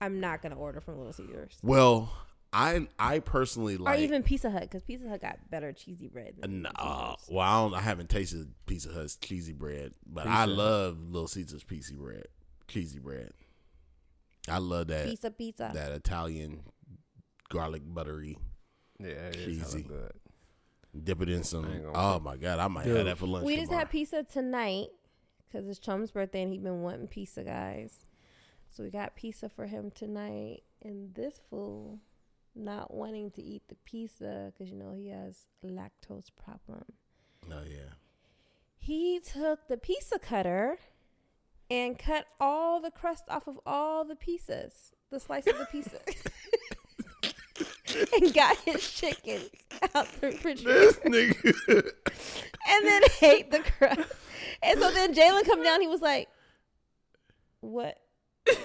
I'm 0.00 0.20
not 0.20 0.42
gonna 0.42 0.56
order 0.56 0.80
from 0.80 0.98
Little 0.98 1.12
Caesars 1.12 1.58
Well, 1.62 2.12
I 2.52 2.86
I 2.98 3.20
personally 3.20 3.76
like. 3.76 3.98
or 3.98 4.02
even 4.02 4.22
Pizza 4.22 4.50
Hut 4.50 4.62
because 4.62 4.82
Pizza 4.82 5.08
Hut 5.08 5.20
got 5.20 5.38
better 5.50 5.72
cheesy 5.72 6.08
bread. 6.08 6.34
Than 6.38 6.62
Nah, 6.62 6.70
Little 6.70 6.92
uh, 6.92 7.16
well, 7.28 7.40
I, 7.40 7.62
don't, 7.62 7.74
I 7.74 7.80
haven't 7.80 8.10
tasted 8.10 8.52
Pizza 8.66 8.90
Hut's 8.92 9.16
cheesy 9.16 9.52
bread, 9.52 9.94
but 10.06 10.26
I 10.26 10.30
Pizza 10.30 10.36
Hut. 10.38 10.48
love 10.50 10.98
Little 11.10 11.28
Caesar's 11.28 11.64
cheesy 11.64 11.94
bread. 11.94 12.26
Cheesy 12.68 12.98
bread. 12.98 13.32
I 14.48 14.58
love 14.58 14.88
that 14.88 15.06
pizza, 15.06 15.30
pizza. 15.30 15.70
that 15.74 15.92
Italian 15.92 16.60
garlic 17.48 17.82
buttery. 17.86 18.38
Yeah, 18.98 19.08
it 19.08 19.36
is 19.36 19.44
Cheesy. 19.46 19.82
hella 19.82 20.00
good. 20.00 20.12
Dip 21.02 21.22
it 21.22 21.28
in 21.28 21.42
some. 21.42 21.64
I 21.64 21.74
ain't 21.74 21.84
gonna 21.84 21.98
Oh 22.16 22.20
my 22.20 22.36
god, 22.36 22.58
I 22.60 22.68
might 22.68 22.84
Dude. 22.84 22.96
have 22.98 23.06
that 23.06 23.18
for 23.18 23.26
lunch. 23.26 23.44
we 23.44 23.56
just 23.56 23.66
tomorrow. 23.66 23.80
had 23.80 23.90
pizza 23.90 24.22
tonight 24.22 24.88
because 25.46 25.68
it's 25.68 25.78
Chum's 25.78 26.10
birthday 26.10 26.42
and 26.42 26.52
he 26.52 26.58
been 26.58 26.82
wanting 26.82 27.08
pizza, 27.08 27.42
guys. 27.42 28.06
So 28.70 28.82
we 28.82 28.90
got 28.90 29.14
pizza 29.16 29.48
for 29.48 29.66
him 29.66 29.90
tonight, 29.92 30.62
and 30.82 31.14
this 31.14 31.40
fool 31.48 32.00
not 32.56 32.92
wanting 32.94 33.30
to 33.32 33.42
eat 33.42 33.62
the 33.68 33.76
pizza 33.84 34.52
because 34.52 34.70
you 34.70 34.76
know 34.78 34.92
he 34.92 35.08
has 35.08 35.46
a 35.62 35.66
lactose 35.66 36.30
problem. 36.42 36.84
Oh 37.50 37.62
yeah. 37.68 37.94
He 38.78 39.18
took 39.20 39.66
the 39.68 39.76
pizza 39.76 40.18
cutter 40.18 40.78
and 41.70 41.98
cut 41.98 42.26
all 42.38 42.80
the 42.80 42.90
crust 42.90 43.24
off 43.28 43.48
of 43.48 43.58
all 43.64 44.04
the 44.04 44.14
pieces, 44.16 44.94
the 45.10 45.18
slice 45.18 45.46
of 45.46 45.58
the 45.58 45.66
pizza. 45.66 45.98
and 48.14 48.34
got 48.34 48.56
his 48.58 48.90
chicken 48.90 49.40
out 49.94 50.06
the 50.20 50.28
refrigerator 50.28 50.78
This 50.78 50.96
nigga. 50.98 51.90
and 52.68 52.86
then 52.86 53.02
ate 53.22 53.50
the 53.50 53.60
crust. 53.60 54.12
And 54.62 54.80
so 54.80 54.90
then 54.90 55.14
Jalen 55.14 55.44
come 55.44 55.62
down, 55.62 55.80
he 55.80 55.86
was 55.86 56.00
like, 56.02 56.28
What 57.60 57.98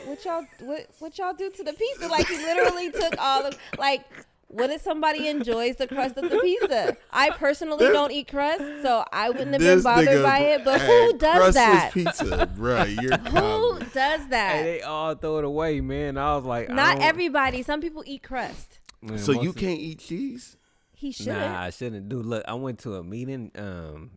what 0.06 0.26
y'all 0.26 0.46
what 0.62 0.88
what 1.00 1.18
y'all 1.18 1.34
do 1.34 1.50
to 1.50 1.64
the 1.64 1.74
pizza? 1.74 2.08
Like 2.08 2.28
he 2.28 2.38
literally 2.38 2.92
took 2.92 3.16
all 3.18 3.44
the 3.44 3.58
like 3.78 4.04
what 4.48 4.72
if 4.72 4.82
somebody 4.82 5.28
enjoys 5.28 5.76
the 5.76 5.88
crust 5.88 6.18
of 6.18 6.28
the 6.30 6.40
pizza? 6.40 6.98
I 7.12 7.30
personally 7.30 7.86
don't 7.86 8.12
eat 8.12 8.30
crust, 8.32 8.64
so 8.82 9.06
I 9.14 9.30
wouldn't 9.30 9.52
have 9.54 9.60
been 9.62 9.84
bothered 9.84 10.08
nigga 10.08 10.24
by 10.24 10.40
it. 10.40 10.66
But 10.66 10.82
had 10.82 10.90
who 10.90 11.18
does 11.20 11.54
that? 11.54 11.92
Pizza, 11.94 12.50
bro. 12.56 12.84
You're 12.84 13.16
Who 13.18 13.30
common. 13.30 13.90
does 13.94 14.28
that? 14.30 14.56
Hey, 14.56 14.64
they 14.64 14.82
all 14.82 15.14
throw 15.14 15.38
it 15.38 15.46
away, 15.46 15.82
man. 15.82 16.18
I 16.18 16.36
was 16.36 16.46
like, 16.46 16.70
I 16.72 16.96
don't- 16.96 17.04
everybody. 17.04 17.62
Some 17.62 17.80
people 17.80 18.04
eat 18.08 18.24
crust. 18.24 18.79
Man, 19.02 19.18
So 19.20 19.42
you 19.42 19.54
can't 19.54 19.80
eat 19.80 20.00
cheese? 20.00 20.58
He 20.92 21.12
should. 21.12 21.28
Nah, 21.28 21.62
I 21.62 21.70
shouldn't 21.70 22.10
do. 22.10 22.22
Look, 22.22 22.44
I 22.48 22.54
went 22.56 22.80
to 22.80 22.96
a 22.96 23.04
meeting 23.04 23.52
um 23.56 24.12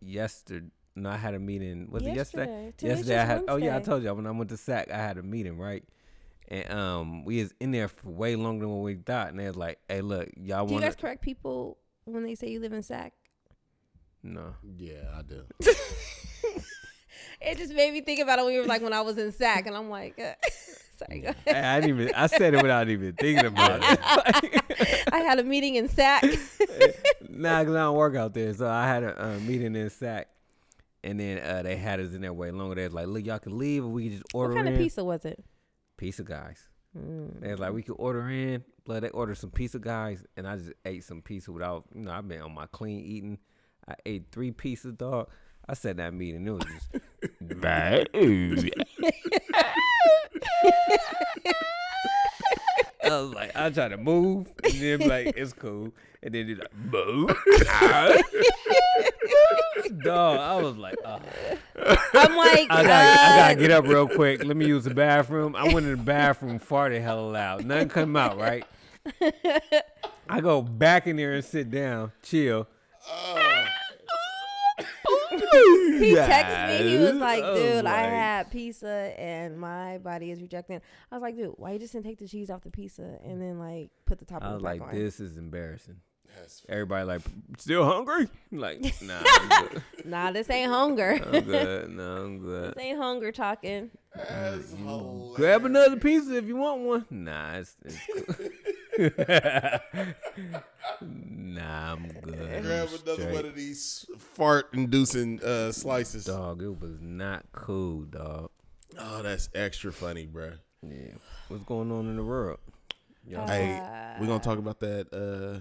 yesterday. 0.00 0.66
No, 0.96 1.10
I 1.10 1.16
had 1.16 1.34
a 1.34 1.38
meeting. 1.38 1.88
Was 1.90 2.02
it 2.02 2.14
yesterday? 2.14 2.46
Yesterday. 2.46 2.72
Today's 2.76 2.96
Yesterday, 2.98 3.16
I 3.16 3.22
just 3.22 3.30
had. 3.30 3.44
Oh 3.48 3.56
yeah, 3.56 3.76
I 3.76 3.80
told 3.80 4.02
you 4.02 4.14
when 4.14 4.26
I 4.26 4.30
went 4.30 4.50
to 4.50 4.56
SAC, 4.56 4.90
I 4.90 4.96
had 4.96 5.18
a 5.18 5.22
meeting, 5.22 5.58
right? 5.58 5.84
And 6.48 6.70
um, 6.70 7.24
we 7.24 7.42
was 7.42 7.52
in 7.60 7.70
there 7.70 7.88
for 7.88 8.08
way 8.08 8.36
longer 8.36 8.64
than 8.64 8.74
what 8.74 8.82
we 8.84 8.94
thought. 8.94 9.28
And 9.28 9.38
they 9.38 9.46
was 9.46 9.56
like, 9.56 9.78
"Hey, 9.88 10.00
look, 10.00 10.28
y'all 10.36 10.58
want." 10.58 10.68
Do 10.68 10.74
you 10.76 10.80
guys 10.80 10.96
correct 10.96 11.20
people 11.22 11.78
when 12.04 12.22
they 12.22 12.34
say 12.34 12.48
you 12.48 12.60
live 12.60 12.72
in 12.72 12.82
Sac? 12.82 13.12
No, 14.22 14.54
Yeah, 14.76 15.16
I 15.16 15.22
do. 15.22 15.44
It 17.46 17.58
just 17.58 17.72
made 17.72 17.92
me 17.92 18.00
think 18.00 18.18
about 18.18 18.40
it 18.40 18.44
when 18.44 18.54
you 18.54 18.60
were 18.60 18.66
like 18.66 18.82
when 18.82 18.92
I 18.92 19.02
was 19.02 19.18
in 19.18 19.30
Sac, 19.30 19.66
and 19.66 19.76
I'm 19.76 19.88
like, 19.88 20.18
uh, 20.18 20.32
sorry. 20.98 21.24
Ahead. 21.24 21.64
I 21.64 21.80
didn't 21.80 22.00
even. 22.00 22.14
I 22.14 22.26
said 22.26 22.54
it 22.54 22.62
without 22.62 22.88
even 22.88 23.12
thinking 23.12 23.46
about 23.46 23.80
it. 23.82 24.00
I 25.12 25.18
had 25.18 25.38
a 25.38 25.44
meeting 25.44 25.76
in 25.76 25.88
Sac. 25.88 26.24
nah, 27.28 27.62
cause 27.64 27.74
I 27.74 27.82
don't 27.82 27.96
work 27.96 28.16
out 28.16 28.34
there, 28.34 28.52
so 28.52 28.68
I 28.68 28.88
had 28.88 29.04
a 29.04 29.24
uh, 29.24 29.38
meeting 29.38 29.76
in 29.76 29.88
SAC. 29.90 30.28
And 31.04 31.20
then 31.20 31.38
uh, 31.38 31.62
they 31.62 31.76
had 31.76 32.00
us 32.00 32.14
in 32.14 32.22
there 32.22 32.32
way 32.32 32.50
longer. 32.50 32.74
They 32.74 32.82
was 32.82 32.92
like, 32.92 33.06
"Look, 33.06 33.24
y'all 33.24 33.38
can 33.38 33.56
leave, 33.56 33.84
or 33.84 33.88
we 33.88 34.08
can 34.08 34.12
just 34.18 34.24
order 34.34 34.54
what 34.54 34.58
kind 34.58 34.68
in." 34.68 34.74
of 34.74 34.80
pizza 34.80 35.04
was 35.04 35.24
it? 35.24 35.42
Pizza 35.96 36.24
guys. 36.24 36.68
Mm. 36.98 37.40
They 37.40 37.50
was 37.50 37.60
like, 37.60 37.72
we 37.72 37.82
could 37.82 37.96
order 37.98 38.28
in. 38.28 38.64
Blood, 38.84 39.04
they 39.04 39.10
ordered 39.10 39.36
some 39.36 39.50
pizza 39.50 39.78
guys, 39.78 40.24
and 40.36 40.48
I 40.48 40.56
just 40.56 40.72
ate 40.84 41.04
some 41.04 41.22
pizza 41.22 41.52
without, 41.52 41.84
you 41.94 42.02
know, 42.02 42.12
I've 42.12 42.26
been 42.26 42.40
on 42.40 42.54
my 42.54 42.66
clean 42.66 43.00
eating. 43.00 43.38
I 43.88 43.94
ate 44.04 44.26
three 44.32 44.50
pieces, 44.50 44.94
dog. 44.94 45.28
I 45.68 45.74
said 45.74 45.92
in 45.92 45.96
that 45.98 46.14
meeting, 46.14 46.46
it 46.46 46.50
was 46.50 46.64
just 46.64 46.88
bad. 47.60 48.08
I 53.04 53.20
was 53.20 53.34
like, 53.34 53.56
I 53.56 53.70
try 53.70 53.88
to 53.88 53.96
move, 53.96 54.52
and 54.62 54.72
then 54.74 54.98
be 54.98 55.06
like, 55.08 55.34
it's 55.36 55.52
cool, 55.52 55.92
and 56.22 56.34
then 56.34 56.46
he's 56.46 56.58
like, 56.58 56.74
move. 56.74 57.28
Dog, 60.02 60.38
I 60.38 60.60
was 60.60 60.76
like, 60.76 60.96
oh. 61.04 61.20
I'm 62.14 62.36
like, 62.36 62.66
I 62.70 62.82
gotta, 62.82 63.20
I 63.20 63.36
gotta 63.36 63.52
uh, 63.52 63.54
get 63.54 63.70
up 63.72 63.86
real 63.86 64.08
quick. 64.08 64.44
Let 64.44 64.56
me 64.56 64.66
use 64.66 64.84
the 64.84 64.94
bathroom. 64.94 65.56
I 65.56 65.64
went 65.64 65.86
in 65.86 65.96
the 65.96 66.02
bathroom, 66.02 66.60
farted 66.60 67.02
hella 67.02 67.28
loud. 67.28 67.64
Nothing 67.64 67.88
come 67.88 68.16
out, 68.16 68.38
right? 68.38 68.64
I 70.28 70.40
go 70.40 70.62
back 70.62 71.06
in 71.06 71.16
there 71.16 71.34
and 71.34 71.44
sit 71.44 71.70
down, 71.70 72.12
chill. 72.22 72.66
he 75.98 76.14
texted 76.14 76.80
me. 76.84 76.90
He 76.90 76.98
was 76.98 77.14
like, 77.14 77.42
dude, 77.42 77.86
I 77.86 78.02
like- 78.02 78.10
had 78.10 78.50
pizza 78.50 78.88
and 79.18 79.58
my 79.58 79.98
body 79.98 80.30
is 80.30 80.40
rejecting. 80.40 80.80
I 81.10 81.14
was 81.14 81.22
like, 81.22 81.36
dude, 81.36 81.54
why 81.56 81.72
you 81.72 81.78
just 81.78 81.92
didn't 81.92 82.06
take 82.06 82.18
the 82.18 82.28
cheese 82.28 82.50
off 82.50 82.62
the 82.62 82.70
pizza 82.70 83.18
and 83.24 83.40
then 83.40 83.58
like 83.58 83.90
put 84.04 84.18
the 84.18 84.24
top 84.24 84.42
I 84.42 84.52
was 84.54 84.62
like, 84.62 84.80
on? 84.82 84.94
this 84.94 85.20
is 85.20 85.36
embarrassing. 85.36 85.96
That's 86.38 86.62
Everybody 86.68 87.04
like, 87.06 87.22
still 87.58 87.84
hungry? 87.84 88.28
Like, 88.52 88.80
nah, 89.02 89.20
I'm 89.24 89.48
good. 89.68 89.82
Nah, 90.04 90.30
this 90.32 90.48
ain't 90.50 90.70
hunger. 90.70 91.18
I'm 91.24 91.40
good. 91.44 91.90
No, 91.90 92.16
I'm 92.16 92.38
this 92.42 92.74
good. 92.74 92.74
ain't 92.78 92.98
hunger 92.98 93.32
talking. 93.32 93.90
That's. 94.14 94.72
Mm, 94.72 95.34
grab 95.34 95.64
another 95.64 95.96
pizza 95.96 96.36
if 96.36 96.44
you 96.46 96.56
want 96.56 96.82
one. 96.82 97.06
Nah, 97.10 97.54
it's, 97.54 97.74
it's 97.84 97.96
cool. 98.06 98.48
Nah, 101.00 101.92
I'm 101.92 102.08
good. 102.22 102.38
I'm 102.56 102.62
Grab 102.62 102.88
another 103.04 103.32
one 103.32 103.44
of 103.44 103.54
these 103.54 104.06
fart-inducing 104.34 105.42
uh, 105.42 105.72
slices. 105.72 106.24
Dog, 106.24 106.62
it 106.62 106.80
was 106.80 106.98
not 107.00 107.44
cool, 107.52 108.02
dog. 108.02 108.50
Oh, 108.98 109.22
that's 109.22 109.48
extra 109.54 109.92
funny, 109.92 110.26
bruh. 110.26 110.58
Yeah. 110.82 111.12
What's 111.48 111.64
going 111.64 111.90
on 111.92 112.06
in 112.08 112.16
the 112.16 112.24
world? 112.24 112.58
Y'all- 113.26 113.46
Hey, 113.46 113.80
we're 114.20 114.26
gonna 114.26 114.38
talk 114.42 114.58
about 114.58 114.80
that. 114.80 115.12
Uh, 115.12 115.60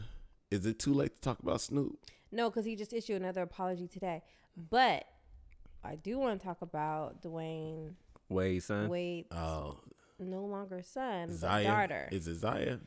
is 0.51 0.65
it 0.65 0.79
too 0.79 0.93
late 0.93 1.15
to 1.15 1.21
talk 1.21 1.39
about 1.39 1.61
Snoop? 1.61 1.97
No, 2.31 2.49
because 2.49 2.65
he 2.65 2.75
just 2.75 2.93
issued 2.93 3.21
another 3.21 3.41
apology 3.41 3.87
today. 3.87 4.21
But 4.69 5.05
I 5.83 5.95
do 5.95 6.17
want 6.19 6.39
to 6.39 6.45
talk 6.45 6.61
about 6.61 7.21
Dwayne 7.21 7.93
Wade, 8.29 8.63
son. 8.63 8.89
Wade's 8.89 9.27
Oh, 9.31 9.79
no 10.19 10.45
longer 10.45 10.81
son, 10.83 11.27
but 11.27 11.37
Zaya. 11.37 11.63
daughter. 11.67 12.09
Is 12.11 12.27
it 12.27 12.35
Zaya? 12.35 12.77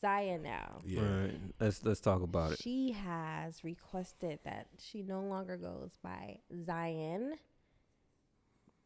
Zaya 0.00 0.38
now. 0.38 0.80
Yeah. 0.84 1.00
All 1.00 1.06
right, 1.06 1.40
let's 1.60 1.84
let's 1.84 2.00
talk 2.00 2.22
about 2.22 2.52
it. 2.52 2.58
She 2.62 2.92
has 2.92 3.62
requested 3.64 4.38
that 4.44 4.68
she 4.78 5.02
no 5.02 5.20
longer 5.22 5.56
goes 5.56 5.92
by 6.02 6.38
Zion 6.64 7.34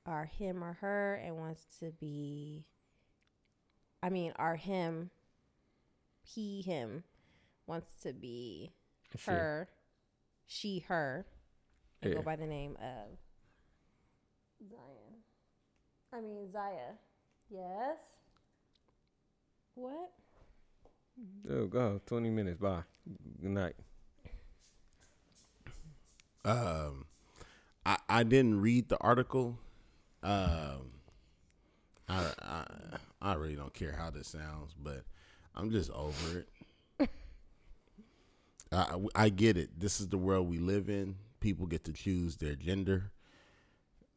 or 0.07 0.25
him 0.27 0.65
or 0.65 0.75
her 0.75 1.15
and 1.17 1.37
wants 1.37 1.63
to 1.81 1.93
be 2.01 2.65
I 4.03 4.09
mean 4.11 4.33
or 4.39 4.57
him 4.57 5.11
he 6.23 6.63
him 6.63 7.05
wants 7.67 7.91
to 8.03 8.13
be 8.13 8.73
Shit. 9.13 9.21
her 9.27 9.69
she 10.47 10.81
her 10.89 11.27
and 12.03 12.13
Yeah. 12.13 12.19
go 12.19 12.23
by 12.23 12.37
the 12.37 12.47
name 12.47 12.77
of 12.81 13.19
Zion. 14.69 15.23
I 16.13 16.21
mean 16.23 16.51
Zaya. 16.51 16.93
Yes. 17.51 17.99
What? 19.75 20.11
Oh, 21.51 21.67
go. 21.67 22.01
Twenty 22.07 22.31
minutes. 22.31 22.61
Bye. 22.61 22.83
Good 23.41 23.51
night. 23.51 23.75
Um, 26.45 27.07
I 27.85 27.99
I 28.09 28.23
didn't 28.23 28.61
read 28.61 28.89
the 28.89 28.99
article. 29.01 29.59
Um, 30.23 30.93
I 32.09 32.33
I 32.41 32.65
I 33.21 33.35
really 33.35 33.57
don't 33.57 33.75
care 33.75 33.93
how 33.93 34.11
this 34.11 34.29
sounds, 34.29 34.75
but 34.79 35.05
I'm 35.55 35.71
just 35.71 35.91
over 35.91 36.45
it. 37.01 37.11
I 38.73 38.97
I 39.15 39.29
get 39.29 39.57
it. 39.57 39.79
This 39.79 40.01
is 40.01 40.09
the 40.09 40.19
world 40.19 40.49
we 40.49 40.59
live 40.59 40.89
in. 40.89 41.17
People 41.41 41.67
get 41.67 41.85
to 41.85 41.93
choose 41.93 42.37
their 42.37 42.55
gender. 42.55 43.11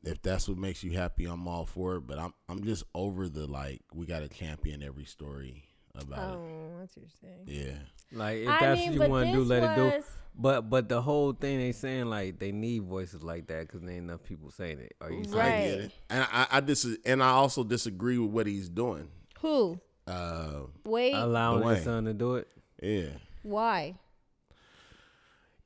If 0.03 0.21
that's 0.21 0.49
what 0.49 0.57
makes 0.57 0.83
you 0.83 0.91
happy, 0.91 1.25
I'm 1.25 1.47
all 1.47 1.65
for 1.65 1.95
it. 1.97 2.01
But 2.07 2.19
I'm 2.19 2.33
I'm 2.49 2.63
just 2.63 2.83
over 2.93 3.29
the 3.29 3.47
like 3.47 3.81
we 3.93 4.05
got 4.05 4.19
to 4.19 4.29
champion 4.29 4.83
every 4.83 5.05
story 5.05 5.63
about 5.95 6.19
Oh, 6.19 6.75
that's 6.79 6.95
what 6.95 7.05
you're 7.05 7.09
saying. 7.21 7.47
it. 7.47 7.67
Yeah. 7.67 8.17
Like 8.17 8.37
if 8.39 8.47
I 8.49 8.59
that's 8.59 8.79
mean, 8.79 8.97
what 8.99 9.05
you 9.05 9.11
want 9.11 9.25
to 9.27 9.31
do, 9.33 9.39
this 9.39 9.47
let 9.49 9.63
it 9.63 9.75
do. 9.99 10.03
But 10.33 10.69
but 10.69 10.87
the 10.89 11.01
whole 11.01 11.33
thing 11.33 11.59
they 11.59 11.71
saying 11.73 12.05
like 12.05 12.39
they 12.39 12.51
need 12.51 12.83
voices 12.83 13.21
like 13.23 13.47
that 13.47 13.67
because 13.67 13.81
there 13.81 13.91
ain't 13.91 14.03
enough 14.05 14.23
people 14.23 14.49
saying 14.51 14.79
it. 14.79 14.93
Are 15.01 15.11
you 15.11 15.23
saying 15.25 15.35
Right. 15.35 15.47
I 15.53 15.59
get 15.61 15.79
it. 15.79 15.91
And 16.09 16.27
I, 16.31 16.47
I 16.51 16.59
dis- 16.61 16.97
and 17.05 17.21
I 17.23 17.29
also 17.31 17.63
disagree 17.63 18.17
with 18.17 18.31
what 18.31 18.47
he's 18.47 18.69
doing. 18.69 19.09
Who? 19.41 19.79
Uh, 20.07 20.61
Wait, 20.85 21.13
allowing 21.13 21.63
Dwayne. 21.63 21.75
his 21.75 21.83
son 21.83 22.05
to 22.05 22.13
do 22.13 22.35
it? 22.35 22.47
yeah. 22.81 23.09
why? 23.43 23.95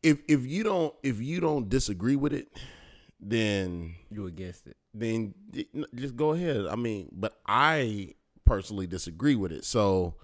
If 0.04 0.20
if 0.28 0.46
you 0.46 0.64
don't 0.64 0.94
if 1.04 1.20
you 1.22 1.40
don't 1.40 1.68
disagree 1.70 2.16
with 2.16 2.34
it, 2.34 2.48
then 3.20 3.96
You 4.12 4.28
against 4.28 4.68
it? 4.68 4.78
then 4.94 5.34
just 5.96 6.16
go 6.16 6.32
ahead. 6.34 6.68
I 6.68 6.76
mean, 6.76 7.10
but 7.12 7.40
I 7.46 8.14
personally 8.46 8.88
disagree 8.88 9.36
with 9.36 9.52
it. 9.52 9.66
So, 9.66 10.16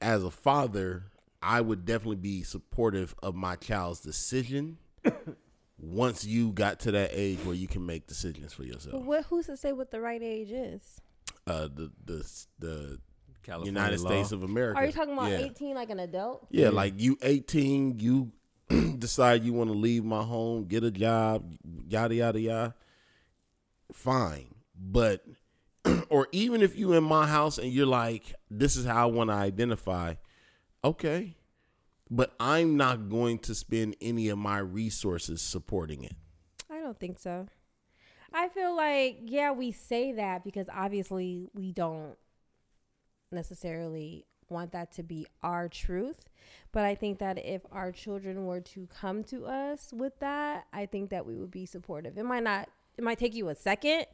as 0.00 0.24
a 0.24 0.30
father, 0.30 1.04
I 1.42 1.60
would 1.60 1.84
definitely 1.84 2.16
be 2.16 2.42
supportive 2.42 3.14
of 3.22 3.34
my 3.34 3.56
child's 3.56 4.00
decision 4.00 4.78
once 5.78 6.24
you 6.24 6.52
got 6.52 6.80
to 6.80 6.92
that 6.92 7.10
age 7.12 7.38
where 7.44 7.54
you 7.54 7.66
can 7.66 7.84
make 7.86 8.06
decisions 8.06 8.52
for 8.52 8.64
yourself. 8.64 9.02
What? 9.02 9.24
Who's 9.24 9.46
to 9.46 9.56
say 9.56 9.72
what 9.72 9.90
the 9.90 10.00
right 10.00 10.22
age 10.22 10.52
is? 10.52 11.00
Uh, 11.46 11.68
the 11.74 11.90
the 12.04 12.32
the 12.58 12.98
California 13.42 13.72
United 13.72 14.00
law. 14.00 14.10
States 14.10 14.32
of 14.32 14.42
America. 14.42 14.78
Are 14.78 14.86
you 14.86 14.92
talking 14.92 15.14
about 15.14 15.30
yeah. 15.30 15.38
18 15.38 15.74
like 15.74 15.90
an 15.90 16.00
adult? 16.00 16.46
Yeah, 16.50 16.68
like 16.70 16.94
you 16.96 17.18
18, 17.22 17.98
you 17.98 18.32
decide 18.98 19.44
you 19.44 19.52
want 19.52 19.70
to 19.70 19.76
leave 19.76 20.04
my 20.04 20.22
home, 20.22 20.66
get 20.66 20.84
a 20.84 20.90
job, 20.90 21.52
yada 21.88 22.14
yada 22.14 22.40
yada. 22.40 22.74
Fine, 23.92 24.54
but 24.76 25.24
or 26.10 26.28
even 26.32 26.60
if 26.62 26.76
you 26.76 26.92
in 26.92 27.04
my 27.04 27.26
house 27.26 27.58
and 27.58 27.72
you're 27.72 27.86
like, 27.86 28.34
this 28.50 28.76
is 28.76 28.84
how 28.84 29.08
I 29.08 29.10
want 29.10 29.30
to 29.30 29.34
identify. 29.34 30.14
Okay, 30.84 31.36
but 32.10 32.34
I'm 32.40 32.76
not 32.76 33.08
going 33.08 33.38
to 33.40 33.54
spend 33.54 33.96
any 34.00 34.28
of 34.28 34.38
my 34.38 34.58
resources 34.58 35.40
supporting 35.40 36.04
it. 36.04 36.14
I 36.70 36.80
don't 36.80 36.98
think 36.98 37.18
so. 37.18 37.46
I 38.32 38.48
feel 38.48 38.76
like 38.76 39.18
yeah, 39.24 39.52
we 39.52 39.72
say 39.72 40.12
that 40.12 40.44
because 40.44 40.66
obviously 40.72 41.48
we 41.54 41.72
don't 41.72 42.16
necessarily 43.32 44.26
want 44.48 44.72
that 44.72 44.92
to 44.92 45.02
be 45.02 45.26
our 45.42 45.68
truth. 45.68 46.28
But 46.72 46.84
I 46.84 46.94
think 46.94 47.18
that 47.18 47.38
if 47.44 47.62
our 47.72 47.92
children 47.92 48.46
were 48.46 48.60
to 48.60 48.88
come 48.88 49.24
to 49.24 49.46
us 49.46 49.92
with 49.92 50.18
that, 50.20 50.66
I 50.72 50.86
think 50.86 51.10
that 51.10 51.26
we 51.26 51.36
would 51.36 51.50
be 51.50 51.66
supportive. 51.66 52.18
It 52.18 52.24
might 52.24 52.42
not 52.42 52.68
it 52.96 53.04
might 53.04 53.18
take 53.18 53.34
you 53.34 53.48
a 53.48 53.54
second, 53.54 54.06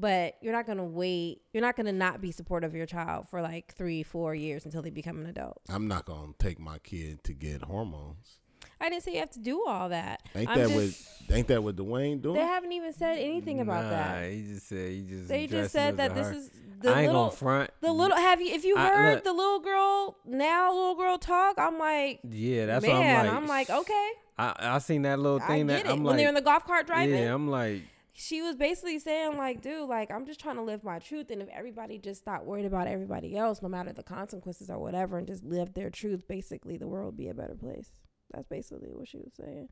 but 0.00 0.36
you're 0.40 0.52
not 0.52 0.66
gonna 0.66 0.84
wait 0.84 1.42
you're 1.52 1.60
not 1.62 1.76
gonna 1.76 1.92
not 1.92 2.20
be 2.20 2.32
supportive 2.32 2.70
of 2.70 2.76
your 2.76 2.86
child 2.86 3.28
for 3.28 3.42
like 3.42 3.74
three, 3.74 4.02
four 4.02 4.34
years 4.34 4.64
until 4.64 4.82
they 4.82 4.90
become 4.90 5.18
an 5.20 5.26
adult. 5.26 5.60
I'm 5.68 5.86
not 5.88 6.06
gonna 6.06 6.32
take 6.38 6.58
my 6.58 6.78
kid 6.78 7.22
to 7.24 7.32
get 7.32 7.62
hormones. 7.62 8.38
I 8.80 8.88
didn't 8.88 9.02
say 9.04 9.12
you 9.12 9.18
have 9.20 9.30
to 9.30 9.38
do 9.40 9.64
all 9.66 9.90
that. 9.90 10.22
Ain't 10.34 10.48
I'm 10.48 10.58
that 10.58 10.68
just- 10.70 11.08
what? 11.28 11.36
Ain't 11.36 11.48
that 11.48 11.62
what 11.62 11.76
Dwayne 11.76 12.20
doing? 12.22 12.34
they 12.36 12.44
haven't 12.46 12.72
even 12.72 12.92
said 12.92 13.18
anything 13.18 13.60
about 13.60 13.84
nah, 13.84 13.90
that. 13.90 14.30
He 14.30 14.42
just 14.42 14.68
said 14.68 14.90
he 14.90 15.02
just. 15.02 15.28
They 15.28 15.46
just 15.46 15.70
said 15.72 15.98
that 15.98 16.14
this 16.14 16.26
is 16.28 16.50
the 16.80 16.88
I 16.90 17.02
ain't 17.02 17.12
little 17.12 17.26
gonna 17.26 17.36
front. 17.36 17.70
the 17.82 17.92
little 17.92 18.16
have 18.16 18.40
you 18.40 18.54
if 18.54 18.64
you 18.64 18.76
I- 18.76 18.88
heard 18.88 19.14
look. 19.16 19.24
the 19.24 19.32
little 19.34 19.60
girl 19.60 20.16
now 20.24 20.72
little 20.72 20.94
girl 20.94 21.18
talk 21.18 21.56
i'm 21.58 21.78
like 21.78 22.20
Yeah, 22.26 22.64
that's 22.64 22.86
man 22.86 23.26
what 23.26 23.34
I'm 23.34 23.46
like. 23.46 23.68
okay 23.68 24.10
I 24.38 24.54
I 24.58 24.78
seen 24.78 25.02
that 25.02 25.18
little 25.18 25.40
i 25.42 25.46
thing 25.46 25.66
get 25.66 25.84
that 25.84 25.90
it 25.90 25.92
I'm 25.92 25.98
when 25.98 26.12
like. 26.12 26.16
they're 26.16 26.28
in 26.30 26.34
the 26.34 26.40
golf 26.40 26.64
cart 26.66 26.86
driving 26.86 27.14
yeah, 27.18 27.34
I'm 27.34 27.50
like. 27.50 27.82
She 28.20 28.42
was 28.42 28.56
basically 28.56 28.98
saying 28.98 29.36
like 29.38 29.62
dude 29.62 29.88
like 29.88 30.10
i'm 30.10 30.26
just 30.26 30.40
trying 30.40 30.56
to 30.56 30.62
live 30.62 30.84
my 30.84 30.98
truth 30.98 31.30
and 31.30 31.40
if 31.42 31.48
everybody 31.48 31.98
just 31.98 32.20
stopped 32.20 32.44
worried 32.44 32.66
about 32.66 32.86
everybody 32.86 33.36
else 33.36 33.62
no 33.62 33.68
matter 33.68 33.92
the 33.92 34.02
consequences 34.02 34.68
or 34.70 34.78
whatever 34.78 35.18
and 35.18 35.26
just 35.26 35.44
live 35.44 35.72
their 35.74 35.90
truth 35.90 36.28
basically 36.28 36.76
the 36.76 36.86
world 36.88 37.06
would 37.06 37.16
be 37.16 37.28
a 37.28 37.34
better 37.34 37.54
place 37.54 37.90
that's 38.32 38.48
basically 38.48 38.90
what 38.92 39.08
she 39.08 39.18
was 39.18 39.32
saying 39.34 39.68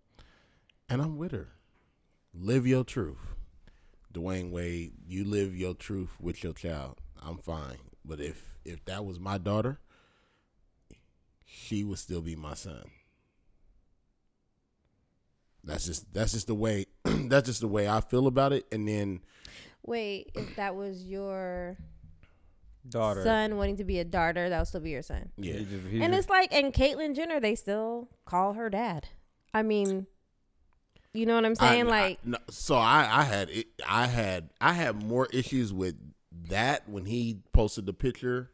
And 0.88 1.02
I'm 1.02 1.18
with 1.18 1.32
her. 1.32 1.48
Live 2.34 2.66
your 2.66 2.84
truth. 2.84 3.18
Dwayne 4.12 4.50
Wade, 4.50 4.92
you 5.06 5.24
live 5.24 5.54
your 5.56 5.74
truth 5.74 6.10
with 6.20 6.42
your 6.42 6.54
child. 6.54 6.98
I'm 7.22 7.38
fine. 7.38 7.78
But 8.04 8.20
if 8.20 8.56
if 8.64 8.84
that 8.86 9.04
was 9.04 9.20
my 9.20 9.38
daughter, 9.38 9.80
she 11.44 11.84
would 11.84 11.98
still 11.98 12.22
be 12.22 12.36
my 12.36 12.54
son. 12.54 12.84
That's 15.68 15.84
just 15.84 16.12
that's 16.14 16.32
just 16.32 16.46
the 16.46 16.54
way 16.54 16.86
that's 17.04 17.46
just 17.46 17.60
the 17.60 17.68
way 17.68 17.86
I 17.88 18.00
feel 18.00 18.26
about 18.26 18.52
it. 18.52 18.66
And 18.72 18.88
then 18.88 19.20
wait 19.86 20.30
if 20.34 20.56
that 20.56 20.74
was 20.74 21.04
your 21.04 21.76
Daughter. 22.88 23.22
son 23.22 23.56
wanting 23.58 23.76
to 23.76 23.84
be 23.84 23.98
a 23.98 24.04
daughter 24.04 24.48
that 24.48 24.58
would 24.58 24.66
still 24.68 24.80
be 24.80 24.90
your 24.90 25.02
son 25.02 25.28
yeah, 25.36 25.54
He 25.54 25.64
just, 25.66 25.86
he 25.88 26.00
and 26.02 26.12
just- 26.14 26.20
it's 26.20 26.30
like 26.30 26.54
and 26.54 26.72
caitlyn 26.72 27.14
jenner 27.14 27.38
they 27.38 27.54
still 27.54 28.08
call 28.24 28.54
her 28.54 28.70
dad 28.70 29.08
i 29.52 29.62
mean 29.62 30.06
you 31.12 31.26
know 31.26 31.34
what 31.34 31.44
i'm 31.44 31.54
saying 31.54 31.86
I- 31.86 31.90
like 31.90 32.24
no, 32.24 32.38
so 32.48 32.76
I 32.76 33.06
I 33.10 33.22
had 33.24 33.50
it, 33.50 33.66
I 33.86 34.06
had 34.06 34.50
I 34.60 34.72
had 34.72 35.02
more 35.02 35.26
issues 35.32 35.70
with 35.70 35.96
that 36.48 36.88
when 36.88 37.04
he 37.04 37.40
posted 37.52 37.84
the 37.84 37.92
picture, 37.92 38.50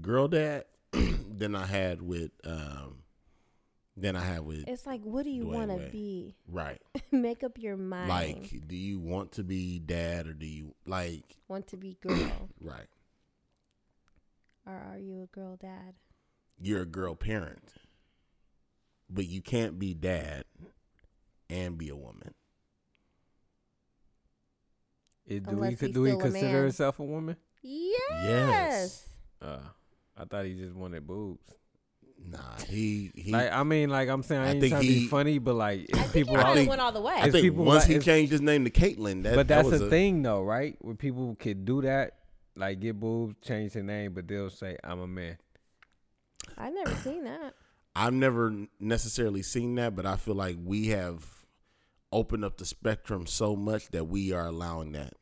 girl 0.00 0.28
dad. 0.28 0.64
than 0.92 1.54
I 1.54 1.66
had 1.66 2.00
with 2.00 2.30
um 2.44 3.02
than 3.96 4.14
I 4.16 4.20
have 4.24 4.44
with 4.44 4.64
It's 4.68 4.86
like, 4.86 5.00
what 5.02 5.24
do 5.24 5.30
you 5.30 5.46
want 5.46 5.70
to 5.70 5.88
be? 5.90 6.34
right. 6.48 6.80
Make 7.12 7.42
up 7.44 7.58
your 7.58 7.76
mind. 7.76 8.08
Like, 8.08 8.66
do 8.68 8.76
you 8.76 8.98
want 8.98 9.32
to 9.32 9.42
be 9.44 9.78
dad 9.78 10.26
or 10.26 10.32
do 10.34 10.46
you 10.46 10.74
like 10.86 11.36
want 11.48 11.66
to 11.68 11.76
be 11.76 11.96
girl, 12.00 12.48
right? 12.60 12.86
or 14.66 14.74
are 14.74 14.98
you 14.98 15.22
a 15.22 15.26
girl 15.26 15.56
dad? 15.56 15.94
You're 16.60 16.82
a 16.82 16.86
girl 16.86 17.14
parent, 17.14 17.72
but 19.08 19.26
you 19.26 19.40
can't 19.42 19.78
be 19.78 19.94
dad 19.94 20.44
and 21.48 21.78
be 21.78 21.88
a 21.88 21.96
woman. 21.96 22.34
It, 25.26 25.44
do 25.44 25.50
Unless 25.50 25.80
we 25.82 25.92
do 25.92 26.04
he 26.04 26.10
still 26.10 26.18
a 26.20 26.22
consider 26.22 26.46
man. 26.52 26.62
himself 26.64 26.98
a 27.00 27.04
woman? 27.04 27.36
Yes. 27.62 29.08
Uh, 29.42 29.58
I 30.16 30.24
thought 30.24 30.44
he 30.46 30.54
just 30.54 30.74
wanted 30.74 31.06
boobs. 31.06 31.52
Nah, 32.18 32.38
he 32.66 33.12
he. 33.14 33.30
like 33.32 33.52
I 33.52 33.62
mean, 33.62 33.88
like 33.90 34.08
I'm 34.08 34.22
saying, 34.22 34.42
I, 34.42 34.46
I 34.46 34.50
ain't 34.50 34.60
think 34.60 34.72
trying 34.72 34.82
to 34.82 34.88
be 34.88 35.06
funny, 35.06 35.38
but 35.38 35.54
like 35.54 35.86
I 35.94 35.98
if 36.00 36.10
think 36.10 36.12
people 36.12 36.36
he 36.36 36.42
out, 36.42 36.54
think- 36.54 36.68
went 36.70 36.80
all 36.80 36.92
the 36.92 37.00
way. 37.00 37.14
I 37.14 37.30
think 37.30 37.42
people 37.44 37.64
once 37.64 37.84
like- 37.88 37.92
he 37.96 37.98
changed 38.00 38.32
his 38.32 38.40
name 38.40 38.64
to 38.64 38.70
Caitlyn, 38.70 39.22
that 39.22 39.34
but 39.36 39.48
that 39.48 39.56
that's 39.62 39.68
was 39.70 39.80
the 39.80 39.86
a, 39.86 39.90
thing 39.90 40.22
though, 40.22 40.42
right? 40.42 40.76
Where 40.80 40.94
people 40.96 41.36
could 41.38 41.64
do 41.64 41.82
that, 41.82 42.14
like 42.56 42.80
get 42.80 42.98
boobs, 42.98 43.36
change 43.46 43.72
their 43.74 43.82
name, 43.84 44.12
but 44.12 44.26
they'll 44.26 44.50
say 44.50 44.76
I'm 44.82 45.00
a 45.00 45.06
man. 45.06 45.38
I've 46.58 46.72
never 46.74 46.94
seen 46.96 47.24
that. 47.24 47.54
I've 47.94 48.12
never 48.12 48.66
necessarily 48.80 49.42
seen 49.42 49.74
that, 49.76 49.94
but 49.96 50.04
I 50.06 50.16
feel 50.16 50.34
like 50.34 50.56
we 50.62 50.88
have 50.88 51.24
opened 52.12 52.44
up 52.44 52.56
the 52.56 52.64
spectrum 52.66 53.26
so 53.26 53.56
much 53.56 53.88
that 53.90 54.04
we 54.08 54.32
are 54.32 54.46
allowing 54.46 54.92
that. 54.92 55.12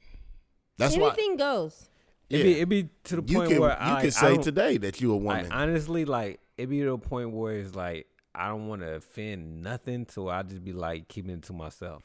That's 0.79 0.97
why. 0.97 1.09
Anything 1.09 1.37
goes. 1.37 1.89
It 2.31 2.39
Yeah. 2.39 2.43
be 2.45 2.61
it 2.61 2.69
be 2.69 2.89
to 3.05 3.17
the 3.21 3.23
You 3.31 3.39
point 3.39 3.51
can 3.53 3.61
where 3.61 3.71
you 3.71 3.77
I, 3.79 4.01
can 4.01 4.11
say 4.11 4.35
don't- 4.35 4.43
today 4.43 4.79
that 4.79 5.01
you 5.01 5.13
a 5.13 5.17
like, 5.17 5.23
woman. 5.43 5.53
honestly, 5.53 6.05
like 6.05 6.41
it 6.57 6.67
be 6.67 6.81
to 6.81 6.91
the 6.91 6.99
point 6.99 7.31
where 7.33 7.55
it's 7.55 7.75
like 7.75 8.07
I 8.35 8.49
don't 8.49 8.67
want 8.69 8.83
to 8.83 8.95
offend 8.95 9.63
nothing, 9.63 10.07
so 10.11 10.29
I 10.29 10.43
just 10.43 10.65
be 10.65 10.73
like 10.73 11.09
keeping 11.09 11.31
it 11.33 11.43
to 11.45 11.53
myself. 11.53 12.03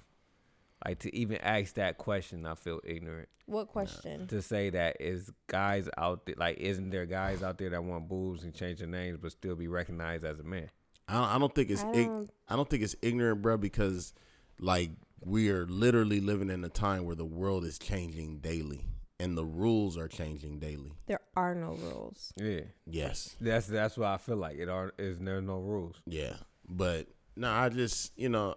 Like 0.86 1.00
to 1.00 1.16
even 1.16 1.38
ask 1.38 1.74
that 1.76 1.98
question, 1.98 2.46
I 2.46 2.56
feel 2.56 2.80
ignorant. 2.84 3.28
What 3.48 3.68
question? 3.68 4.28
To 4.28 4.42
say 4.42 4.70
that 4.70 4.98
is 5.02 5.32
guys 5.48 5.90
out 5.98 6.26
there, 6.26 6.36
like 6.38 6.58
isn't 6.60 6.92
there 6.92 7.06
guys 7.06 7.42
out 7.44 7.58
there 7.58 7.70
that 7.72 7.84
want 7.84 8.08
boobs 8.08 8.44
and 8.44 8.54
change 8.54 8.80
their 8.80 8.88
names 8.88 9.18
but 9.22 9.32
still 9.32 9.56
be 9.56 9.68
recognized 9.68 10.24
as 10.24 10.40
a 10.40 10.44
man? 10.44 10.70
I 11.08 11.14
don't, 11.16 11.24
I 11.28 11.38
don't 11.40 11.56
think 11.56 11.70
it's 11.72 11.84
I 11.84 11.92
don't- 11.92 12.30
I 12.48 12.56
don't 12.56 12.70
think 12.70 12.84
it's 12.84 12.96
ignorant, 13.02 13.42
bro, 13.42 13.58
because 13.58 14.14
like 14.60 14.92
we 15.26 15.50
are 15.50 15.66
literally 15.66 16.22
living 16.22 16.50
in 16.50 16.64
a 16.64 16.70
time 16.70 17.06
where 17.06 17.16
the 17.16 17.26
world 17.26 17.66
is 17.66 17.78
changing 17.80 18.38
daily 18.40 18.86
and 19.20 19.38
the 19.38 19.46
rules 19.46 19.98
are 19.98 20.08
changing 20.08 20.60
daily. 20.60 20.94
There 21.08 21.20
are 21.36 21.54
no 21.54 21.74
rules. 21.74 22.34
Yeah, 22.38 22.62
Yes. 22.86 23.36
that's 23.42 23.68
that's 23.68 23.98
what 23.98 24.08
I 24.08 24.18
feel 24.18 24.38
like. 24.38 24.58
It 24.58 24.70
are 24.70 24.94
is 24.98 25.20
there 25.20 25.42
no 25.42 25.60
rules. 25.60 25.98
Yeah. 26.06 26.36
But 26.68 27.08
no, 27.36 27.50
I 27.52 27.70
just 27.70 28.18
you 28.18 28.30
know, 28.30 28.56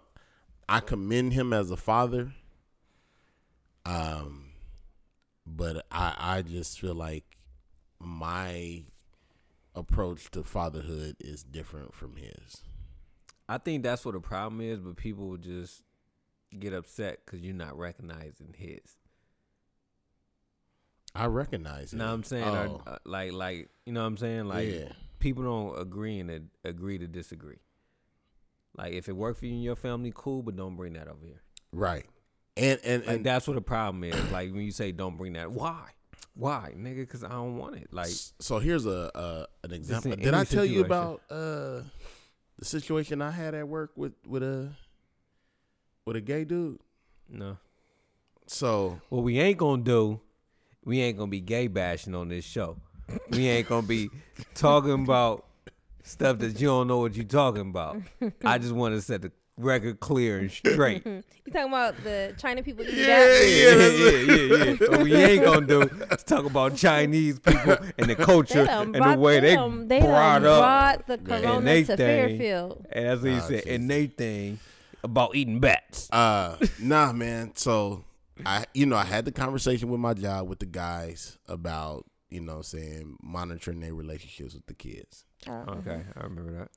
I 0.69 0.79
commend 0.79 1.33
him 1.33 1.51
as 1.53 1.71
a 1.71 1.77
father. 1.77 2.33
Um 3.85 4.51
but 5.45 5.85
I 5.91 6.15
I 6.17 6.41
just 6.41 6.79
feel 6.79 6.95
like 6.95 7.25
my 7.99 8.83
approach 9.75 10.29
to 10.31 10.43
fatherhood 10.43 11.15
is 11.19 11.43
different 11.43 11.93
from 11.93 12.15
his. 12.15 12.61
I 13.49 13.57
think 13.57 13.83
that's 13.83 14.05
what 14.05 14.13
the 14.13 14.21
problem 14.21 14.61
is, 14.61 14.79
but 14.79 14.95
people 14.95 15.27
will 15.27 15.37
just 15.37 15.81
get 16.57 16.73
upset 16.73 17.19
because 17.25 17.41
you're 17.41 17.53
not 17.53 17.77
recognizing 17.77 18.53
his. 18.55 18.97
I 21.15 21.25
recognize 21.27 21.93
it. 21.93 21.93
You 21.93 21.99
know 21.99 22.07
what 22.07 22.13
I'm 22.13 22.23
saying? 22.23 22.43
Or, 22.43 22.67
Oh, 22.67 22.81
uh, 22.87 22.97
like, 23.05 23.31
like 23.33 23.69
you 23.85 23.93
know 23.93 24.01
what 24.01 24.07
I'm 24.07 24.17
saying? 24.17 24.45
Like, 24.45 24.69
yeah. 24.69 24.89
people 25.19 25.43
don't 25.43 25.79
agree 25.79 26.19
and 26.19 26.31
ag- 26.31 26.49
agree 26.63 26.97
to 26.97 27.07
disagree. 27.07 27.59
Like, 28.75 28.93
if 28.93 29.07
it 29.07 29.15
worked 29.15 29.39
for 29.39 29.45
you 29.45 29.53
and 29.53 29.63
your 29.63 29.75
family, 29.75 30.11
cool, 30.15 30.41
but 30.41 30.55
don't 30.55 30.75
bring 30.75 30.93
that 30.93 31.07
over 31.07 31.23
here. 31.25 31.41
Right. 31.71 32.05
And 32.57 32.79
and 32.83 33.05
Like, 33.05 33.15
and 33.17 33.25
that's 33.25 33.47
what 33.47 33.53
the 33.55 33.61
problem 33.61 34.03
is. 34.03 34.31
Like, 34.31 34.51
when 34.51 34.61
you 34.63 34.71
say 34.71 34.91
don't 34.91 35.17
bring 35.17 35.33
that, 35.33 35.51
why? 35.51 35.89
Why, 36.35 36.73
nigga? 36.75 36.97
Because 37.01 37.23
I 37.23 37.29
don't 37.29 37.57
want 37.57 37.75
it. 37.75 37.93
Like, 37.93 38.09
so 38.39 38.57
here's 38.57 38.87
a 38.87 39.15
uh, 39.15 39.45
an 39.63 39.71
example. 39.71 40.15
Did 40.15 40.33
I 40.33 40.43
tell 40.45 40.65
you 40.65 40.83
about 40.83 41.21
uh 41.29 41.81
the 42.57 42.65
situation 42.65 43.21
I 43.21 43.29
had 43.31 43.53
at 43.53 43.67
work 43.67 43.91
with 43.95 44.13
with 44.27 44.41
a 44.41 44.71
with 46.05 46.15
a 46.15 46.21
gay 46.21 46.43
dude? 46.43 46.79
no. 47.29 47.57
So 48.47 48.99
What 49.09 49.23
we 49.23 49.39
ain't 49.39 49.57
gonna 49.57 49.83
do, 49.83 50.19
we 50.85 51.01
ain't 51.01 51.17
gonna 51.17 51.29
be 51.31 51.41
gay 51.41 51.67
bashing 51.67 52.15
on 52.15 52.29
this 52.29 52.45
show. 52.45 52.77
We 53.29 53.47
ain't 53.47 53.67
gonna 53.67 53.85
be 53.87 54.09
talking 54.55 55.03
about 55.03 55.45
stuff 56.03 56.39
that 56.39 56.59
you 56.59 56.67
don't 56.67 56.87
know 56.87 56.99
what 56.99 57.15
you're 57.15 57.25
talking 57.25 57.69
about. 57.69 57.97
I 58.45 58.57
just 58.57 58.73
want 58.73 58.95
to 58.95 59.01
set 59.01 59.21
the 59.21 59.31
record 59.57 59.99
clear 59.99 60.39
and 60.39 60.51
straight. 60.51 61.05
You 61.45 61.51
talking 61.51 61.67
about 61.73 62.01
the 62.05 62.33
China 62.37 62.63
people 62.63 62.85
eating 62.85 62.99
Yeah, 62.99 63.05
that? 63.17 63.45
yeah, 63.45 63.75
yeah, 63.75 64.35
yeah, 64.37 64.77
yeah. 64.79 64.87
What 64.89 65.03
we 65.03 65.13
ain't 65.13 65.43
gonna 65.43 65.67
do 65.67 65.81
is 65.81 66.23
talk 66.23 66.45
about 66.45 66.77
Chinese 66.77 67.37
people 67.37 67.75
and 67.97 68.09
the 68.09 68.15
culture 68.15 68.65
and 68.69 68.95
the 68.95 69.17
way 69.19 69.41
they 69.41 69.55
them- 69.57 69.89
they 69.89 69.99
brought 69.99 70.39
done 70.43 70.45
up 70.45 70.61
brought 70.61 71.07
the 71.07 71.17
corona 71.17 71.57
and 71.57 71.67
they 71.67 71.83
to 71.83 71.97
thing. 71.97 71.97
Fairfield. 72.37 72.85
And 72.93 73.05
that's 73.07 73.21
what 73.21 73.31
he 73.33 73.39
said. 73.41 73.67
And 73.67 73.89
they 73.91 74.07
thing 74.07 74.59
about 75.03 75.35
eating 75.35 75.59
bats. 75.59 76.09
uh 76.13 76.55
nah 76.79 77.11
man, 77.11 77.51
so 77.55 78.05
I 78.45 78.65
you 78.73 78.85
know, 78.85 78.95
I 78.95 79.03
had 79.03 79.25
the 79.25 79.31
conversation 79.31 79.89
with 79.89 79.99
my 79.99 80.13
job 80.13 80.47
with 80.47 80.59
the 80.59 80.65
guys 80.65 81.37
about, 81.47 82.05
you 82.29 82.41
know, 82.41 82.61
saying 82.61 83.17
monitoring 83.21 83.79
their 83.79 83.93
relationships 83.93 84.53
with 84.53 84.65
the 84.65 84.73
kids. 84.73 85.25
Oh, 85.47 85.51
Okay, 85.51 86.01
I 86.15 86.23
remember 86.23 86.51
that. 86.59 86.69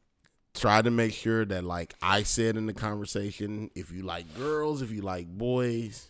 Try 0.55 0.81
to 0.83 0.91
make 0.91 1.13
sure 1.13 1.45
that 1.45 1.65
like 1.65 1.95
I 2.01 2.23
said 2.23 2.57
in 2.57 2.67
the 2.67 2.73
conversation, 2.73 3.71
if 3.75 3.91
you 3.91 4.03
like 4.03 4.35
girls, 4.37 4.81
if 4.83 4.91
you 4.91 5.03
like 5.03 5.27
boys, 5.29 6.09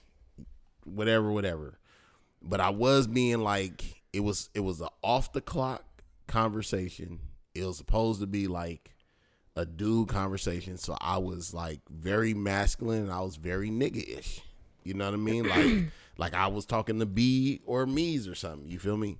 whatever, 0.85 1.33
whatever. 1.33 1.79
But 2.43 2.61
I 2.61 2.71
was 2.71 3.07
being 3.07 3.39
like 3.41 4.03
it 4.13 4.21
was 4.21 4.51
it 4.55 4.61
was 4.61 4.81
a 4.81 4.89
off 5.03 5.33
the 5.33 5.41
clock 5.41 5.85
conversation. 6.27 7.19
It 7.55 7.65
was 7.65 7.77
supposed 7.79 8.21
to 8.21 8.27
be 8.27 8.47
like 8.47 8.91
a 9.57 9.65
dude 9.65 10.09
conversation. 10.09 10.77
So 10.77 10.97
I 11.01 11.19
was 11.19 11.55
like 11.55 11.81
very 11.91 12.35
masculine 12.35 13.03
and 13.05 13.13
I 13.13 13.21
was 13.21 13.37
very 13.37 13.71
nigga 13.71 14.19
ish. 14.19 14.43
You 14.87 14.95
know 14.95 15.07
what 15.07 15.14
I 15.14 15.18
mean? 15.18 15.49
Like 15.49 15.93
like 16.18 16.34
I 16.34 16.47
was 16.47 16.66
talking 16.66 16.99
to 17.01 17.07
B 17.07 17.61
or 17.66 17.87
me's 17.87 18.28
or 18.28 18.34
something. 18.34 18.68
You 18.68 18.78
feel 18.78 18.97
me? 18.97 19.18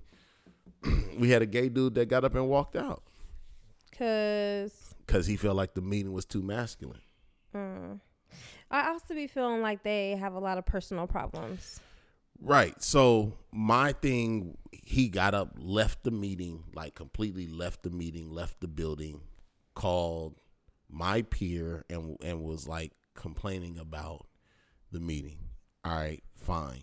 we 1.18 1.30
had 1.30 1.42
a 1.42 1.46
gay 1.46 1.68
dude 1.68 1.94
that 1.94 2.08
got 2.08 2.24
up 2.24 2.34
and 2.34 2.48
walked 2.48 2.76
out 2.76 3.02
Cause 3.96 4.94
because 5.06 5.26
he 5.26 5.36
felt 5.36 5.56
like 5.56 5.74
the 5.74 5.80
meeting 5.80 6.12
was 6.12 6.24
too 6.24 6.42
masculine. 6.42 7.00
mm, 7.54 8.00
I 8.70 8.88
also 8.88 9.14
be 9.14 9.26
feeling 9.26 9.62
like 9.62 9.82
they 9.82 10.16
have 10.16 10.34
a 10.34 10.38
lot 10.38 10.58
of 10.58 10.66
personal 10.66 11.06
problems. 11.06 11.80
Right. 12.40 12.80
So 12.82 13.32
my 13.52 13.92
thing, 13.92 14.58
he 14.70 15.08
got 15.08 15.34
up, 15.34 15.54
left 15.56 16.04
the 16.04 16.10
meeting, 16.10 16.64
like 16.74 16.94
completely 16.94 17.46
left 17.46 17.82
the 17.82 17.90
meeting, 17.90 18.30
left 18.30 18.60
the 18.60 18.68
building, 18.68 19.20
called 19.74 20.34
my 20.90 21.22
peer 21.22 21.84
and 21.90 22.16
and 22.22 22.42
was 22.42 22.68
like 22.68 22.92
complaining 23.14 23.78
about 23.78 24.26
the 24.92 25.00
meeting. 25.00 25.38
All 25.87 25.95
right, 25.97 26.22
fine. 26.34 26.82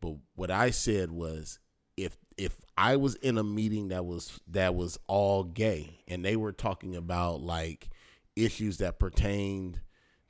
But 0.00 0.14
what 0.34 0.50
I 0.50 0.70
said 0.70 1.10
was 1.10 1.58
if 1.96 2.16
if 2.36 2.60
I 2.76 2.96
was 2.96 3.14
in 3.16 3.38
a 3.38 3.44
meeting 3.44 3.88
that 3.88 4.04
was 4.04 4.40
that 4.48 4.74
was 4.74 4.98
all 5.06 5.44
gay 5.44 6.00
and 6.08 6.24
they 6.24 6.36
were 6.36 6.52
talking 6.52 6.96
about 6.96 7.40
like 7.40 7.88
issues 8.36 8.78
that 8.78 8.98
pertained 8.98 9.80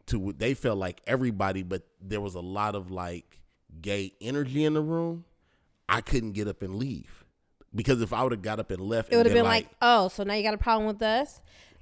to 0.07 0.35
they 0.37 0.55
felt 0.55 0.79
like 0.79 1.01
everybody 1.07 1.63
but 1.63 1.83
there 2.01 2.21
was 2.21 2.35
a 2.35 2.41
lot 2.41 2.75
of 2.75 2.91
like 2.91 3.41
gay 3.81 4.13
energy 4.21 4.65
in 4.65 4.75
the 4.75 4.81
room, 4.81 5.25
I 5.89 6.01
couldn't 6.01 6.33
get 6.33 6.49
up 6.49 6.63
and 6.63 6.77
leave. 6.77 7.25
Because 7.73 8.03
if 8.03 8.13
I 8.13 8.23
would 8.25 8.33
have 8.33 8.43
got 8.43 8.59
up 8.59 8.73
and 8.73 8.81
left, 8.81 9.13
It 9.13 9.17
would 9.17 9.27
have 9.27 9.35
been 9.35 9.45
like, 9.45 9.69
oh, 9.81 10.09
so 10.09 10.25
now 10.25 10.35
you 10.35 10.43
got 10.43 10.55
a 10.55 10.59
problem 10.59 10.89
with 10.89 11.01
us 11.03 11.41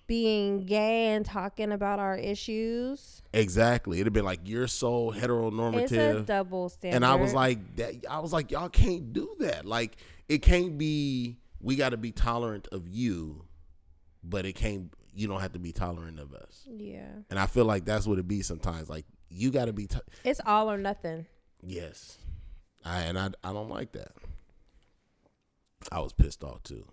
being 0.08 0.64
gay 0.66 1.08
and 1.14 1.24
talking 1.24 1.70
about 1.70 2.00
our 2.00 2.16
issues. 2.16 3.22
exactly, 3.32 4.00
it'd 4.00 4.12
been 4.12 4.24
like 4.24 4.40
you're 4.44 4.66
so 4.66 5.12
heteronormative. 5.14 5.82
It's 5.82 5.92
a 5.92 6.22
double 6.22 6.68
standard. 6.70 6.96
and 6.96 7.04
I 7.06 7.14
was 7.14 7.32
like, 7.32 7.76
that, 7.76 8.04
I 8.10 8.18
was 8.18 8.32
like, 8.32 8.50
y'all 8.50 8.68
can't 8.70 9.12
do 9.12 9.36
that. 9.38 9.64
Like, 9.64 9.96
it 10.28 10.38
can't 10.42 10.76
be. 10.76 11.38
We 11.60 11.76
got 11.76 11.90
to 11.90 11.96
be 11.96 12.10
tolerant 12.12 12.66
of 12.72 12.88
you, 12.88 13.44
but 14.24 14.44
it 14.46 14.54
can't. 14.54 14.92
You 15.14 15.28
don't 15.28 15.40
have 15.40 15.52
to 15.52 15.58
be 15.58 15.72
tolerant 15.72 16.18
of 16.20 16.32
us. 16.32 16.66
yeah, 16.68 17.08
And 17.30 17.38
I 17.38 17.46
feel 17.46 17.64
like 17.64 17.84
that's 17.84 18.06
what 18.06 18.18
it 18.18 18.26
be 18.28 18.40
sometimes. 18.42 18.88
Like, 18.88 19.04
you 19.28 19.50
got 19.50 19.64
to 19.66 19.72
be. 19.72 19.86
To- 19.88 20.02
it's 20.24 20.40
all 20.46 20.70
or 20.70 20.78
nothing. 20.78 21.26
yes, 21.62 22.18
I 22.84 23.00
and 23.02 23.18
I. 23.18 23.30
I 23.44 23.52
don't 23.52 23.68
like 23.68 23.92
that. 23.92 24.12
I 25.92 26.00
was 26.00 26.12
pissed 26.12 26.42
off 26.44 26.62
too. 26.62 26.84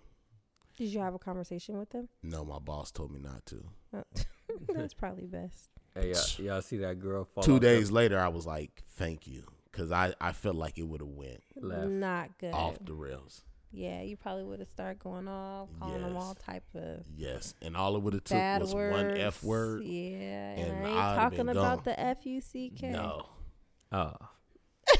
Did 0.76 0.88
you 0.92 1.00
have 1.00 1.14
a 1.14 1.18
conversation 1.18 1.78
with 1.78 1.90
them? 1.90 2.08
No, 2.22 2.44
my 2.44 2.58
boss 2.58 2.90
told 2.90 3.10
me 3.12 3.18
not 3.20 3.44
to. 3.46 3.64
Oh, 3.94 4.02
That's 4.74 4.94
probably 4.94 5.26
best. 5.26 5.70
Hey, 5.94 6.12
y'all, 6.12 6.44
y'all 6.46 6.62
see 6.62 6.76
that 6.78 7.00
girl 7.00 7.24
fall 7.24 7.42
Two 7.42 7.54
off 7.54 7.60
the 7.60 7.66
days 7.66 7.90
later, 7.90 8.18
I 8.20 8.28
was 8.28 8.46
like, 8.46 8.84
"Thank 8.90 9.26
you," 9.26 9.44
because 9.72 9.90
I 9.90 10.12
I 10.20 10.32
felt 10.32 10.56
like 10.56 10.76
it 10.78 10.82
would 10.82 11.00
have 11.00 11.08
went 11.08 11.42
left. 11.56 11.88
Not 11.88 12.36
good. 12.38 12.52
off 12.52 12.76
the 12.84 12.92
rails. 12.92 13.42
Yeah, 13.72 14.02
you 14.02 14.16
probably 14.16 14.44
would 14.44 14.60
have 14.60 14.68
started 14.68 14.98
going 15.00 15.26
off, 15.28 15.68
calling 15.78 16.00
them 16.02 16.14
Yes. 16.14 16.22
all 16.22 16.34
type 16.34 16.64
of 16.74 17.04
Yes, 17.14 17.54
and 17.62 17.76
all 17.76 17.96
it 17.96 18.02
would 18.02 18.12
have 18.14 18.24
took 18.24 18.60
was 18.60 18.74
words. 18.74 18.96
one 18.96 19.16
f 19.18 19.42
word. 19.42 19.82
Yeah, 19.84 20.50
and, 20.52 20.72
and 20.78 20.86
I 20.86 21.12
I'd 21.12 21.16
talking 21.16 21.36
been 21.38 21.48
about 21.50 21.76
gone. 21.76 21.82
the 21.84 22.00
F 22.00 22.24
U 22.26 22.40
C 22.40 22.70
K. 22.78 22.90
No, 22.90 23.26
Oh. 23.92 24.12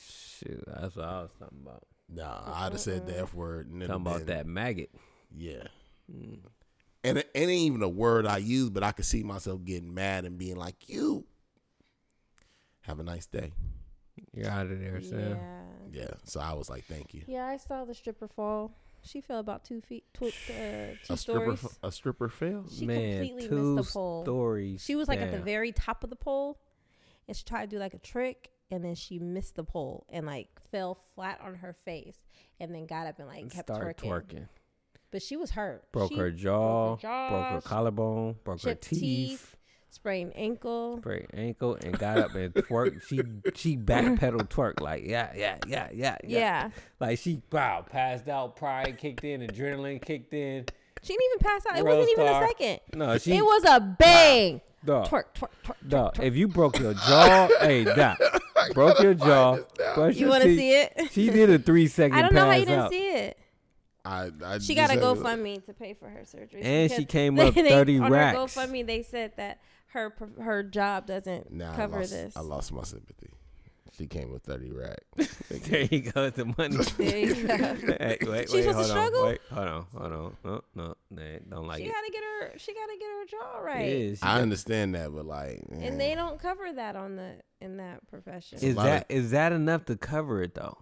Shoot, 0.00 0.64
that's 0.66 0.96
what 0.96 1.04
I 1.04 1.22
was 1.22 1.32
talking 1.38 1.58
about. 1.62 1.82
No, 2.08 2.24
I'd 2.46 2.72
have 2.72 2.80
said 2.80 3.06
the 3.06 3.18
f 3.18 3.34
word. 3.34 3.70
And 3.70 3.82
it'd 3.82 3.88
Talking 3.90 4.04
have 4.04 4.14
about 4.16 4.26
been- 4.26 4.36
that 4.36 4.46
maggot. 4.46 4.90
Yeah, 5.36 5.64
Mm. 6.10 6.40
and 7.04 7.18
it, 7.18 7.30
it 7.34 7.40
ain't 7.40 7.50
even 7.50 7.82
a 7.82 7.88
word 7.88 8.26
I 8.26 8.38
use, 8.38 8.70
but 8.70 8.82
I 8.82 8.92
could 8.92 9.04
see 9.04 9.22
myself 9.22 9.62
getting 9.64 9.92
mad 9.92 10.24
and 10.24 10.38
being 10.38 10.56
like, 10.56 10.88
"You 10.88 11.26
have 12.82 12.98
a 13.00 13.02
nice 13.02 13.26
day." 13.26 13.52
You're 14.34 14.48
out 14.50 14.66
of 14.66 14.80
there, 14.80 15.00
Sam. 15.02 15.36
Yeah. 15.36 15.62
Yeah, 16.02 16.10
so 16.24 16.40
I 16.40 16.52
was 16.54 16.68
like, 16.68 16.84
"Thank 16.84 17.14
you." 17.14 17.22
Yeah, 17.26 17.46
I 17.46 17.56
saw 17.56 17.84
the 17.84 17.94
stripper 17.94 18.28
fall. 18.28 18.72
She 19.02 19.20
fell 19.20 19.38
about 19.38 19.64
two 19.64 19.80
feet, 19.80 20.04
tw- 20.12 20.24
uh, 20.24 20.96
two 21.04 21.12
A 21.12 21.16
stripper, 21.16 21.56
stories. 21.56 21.64
f- 21.64 21.78
a 21.82 21.92
stripper 21.92 22.28
fell. 22.28 22.66
She 22.68 22.84
Man, 22.86 23.26
completely 23.26 23.48
two 23.48 23.74
missed 23.76 23.88
the 23.88 23.92
pole. 23.98 24.22
stories. 24.24 24.82
She 24.84 24.96
was 24.96 25.08
like 25.08 25.20
at 25.20 25.30
the 25.30 25.36
down. 25.36 25.44
very 25.46 25.72
top 25.72 26.04
of 26.04 26.10
the 26.10 26.16
pole, 26.16 26.58
and 27.26 27.36
she 27.36 27.44
tried 27.44 27.70
to 27.70 27.76
do 27.76 27.78
like 27.80 27.94
a 27.94 27.98
trick, 27.98 28.50
and 28.70 28.84
then 28.84 28.94
she 28.94 29.18
missed 29.18 29.56
the 29.56 29.64
pole 29.64 30.06
and 30.08 30.26
like 30.26 30.48
fell 30.70 30.98
flat 31.14 31.40
on 31.44 31.56
her 31.56 31.74
face, 31.84 32.16
and 32.60 32.74
then 32.74 32.86
got 32.86 33.06
up 33.06 33.18
and 33.18 33.28
like 33.28 33.50
kept 33.50 33.68
twerking. 33.68 33.96
twerking. 33.96 34.48
But 35.10 35.22
she 35.22 35.36
was 35.36 35.52
hurt. 35.52 35.90
Broke 35.92 36.10
She 36.10 36.16
her 36.16 36.30
jaw, 36.30 36.96
broke 36.96 37.02
her 37.02 37.28
broke 37.30 37.46
her 37.46 37.60
collarbone, 37.62 38.36
broke 38.44 38.62
her 38.62 38.74
teeth, 38.74 39.00
teeth, 39.00 39.56
sprained 39.90 40.32
ankle. 40.34 40.98
break 40.98 41.26
ankle, 41.32 41.78
and 41.82 41.98
got 41.98 42.18
up 42.18 42.34
and 42.34 42.52
twerked. 42.52 43.02
She 43.08 43.22
she 43.54 43.76
backpedaled 43.76 44.48
twerk 44.48 44.80
like 44.80 45.04
yeah 45.06 45.32
yeah 45.34 45.58
yeah 45.66 45.88
yeah 45.94 46.16
Yeah. 46.22 46.70
Like 47.00 47.18
she 47.18 47.40
wow 47.50 47.84
passed 47.88 48.28
out, 48.28 48.56
pride 48.56 48.98
kicked 48.98 49.24
in, 49.24 49.40
adrenaline 49.40 50.02
kicked 50.04 50.34
in. 50.34 50.66
She 51.02 51.14
didn't 51.14 51.24
even 51.32 51.38
pass 51.38 51.66
out. 51.66 51.78
It 51.78 51.84
World 51.84 51.98
wasn't 52.00 52.18
even 52.18 52.34
a 52.34 52.46
second. 52.46 52.80
No, 52.94 53.18
she 53.18 53.36
it 53.36 53.42
was 53.42 53.64
a 53.64 53.80
bang. 53.80 54.60
Dog, 54.84 55.08
Twerk, 55.08 55.24
twerk, 55.34 55.48
twerk. 55.64 55.88
dog. 55.88 56.18
If 56.22 56.36
you 56.36 56.48
broke 56.48 56.78
your 56.78 56.94
jaw, 56.94 57.48
hey, 57.60 57.84
doc, 57.84 58.18
broke 58.74 59.00
your 59.00 59.14
jaw. 59.14 59.58
brush 59.94 60.14
You 60.16 60.20
your 60.22 60.28
want 60.30 60.42
to 60.44 60.48
teeth. 60.48 60.58
see 60.58 60.72
it? 60.72 61.10
She 61.12 61.30
did 61.30 61.50
a 61.50 61.58
three 61.58 61.86
second 61.86 62.16
I 62.18 62.22
don't 62.22 62.34
know 62.34 62.40
how 62.46 62.50
pass 62.50 62.60
you 62.60 62.66
didn't 62.66 62.90
see 62.90 63.08
it. 63.08 63.38
I, 64.04 64.30
I 64.44 64.58
She 64.58 64.74
got 64.74 64.88
a 64.90 64.94
had 64.94 65.00
to- 65.00 65.06
GoFundMe 65.06 65.64
to 65.66 65.74
pay 65.74 65.92
for 65.94 66.08
her 66.08 66.24
surgery. 66.24 66.62
And 66.62 66.90
she 66.90 66.98
because 67.00 67.12
came 67.12 67.38
up 67.40 67.54
they- 67.54 67.68
30 67.68 67.98
on 67.98 68.10
racks. 68.12 68.54
her 68.54 68.62
GoFundMe, 68.66 68.86
they 68.86 69.02
said 69.02 69.32
that 69.36 69.60
her 69.88 70.14
her 70.40 70.62
job 70.62 71.06
doesn't 71.06 71.50
Nah, 71.52 71.74
cover 71.74 71.96
I 71.96 72.00
lost, 72.00 72.10
this. 72.12 72.36
I 72.36 72.40
lost 72.40 72.72
my 72.72 72.82
sympathy. 72.84 73.30
She 73.98 74.06
came 74.06 74.30
with 74.30 74.44
thirty 74.44 74.70
racks. 74.70 75.36
there 75.50 75.82
you 75.82 76.00
go, 76.12 76.22
with 76.24 76.36
the 76.36 76.44
money. 76.56 76.76
There 76.96 77.18
you 77.18 77.46
go. 77.48 77.56
hey, 78.00 78.18
wait, 78.22 78.48
She 78.48 78.56
wait, 78.58 78.64
supposed 78.64 78.66
to 78.66 78.72
hold 78.72 78.78
on, 78.78 78.84
struggle? 78.86 79.26
wait, 79.26 79.40
hold 79.52 79.68
on, 79.68 79.86
hold 79.92 80.12
on. 80.12 80.36
No, 80.44 80.60
no, 80.76 80.94
they 81.10 81.40
don't 81.48 81.66
like 81.66 81.78
she 81.82 81.88
it. 81.88 81.92
gotta 81.92 82.10
get 82.12 82.22
her. 82.22 82.52
She 82.58 82.74
gotta 82.74 82.96
get 82.98 83.08
her 83.08 83.24
jaw 83.26 83.58
right. 83.58 83.88
is. 83.88 84.18
She 84.20 84.22
I 84.22 84.40
understand 84.40 84.94
that, 84.94 85.12
but 85.12 85.26
like, 85.26 85.64
And 85.72 86.00
they 86.00 86.14
don't 86.14 86.38
cover 86.40 86.72
that 86.72 86.94
on 86.94 87.16
the 87.16 87.40
in 87.60 87.78
that 87.78 88.06
profession. 88.08 88.58
Is 88.62 88.76
lot 88.76 88.84
that 88.84 89.06
is 89.08 89.32
that 89.32 89.50
enough 89.52 89.84
to 89.86 89.96
cover 89.96 90.42
it 90.42 90.54
though? 90.54 90.78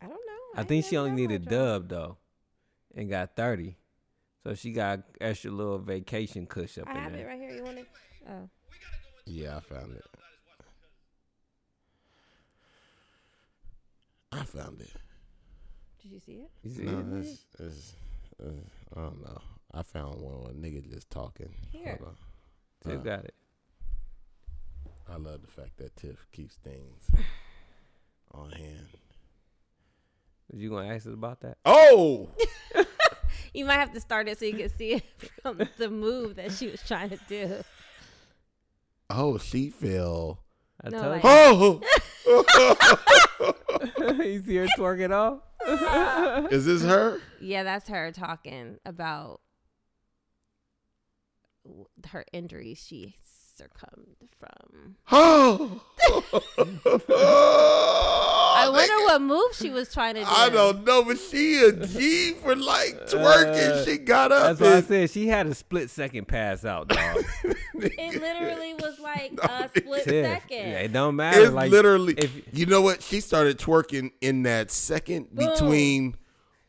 I 0.00 0.06
don't 0.06 0.14
know. 0.14 0.56
I 0.56 0.60
ain't 0.60 0.68
think 0.68 0.84
she 0.86 0.96
never 0.96 1.08
only 1.08 1.22
got 1.22 1.28
my 1.30 1.36
needed 1.36 1.44
jaw. 1.44 1.50
dub 1.50 1.88
though, 1.88 2.16
and 2.96 3.08
got 3.08 3.36
thirty. 3.36 3.76
So 4.42 4.54
she 4.54 4.72
got 4.72 5.02
extra 5.20 5.52
little 5.52 5.78
vacation 5.78 6.46
cush 6.46 6.78
up 6.78 6.88
I 6.88 6.90
in 6.90 6.96
have 6.96 7.14
it 7.14 7.16
there. 7.18 7.26
right 7.28 7.38
here. 7.38 7.50
You 7.52 7.62
want 7.64 7.78
it? 7.78 7.88
Oh, 8.28 8.48
yeah, 9.26 9.56
I 9.56 9.60
found 9.60 9.92
it. 9.94 10.04
I 14.40 14.44
found 14.44 14.80
it. 14.80 14.90
did 16.02 16.10
you 16.12 16.20
see 16.20 16.32
it? 16.32 16.50
You 16.62 16.70
see 16.70 16.82
No, 16.82 16.98
it? 16.98 17.20
it's, 17.20 17.44
it's, 17.58 17.92
uh, 18.44 18.50
I 18.96 19.00
don't 19.00 19.22
know. 19.24 19.40
I 19.72 19.82
found 19.82 20.20
one 20.20 20.40
with 20.42 20.52
a 20.52 20.54
nigga 20.54 20.88
just 20.92 21.10
talking. 21.10 21.52
Here. 21.70 21.98
Hold 22.02 22.16
Still 22.82 22.92
Uh, 23.00 23.02
got 23.02 23.24
it. 23.24 23.34
I 25.08 25.16
love 25.16 25.42
the 25.42 25.48
fact 25.50 25.76
that 25.78 25.96
Tiff 25.96 26.26
keeps 26.32 26.56
things 26.56 27.08
on 28.32 28.50
hand. 28.52 28.86
Was 30.50 30.60
you 30.60 30.70
gonna 30.70 30.94
ask 30.94 31.06
us 31.06 31.12
about 31.14 31.40
that? 31.40 31.58
Oh, 31.64 32.28
You 33.54 33.64
might 33.64 33.74
have 33.78 33.92
to 33.92 34.00
start 34.00 34.28
it 34.28 34.38
so 34.38 34.44
you 34.46 34.54
can 34.56 34.68
see 34.68 34.92
it 34.94 35.04
from 35.42 35.60
the 35.78 35.88
move 35.88 36.36
that 36.36 36.50
she 36.52 36.66
was 36.68 36.82
trying 36.82 37.10
to 37.10 37.18
do. 37.28 37.62
oh, 39.10 39.38
she 39.38 39.70
fell. 39.70 40.40
I 40.82 40.88
No, 40.90 40.98
told 41.00 41.12
like- 41.12 41.20
Oh, 41.24 41.80
you. 42.26 42.44
you 44.24 44.42
see 44.42 44.56
her 44.56 44.66
twerking 44.78 45.12
off? 45.12 45.40
is 46.52 46.66
this 46.66 46.82
her? 46.82 47.20
Yeah, 47.40 47.62
that's 47.62 47.88
her 47.88 48.12
talking 48.12 48.78
about 48.84 49.40
her 52.10 52.24
injuries 52.32 52.84
she 52.86 53.16
succumbed 53.56 54.16
from. 54.38 54.96
Oh, 55.12 55.80
I 58.56 58.68
wonder 58.70 58.94
what 59.04 59.22
move 59.22 59.54
she 59.54 59.70
was 59.70 59.92
trying 59.92 60.14
to 60.14 60.20
do. 60.22 60.26
I 60.28 60.48
don't 60.48 60.84
know, 60.84 61.04
but 61.04 61.18
she 61.18 61.62
a 61.64 61.72
G 61.72 62.32
for 62.34 62.54
like 62.56 63.06
twerking. 63.08 63.70
Uh, 63.70 63.84
she 63.84 63.98
got 63.98 64.32
up. 64.32 64.58
That's 64.58 64.60
why 64.60 64.76
I 64.78 64.82
said 64.82 65.10
she 65.10 65.28
had 65.28 65.46
a 65.46 65.54
split 65.54 65.90
second 65.90 66.26
pass 66.28 66.64
out, 66.64 66.88
dog. 66.88 67.24
It 67.76 68.20
literally 68.20 68.72
was 68.74 69.00
like 69.00 69.32
a 69.42 69.68
split 69.76 70.04
Tiff. 70.04 70.24
second. 70.26 70.56
Yeah, 70.70 70.78
it 70.78 70.92
don't 70.92 71.16
matter. 71.16 71.42
It's 71.42 71.52
like 71.52 71.72
literally. 71.72 72.14
if 72.14 72.32
you 72.56 72.66
know 72.66 72.80
what? 72.82 73.02
She 73.02 73.20
started 73.20 73.58
twerking 73.58 74.12
in 74.20 74.44
that 74.44 74.70
second 74.70 75.34
Boom. 75.34 75.50
between. 75.50 76.16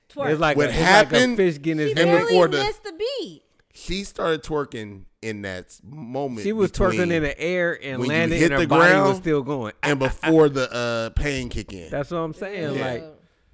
Twerk. 0.09 0.31
it's 0.31 0.41
like 0.41 0.57
What 0.57 0.67
a, 0.67 0.69
it's 0.69 0.79
like 0.79 0.81
a 0.81 0.85
happened- 0.85 1.37
fish 1.37 1.59
getting 1.61 1.77
his 1.77 1.91
she 1.91 1.99
head- 1.99 2.05
barely 2.07 2.25
before 2.31 2.47
the- 2.47 2.57
missed 2.57 2.83
the 2.83 2.93
beat. 2.93 3.43
She 3.77 4.05
started 4.05 4.41
twerking 4.41 5.03
in 5.21 5.41
that 5.41 5.77
moment. 5.83 6.43
She 6.43 6.53
was 6.53 6.71
twerking 6.71 7.11
in 7.11 7.23
the 7.23 7.37
air 7.39 7.77
and 7.83 7.99
when 7.99 8.07
you 8.09 8.15
landed, 8.15 8.37
hit 8.37 8.45
and 8.51 8.53
her 8.53 8.59
the 8.61 8.67
body 8.67 8.93
was 8.93 9.01
ground 9.03 9.17
still 9.17 9.41
going. 9.43 9.73
and 9.83 9.99
before 9.99 10.47
the 10.49 10.71
uh, 10.73 11.09
pain 11.09 11.49
kick 11.49 11.73
in. 11.73 11.89
That's 11.91 12.09
what 12.11 12.19
I'm 12.19 12.33
saying. 12.33 12.75
Yeah. 12.75 12.85
Like, 12.85 13.03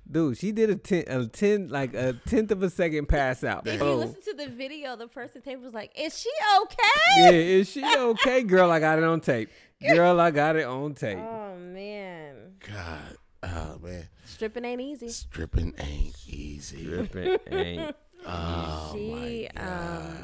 dude, 0.09 0.37
she 0.37 0.51
did 0.51 0.69
a 0.69 0.75
ten, 0.75 1.05
a 1.07 1.25
ten, 1.25 1.69
like 1.69 1.95
a 1.95 2.13
tenth 2.27 2.51
of 2.51 2.61
a 2.61 2.69
second 2.69 3.07
pass 3.07 3.43
out. 3.43 3.65
If 3.65 3.81
Oh. 3.81 3.93
you 3.93 3.95
listen 3.95 4.21
to 4.21 4.33
the 4.35 4.47
video, 4.49 4.95
the 4.95 5.07
person 5.07 5.41
tape 5.41 5.59
was 5.59 5.73
like, 5.73 5.91
"Is 5.99 6.19
she 6.19 6.29
okay? 6.61 6.75
Yeah, 7.17 7.29
is 7.31 7.69
she 7.69 7.83
okay, 7.83 8.43
girl? 8.43 8.69
I 8.71 8.79
got 8.79 8.99
it 8.99 9.03
on 9.03 9.21
tape. 9.21 9.49
Girl, 9.81 10.19
I 10.19 10.29
got 10.29 10.55
it 10.55 10.65
on 10.65 10.93
tape. 10.93 11.17
Oh 11.17 11.55
man, 11.57 12.35
God, 12.59 13.17
oh 13.41 13.79
man, 13.81 14.07
stripping 14.25 14.65
ain't 14.65 14.81
easy. 14.81 15.09
stripping 15.09 15.73
ain't 15.79 16.15
easy. 16.27 16.83
Dripping 16.85 17.39
ain't. 17.51 17.95
Oh 18.25 18.91
she, 18.93 19.09
my 19.55 19.61
god. 19.61 20.07
um, 20.07 20.17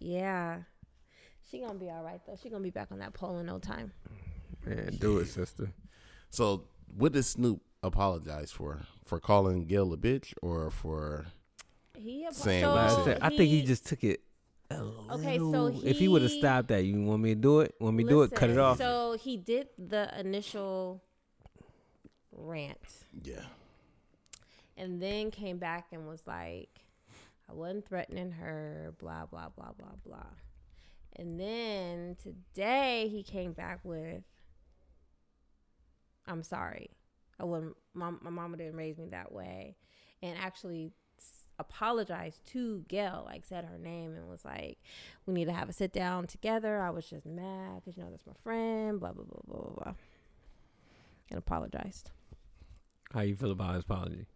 yeah, 0.00 0.58
she 1.50 1.60
gonna 1.60 1.74
be 1.78 1.88
all 1.90 2.02
right 2.02 2.20
though. 2.26 2.36
She 2.42 2.48
gonna 2.50 2.62
be 2.64 2.70
back 2.70 2.88
on 2.90 2.98
that 2.98 3.14
pole 3.14 3.38
in 3.38 3.46
no 3.46 3.58
time. 3.58 3.92
Man, 4.64 4.96
do 5.00 5.18
it, 5.18 5.26
sister. 5.28 5.70
So, 6.30 6.64
what 6.96 7.12
did 7.12 7.24
Snoop 7.24 7.60
apologize 7.82 8.50
for? 8.50 8.80
For 9.04 9.20
calling 9.20 9.66
Gail 9.66 9.92
a 9.92 9.96
bitch 9.96 10.32
or 10.42 10.70
for? 10.70 11.26
He 11.96 12.26
Saying 12.32 12.64
so 12.64 12.74
what 12.74 12.80
he 12.80 12.86
I, 12.86 12.88
said. 12.96 13.04
said, 13.04 13.18
I 13.22 13.28
think 13.28 13.50
he 13.50 13.62
just 13.62 13.86
took 13.86 14.02
it. 14.04 14.20
A 14.70 14.74
Okay, 15.12 15.38
so 15.38 15.44
little- 15.44 15.86
if 15.86 15.98
he 15.98 16.08
would 16.08 16.22
have 16.22 16.30
stopped 16.32 16.68
that, 16.68 16.82
you 16.84 17.00
want 17.02 17.22
me 17.22 17.30
to 17.34 17.40
do 17.40 17.60
it? 17.60 17.74
Want 17.80 17.96
me 17.96 18.02
to 18.02 18.08
do 18.10 18.22
it? 18.22 18.32
Cut 18.34 18.50
it 18.50 18.58
off. 18.58 18.78
So 18.78 19.16
he 19.18 19.36
did 19.36 19.68
the 19.78 20.10
initial 20.18 21.00
rant 22.32 22.78
Yeah. 23.22 23.44
and 24.76 25.00
then 25.00 25.30
came 25.30 25.58
back 25.58 25.86
and 25.92 26.06
was 26.08 26.26
like, 26.26 26.68
I 27.48 27.52
wasn't 27.52 27.86
threatening 27.86 28.32
her, 28.32 28.94
blah, 28.98 29.26
blah, 29.26 29.48
blah, 29.48 29.72
blah, 29.78 29.94
blah. 30.04 30.26
And 31.16 31.40
then 31.40 32.16
today 32.22 33.08
he 33.10 33.22
came 33.22 33.52
back 33.52 33.80
with, 33.84 34.22
I'm 36.26 36.42
sorry. 36.42 36.90
I 37.38 37.44
wouldn't, 37.44 37.76
my, 37.94 38.10
my 38.20 38.30
mama 38.30 38.56
didn't 38.56 38.76
raise 38.76 38.98
me 38.98 39.08
that 39.10 39.32
way. 39.32 39.76
And 40.22 40.36
actually 40.38 40.92
apologized 41.58 42.44
to 42.48 42.84
Gail, 42.88 43.22
like 43.26 43.44
said 43.44 43.64
her 43.64 43.78
name 43.78 44.14
and 44.14 44.28
was 44.28 44.44
like, 44.44 44.78
we 45.24 45.34
need 45.34 45.46
to 45.46 45.52
have 45.52 45.68
a 45.68 45.72
sit 45.72 45.92
down 45.92 46.26
together. 46.26 46.80
I 46.80 46.90
was 46.90 47.06
just 47.06 47.26
mad 47.26 47.76
because, 47.76 47.96
you 47.96 48.02
know, 48.02 48.10
that's 48.10 48.26
my 48.26 48.34
friend, 48.42 49.00
blah, 49.00 49.12
blah, 49.12 49.24
blah, 49.24 49.40
blah, 49.46 49.70
blah. 49.70 49.94
And 51.30 51.38
apologized. 51.38 52.10
How 53.12 53.20
you 53.22 53.36
feel 53.36 53.52
about 53.52 53.74
his 53.74 53.84
apology? 53.84 54.26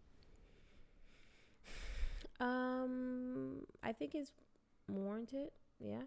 Um, 2.41 3.57
I 3.83 3.93
think 3.93 4.15
it's 4.15 4.31
warranted. 4.89 5.51
Yeah, 5.79 6.01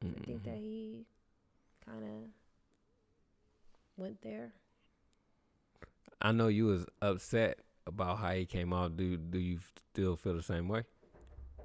I 0.00 0.24
think 0.24 0.44
that 0.44 0.54
he 0.54 1.04
kind 1.84 2.04
of 2.04 2.30
went 3.96 4.22
there. 4.22 4.52
I 6.22 6.30
know 6.30 6.46
you 6.46 6.66
was 6.66 6.86
upset 7.02 7.58
about 7.84 8.18
how 8.18 8.30
he 8.30 8.46
came 8.46 8.72
out. 8.72 8.96
Do 8.96 9.16
do 9.16 9.40
you 9.40 9.58
still 9.92 10.14
feel 10.14 10.36
the 10.36 10.42
same 10.42 10.68
way? 10.68 10.84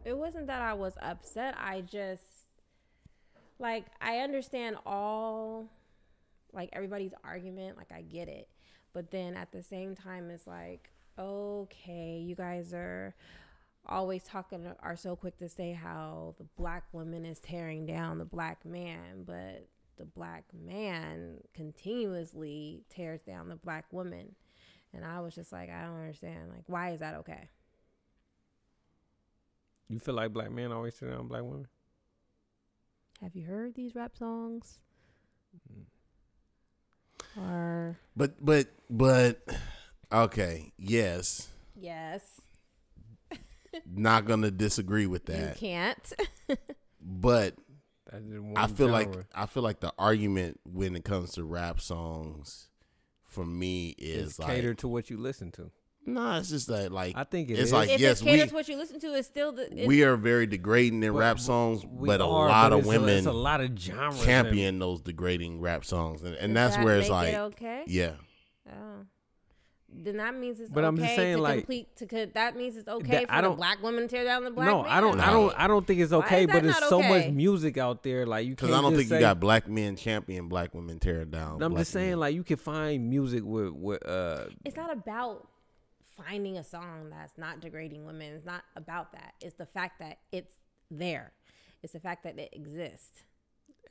It 0.04 0.18
wasn't 0.18 0.47
that 0.47 0.64
I 0.64 0.74
was 0.74 0.93
upset. 0.99 1.56
I 1.60 1.82
just 1.82 2.24
like 3.60 3.86
I 4.02 4.18
understand 4.18 4.78
all 4.84 5.70
like 6.54 6.70
everybody's 6.74 7.14
argument. 7.24 7.78
Like 7.78 7.91
I 7.91 8.02
get 8.02 8.28
it, 8.28 8.49
but 8.93 9.12
then 9.12 9.36
at 9.36 9.52
the 9.52 9.62
same 9.62 9.95
time, 9.95 10.32
it's 10.32 10.47
like 10.47 10.89
okay, 11.20 12.20
you 12.26 12.34
guys 12.34 12.74
are 12.74 13.14
always 13.88 14.24
talking 14.24 14.68
are 14.82 14.96
so 14.96 15.16
quick 15.16 15.38
to 15.40 15.50
say 15.50 15.74
how 15.74 16.36
the 16.38 16.46
black 16.58 16.84
woman 16.94 17.26
is 17.26 17.40
tearing 17.40 17.86
down 17.86 18.18
the 18.18 18.26
black 18.26 18.66
man, 18.66 19.24
but 19.26 19.68
the 19.98 20.06
black 20.06 20.46
man 20.54 21.38
continuously 21.54 22.84
tears 22.90 23.22
down 23.22 23.50
the 23.50 23.56
black 23.56 23.86
woman. 23.92 24.36
And 24.94 25.06
I 25.06 25.22
was 25.22 25.36
just 25.36 25.52
like, 25.52 25.70
I 25.70 25.84
don't 25.84 26.00
understand. 26.00 26.50
Like, 26.50 26.64
why 26.68 26.92
is 26.92 27.00
that 27.00 27.16
okay? 27.16 27.50
You 29.90 30.00
feel 30.00 30.16
like 30.16 30.34
black 30.34 30.52
men 30.52 30.72
always 30.72 30.96
tear 30.96 31.12
down 31.12 31.28
black 31.28 31.44
women? 31.44 31.68
Have 33.22 33.36
you 33.36 33.46
heard 33.46 33.76
these 33.76 33.94
rap 33.94 34.18
songs? 34.18 34.80
Mm. 35.72 35.86
Or 37.38 38.00
But 38.16 38.44
but 38.44 38.68
but 38.90 39.42
okay, 40.12 40.72
yes. 40.78 41.50
yes, 41.80 42.41
Not 43.90 44.26
gonna 44.26 44.52
disagree 44.52 45.06
with 45.08 45.26
that. 45.26 45.62
you 45.62 45.68
can't. 45.70 46.14
But 47.02 47.56
That's 48.12 48.24
just 48.26 48.40
one 48.42 48.58
I 48.58 48.68
feel 48.68 48.88
like. 48.90 49.10
I 49.34 49.46
feel 49.46 49.64
like 49.64 49.80
the 49.80 49.94
argument 49.98 50.60
when 50.66 50.96
it 50.96 51.04
comes 51.04 51.32
to 51.34 51.44
rap 51.44 51.80
songs 51.82 52.68
for 53.28 53.46
me 53.46 53.90
it's 53.98 54.34
is 54.34 54.40
like 54.40 54.50
catered 54.50 54.78
to 54.80 54.88
what 54.88 55.10
you 55.10 55.18
listen 55.18 55.52
to. 55.52 55.72
no, 56.06 56.38
it's 56.38 56.50
just 56.50 56.68
that 56.68 56.92
like 56.92 57.16
I 57.16 57.24
think 57.24 57.50
it 57.50 57.54
it's 57.54 57.62
is. 57.64 57.74
like 57.74 57.90
if 57.90 58.00
yes, 58.00 58.14
it's 58.14 58.22
catered 58.22 58.42
we 58.46 58.48
to 58.50 58.54
what 58.56 58.68
you 58.68 58.78
listen 58.78 59.00
to, 59.00 59.14
it's 59.16 59.28
still 59.28 59.52
the. 59.52 59.86
We 59.88 60.04
are 60.04 60.16
very 60.18 60.46
degrading 60.48 61.02
in 61.04 61.14
rap 61.14 61.40
songs, 61.40 61.86
We 61.86 62.08
but 62.08 62.22
a 62.22 62.26
are, 62.26 62.50
lot 62.50 62.70
but 62.70 62.74
of 62.74 62.80
it's 62.80 62.88
women 62.90 63.10
A, 63.10 63.18
it's 63.18 63.26
a 63.28 63.32
lot 63.32 63.62
of 63.62 63.78
genres. 63.80 64.24
champion 64.24 64.80
those 64.80 65.02
degrading 65.02 65.62
rap 65.62 65.86
songs, 65.86 66.22
and, 66.24 66.36
and 66.36 66.56
that's 66.56 66.76
that 66.76 66.84
where 66.86 66.98
it's 67.00 67.10
like 67.10 67.34
it 67.34 67.38
okay. 67.38 67.84
yeah, 67.88 68.12
Oh. 68.70 69.06
Then 69.94 70.18
that 70.18 70.36
means 70.36 70.60
it's 70.60 70.70
But 70.70 70.80
okay 70.84 70.88
I'm 70.88 70.98
just 70.98 71.16
saying, 71.16 71.36
to 71.38 71.42
like- 71.42 71.58
complete 71.60 71.96
to 71.98 72.26
that 72.34 72.56
means 72.56 72.78
it's 72.78 72.88
okay 72.88 73.12
That- 73.12 73.28
for 73.28 73.32
I 73.34 73.42
the 73.42 73.48
don't- 73.50 73.58
black 73.58 73.84
woman 73.84 74.04
to 74.04 74.08
tear 74.08 74.24
down 74.24 74.44
the 74.44 74.52
black 74.52 74.68
no, 74.68 74.84
man. 74.84 74.92
I 74.92 75.02
don't. 75.02 75.20
I 75.20 75.32
don't. 75.32 75.54
I 75.60 75.68
don't 75.68 75.86
think 75.86 76.00
it's 76.00 76.14
okay. 76.14 76.46
But 76.46 76.54
that 76.64 76.66
it's 76.66 76.80
not 76.80 76.89
so 76.89 77.02
much 77.04 77.28
music 77.30 77.78
out 77.78 78.02
there. 78.04 78.26
Like 78.26 78.46
you 78.48 78.52
because 78.52 78.70
can't 78.70 78.80
I 78.80 78.82
don't 78.82 78.92
just 78.94 79.00
think 79.02 79.10
say, 79.10 79.16
you 79.16 79.22
got 79.22 79.39
black 79.39 79.68
men 79.68 79.96
champion 79.96 80.48
black 80.48 80.74
women 80.74 81.00
tearing 81.00 81.30
down. 81.30 81.62
I'm 81.62 81.72
black 81.72 81.82
just 81.82 81.92
saying, 81.92 82.12
men. 82.12 82.20
like 82.20 82.36
you 82.36 82.44
can 82.44 82.58
find 82.58 83.10
music 83.10 83.44
with 83.44 83.72
with 83.74 84.06
uh 84.08 84.46
It's 84.66 84.78
not 84.78 84.92
about 84.94 85.48
finding 86.18 86.58
a 86.58 86.64
song 86.64 87.10
that's 87.10 87.38
not 87.38 87.60
degrading 87.62 88.06
women. 88.06 88.34
It's 88.34 88.46
not 88.46 88.64
about 88.76 89.12
that. 89.14 89.34
It's 89.42 89.56
the 89.56 89.66
fact 89.66 90.00
that 90.00 90.20
it's 90.32 90.54
there. 90.89 91.34
It's 91.84 91.94
the 91.94 92.00
fact 92.00 92.24
that 92.24 92.38
it 92.39 92.50
exists. 92.54 93.24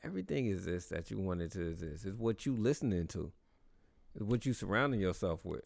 everything 0.02 0.46
is 0.46 0.64
this 0.64 0.86
that 0.86 1.10
you 1.10 1.18
wanted 1.18 1.52
to 1.52 1.60
exist. 1.68 2.06
It's 2.06 2.16
what 2.16 2.46
you 2.46 2.56
listening 2.56 3.06
to. 3.08 3.32
What 4.18 4.44
you 4.44 4.52
surrounding 4.52 5.00
yourself 5.00 5.44
with. 5.44 5.62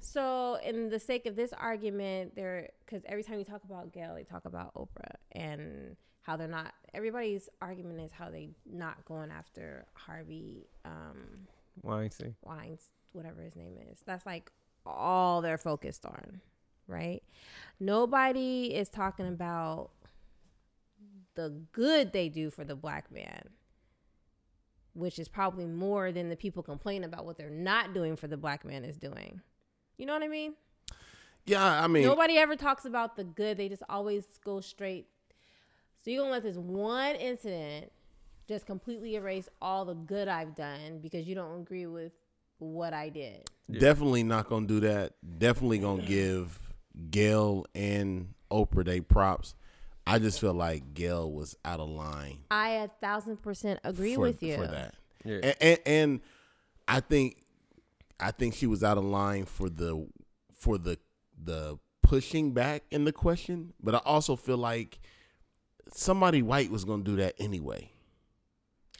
So, 0.00 0.58
in 0.64 0.88
the 0.88 0.98
sake 0.98 1.26
of 1.26 1.36
this 1.36 1.52
argument, 1.52 2.34
there 2.34 2.70
because 2.84 3.02
every 3.06 3.22
time 3.22 3.38
you 3.38 3.44
talk 3.44 3.62
about 3.64 3.92
Gail, 3.92 4.14
they 4.14 4.24
talk 4.24 4.44
about 4.46 4.74
Oprah 4.74 5.16
and 5.32 5.96
how 6.22 6.36
they're 6.36 6.48
not. 6.48 6.72
Everybody's 6.94 7.48
argument 7.60 8.00
is 8.00 8.10
how 8.12 8.30
they 8.30 8.50
not 8.70 9.04
going 9.04 9.30
after 9.30 9.86
Harvey 9.94 10.66
um, 10.84 11.46
Weinstein. 11.82 12.34
Wines, 12.42 12.88
whatever 13.12 13.42
his 13.42 13.56
name 13.56 13.76
is. 13.90 14.00
That's 14.06 14.24
like 14.24 14.50
all 14.86 15.42
they're 15.42 15.58
focused 15.58 16.06
on, 16.06 16.40
right? 16.86 17.22
Nobody 17.78 18.74
is 18.74 18.88
talking 18.88 19.28
about 19.28 19.90
the 21.34 21.54
good 21.72 22.12
they 22.12 22.28
do 22.28 22.50
for 22.50 22.64
the 22.64 22.74
black 22.74 23.12
man, 23.12 23.48
which 24.94 25.18
is 25.18 25.28
probably 25.28 25.66
more 25.66 26.12
than 26.12 26.28
the 26.28 26.36
people 26.36 26.62
complain 26.62 27.04
about 27.04 27.24
what 27.24 27.36
they're 27.36 27.50
not 27.50 27.94
doing 27.94 28.16
for 28.16 28.26
the 28.26 28.36
black 28.36 28.64
man 28.64 28.84
is 28.84 28.96
doing. 28.96 29.40
You 29.96 30.06
know 30.06 30.14
what 30.14 30.22
I 30.22 30.28
mean? 30.28 30.54
yeah, 31.46 31.82
I 31.82 31.86
mean, 31.86 32.04
Nobody 32.04 32.36
ever 32.38 32.56
talks 32.56 32.84
about 32.84 33.16
the 33.16 33.24
good. 33.24 33.56
They 33.56 33.68
just 33.68 33.82
always 33.88 34.24
go 34.44 34.60
straight. 34.60 35.06
So 36.02 36.10
you're 36.10 36.22
gonna 36.22 36.32
let 36.32 36.42
this 36.42 36.56
one 36.56 37.16
incident 37.16 37.92
just 38.48 38.66
completely 38.66 39.14
erase 39.16 39.48
all 39.60 39.84
the 39.84 39.94
good 39.94 40.28
I've 40.28 40.54
done 40.54 40.98
because 41.00 41.26
you 41.26 41.34
don't 41.34 41.60
agree 41.60 41.86
with 41.86 42.12
what 42.58 42.92
I 42.92 43.08
did. 43.08 43.48
Definitely 43.70 44.22
not 44.22 44.48
gonna 44.48 44.66
do 44.66 44.80
that. 44.80 45.14
Definitely 45.38 45.78
gonna 45.78 46.02
give 46.02 46.58
Gail 47.10 47.66
and 47.74 48.34
Oprah 48.50 48.84
they 48.84 49.00
props. 49.00 49.54
I 50.10 50.18
just 50.18 50.40
feel 50.40 50.54
like 50.54 50.92
Gail 50.92 51.30
was 51.30 51.56
out 51.64 51.78
of 51.78 51.88
line. 51.88 52.38
I 52.50 52.70
a 52.70 52.88
thousand 53.00 53.42
percent 53.42 53.78
agree 53.84 54.16
for, 54.16 54.22
with 54.22 54.42
you. 54.42 54.56
for 54.56 54.66
that. 54.66 54.94
Yeah. 55.24 55.34
And, 55.42 55.56
and, 55.60 55.78
and 55.86 56.20
I 56.88 56.98
think 56.98 57.36
I 58.18 58.32
think 58.32 58.54
she 58.54 58.66
was 58.66 58.82
out 58.82 58.98
of 58.98 59.04
line 59.04 59.44
for 59.44 59.68
the 59.68 60.08
for 60.52 60.78
the 60.78 60.98
the 61.42 61.78
pushing 62.02 62.52
back 62.52 62.82
in 62.90 63.04
the 63.04 63.12
question, 63.12 63.72
but 63.80 63.94
I 63.94 64.00
also 64.04 64.34
feel 64.34 64.58
like 64.58 64.98
somebody 65.92 66.42
white 66.42 66.70
was 66.70 66.84
gonna 66.84 67.04
do 67.04 67.16
that 67.16 67.34
anyway. 67.38 67.92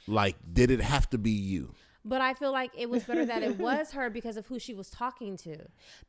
Like, 0.07 0.37
did 0.53 0.71
it 0.71 0.79
have 0.79 1.09
to 1.09 1.17
be 1.17 1.31
you? 1.31 1.73
But 2.05 2.21
I 2.21 2.33
feel 2.33 2.51
like 2.51 2.71
it 2.77 2.89
was 2.89 3.03
better 3.03 3.25
that 3.25 3.43
it 3.43 3.59
was 3.59 3.91
her 3.91 4.09
because 4.09 4.37
of 4.37 4.47
who 4.47 4.59
she 4.59 4.73
was 4.73 4.89
talking 4.89 5.37
to. 5.37 5.57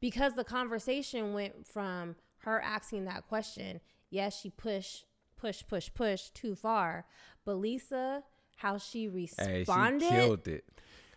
Because 0.00 0.34
the 0.34 0.44
conversation 0.44 1.34
went 1.34 1.66
from 1.66 2.16
her 2.38 2.60
asking 2.60 3.04
that 3.06 3.28
question. 3.28 3.80
Yes, 4.12 4.38
she 4.38 4.50
pushed, 4.50 5.06
push, 5.36 5.62
push, 5.66 5.88
push 5.94 6.28
too 6.28 6.54
far. 6.54 7.06
But 7.46 7.54
Lisa, 7.54 8.22
how 8.56 8.76
she 8.76 9.04
Hey, 9.38 9.60
responded, 9.60 10.02
she 10.02 10.10
killed 10.10 10.46
it. 10.48 10.64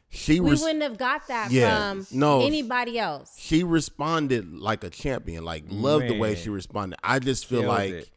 She 0.10 0.40
we 0.40 0.52
res- 0.52 0.62
wouldn't 0.62 0.82
have 0.84 0.98
got 0.98 1.28
that 1.28 1.52
Yeah, 1.52 1.90
from 1.92 2.08
no. 2.12 2.40
anybody 2.42 2.98
else. 2.98 3.36
she 3.38 3.64
responded 3.64 4.54
like 4.54 4.86
a 4.86 4.90
champion. 4.90 5.44
Like, 5.44 5.66
loved 5.68 6.08
the 6.08 6.18
way 6.18 6.36
she 6.36 6.50
responded. 6.50 6.98
I 7.04 7.20
just 7.20 7.46
feel 7.48 7.62
Killed 7.62 7.74
like 7.74 7.94
it. 7.94 8.10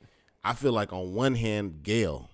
I 0.44 0.52
feel 0.54 0.72
like 0.72 0.92
on 0.92 1.12
one 1.14 1.34
hand, 1.34 1.82
Gail, 1.82 2.30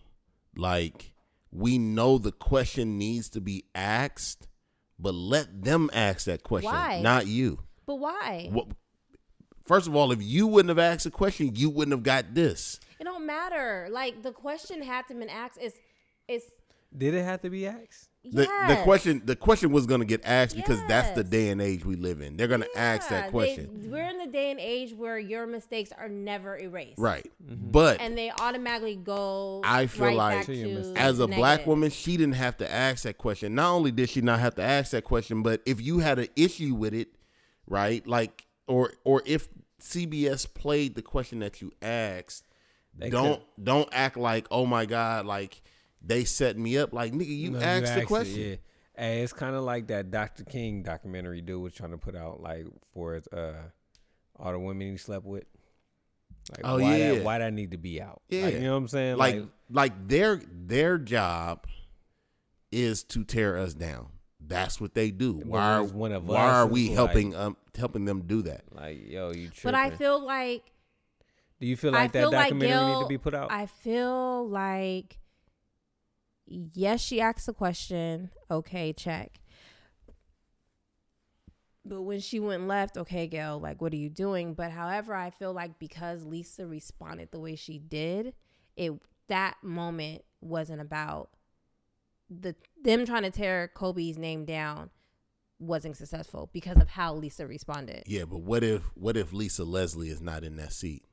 like 0.55 1.12
we 1.51 1.78
know 1.78 2.18
the 2.18 2.30
question 2.32 2.99
needs 2.99 3.30
to 3.30 3.40
be 3.40 3.64
asked, 3.74 4.49
but 4.99 5.14
let 5.14 5.62
them 5.62 5.88
ask 5.95 6.26
that 6.26 6.42
question, 6.42 6.70
Why? 6.70 7.01
not 7.01 7.26
you. 7.26 7.61
But 7.86 7.97
why? 7.97 8.49
What, 8.53 8.68
first 9.65 9.87
of 9.87 9.95
all, 9.97 10.12
if 10.12 10.23
you 10.23 10.47
wouldn't 10.47 10.69
have 10.71 10.79
asked 10.79 11.05
the 11.05 11.11
question, 11.11 11.53
you 11.55 11.71
wouldn't 11.71 11.93
have 11.93 12.03
got 12.03 12.35
this. 12.35 12.81
It 13.01 13.05
don't 13.05 13.27
matter. 13.27 13.89
Like 13.91 14.23
the 14.23 14.33
question 14.33 14.83
had 14.83 15.07
to 15.09 15.15
been 15.15 15.29
asked. 15.29 15.59
It's 15.61 15.77
it's 16.29 16.47
Did 16.97 17.15
it 17.15 17.25
have 17.25 17.41
to 17.43 17.51
be 17.51 17.67
asked? 17.67 18.09
The, 18.27 18.49
the 18.69 18.81
question 18.85 19.21
the 19.27 19.37
question 19.37 19.71
was 19.71 19.85
going 19.85 20.01
to 20.01 20.07
get 20.07 20.23
asked 20.25 20.57
because 20.57 20.81
that's 20.89 21.11
the 21.11 21.23
day 21.23 21.51
and 21.51 21.61
age 21.61 21.85
we 21.85 21.95
live 21.95 22.23
in. 22.23 22.39
They're 22.39 22.49
going 22.49 22.62
to 22.62 22.79
ask 22.79 23.11
Yeah, 23.11 23.19
that 23.21 23.25
they- 23.27 23.31
question. 23.33 23.91
we're 23.91 24.09
in 24.09 24.17
the 24.17 24.27
day 24.29 24.51
and 24.51 24.59
age 24.59 24.95
where 24.95 25.19
your 25.19 25.47
mistakes 25.47 25.91
are 25.93 26.09
never 26.09 26.57
erased. 26.59 26.99
right. 26.99 27.31
Mm-hmm. 27.45 27.71
But 27.71 28.01
And 28.01 28.17
they 28.17 28.31
automatically 28.31 28.97
go. 28.97 29.61
I 29.62 29.87
feel 29.89 30.07
right 30.07 30.17
like 30.17 30.37
back 30.39 30.47
To 30.47 30.83
to 30.95 30.99
as 30.99 31.19
a 31.19 31.27
black 31.27 31.67
woman, 31.67 31.91
she 31.91 32.17
didn't 32.17 32.37
have 32.37 32.57
to 32.59 32.73
ask 32.73 33.03
that 33.03 33.19
question. 33.19 33.55
Not 33.55 33.71
only 33.75 33.91
did 33.91 34.09
she 34.09 34.23
not 34.23 34.41
have 34.41 34.55
to 34.55 34.62
ask 34.62 34.93
that 34.93 35.05
question, 35.05 35.43
but 35.43 35.61
if 35.67 35.83
you 35.83 35.99
had 35.99 36.19
an 36.19 36.29
issue 36.35 36.75
with 36.75 36.95
it, 36.95 37.09
right? 37.67 38.07
Like 38.07 38.43
or 38.67 38.93
or 39.05 39.23
if 39.27 39.49
CBS 39.81 40.53
played 40.53 40.95
the 40.95 41.03
question 41.03 41.41
that 41.41 41.61
you 41.61 41.73
asked, 41.83 42.45
They 42.97 43.11
don't 43.11 43.43
don't 43.62 43.89
act 43.93 44.17
like, 44.17 44.47
"Oh 44.51 44.67
my 44.67 44.87
god, 44.87 45.27
like 45.27 45.62
they 46.01 46.25
set 46.25 46.57
me 46.57 46.79
up." 46.79 46.93
Like, 46.93 47.12
nigga, 47.12 47.37
you 47.37 47.51
No, 47.51 47.61
asked 47.61 47.95
the 47.95 48.03
it, 48.03 48.07
question. 48.07 48.41
yeah. 48.41 48.57
Hey, 48.97 49.23
it's 49.23 49.33
kind 49.33 49.57
of 49.57 49.65
like 49.65 49.89
that 49.89 50.11
Dr. 50.12 50.45
King 50.45 50.83
documentary 50.85 51.41
dude 51.41 51.61
was 51.61 51.73
trying 51.75 51.91
to 51.91 51.99
put 51.99 52.15
out, 52.15 52.41
like 52.41 52.65
for 52.93 53.15
his, 53.15 53.27
uh, 53.29 53.55
all 54.39 54.53
the 54.53 54.59
women 54.61 54.93
he 54.93 54.97
slept 54.97 55.25
with. 55.27 55.45
Like, 56.53 56.61
Oh, 56.62 56.79
why 56.79 56.97
yeah. 56.97 57.15
that, 57.15 57.25
why 57.25 57.39
that 57.39 57.53
need 57.53 57.73
to 57.73 57.77
be 57.79 58.01
out? 58.01 58.23
Yeah. 58.29 58.45
Like, 58.45 58.55
you 58.55 58.61
know 58.61 58.71
what 58.73 58.77
I'm 58.79 58.89
saying? 58.89 59.17
like 59.17 59.35
Like, 59.35 59.49
like 59.71 60.09
their 60.09 60.37
their 60.37 60.99
job 60.99 61.67
is 62.71 63.03
to 63.05 63.25
tear 63.25 63.57
us 63.59 63.75
down. 63.75 64.09
That's 64.47 64.80
what 64.80 64.95
they 64.95 65.11
do. 65.11 65.32
Why 65.45 65.76
are, 65.76 65.84
one 65.84 66.12
of 66.12 66.26
why 66.28 66.36
us 66.36 66.55
are 66.55 66.62
or 66.64 66.66
we 66.66 66.88
like- 66.88 66.95
helping 66.97 67.34
um 67.34 67.57
helping 67.76 68.05
them 68.05 68.22
do 68.22 68.42
that? 68.42 68.64
like, 68.72 68.99
yo, 69.09 69.30
you 69.32 69.49
tripping? 69.49 69.62
But 69.64 69.74
I 69.74 69.90
feel 69.90 70.20
like 70.24 70.62
Do 71.61 71.66
you 71.66 71.76
feel 71.76 71.95
I 71.95 72.01
like 72.03 72.12
that 72.12 72.20
feel 72.20 72.30
like 72.32 72.42
documentary 72.51 72.68
Gail. 72.76 72.99
need 72.99 73.05
to 73.05 73.09
be 73.09 73.18
put 73.18 73.34
out? 73.34 73.51
I 73.51 73.66
feel 73.66 74.49
like 74.49 75.18
yes, 76.47 77.01
she 77.01 77.20
asked 77.20 77.47
the 77.47 77.55
question. 77.55 78.30
Okay, 78.51 78.92
check. 78.92 79.40
But 81.86 82.03
when 82.03 82.20
she 82.20 82.40
went 82.40 82.66
left, 82.66 82.97
okay, 82.97 83.26
Gail, 83.26 83.61
like, 83.61 83.82
what 83.82 83.92
are 83.92 83.97
you 83.97 84.09
doing? 84.09 84.55
But 84.55 84.70
however, 84.70 85.14
I 85.14 85.28
feel 85.30 85.53
like 85.53 85.78
because 85.78 86.24
Lisa 86.24 86.66
responded 86.66 87.30
the 87.30 87.38
way 87.40 87.57
she 87.57 87.78
did, 87.78 88.32
it 88.76 88.92
that 89.28 89.57
moment 89.62 90.22
wasn't 90.40 90.80
about 90.80 91.30
the 92.30 92.55
them 92.85 93.05
trying 93.05 93.22
to 93.22 93.30
tear 93.30 93.70
Kobe's 93.74 94.18
name 94.18 94.45
down 94.45 94.91
wasn't 95.59 95.97
successful 95.97 96.51
because 96.53 96.78
of 96.78 96.89
how 96.89 97.14
Lisa 97.14 97.47
responded. 97.47 98.05
Yeah, 98.07 98.24
but 98.24 98.41
what 98.41 98.62
if 98.62 98.82
what 98.95 99.16
if 99.16 99.32
Lisa 99.32 99.64
Leslie 99.64 100.11
is 100.11 100.20
not 100.20 100.45
in 100.45 100.57
that 100.57 100.72
seat? 100.72 101.05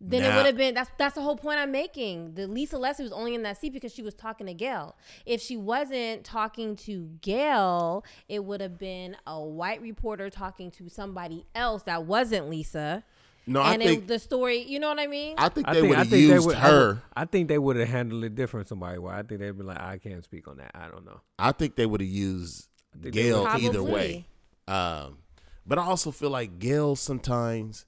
then 0.00 0.22
it 0.24 0.34
would 0.34 0.46
have 0.46 0.56
been 0.56 0.74
that's 0.74 0.90
that's 0.96 1.14
the 1.14 1.20
whole 1.20 1.36
point 1.36 1.58
I'm 1.58 1.70
making. 1.70 2.34
The 2.34 2.46
Lisa 2.46 2.78
Leslie 2.78 3.04
was 3.04 3.12
only 3.12 3.34
in 3.34 3.42
that 3.42 3.60
seat 3.60 3.72
because 3.74 3.92
she 3.92 4.02
was 4.02 4.14
talking 4.14 4.46
to 4.46 4.54
Gail. 4.54 4.96
If 5.26 5.42
she 5.42 5.58
wasn't 5.58 6.24
talking 6.24 6.74
to 6.76 7.10
Gail, 7.20 8.04
it 8.28 8.44
would 8.44 8.62
have 8.62 8.78
been 8.78 9.16
a 9.26 9.40
white 9.42 9.82
reporter 9.82 10.30
talking 10.30 10.70
to 10.72 10.88
somebody 10.88 11.44
else 11.54 11.82
that 11.82 12.04
wasn't 12.04 12.48
Lisa. 12.48 13.04
No, 13.46 13.60
I 13.60 13.74
and 13.74 13.82
think 13.82 14.02
it, 14.02 14.08
the 14.08 14.18
story, 14.18 14.62
you 14.62 14.78
know 14.78 14.88
what 14.88 15.00
I 15.00 15.06
mean? 15.06 15.34
I 15.38 15.48
think 15.48 15.66
I 15.68 15.74
they 15.74 15.80
think, 15.80 15.90
would 15.90 15.98
have 15.98 16.12
used 16.12 16.46
would. 16.46 16.56
Her. 16.56 17.02
I 17.16 17.24
think 17.24 17.48
they 17.48 17.58
would 17.58 17.76
have 17.76 17.88
handled 17.88 18.22
it 18.24 18.34
different. 18.34 18.68
Somebody, 18.68 18.98
why? 18.98 19.18
I 19.18 19.22
think 19.22 19.40
they'd 19.40 19.56
be 19.56 19.64
like, 19.64 19.80
I 19.80 19.98
can't 19.98 20.22
speak 20.22 20.46
on 20.46 20.58
that. 20.58 20.70
I 20.74 20.88
don't 20.88 21.04
know. 21.04 21.20
I 21.38 21.52
think 21.52 21.74
they 21.76 21.86
would 21.86 22.00
have 22.00 22.10
used 22.10 22.68
Gail 23.10 23.46
either 23.48 23.82
way. 23.82 24.26
Um, 24.68 25.18
but 25.66 25.78
I 25.78 25.82
also 25.82 26.10
feel 26.10 26.30
like 26.30 26.58
Gail 26.58 26.96
sometimes, 26.96 27.86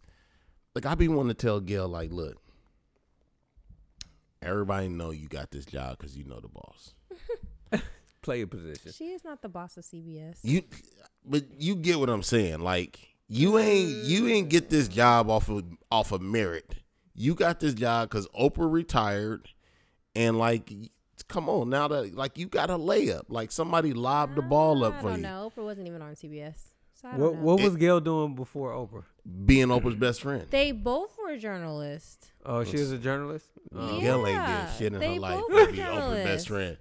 like 0.74 0.86
I 0.86 0.94
be 0.94 1.08
wanting 1.08 1.28
to 1.28 1.34
tell 1.34 1.60
Gail, 1.60 1.88
like, 1.88 2.10
look, 2.10 2.38
everybody 4.40 4.88
know 4.88 5.10
you 5.10 5.28
got 5.28 5.50
this 5.50 5.64
job 5.64 5.98
because 5.98 6.16
you 6.16 6.24
know 6.24 6.40
the 6.40 6.48
boss. 6.48 6.94
Play 8.22 8.42
a 8.42 8.46
position. 8.46 8.92
she 8.92 9.08
is 9.10 9.24
not 9.24 9.42
the 9.42 9.48
boss 9.48 9.76
of 9.76 9.84
CBS. 9.84 10.38
You, 10.42 10.62
but 11.24 11.44
you 11.58 11.74
get 11.74 11.98
what 11.98 12.08
I'm 12.08 12.22
saying. 12.22 12.60
Like 12.60 13.11
you 13.34 13.58
ain't 13.58 13.88
you 14.04 14.28
ain't 14.28 14.48
get 14.50 14.68
this 14.68 14.88
job 14.88 15.30
off 15.30 15.48
of 15.48 15.64
off 15.90 16.12
of 16.12 16.20
merit. 16.20 16.74
You 17.14 17.34
got 17.34 17.60
this 17.60 17.74
job 17.74 18.08
because 18.10 18.26
Oprah 18.28 18.70
retired, 18.70 19.48
and 20.14 20.38
like, 20.38 20.72
come 21.28 21.48
on 21.48 21.70
now 21.70 21.88
that 21.88 22.14
like 22.14 22.36
you 22.38 22.46
got 22.46 22.68
a 22.70 22.74
layup. 22.76 23.22
Like 23.28 23.50
somebody 23.52 23.92
lobbed 23.92 24.36
the 24.36 24.42
ball 24.42 24.84
up 24.84 24.94
I 24.94 25.00
for 25.00 25.08
don't 25.10 25.16
you. 25.18 25.22
know. 25.22 25.52
Oprah 25.56 25.64
wasn't 25.64 25.86
even 25.88 26.02
on 26.02 26.14
CBS. 26.14 26.54
So 27.00 27.08
I 27.08 27.12
don't 27.12 27.20
What 27.20 27.34
know. 27.34 27.40
What 27.40 27.60
was 27.62 27.76
Gail 27.76 28.00
doing 28.00 28.34
before 28.34 28.72
Oprah? 28.72 29.04
Being 29.46 29.68
Oprah's 29.68 29.94
best 29.96 30.20
friend. 30.20 30.46
they 30.50 30.72
both 30.72 31.16
were 31.22 31.36
journalists. 31.36 32.30
Oh, 32.44 32.64
she 32.64 32.76
was 32.76 32.92
a 32.92 32.98
journalist. 32.98 33.46
Oh. 33.74 33.94
Yeah. 33.96 34.00
Gail 34.00 34.26
ain't 34.26 34.46
did 34.46 34.68
shit 34.78 34.92
in 34.92 34.98
they 35.00 35.14
her 35.14 35.20
life 35.20 35.40
both 35.40 35.48
to 35.48 35.54
were 35.54 35.66
be 35.72 35.78
Oprah's 35.78 35.94
journalists. 35.94 36.24
best 36.26 36.48
friend. 36.48 36.76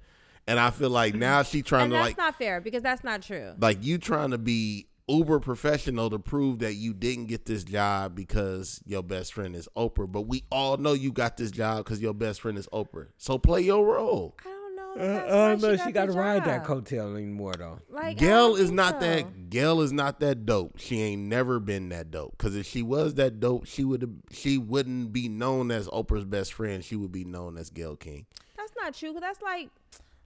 And 0.48 0.60
I 0.60 0.72
feel 0.72 0.90
like 0.90 1.14
now 1.16 1.44
she 1.44 1.62
trying 1.64 1.84
And 1.84 1.92
to 1.92 1.98
that's 1.98 2.08
like 2.10 2.18
not 2.18 2.36
fair 2.38 2.60
because 2.62 2.82
that's 2.84 3.04
not 3.04 3.22
true. 3.22 3.54
like 3.60 3.84
you 3.84 3.98
trying 4.00 4.32
to 4.32 4.38
be 4.38 4.88
uber 5.12 5.40
professional 5.40 6.10
to 6.10 6.20
prove 6.20 6.60
that 6.60 6.76
you 6.76 6.94
didn't 6.94 7.26
get 7.28 7.46
this 7.46 7.64
job 7.64 8.16
because 8.16 8.82
your 8.86 9.04
best 9.04 9.34
friend 9.34 9.56
is 9.56 9.68
Oprah. 9.76 10.12
But 10.12 10.22
we 10.22 10.44
all 10.52 10.78
know 10.78 10.94
you 10.94 11.12
got 11.12 11.38
this 11.38 11.52
job 11.52 11.84
because 11.86 12.02
your 12.02 12.14
best 12.14 12.42
friend 12.42 12.58
is 12.58 12.68
Oprah. 12.74 13.08
So 13.18 13.38
play 13.38 13.62
your 13.62 13.86
role. 13.86 14.36
I 14.40 14.50
don't 14.50 14.76
know. 14.76 14.92
if 14.96 15.02
Uh, 15.02 15.06
that's 15.06 15.32
I 15.34 15.48
don't 15.50 15.62
know. 15.62 15.78
got 15.78 15.86
She 15.86 15.92
got 15.92 16.06
to 16.08 16.12
ride 16.14 16.46
that 16.46 16.66
job. 16.66 16.86
coattail 16.86 17.16
anymore, 17.18 17.54
though. 17.58 17.80
Like, 17.90 18.18
Gail 18.18 18.56
is 18.56 18.72
not 18.72 18.96
so. 18.96 19.08
that. 19.08 19.50
Gail 19.50 19.82
is 19.82 19.92
not 19.94 20.20
that 20.22 20.46
dope. 20.46 20.78
She 20.80 21.02
ain't 21.02 21.24
never 21.24 21.60
been 21.60 21.90
that 21.90 22.12
dope. 22.12 22.38
Because 22.38 22.56
if 22.56 22.66
she 22.66 22.82
was 22.82 23.16
that 23.16 23.40
dope, 23.40 23.66
she 23.68 23.84
would 23.84 24.02
have. 24.02 24.12
She 24.32 24.58
wouldn't 24.58 25.12
be 25.14 25.28
known 25.30 25.72
as 25.72 25.88
Oprah's 25.90 26.26
best 26.26 26.54
friend. 26.54 26.84
She 26.84 26.96
would 26.96 27.12
be 27.12 27.24
known 27.26 27.58
as 27.58 27.70
Gail 27.70 27.96
King. 27.96 28.26
That's 28.58 28.74
not 28.78 28.94
true. 28.94 29.12
'cause 29.14 29.22
that's 29.22 29.42
like, 29.42 29.70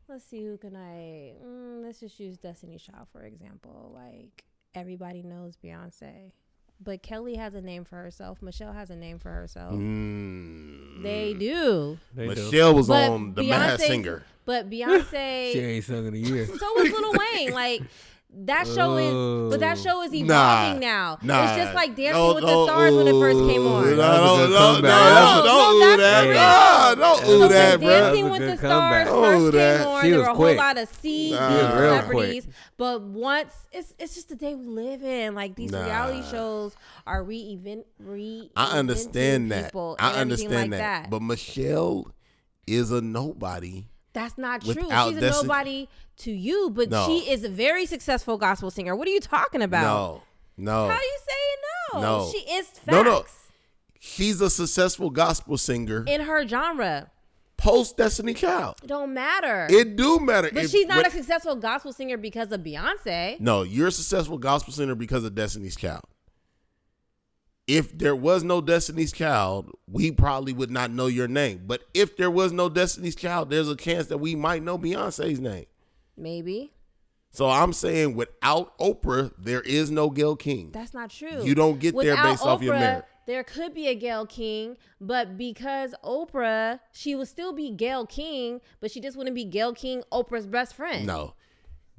let's 0.09 0.23
see, 0.25 0.43
who 0.45 0.57
can 0.57 0.75
I? 0.75 1.33
Mm, 1.45 1.83
let's 1.83 1.99
just 1.99 2.19
use 2.19 2.37
Destiny 2.37 2.77
Child 2.77 3.07
for 3.11 3.21
example. 3.23 3.91
Like 3.93 4.43
everybody 4.75 5.23
knows 5.23 5.57
Beyonce, 5.63 6.31
but 6.81 7.01
Kelly 7.01 7.35
has 7.35 7.55
a 7.55 7.61
name 7.61 7.85
for 7.85 7.95
herself. 7.95 8.41
Michelle 8.41 8.73
has 8.73 8.89
a 8.89 8.95
name 8.95 9.17
for 9.19 9.31
herself. 9.31 9.73
Mm. 9.73 11.01
They 11.03 11.33
do. 11.33 11.97
They 12.13 12.27
do. 12.33 12.43
Michelle 12.45 12.75
was 12.75 12.87
But 12.87 13.09
on 13.09 13.33
the 13.33 13.43
Masked 13.43 13.81
Beyonce's- 13.81 13.87
Singer. 13.87 14.23
But 14.45 14.69
Beyonce, 14.69 15.53
She 15.53 15.59
ain't 15.59 15.83
sung 15.85 16.05
in 16.07 16.13
a 16.13 16.17
year. 16.17 16.45
so 16.45 16.53
was 16.73 16.91
Lil 16.91 17.13
Wayne. 17.33 17.51
Like. 17.53 17.81
That 18.37 18.67
show 18.67 18.97
is, 18.97 19.49
but 19.51 19.61
that 19.61 19.77
show 19.77 20.01
is 20.03 20.11
Nah. 20.11 20.17
evolving 20.17 20.79
now. 20.81 21.17
Nah. 21.21 21.43
It's 21.45 21.55
just 21.63 21.73
like 21.73 21.95
Dancing 21.95 22.11
No, 22.21 22.33
with 22.35 22.43
no, 22.43 22.65
the 22.65 22.71
Stars 22.71 22.93
when 22.93 23.07
it 23.07 23.11
first 23.13 23.39
came 23.39 23.65
on. 23.65 23.83
No, 23.91 23.95
That 23.95 24.21
was 24.21 24.21
a 24.21 24.25
no, 24.25 24.35
good 24.47 24.51
no, 24.51 24.57
comeback. 24.59 25.13
no, 25.15 25.35
No, 25.35 25.45
don't 25.45 25.79
no, 25.79 25.85
ooh 25.85 25.97
that. 25.97 25.97
that's 26.27 26.97
No, 26.97 27.01
don't 27.01 27.19
So 27.19 27.25
ooh 27.31 27.39
So 27.39 27.47
that, 27.47 27.69
when 27.69 27.79
bro. 27.79 27.87
Dancing 27.89 28.23
That 28.25 28.29
was 28.31 28.39
with 28.39 28.41
a 28.41 28.45
the 28.45 28.51
good 28.51 28.59
Stars 28.59 29.07
comeback. 29.07 29.07
First 29.07 29.51
that- 29.53 29.77
came 29.79 29.87
on, 29.87 30.03
She 30.03 30.09
there 30.09 30.19
was 30.19 30.27
were 30.27 30.31
a 30.33 30.35
quick. 30.35 30.57
whole 30.57 30.65
lot 30.67 30.77
of 30.77 30.89
C 31.01 31.31
Nah. 31.31 31.37
She 31.49 31.53
was 31.55 31.63
real 31.63 31.99
celebrities. 32.01 32.47
But 32.77 33.01
once 33.03 33.53
it's 33.71 33.93
it's 33.99 34.15
just 34.15 34.27
the 34.29 34.35
day 34.35 34.53
we 34.53 34.65
live 34.67 35.01
in. 35.03 35.33
Like 35.33 35.55
these 35.55 35.71
Nah. 35.71 35.85
reality 35.85 36.21
shows 36.29 36.75
are 37.07 37.23
re-event 37.23 37.85
re. 37.99 38.51
I 38.57 38.77
understand 38.77 39.51
that. 39.53 39.65
People 39.71 39.95
I 39.97 40.07
and 40.09 40.31
everything 40.31 40.47
understand 40.47 40.71
like 40.71 40.79
that. 40.81 41.01
that. 41.03 41.09
But 41.09 41.21
Michelle 41.21 42.11
is 42.67 42.91
a 42.91 42.99
nobody. 42.99 43.85
That's 44.15 44.37
not 44.39 44.61
true. 44.63 44.73
She's 44.73 45.17
a 45.17 45.21
nobody 45.21 45.87
to 46.17 46.31
you, 46.31 46.71
but 46.71 46.89
No. 46.89 47.05
she 47.05 47.29
is 47.29 47.43
a 47.43 47.49
very 47.49 47.85
successful 47.85 48.37
gospel 48.37 48.71
singer. 48.71 48.95
What 48.95 49.07
are 49.07 49.11
you 49.11 49.19
talking 49.19 49.61
about? 49.61 49.83
No, 49.83 50.23
no. 50.57 50.87
How 50.89 50.97
do 50.97 51.05
you 51.05 51.19
say 51.19 51.93
no? 51.93 52.01
No. 52.01 52.31
She 52.31 52.39
is 52.51 52.65
facts 52.67 52.87
No, 52.87 53.03
no. 53.03 53.25
She's 53.99 54.41
a 54.41 54.49
successful 54.49 55.09
gospel 55.09 55.57
singer 55.57 56.03
in 56.07 56.21
her 56.21 56.47
genre. 56.47 57.11
post 57.57 57.97
Destiny 57.97 58.33
Child. 58.33 58.75
It 58.83 58.87
don't 58.87 59.13
matter. 59.13 59.67
It 59.69 59.95
do 59.95 60.19
matter. 60.19 60.49
but 60.53 60.65
If- 60.65 60.71
she's 60.71 60.85
not 60.87 60.97
when- 60.97 61.05
a 61.07 61.09
successful 61.11 61.55
gospel 61.55 61.91
singer 61.93 62.17
because 62.17 62.51
of 62.51 62.61
Beyonce. 62.61 63.39
No, 63.39 63.63
you're 63.63 63.87
a 63.87 63.91
successful 63.91 64.37
gospel 64.37 64.73
singer 64.73 64.93
because 64.95 65.23
of 65.23 65.35
Destiny's 65.35 65.75
Child. 65.75 66.03
If 67.67 67.97
there 67.97 68.15
was 68.15 68.43
no 68.43 68.61
Destiny's 68.61 69.11
Child, 69.11 69.71
we 69.87 70.11
probably 70.11 70.53
would 70.53 70.69
not 70.69 70.91
know 70.91 71.07
your 71.07 71.27
name. 71.27 71.63
But 71.65 71.83
if 71.93 72.15
there 72.15 72.29
was 72.29 72.51
no 72.51 72.69
Destiny's 72.69 73.15
Child, 73.15 73.49
there's 73.49 73.69
a 73.69 73.75
chance 73.75 74.07
that 74.07 74.19
we 74.19 74.35
might 74.35 74.61
know 74.61 74.77
Beyonce's 74.77 75.39
name. 75.39 75.65
Maybe. 76.15 76.71
So 77.31 77.49
I'm 77.49 77.73
saying 77.73 78.15
without 78.15 78.77
Oprah, 78.77 79.33
there 79.37 79.61
is 79.61 79.91
no 79.91 80.09
Gail 80.09 80.35
King. 80.35 80.71
That's 80.71 80.93
not 80.93 81.09
true. 81.09 81.43
You 81.43 81.53
don't 81.53 81.79
get 81.79 81.93
there 81.93 82.11
Without 82.11 82.23
based 82.23 82.43
off 82.43 82.61
your 82.61 82.75
merit. 82.75 83.05
There 83.25 83.43
could 83.43 83.73
be 83.73 83.87
a 83.87 83.95
Gail 83.95 84.25
King, 84.25 84.77
but 85.01 85.35
because 85.35 85.95
Oprah, 86.03 86.79
she 86.93 87.15
would 87.15 87.27
still 87.27 87.51
be 87.51 87.71
Gail 87.71 88.05
King, 88.05 88.61
but 88.79 88.91
she 88.91 89.01
just 89.01 89.17
wouldn't 89.17 89.35
be 89.35 89.43
Gail 89.43 89.73
King, 89.73 90.03
Oprah's 90.13 90.45
best 90.45 90.75
friend. 90.75 91.07
No. 91.07 91.33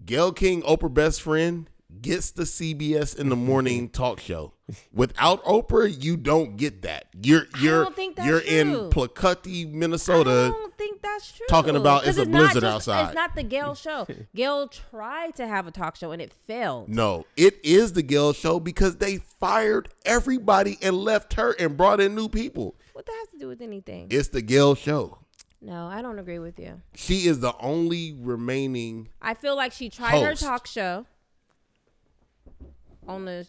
Gail 0.04 0.32
King, 0.32 0.62
Oprah 0.62 0.94
best 0.94 1.20
friend, 1.20 1.68
gets 2.02 2.30
the 2.32 2.42
CBS 2.44 3.16
in 3.16 3.28
the 3.28 3.36
morning 3.50 3.88
talk 3.88 4.20
show. 4.20 4.52
Without 4.92 5.44
Oprah, 5.44 6.02
you 6.02 6.16
don't 6.16 6.56
get 6.56 6.82
that. 6.82 7.06
You're 7.22 7.46
you're 7.60 7.84
don't 7.84 7.94
think 7.96 8.16
that's 8.16 8.28
you're 8.28 8.40
true. 8.40 8.50
in 8.50 8.90
Placuti, 8.90 9.64
I 9.66 9.70
Minnesota. 9.70 10.50
don't 10.52 10.76
think 10.76 11.00
that's 11.02 11.30
true. 11.32 11.46
talking 11.48 11.76
about 11.76 12.06
it's 12.06 12.18
a 12.18 12.24
not 12.24 12.38
blizzard 12.38 12.62
just- 12.62 12.74
outside. 12.88 13.06
It's 13.06 13.14
not 13.14 13.36
the 13.36 13.44
Gail 13.44 13.74
show. 13.76 14.06
Gail 14.34 14.66
tried 14.68 15.36
to 15.36 15.46
have 15.46 15.66
a 15.68 15.70
talk 15.70 15.94
show 15.96 16.10
and 16.10 16.20
it 16.20 16.32
failed. 16.32 16.88
No, 16.88 17.26
it 17.36 17.58
is 17.64 17.92
the 17.92 18.02
Gail 18.02 18.32
show 18.32 18.58
because 18.58 18.96
they 18.96 19.18
fired 19.18 19.88
everybody 20.04 20.78
and 20.82 20.96
left 20.96 21.34
her 21.34 21.52
and 21.52 21.76
brought 21.76 22.00
in 22.00 22.14
new 22.16 22.28
people. 22.28 22.74
What 22.92 23.06
that 23.06 23.14
has 23.20 23.28
to 23.28 23.38
do 23.38 23.46
with 23.46 23.60
anything? 23.62 24.08
It's 24.10 24.28
the 24.28 24.42
Gail 24.42 24.74
show. 24.74 25.18
no, 25.62 25.86
I 25.86 26.02
don't 26.02 26.18
agree 26.18 26.40
with 26.40 26.58
you. 26.58 26.80
She 26.96 27.28
is 27.28 27.38
the 27.38 27.56
only 27.60 28.16
remaining. 28.18 29.08
I 29.22 29.34
feel 29.34 29.54
like 29.54 29.70
she 29.72 29.88
tried 29.90 30.22
her 30.24 30.34
talk 30.34 30.66
show 30.66 31.06
on 33.08 33.24
the 33.24 33.46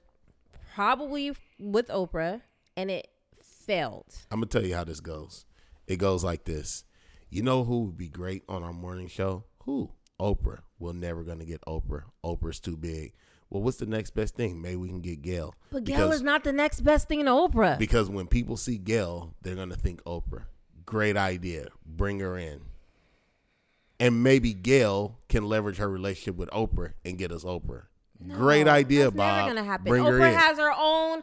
probably 0.74 1.34
with 1.60 1.88
Oprah 1.88 2.42
and 2.76 2.92
it 2.92 3.08
failed. 3.42 4.06
I'm 4.32 4.40
gonna 4.40 4.48
tell 4.48 4.66
you 4.66 4.76
how 4.76 4.84
this 4.84 5.00
goes. 5.00 5.46
It 5.88 5.98
goes 5.98 6.24
like 6.24 6.44
this. 6.46 6.84
You 7.30 7.44
know 7.44 7.64
who 7.64 7.86
would 7.86 7.98
be 7.98 8.10
great 8.10 8.44
on 8.48 8.64
our 8.64 8.74
morning 8.74 9.08
show? 9.08 9.44
Who? 9.66 9.92
Oprah. 10.20 10.60
We're 10.80 10.94
never 10.94 11.24
gonna 11.24 11.46
get 11.46 11.62
Oprah. 11.68 12.04
Oprah's 12.24 12.60
too 12.60 12.78
big. 12.78 13.14
Well, 13.50 13.64
what's 13.64 13.78
the 13.78 13.86
next 13.86 14.12
best 14.12 14.36
thing? 14.36 14.62
Maybe 14.62 14.76
we 14.76 14.90
can 14.90 15.00
get 15.02 15.22
Gail. 15.22 15.56
But 15.72 15.86
Gail 15.86 16.12
is 16.12 16.22
not 16.22 16.44
the 16.44 16.52
next 16.52 16.82
best 16.82 17.08
thing 17.08 17.24
to 17.26 17.32
Oprah. 17.32 17.78
because 17.80 18.10
when 18.10 18.28
people 18.28 18.58
see 18.58 18.78
Gail, 18.78 19.34
they're 19.42 19.56
gonna 19.56 19.76
think 19.76 20.04
Oprah. 20.04 20.44
Great 20.86 21.18
idea. 21.18 21.68
Bring 21.86 22.20
her 22.20 22.38
in. 22.38 22.62
And 24.00 24.22
maybe 24.22 24.54
Gail 24.54 25.18
can 25.28 25.46
leverage 25.46 25.78
her 25.78 25.90
relationship 25.90 26.36
with 26.36 26.50
Oprah 26.52 26.94
and 27.04 27.18
get 27.18 27.32
us 27.32 27.44
Oprah. 27.44 27.84
Great 28.30 28.68
idea, 28.68 29.06
that's 29.06 29.16
Bob. 29.16 29.38
never 29.46 29.56
gonna 29.56 29.64
happen. 29.68 29.86
Bring 29.86 30.04
her 30.06 30.12
Oprah 30.12 30.30
in. 30.32 30.38
has 30.38 30.58
her 30.58 30.72
own 30.76 31.22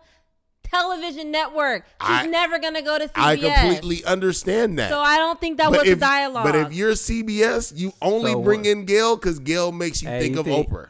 television 0.63 1.31
network. 1.31 1.85
She's 2.01 2.11
I- 2.11 2.27
never 2.27 2.59
gonna 2.59 2.83
go 2.83 2.99
to 2.99 3.09
CBS. 3.09 3.13
I 3.17 3.37
completely 3.37 4.05
understand 4.05 4.79
that. 4.79 4.91
So 4.91 4.99
I 5.01 5.17
don't 5.19 5.41
think 5.41 5.59
that 5.59 5.71
was 5.71 5.81
if, 5.83 5.99
the 5.99 6.07
dialogue. 6.07 6.45
But 6.45 6.57
if 6.57 6.73
you're 6.73 6.93
CBS, 6.93 7.73
you 7.77 7.93
only 8.01 8.33
So 8.33 8.43
bring 8.43 8.61
what? 8.61 8.67
in 8.69 8.85
Gail 8.85 9.17
because 9.17 9.39
Gail 9.39 9.73
makes 9.73 10.03
you 10.03 10.09
Hey, 10.09 10.21
think 10.21 10.35
you 10.35 10.41
of 10.41 10.47
think- 10.47 10.69
Oprah. 10.69 10.89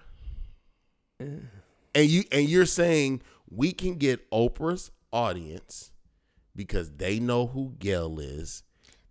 And 1.20 2.08
you 2.10 2.24
and 2.32 2.48
you're 2.48 2.66
saying 2.66 3.22
we 3.48 3.72
can 3.72 3.94
get 3.96 4.28
Oprah's 4.30 4.90
audience 5.12 5.92
because 6.56 6.90
they 6.96 7.20
know 7.20 7.46
who 7.46 7.74
Gail 7.78 8.18
is. 8.18 8.62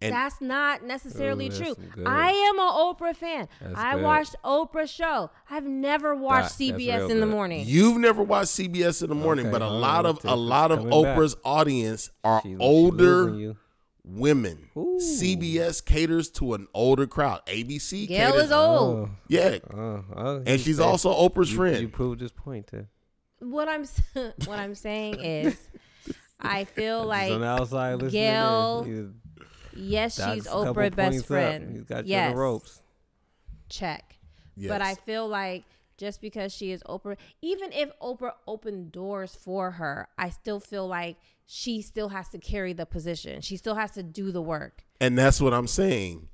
And 0.04 0.14
that's 0.14 0.42
not 0.42 0.84
necessarily 0.84 1.48
Ooh, 1.48 1.50
that's 1.50 1.62
true. 1.76 1.76
good. 1.96 2.08
I 2.08 2.30
am 2.32 2.60
an 2.60 2.66
Oprah 2.72 3.16
fan. 3.16 3.48
That's 3.62 3.76
I 3.78 3.94
good. 3.96 4.04
watched 4.04 4.36
Oprah 4.44 4.90
show. 4.90 5.30
I've 5.50 5.66
never 5.66 6.16
watched 6.16 6.58
That- 6.58 6.76
CBS 6.76 6.98
real 7.00 7.12
in 7.12 7.20
the 7.20 7.26
morning. 7.26 7.66
you've 7.68 7.98
never 7.98 8.22
watched 8.24 8.50
CBS 8.52 9.02
in 9.02 9.10
the 9.10 9.16
morning, 9.16 9.46
Okay, 9.48 9.52
but 9.54 9.62
a 9.62 9.66
all 9.66 9.80
lot 9.80 10.06
of 10.06 10.24
a 10.26 10.36
lot 10.36 10.72
of 10.72 10.80
coming 10.80 11.04
back. 11.04 11.18
Oprah's 11.18 11.36
audience 11.46 12.10
are 12.24 12.42
She- 12.42 12.50
she 12.54 12.58
older 12.58 13.24
losing 13.26 13.40
you. 13.40 13.58
women. 14.04 14.70
Ooh. 14.78 15.00
CBS 15.00 15.80
caters 15.84 16.30
to 16.32 16.54
an 16.54 16.68
older 16.74 17.08
crowd. 17.08 17.42
ABC 17.48 18.08
Gail 18.08 18.32
caters, 18.32 18.46
is 18.46 18.52
old. 18.52 18.96
Oh, 18.98 19.10
yeah, 19.30 19.58
oh, 19.74 20.44
and 20.46 20.60
she's 20.60 20.78
say- 20.78 20.84
also 20.84 21.12
Oprah's 21.14 21.52
you, 21.52 21.58
friend. 21.58 21.82
You 21.82 21.88
proved 21.90 22.20
this 22.20 22.32
point, 22.32 22.68
too. 22.68 22.88
What 23.40 23.68
I'm 23.68 23.86
what 24.46 24.60
I'm 24.60 24.76
saying 24.76 25.16
is, 25.22 25.58
I 26.40 26.64
feel 26.66 27.06
like 27.06 27.32
on 27.32 27.42
the 27.42 27.48
outside 27.48 27.94
listening 27.96 28.12
Gail- 28.12 28.84
in. 28.86 29.16
Yes, 29.76 30.18
Dodged 30.18 30.36
she's 30.36 30.46
a 30.46 30.50
couple 30.50 30.74
Oprah's 30.74 30.96
best 30.96 31.12
points 31.12 31.22
up. 31.22 31.28
friend. 31.28 31.72
He's 31.72 31.84
got 31.84 32.06
you 32.06 32.12
yes, 32.12 32.30
on 32.30 32.36
the 32.36 32.42
ropes. 32.42 32.80
check. 33.70 34.18
Yes. 34.56 34.70
But 34.70 34.82
I 34.82 34.96
feel 34.96 35.28
like 35.28 35.64
just 35.98 36.22
because 36.22 36.54
she 36.54 36.72
is 36.72 36.84
Oprah, 36.84 37.18
even 37.42 37.72
if 37.72 37.90
Oprah 38.00 38.34
opened 38.48 38.92
doors 38.92 39.36
for 39.36 39.72
her, 39.72 40.08
I 40.18 40.30
still 40.30 40.60
feel 40.60 40.88
like 40.88 41.18
she 41.46 41.82
still 41.82 42.10
has 42.10 42.30
to 42.30 42.38
carry 42.38 42.74
the 42.74 42.86
position. 42.86 43.42
She 43.42 43.58
still 43.58 43.76
has 43.76 43.92
to 43.92 44.04
do 44.04 44.32
the 44.32 44.42
work. 44.42 44.84
And 45.00 45.18
that's 45.18 45.42
what 45.42 45.54
I'm 45.54 45.68
saying. 45.68 46.30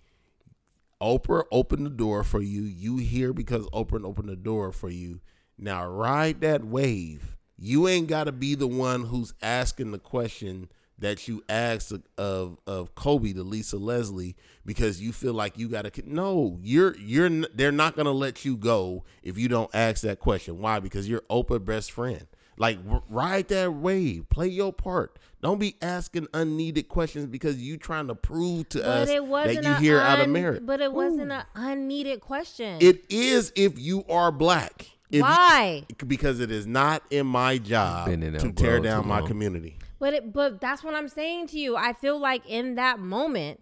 Oprah 1.01 1.45
opened 1.51 1.85
the 1.85 1.91
door 1.91 2.23
for 2.23 2.41
you. 2.41 2.61
You 2.61 2.97
here 2.97 3.33
because 3.33 3.65
Oprah 3.67 4.03
opened 4.03 4.29
the 4.29 4.35
door 4.35 4.71
for 4.71 4.89
you. 4.89 5.21
Now 5.57 5.87
ride 5.87 6.41
that 6.41 6.65
wave. 6.65 7.37
You 7.57 7.87
ain't 7.87 8.07
got 8.07 8.25
to 8.25 8.31
be 8.31 8.55
the 8.55 8.67
one 8.67 9.05
who's 9.05 9.33
asking 9.41 9.91
the 9.91 9.99
question 9.99 10.69
that 10.99 11.27
you 11.27 11.43
asked 11.49 11.91
of, 11.91 12.03
of 12.17 12.57
of 12.67 12.95
Kobe 12.95 13.33
to 13.33 13.43
Lisa 13.43 13.77
Leslie 13.77 14.35
because 14.65 15.01
you 15.01 15.11
feel 15.11 15.33
like 15.33 15.57
you 15.57 15.67
got 15.69 15.91
to. 15.91 16.03
No, 16.05 16.57
you're 16.61 16.95
you're. 16.97 17.29
They're 17.53 17.71
not 17.71 17.95
gonna 17.95 18.11
let 18.11 18.45
you 18.45 18.57
go 18.57 19.03
if 19.23 19.37
you 19.37 19.47
don't 19.47 19.73
ask 19.73 20.01
that 20.03 20.19
question. 20.19 20.59
Why? 20.59 20.79
Because 20.79 21.07
you're 21.07 21.21
Oprah 21.29 21.63
best 21.63 21.91
friend. 21.91 22.27
Like 22.57 22.77
r- 22.89 23.03
ride 23.09 23.47
that 23.47 23.73
wave, 23.73 24.27
play 24.29 24.47
your 24.49 24.73
part. 24.73 25.17
Don't 25.41 25.59
be 25.59 25.77
asking 25.81 26.27
unneeded 26.33 26.89
questions 26.89 27.25
because 27.25 27.61
you 27.61 27.77
trying 27.77 28.07
to 28.07 28.15
prove 28.15 28.67
to 28.69 28.79
But 28.79 28.87
us 28.87 29.07
that 29.07 29.63
you 29.63 29.71
a 29.71 29.79
hear 29.79 29.99
out 29.99 30.19
of 30.19 30.27
merit. 30.27 30.65
But 30.65 30.81
it 30.81 30.91
wasn't 30.91 31.31
an 31.31 31.43
unneeded 31.55 32.19
question. 32.19 32.77
It 32.81 33.05
is 33.09 33.53
if 33.55 33.79
you 33.79 34.03
are 34.09 34.33
black. 34.33 34.87
If 35.09 35.19
you- 35.19 35.21
Why? 35.23 35.85
because 36.05 36.41
it 36.41 36.51
is 36.51 36.67
not 36.67 37.01
in 37.09 37.25
my 37.25 37.57
job 37.57 38.09
in 38.09 38.19
to 38.37 38.51
tear 38.51 38.81
down 38.81 39.07
my 39.07 39.19
long. 39.19 39.27
community. 39.27 39.77
But 39.99 40.13
it, 40.13 40.33
but 40.33 40.61
that's 40.61 40.83
what 40.83 40.95
I'm 40.95 41.09
saying 41.09 41.47
to 41.47 41.59
you. 41.59 41.75
I 41.75 41.93
feel 41.93 42.17
like 42.19 42.47
in 42.47 42.75
that 42.75 42.99
moment, 42.99 43.59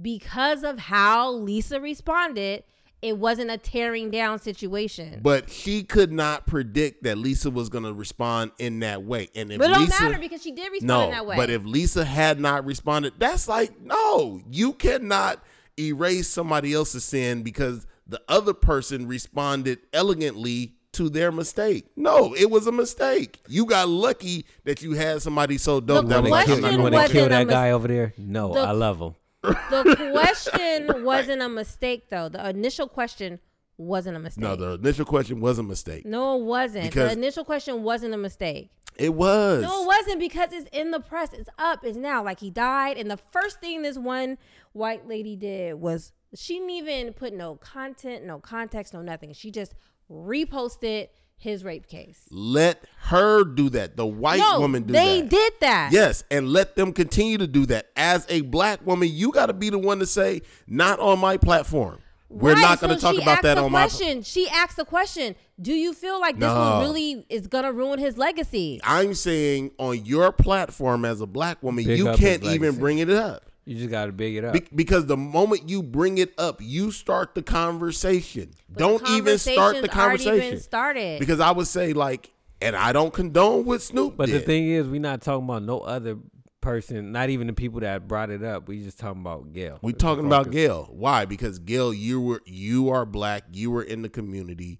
because 0.00 0.64
of 0.64 0.78
how 0.78 1.30
Lisa 1.30 1.80
responded, 1.80 2.64
it 3.02 3.18
wasn't 3.18 3.50
a 3.50 3.58
tearing 3.58 4.10
down 4.10 4.38
situation. 4.38 5.20
But 5.22 5.50
she 5.50 5.84
could 5.84 6.10
not 6.12 6.46
predict 6.46 7.04
that 7.04 7.18
Lisa 7.18 7.50
was 7.50 7.68
going 7.68 7.84
to 7.84 7.92
respond 7.92 8.52
in 8.58 8.80
that 8.80 9.04
way. 9.04 9.28
And 9.34 9.52
if 9.52 9.58
But 9.58 9.70
it 9.70 9.74
don't 9.74 9.82
Lisa, 9.82 10.02
matter 10.02 10.18
because 10.18 10.42
she 10.42 10.50
did 10.52 10.72
respond 10.72 10.86
no, 10.86 11.04
in 11.04 11.10
that 11.12 11.26
way. 11.26 11.36
but 11.36 11.50
if 11.50 11.64
Lisa 11.64 12.04
had 12.04 12.40
not 12.40 12.64
responded, 12.64 13.14
that's 13.18 13.48
like 13.48 13.80
no, 13.80 14.40
you 14.50 14.72
cannot 14.72 15.42
erase 15.78 16.28
somebody 16.28 16.72
else's 16.72 17.04
sin 17.04 17.42
because 17.42 17.86
the 18.06 18.20
other 18.28 18.54
person 18.54 19.06
responded 19.06 19.78
elegantly 19.92 20.75
to 20.96 21.08
their 21.08 21.30
mistake. 21.32 21.86
No, 21.96 22.34
it 22.34 22.50
was 22.50 22.66
a 22.66 22.72
mistake. 22.72 23.40
You 23.48 23.64
got 23.66 23.88
lucky 23.88 24.46
that 24.64 24.82
you 24.82 24.92
had 24.92 25.22
somebody 25.22 25.58
so 25.58 25.80
dope 25.80 26.04
The 26.04 26.08
that 26.14 26.22
was 26.22 26.30
like, 26.30 26.44
question 26.46 26.64
I'm 26.64 26.70
you 26.72 26.76
not 26.78 26.82
want 26.84 26.94
gonna 26.94 27.08
kill 27.08 27.22
wasn't 27.22 27.32
a 27.32 27.36
that 27.38 27.46
mis- 27.46 27.54
guy 27.54 27.70
over 27.70 27.88
there? 27.88 28.12
No, 28.18 28.54
The- 28.54 28.60
I 28.60 28.70
love 28.72 28.98
him. 29.00 29.14
the 29.42 30.10
question 30.12 31.04
wasn't 31.04 31.42
a 31.42 31.48
mistake, 31.48 32.08
though. 32.10 32.28
The 32.28 32.48
initial 32.50 32.88
question 32.88 33.38
wasn't 33.78 34.16
a 34.16 34.20
mistake. 34.20 34.42
No, 34.42 34.56
the 34.56 34.72
initial 34.74 35.04
question 35.04 35.40
was 35.40 35.58
a 35.58 35.62
mistake. 35.62 36.04
No, 36.06 36.38
it 36.38 36.44
wasn't. 36.44 36.84
Because- 36.86 37.12
the 37.12 37.18
initial 37.18 37.44
question 37.44 37.82
wasn't 37.82 38.14
a 38.14 38.18
mistake. 38.18 38.70
It 38.98 39.12
was. 39.12 39.62
No, 39.62 39.82
it 39.82 39.86
wasn't 39.86 40.20
because 40.20 40.54
it's 40.54 40.70
in 40.74 40.90
the 40.90 41.00
press. 41.00 41.34
It's 41.34 41.50
up. 41.58 41.84
It's 41.84 41.98
now. 41.98 42.24
Like 42.24 42.40
he 42.40 42.50
died, 42.50 42.96
and 42.96 43.10
the 43.10 43.18
first 43.30 43.60
thing 43.60 43.82
this 43.82 43.98
one 43.98 44.38
white 44.72 45.06
lady 45.06 45.36
did 45.36 45.74
was 45.74 46.12
she 46.34 46.54
didn't 46.54 46.70
even 46.70 47.12
put 47.12 47.34
no 47.34 47.56
content, 47.56 48.24
no 48.24 48.38
context, 48.38 48.94
no 48.94 49.02
nothing. 49.02 49.34
She 49.34 49.50
just 49.50 49.74
reposted 50.10 51.08
his 51.38 51.64
rape 51.64 51.86
case. 51.86 52.20
Let 52.30 52.84
her 53.02 53.44
do 53.44 53.68
that. 53.70 53.96
The 53.96 54.06
white 54.06 54.38
no, 54.38 54.60
woman 54.60 54.84
do 54.84 54.92
they 54.94 55.20
that. 55.20 55.30
They 55.30 55.36
did 55.36 55.52
that. 55.60 55.90
Yes, 55.92 56.24
and 56.30 56.48
let 56.48 56.76
them 56.76 56.92
continue 56.92 57.38
to 57.38 57.46
do 57.46 57.66
that. 57.66 57.88
As 57.96 58.26
a 58.28 58.40
black 58.42 58.84
woman, 58.86 59.08
you 59.12 59.32
got 59.32 59.46
to 59.46 59.52
be 59.52 59.68
the 59.70 59.78
one 59.78 59.98
to 59.98 60.06
say, 60.06 60.42
"Not 60.66 60.98
on 60.98 61.18
my 61.18 61.36
platform." 61.36 61.98
We're 62.28 62.54
Right, 62.54 62.60
not 62.60 62.80
going 62.80 62.92
to 62.92 63.00
so 63.00 63.12
talk 63.12 63.22
about 63.22 63.42
that 63.42 63.54
the 63.54 63.62
on 63.62 63.70
my. 63.70 63.82
question. 63.86 64.22
She 64.22 64.48
asked 64.48 64.76
the 64.76 64.84
question: 64.84 65.36
Do 65.60 65.72
you 65.72 65.92
feel 65.92 66.18
like 66.20 66.34
this 66.36 66.48
No. 66.48 66.58
one 66.58 66.82
really 66.82 67.24
is 67.28 67.46
gonna 67.46 67.72
ruin 67.72 68.00
his 68.00 68.18
legacy? 68.18 68.80
I'm 68.82 69.14
saying 69.14 69.70
on 69.78 70.04
your 70.04 70.32
platform 70.32 71.04
as 71.04 71.20
a 71.20 71.26
black 71.26 71.62
woman, 71.62 71.84
Big 71.84 71.98
you 71.98 72.12
can't 72.14 72.42
even 72.42 72.76
bring 72.76 72.98
it 72.98 73.10
up. 73.10 73.44
You 73.66 73.76
just 73.76 73.90
got 73.90 74.06
to 74.06 74.12
big 74.12 74.36
it 74.36 74.44
up. 74.44 74.52
Be- 74.52 74.64
because 74.74 75.06
the 75.06 75.16
moment 75.16 75.68
you 75.68 75.82
bring 75.82 76.18
it 76.18 76.32
up, 76.38 76.60
you 76.62 76.92
start 76.92 77.34
the 77.34 77.42
conversation. 77.42 78.50
But 78.68 78.78
don't 78.78 79.04
the 79.04 79.10
even 79.12 79.38
start 79.38 79.82
the 79.82 79.88
conversation's 79.88 80.26
already 80.28 80.40
conversation. 80.40 80.60
started. 80.62 81.18
Because 81.20 81.40
I 81.40 81.50
would 81.50 81.66
say 81.66 81.92
like, 81.92 82.32
and 82.62 82.74
I 82.76 82.92
don't 82.92 83.12
condone 83.12 83.64
what 83.64 83.82
Snoop 83.82 84.16
But 84.16 84.26
did. 84.26 84.36
the 84.42 84.46
thing 84.46 84.68
is, 84.68 84.86
we're 84.86 85.00
not 85.00 85.20
talking 85.20 85.44
about 85.44 85.62
no 85.64 85.80
other 85.80 86.16
person, 86.60 87.12
not 87.12 87.28
even 87.28 87.48
the 87.48 87.52
people 87.52 87.80
that 87.80 88.06
brought 88.08 88.30
it 88.30 88.42
up. 88.42 88.68
We 88.68 88.82
just 88.82 88.98
talking 88.98 89.20
about 89.20 89.52
Gail. 89.52 89.78
We 89.82 89.92
It's 89.92 90.00
talking 90.00 90.26
about. 90.26 90.50
Gail. 90.52 90.88
Why? 90.92 91.24
Because 91.24 91.58
Gail, 91.58 91.92
you 91.92 92.20
were 92.20 92.42
you 92.46 92.88
are 92.90 93.04
black. 93.04 93.44
You 93.52 93.70
were 93.72 93.82
in 93.82 94.02
the 94.02 94.08
community. 94.08 94.78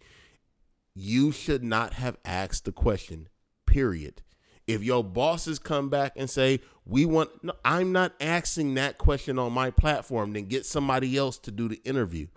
You 0.94 1.32
should 1.32 1.62
not 1.62 1.94
have 1.94 2.16
asked 2.24 2.64
the 2.64 2.72
question. 2.72 3.28
Period. 3.66 4.22
If 4.66 4.82
your 4.82 5.04
bosses 5.04 5.58
come 5.58 5.90
back 5.90 6.12
and 6.16 6.28
say 6.30 6.60
we 6.86 7.04
want, 7.04 7.30
no, 7.42 7.52
I'm 7.64 7.92
not 7.92 8.14
asking 8.20 8.74
that 8.74 8.98
question 8.98 9.38
on 9.38 9.52
my 9.52 9.70
platform. 9.70 10.32
Then 10.32 10.46
get 10.46 10.64
somebody 10.64 11.16
else 11.16 11.38
to 11.40 11.50
do 11.50 11.68
the 11.68 11.80
interview, 11.84 12.28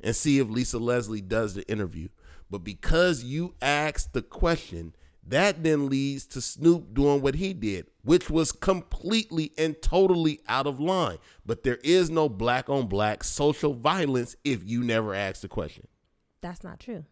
and 0.00 0.14
see 0.14 0.38
if 0.38 0.48
Lisa 0.48 0.78
Leslie 0.78 1.20
does 1.20 1.54
the 1.54 1.66
interview. 1.70 2.08
But 2.50 2.58
because 2.58 3.24
you 3.24 3.54
asked 3.62 4.12
the 4.12 4.22
question, 4.22 4.94
that 5.26 5.62
then 5.62 5.88
leads 5.88 6.26
to 6.26 6.40
Snoop 6.40 6.92
doing 6.92 7.22
what 7.22 7.36
he 7.36 7.54
did, 7.54 7.86
which 8.02 8.28
was 8.28 8.52
completely 8.52 9.52
and 9.56 9.80
totally 9.80 10.40
out 10.48 10.66
of 10.66 10.78
line. 10.80 11.18
But 11.46 11.62
there 11.62 11.78
is 11.82 12.10
no 12.10 12.28
black 12.28 12.68
on 12.68 12.86
black 12.88 13.24
social 13.24 13.72
violence 13.72 14.36
if 14.44 14.62
you 14.64 14.82
never 14.82 15.14
ask 15.14 15.40
the 15.40 15.48
question. 15.48 15.86
That's 16.42 16.62
not 16.62 16.78
true 16.80 17.04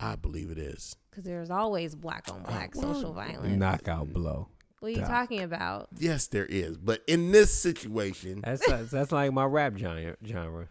I 0.00 0.16
believe 0.16 0.50
it 0.50 0.58
is. 0.58 0.96
because 1.10 1.24
there's 1.24 1.50
always 1.50 1.94
black 1.94 2.26
on 2.32 2.42
black 2.42 2.72
oh, 2.76 2.80
social 2.80 3.12
violence. 3.12 3.56
knockout 3.56 4.12
blow. 4.12 4.48
What 4.80 4.88
are 4.88 4.90
you 4.92 4.96
Doc. 5.00 5.08
talking 5.08 5.42
about? 5.42 5.88
Yes, 5.98 6.26
there 6.28 6.46
is. 6.46 6.76
But 6.78 7.02
in 7.06 7.32
this 7.32 7.52
situation, 7.52 8.40
That's 8.42 8.90
that's 8.90 9.12
like 9.12 9.32
my 9.32 9.44
rap 9.44 9.76
genre. 9.76 10.16
genre. 10.26 10.68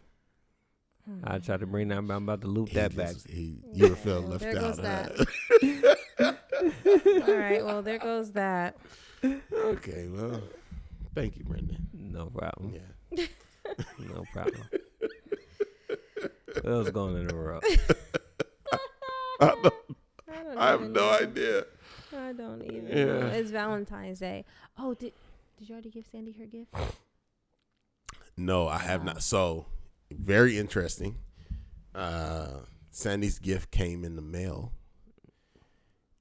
I 1.23 1.40
try 1.40 1.57
to 1.57 1.65
bring 1.65 1.88
that. 1.88 1.98
I'm 1.98 2.10
about 2.11 2.41
to 2.41 2.48
loop 2.48 2.69
he 2.69 2.76
that 2.76 2.95
back. 2.95 3.15
he, 3.27 3.57
you 3.73 3.95
felt 3.95 4.26
left 4.26 4.41
there 4.44 4.57
out. 4.57 4.77
goes 4.77 4.80
huh? 4.80 5.94
All 7.27 7.36
right, 7.36 7.65
well 7.65 7.81
there 7.81 7.98
goes 7.98 8.31
that. 8.34 8.77
okay, 9.23 10.07
well, 10.07 10.41
thank 11.15 11.38
you, 11.38 11.44
Brendan. 11.45 11.88
No 11.94 12.27
problem. 12.27 12.73
Yeah. 12.76 13.26
No 13.99 14.23
problem. 14.34 14.64
what 16.61 16.65
else 16.65 16.90
going 16.90 17.18
in 17.18 17.27
the 17.27 17.36
world? 17.41 17.64
I, 19.40 19.56
don't- 19.61 19.73
I, 20.57 20.68
I 20.68 20.69
have 20.72 20.81
no 20.81 20.88
know. 20.88 21.10
idea. 21.11 21.65
I 22.18 22.34
don't 22.34 22.64
even. 22.64 22.88
Yeah. 22.88 23.06
know. 23.06 23.27
It's 23.27 23.52
Valentine's 23.52 24.19
Day. 24.19 24.45
Oh, 24.77 24.94
did 24.94 25.14
did 25.57 25.69
you 25.69 25.76
already 25.76 25.90
give 25.90 26.06
Sandy 26.11 26.31
her 26.34 26.45
gift? 26.45 26.73
No, 28.38 28.68
I 28.68 28.77
have 28.77 29.03
not. 29.03 29.22
So, 29.22 29.65
very 30.11 30.57
interesting. 30.57 31.18
Uh, 31.94 32.60
Sandy's 32.91 33.40
gift 33.40 33.69
came 33.72 34.03
in 34.06 34.15
the 34.15 34.22
mail, 34.22 34.72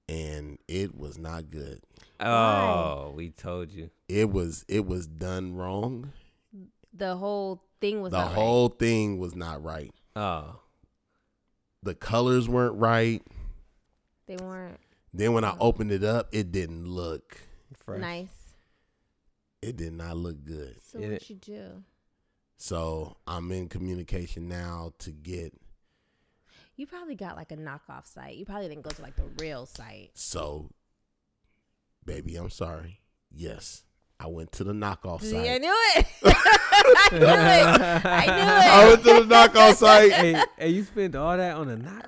and 0.08 0.58
it 0.66 0.96
was 0.96 1.18
not 1.18 1.50
good. 1.50 1.80
Oh, 2.20 3.12
we 3.14 3.30
told 3.30 3.70
you. 3.70 3.90
It 4.08 4.30
was 4.30 4.64
it 4.68 4.86
was 4.86 5.06
done 5.06 5.54
wrong. 5.54 6.12
The 6.92 7.16
whole 7.16 7.62
thing 7.80 8.02
was 8.02 8.10
the 8.10 8.18
not 8.18 8.26
right. 8.28 8.34
whole 8.34 8.68
thing 8.70 9.18
was 9.18 9.36
not 9.36 9.62
right. 9.62 9.92
Oh, 10.16 10.56
The 11.84 11.94
colors 11.94 12.48
weren't 12.48 12.76
right. 12.76 13.22
They 14.26 14.36
weren't 14.36 14.80
Then 15.12 15.32
when 15.32 15.44
I 15.44 15.56
opened 15.58 15.90
it 15.92 16.04
up, 16.04 16.28
it 16.32 16.52
didn't 16.52 16.86
look. 16.86 17.38
fresh. 17.76 18.00
nice. 18.00 18.54
It 19.60 19.76
did 19.76 19.92
not 19.94 20.16
look 20.16 20.44
good. 20.44 20.76
So 20.82 20.98
Yeah. 21.00 21.10
what 21.12 21.28
you 21.30 21.36
do? 21.36 21.82
So 22.56 23.16
I'm 23.26 23.50
in 23.52 23.68
communication 23.68 24.48
now 24.48 24.92
to 24.98 25.10
get. 25.10 25.54
You 26.76 26.86
probably 26.86 27.14
got 27.16 27.36
like 27.36 27.50
a 27.50 27.56
knockoff 27.56 28.06
site. 28.06 28.36
You 28.36 28.44
probably 28.44 28.68
didn't 28.68 28.82
go 28.82 28.90
to 28.90 29.02
like 29.02 29.16
the 29.16 29.24
real 29.38 29.66
site. 29.66 30.10
So, 30.14 30.70
baby, 32.04 32.36
I'm 32.36 32.50
sorry. 32.50 33.00
Yes, 33.30 33.82
I 34.20 34.26
went 34.26 34.50
to 34.52 34.64
the 34.64 34.72
knockoff 34.72 35.20
See, 35.22 35.30
site. 35.30 35.46
I 35.48 35.58
knew 35.58 35.72
it. 35.96 36.06
I 36.24 37.08
knew 37.12 37.18
it. 37.24 38.04
I 38.04 38.26
knew 38.26 38.32
it. 38.42 38.68
I 38.68 38.88
went 38.88 39.02
to 39.04 39.12
the 39.24 39.34
knockoff 39.34 39.74
site. 39.76 40.12
hey, 40.12 40.42
hey, 40.58 40.68
you 40.70 40.82
spent 40.82 41.14
all 41.14 41.36
that 41.36 41.54
on 41.56 41.68
a 41.68 41.76
knock? 41.76 42.04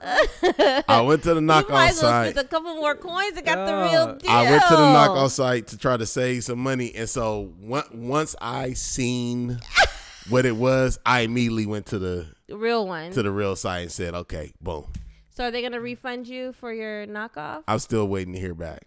I 0.89 1.01
went 1.03 1.23
to 1.23 1.35
the 1.35 1.35
you 1.41 1.41
might 1.43 1.67
knockoff 1.67 1.89
as 1.91 2.03
well 2.03 2.11
site. 2.11 2.31
spend 2.33 2.47
a 2.47 2.49
couple 2.51 2.75
more 2.75 2.97
coins 2.97 3.37
and 3.37 3.47
got 3.47 3.65
the 3.65 3.77
real 3.77 4.17
deal. 4.17 4.31
I 4.31 4.51
went 4.51 4.63
to 4.65 4.75
the 4.75 4.81
knockoff 4.83 5.31
site 5.31 5.69
to 5.69 5.79
try 5.79 5.97
to 5.97 6.07
save 6.07 6.43
some 6.45 6.59
money, 6.59 6.93
and 6.97 7.09
so 7.09 7.53
once 7.61 8.35
I 8.41 8.73
seen 8.73 9.61
what 10.29 10.47
it 10.47 10.57
was, 10.57 10.99
I 11.07 11.21
immediately 11.21 11.67
went 11.67 11.87
to 11.87 11.99
the 12.01 12.27
The 12.49 12.57
real 12.57 12.89
one. 12.89 13.13
to 13.13 13.23
the 13.23 13.31
real 13.31 13.55
site 13.55 13.83
and 13.83 13.93
said, 13.93 14.15
"Okay, 14.15 14.53
boom." 14.61 14.87
so 15.31 15.45
are 15.47 15.51
they 15.53 15.63
gonna 15.63 15.81
refund 15.81 16.27
you 16.27 16.53
for 16.55 16.73
your 16.73 17.07
knockoff? 17.07 17.63
I'm 17.69 17.79
still 17.79 18.09
waiting 18.09 18.35
to 18.35 18.41
hear 18.41 18.55
back. 18.55 18.83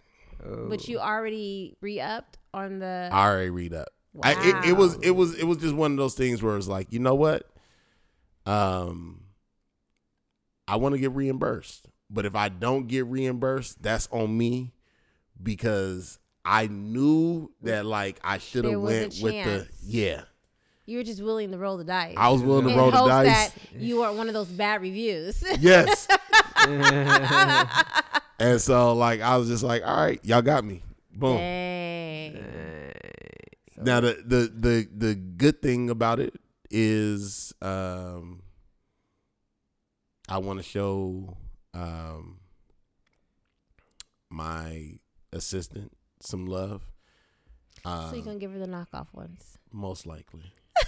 Oh. 0.46 0.68
But 0.68 0.86
you 0.88 0.98
already 0.98 1.74
re-upped 1.80 2.36
on 2.54 2.78
the. 2.78 3.10
I 3.12 3.26
already 3.28 3.50
read 3.50 3.74
up. 3.74 3.88
I, 4.22 4.32
it, 4.32 4.70
it 4.70 4.72
was 4.74 4.94
it 5.02 5.10
was 5.10 5.34
it 5.34 5.44
was 5.44 5.58
just 5.58 5.74
one 5.74 5.90
of 5.90 5.96
those 5.96 6.14
things 6.14 6.42
where 6.42 6.56
it's 6.56 6.68
like, 6.68 6.92
you 6.92 7.00
know 7.00 7.16
what? 7.16 7.50
Um 8.46 9.24
I 10.68 10.76
want 10.76 10.94
to 10.94 11.00
get 11.00 11.12
reimbursed. 11.12 11.88
But 12.10 12.26
if 12.26 12.36
I 12.36 12.48
don't 12.48 12.86
get 12.86 13.06
reimbursed, 13.06 13.82
that's 13.82 14.08
on 14.12 14.36
me 14.36 14.72
because 15.42 16.18
I 16.44 16.68
knew 16.68 17.50
that 17.62 17.86
like 17.86 18.20
I 18.22 18.38
should 18.38 18.64
have 18.64 18.80
went 18.80 19.18
with 19.20 19.44
the 19.44 19.66
yeah. 19.82 20.22
you 20.86 20.98
were 20.98 21.04
just 21.04 21.22
willing 21.22 21.50
to 21.50 21.58
roll 21.58 21.76
the 21.76 21.84
dice. 21.84 22.14
I 22.16 22.28
was 22.30 22.42
willing 22.42 22.68
to 22.68 22.76
roll 22.76 22.92
the 22.92 23.06
dice. 23.06 23.26
that 23.26 23.52
you 23.76 23.98
weren't 23.98 24.16
one 24.16 24.28
of 24.28 24.34
those 24.34 24.48
bad 24.48 24.80
reviews. 24.82 25.42
Yes. 25.58 26.06
and 28.38 28.60
so 28.60 28.94
like 28.94 29.20
I 29.20 29.36
was 29.38 29.48
just 29.48 29.64
like, 29.64 29.84
all 29.84 29.96
right, 29.96 30.20
y'all 30.24 30.42
got 30.42 30.64
me. 30.64 30.82
Boom. 31.14 31.36
Dang. 31.36 32.92
Now 33.76 34.00
the, 34.00 34.22
the 34.24 34.52
the 34.54 34.88
the 34.96 35.14
good 35.14 35.60
thing 35.60 35.90
about 35.90 36.20
it 36.20 36.34
is 36.70 37.52
um 37.60 38.42
I 40.28 40.38
want 40.38 40.58
to 40.58 40.62
show 40.62 41.36
um 41.74 42.38
my 44.30 44.98
assistant 45.32 45.92
some 46.20 46.46
love. 46.46 46.82
Um, 47.84 48.10
so 48.10 48.16
you're 48.16 48.24
gonna 48.24 48.38
give 48.38 48.52
her 48.52 48.58
the 48.58 48.66
knockoff 48.66 49.12
ones. 49.12 49.58
most 49.72 50.06
likely. 50.06 50.52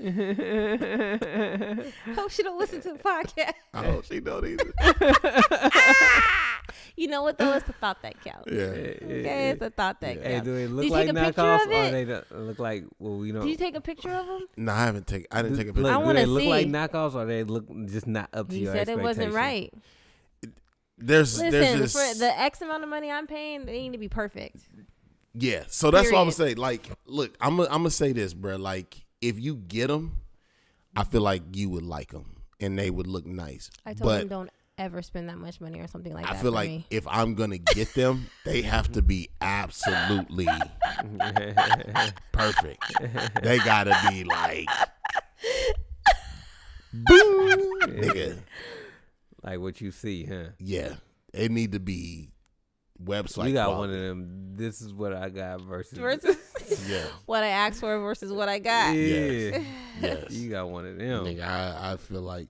Hope 0.00 0.08
she 2.30 2.42
don't 2.42 2.58
listen 2.58 2.80
to 2.82 2.92
the 2.92 2.98
podcast. 2.98 3.52
I 3.74 3.84
hope 3.84 4.04
she 4.06 4.20
don't 4.20 4.46
either. 4.46 4.72
You 7.00 7.08
know 7.08 7.22
what 7.22 7.38
though? 7.38 7.54
It's 7.54 7.66
the 7.66 7.72
thought 7.72 8.02
that 8.02 8.22
counts. 8.22 8.52
Yeah. 8.52 8.60
Okay, 8.60 9.50
it's 9.52 9.60
the 9.60 9.70
thought 9.70 10.02
that 10.02 10.22
Hey, 10.22 10.32
counts. 10.34 10.44
do 10.44 10.54
they 10.54 10.66
look 10.66 10.84
you 10.84 10.90
like 10.90 11.06
take 11.06 11.16
a 11.16 11.24
picture 11.24 11.40
knockoffs 11.40 11.64
of 11.64 11.70
or 11.70 11.72
it? 11.72 11.92
they 11.92 12.04
don't 12.04 12.46
look 12.46 12.58
like 12.58 12.84
well 12.98 13.16
we 13.16 13.32
don't 13.32 13.40
Did 13.40 13.50
you 13.52 13.56
take 13.56 13.74
a 13.74 13.80
picture 13.80 14.10
of 14.10 14.26
them? 14.26 14.46
No, 14.58 14.72
I 14.72 14.84
haven't 14.84 15.06
taken. 15.06 15.26
I 15.32 15.40
didn't 15.40 15.56
take 15.56 15.68
a 15.68 15.72
picture. 15.72 15.88
I 15.88 15.92
Look, 15.94 16.00
do 16.02 16.06
wanna 16.06 16.20
they 16.20 16.26
look 16.26 16.44
like 16.44 16.66
see. 16.66 16.70
knockoffs 16.70 17.14
or 17.14 17.24
they 17.24 17.42
look 17.44 17.64
just 17.86 18.06
not 18.06 18.28
up 18.34 18.50
to 18.50 18.54
He 18.54 18.64
your 18.64 18.74
said 18.74 18.90
it 18.90 18.98
wasn't 19.00 19.28
expectation? 19.28 19.34
right. 19.34 19.74
There's 20.98 21.38
there's 21.38 21.54
Listen, 21.54 21.80
this 21.80 21.92
for 21.94 22.18
the 22.18 22.38
X 22.38 22.60
amount 22.60 22.82
of 22.82 22.90
money 22.90 23.10
I'm 23.10 23.26
paying, 23.26 23.64
they 23.64 23.80
need 23.80 23.92
to 23.92 23.98
be 23.98 24.10
perfect. 24.10 24.58
Yeah, 25.32 25.64
so 25.68 25.90
that's 25.90 26.12
what 26.12 26.18
I'm 26.18 26.24
gonna 26.24 26.32
say. 26.32 26.54
Like, 26.54 26.86
look, 27.06 27.34
I'm 27.40 27.56
gonna 27.56 27.68
I'm 27.70 27.88
say 27.88 28.12
this, 28.12 28.34
bro. 28.34 28.56
Like, 28.56 29.06
if 29.22 29.40
you 29.40 29.54
get 29.56 29.86
them, 29.86 30.18
I 30.94 31.04
feel 31.04 31.22
like 31.22 31.56
you 31.56 31.70
would 31.70 31.84
like 31.84 32.10
them 32.12 32.42
and 32.60 32.78
they 32.78 32.90
would 32.90 33.06
look 33.06 33.24
nice. 33.24 33.70
I 33.86 33.94
told 33.94 34.02
but 34.10 34.20
him 34.20 34.28
don't 34.28 34.50
ever 34.80 35.02
spend 35.02 35.28
that 35.28 35.38
much 35.38 35.60
money 35.60 35.78
or 35.80 35.86
something 35.86 36.12
like 36.12 36.26
I 36.26 36.32
that 36.32 36.38
I 36.38 36.42
feel 36.42 36.50
for 36.50 36.54
like 36.56 36.68
me. 36.68 36.86
if 36.90 37.06
I'm 37.06 37.34
gonna 37.34 37.58
get 37.58 37.94
them, 37.94 38.26
they 38.44 38.62
have 38.62 38.90
to 38.92 39.02
be 39.02 39.28
absolutely 39.40 40.48
perfect. 42.32 42.82
They 43.42 43.58
gotta 43.58 43.96
be 44.10 44.24
like, 44.24 44.66
boom, 46.92 47.80
nigga. 47.82 48.38
like 49.42 49.60
what 49.60 49.80
you 49.80 49.90
see, 49.90 50.24
huh? 50.24 50.50
Yeah, 50.58 50.94
they 51.32 51.48
need 51.48 51.72
to 51.72 51.80
be 51.80 52.30
website. 53.02 53.48
you 53.48 53.54
got 53.54 53.68
quality. 53.68 53.92
one 53.92 53.98
of 54.00 54.06
them. 54.08 54.56
This 54.56 54.80
is 54.82 54.92
what 54.92 55.14
I 55.14 55.28
got 55.30 55.62
versus. 55.62 55.98
Versus 55.98 56.36
Yeah, 56.88 57.04
what 57.26 57.42
I 57.42 57.48
asked 57.48 57.80
for 57.80 57.98
versus 57.98 58.32
what 58.32 58.48
I 58.48 58.58
got. 58.58 58.94
yeah, 58.94 59.62
yes. 60.00 60.30
you 60.30 60.50
got 60.50 60.68
one 60.68 60.86
of 60.86 60.98
them. 60.98 61.24
Nigga, 61.24 61.42
I, 61.46 61.92
I 61.92 61.96
feel 61.96 62.20
like, 62.22 62.48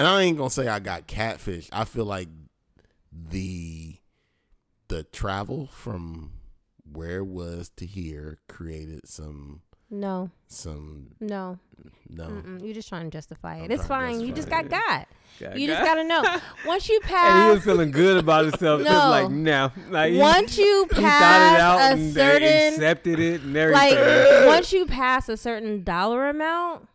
and 0.00 0.08
I 0.08 0.22
ain't 0.22 0.36
gonna 0.38 0.50
say 0.50 0.66
I 0.68 0.78
got 0.80 1.06
catfish. 1.06 1.68
I 1.72 1.84
feel 1.84 2.04
like 2.06 2.28
the 3.12 3.96
the 4.88 5.04
travel 5.04 5.68
from 5.72 6.32
where 6.90 7.18
it 7.18 7.26
was 7.26 7.70
to 7.76 7.86
here 7.86 8.38
created 8.48 9.06
some 9.06 9.62
No, 9.90 10.30
some 10.48 11.08
no, 11.20 11.58
no. 12.08 12.24
Mm-mm. 12.26 12.64
you're 12.64 12.74
just 12.74 12.88
trying 12.88 13.04
to 13.08 13.16
justify 13.16 13.56
it. 13.58 13.64
I'm 13.66 13.70
it's 13.70 13.86
trying 13.86 14.14
to 14.14 14.18
fine. 14.18 14.26
You 14.28 14.34
just 14.34 14.48
justify 14.48 14.62
got 14.68 14.70
got. 14.88 15.08
Got- 15.38 15.58
You 15.58 15.66
just 15.68 15.78
got- 15.80 15.86
gotta 15.96 16.04
know. 16.04 16.22
Once 16.66 16.88
you 16.88 16.96
And 17.02 17.04
he 17.04 17.14
pass, 17.14 17.54
was 17.54 17.64
feeling 17.64 17.90
good 17.92 18.16
about 18.18 18.46
himself. 18.46 18.82
Just 18.82 18.90
No. 18.92 19.10
like 19.10 19.30
no, 19.30 19.70
like 19.90 20.14
once 20.14 20.58
you 20.58 20.86
he 20.90 20.96
thought 20.96 21.02
it 21.02 21.60
out 21.60 21.78
pass 21.78 21.90
a 21.90 21.92
and 21.94 22.14
they 22.14 22.20
certain 22.20 22.74
accepted 22.74 23.20
it 23.20 23.40
and 23.42 23.54
like 23.72 24.46
once 24.46 24.72
you 24.72 24.86
pass 24.86 25.28
a 25.28 25.36
certain 25.36 25.84
dollar 25.84 26.28
amount 26.28 26.88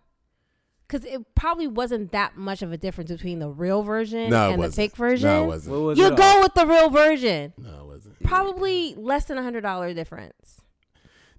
because 0.87 1.03
it 1.05 1.21
probably 1.35 1.67
wasn't 1.67 2.11
that 2.11 2.37
much 2.37 2.61
of 2.61 2.71
a 2.71 2.77
difference 2.77 3.11
between 3.11 3.39
the 3.39 3.49
real 3.49 3.81
version 3.83 4.29
No, 4.29 4.45
and 4.51 4.53
the 4.55 4.67
wasn't. 4.67 4.75
fake 4.75 4.95
version 4.95 5.29
No, 5.29 5.43
it 5.43 5.47
wasn't. 5.47 5.75
what 5.75 5.81
was 5.85 5.97
you 5.97 6.07
it 6.07 6.15
go 6.17 6.23
all? 6.23 6.41
with 6.43 6.53
the 6.53 6.65
real 6.65 6.89
version 6.89 7.53
No, 7.57 7.69
it 7.81 7.85
wasn't. 7.87 8.23
probably 8.23 8.95
less 8.95 9.25
than 9.25 9.37
a 9.37 9.43
hundred 9.43 9.61
dollar 9.61 9.93
difference 9.93 10.61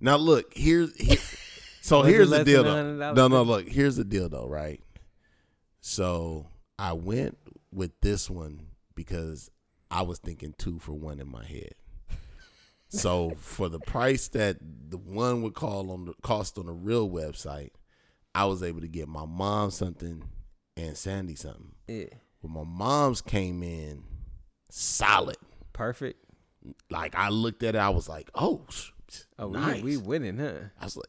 Now 0.00 0.16
look, 0.16 0.52
here's 0.54 0.94
here, 0.96 1.18
so 1.80 2.02
here's 2.02 2.30
the 2.30 2.44
deal 2.44 2.64
though. 2.64 3.12
No, 3.14 3.28
no, 3.28 3.42
look, 3.42 3.68
here's 3.68 3.96
the 3.96 4.04
deal 4.04 4.28
though, 4.28 4.46
right? 4.48 4.80
So 5.80 6.46
I 6.78 6.92
went 6.94 7.38
with 7.72 7.92
this 8.00 8.28
one 8.28 8.66
because 8.94 9.50
I 9.90 10.02
was 10.02 10.18
thinking 10.18 10.54
two 10.58 10.78
for 10.78 10.92
one 10.94 11.20
in 11.20 11.30
my 11.30 11.44
head. 11.44 11.74
So 12.88 13.32
for 13.38 13.68
the 13.68 13.80
price 13.80 14.28
that 14.28 14.56
the 14.60 14.96
one 14.96 15.42
would 15.42 15.54
call 15.54 15.90
on 15.90 16.06
the 16.06 16.14
cost 16.22 16.56
on 16.58 16.66
the 16.66 16.72
real 16.72 17.08
website, 17.10 17.70
I 18.36 18.44
was 18.44 18.62
able 18.62 18.80
to 18.82 18.88
get 18.88 19.08
my 19.08 19.24
mom 19.24 19.70
something 19.70 20.22
and 20.76 20.96
Sandy 20.96 21.34
something. 21.36 21.72
Yeah, 21.88 22.04
But 22.42 22.50
my 22.50 22.64
mom's 22.64 23.20
came 23.22 23.62
in 23.62 24.02
solid. 24.70 25.36
perfect. 25.72 26.22
Like 26.90 27.14
I 27.14 27.28
looked 27.30 27.62
at 27.62 27.74
it, 27.74 27.78
I 27.78 27.88
was 27.90 28.08
like, 28.08 28.30
oh, 28.34 28.64
sh- 28.70 28.90
Oh, 29.38 29.48
nice. 29.50 29.82
we, 29.82 29.96
we 29.96 30.02
winning, 30.02 30.38
huh? 30.38 30.54
I 30.80 30.84
was 30.84 30.96
like, 30.96 31.06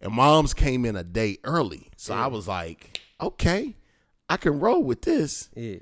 and 0.00 0.12
mom's 0.12 0.54
came 0.54 0.84
in 0.84 0.94
a 0.96 1.02
day 1.04 1.38
early. 1.44 1.90
So 1.96 2.14
I 2.14 2.28
was 2.28 2.46
like, 2.46 3.00
okay, 3.20 3.76
I 4.28 4.36
can 4.36 4.60
roll 4.60 4.82
with 4.84 5.02
this. 5.02 5.50
Yeah. 5.56 5.78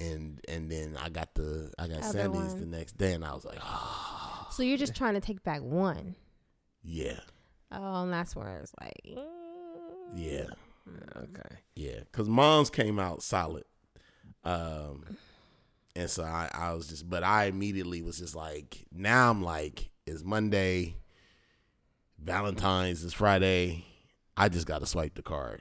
And 0.00 0.40
and 0.48 0.68
then 0.70 0.96
I 1.00 1.08
got 1.08 1.34
the 1.34 1.72
I 1.78 1.86
got 1.86 1.98
Other 2.02 2.12
Sandy's 2.18 2.52
one. 2.52 2.60
the 2.60 2.66
next 2.66 2.98
day 2.98 3.12
and 3.12 3.24
I 3.24 3.32
was 3.32 3.44
like, 3.44 3.58
oh, 3.62 4.48
so 4.50 4.64
you're 4.64 4.76
just 4.76 4.96
trying 4.96 5.14
to 5.14 5.20
take 5.20 5.44
back 5.44 5.62
one. 5.62 6.16
yeah, 6.82 7.20
Oh, 7.70 8.02
and 8.02 8.12
that's 8.12 8.34
where 8.34 8.48
I 8.48 8.60
was 8.60 8.72
like 8.80 9.00
mm, 9.16 9.24
yeah, 10.14 10.46
Okay. 11.16 11.56
yeah. 11.74 12.00
Cause 12.12 12.28
mom's 12.28 12.70
came 12.70 12.98
out 12.98 13.22
solid. 13.22 13.64
Um 14.44 15.04
and 15.94 16.08
so 16.08 16.22
I, 16.24 16.50
I 16.52 16.72
was 16.72 16.88
just 16.88 17.08
but 17.08 17.22
I 17.22 17.44
immediately 17.44 18.02
was 18.02 18.18
just 18.18 18.34
like, 18.34 18.84
now 18.92 19.30
I'm 19.30 19.42
like, 19.42 19.90
it's 20.06 20.24
Monday, 20.24 20.96
Valentine's 22.18 23.02
is 23.04 23.12
Friday. 23.12 23.84
I 24.36 24.48
just 24.48 24.66
gotta 24.66 24.86
swipe 24.86 25.14
the 25.14 25.22
card. 25.22 25.60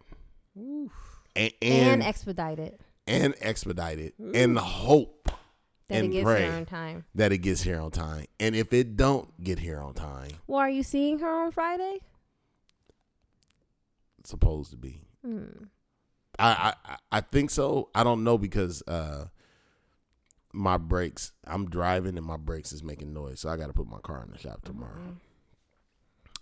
And 0.56 0.90
and, 1.36 1.54
and, 1.62 2.04
expedite 2.04 2.60
it 2.60 2.82
and 3.08 3.34
expedite 3.42 4.00
it 4.00 4.14
and 4.34 4.58
hope 4.58 5.30
that 5.88 5.98
And 5.98 6.08
it 6.08 6.12
gets 6.12 6.24
pray. 6.26 6.44
here 6.44 6.52
on 6.54 6.66
time 6.66 7.06
that 7.16 7.32
it 7.32 7.40
gets 7.40 7.62
here 7.62 7.80
on 7.80 7.92
time. 7.92 8.26
And 8.40 8.56
if 8.56 8.74
it 8.74 8.96
don't 8.98 9.42
get 9.44 9.60
here 9.60 9.80
on 9.80 9.94
time, 9.94 10.32
well 10.48 10.60
are 10.60 10.70
you 10.70 10.84
seeing 10.84 11.20
her 11.20 11.30
on 11.46 11.52
friday 11.52 12.00
it's 12.02 12.11
supposed 14.30 14.72
to 14.72 14.78
be. 14.78 15.04
hmm. 15.26 15.46
I, 16.40 16.74
I 16.86 16.98
I 17.12 17.22
think 17.22 17.50
so. 17.52 17.90
I 17.94 18.04
don't 18.04 18.24
know 18.24 18.38
because 18.38 18.82
uh 18.88 19.26
my 20.54 20.78
brakes. 20.78 21.32
I'm 21.46 21.70
driving 21.70 22.18
and 22.18 22.26
my 22.26 22.38
brakes 22.38 22.72
is 22.74 22.84
making 22.84 23.14
noise, 23.14 23.40
so 23.40 23.50
I 23.50 23.58
got 23.58 23.68
to 23.68 23.74
put 23.74 23.88
my 23.88 24.00
car 24.00 24.24
in 24.26 24.32
the 24.32 24.38
shop 24.38 24.64
tomorrow. 24.64 25.16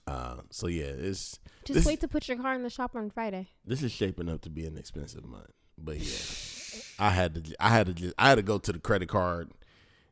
Uh, 0.07 0.37
so 0.49 0.67
yeah, 0.67 0.85
it's 0.85 1.39
just 1.65 1.75
This- 1.75 1.85
wait 1.85 1.99
to 2.01 2.07
put 2.07 2.27
your 2.27 2.37
car 2.37 2.55
in 2.55 2.63
the 2.63 2.69
shop 2.69 2.95
on 2.95 3.11
friday 3.11 3.47
this 3.63 3.83
is 3.83 3.91
shaping 3.91 4.27
up 4.27 4.41
to 4.41 4.49
be 4.49 4.65
an 4.65 4.77
expensive 4.77 5.23
month. 5.25 5.51
But 5.77 5.97
yeah, 5.99 6.81
I 6.99 7.11
had 7.11 7.35
to 7.35 7.55
I 7.59 7.69
had 7.69 7.87
to 7.87 7.93
just, 7.93 8.13
I 8.17 8.29
had 8.29 8.35
to 8.35 8.41
go 8.41 8.57
to 8.57 8.73
the 8.73 8.79
credit 8.79 9.09
card 9.09 9.51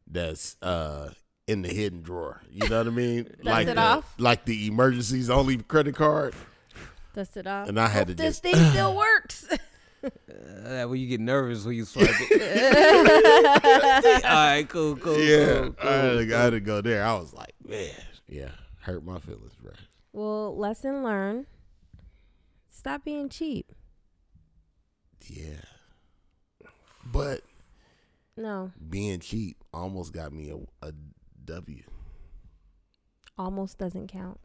that's 0.05 0.55
uh 0.61 1.09
in 1.47 1.61
the 1.61 1.69
hidden 1.69 2.01
drawer. 2.01 2.41
You 2.51 2.67
know 2.69 2.77
what 2.79 2.87
I 2.87 2.91
mean? 2.91 3.33
like 3.41 3.67
the, 3.67 3.79
off? 3.79 4.13
like 4.19 4.45
the 4.45 4.67
emergencies 4.67 5.29
only 5.29 5.57
credit 5.57 5.95
card. 5.95 6.35
Dust 7.17 7.37
it 7.37 7.47
off 7.47 7.67
And 7.67 7.79
I 7.79 7.87
had 7.87 8.07
Hope 8.07 8.17
to 8.17 8.23
this 8.23 8.39
just- 8.39 8.43
thing 8.43 8.55
still 8.71 8.95
works 9.05 9.47
Uh, 10.03 10.85
when 10.85 10.99
you 10.99 11.07
get 11.07 11.19
nervous 11.19 11.65
when 11.65 11.75
you 11.75 11.83
swipe 11.83 12.07
it. 12.09 14.23
All 14.25 14.31
right, 14.31 14.69
cool, 14.69 14.95
cool. 14.95 15.17
Yeah, 15.19 15.55
cool, 15.55 15.71
cool, 15.73 15.89
I, 15.89 15.93
had 15.93 16.11
to, 16.19 16.25
cool. 16.27 16.35
I 16.35 16.41
had 16.43 16.49
to 16.51 16.59
go 16.59 16.81
there. 16.81 17.03
I 17.03 17.13
was 17.15 17.33
like, 17.33 17.55
man, 17.67 17.89
yeah, 18.27 18.49
hurt 18.81 19.03
my 19.03 19.17
feelings, 19.19 19.53
bro. 19.61 19.71
well 20.13 20.55
lesson 20.55 21.03
learned 21.03 21.47
stop 22.71 23.03
being 23.03 23.27
cheap 23.27 23.71
Yeah, 25.27 25.59
but 27.03 27.41
no 28.37 28.71
being 28.89 29.19
cheap 29.19 29.57
almost 29.73 30.13
got 30.13 30.31
me 30.31 30.51
a, 30.51 30.85
a 30.87 30.93
W. 31.43 31.83
almost 33.37 33.77
doesn't 33.79 34.07
count 34.09 34.39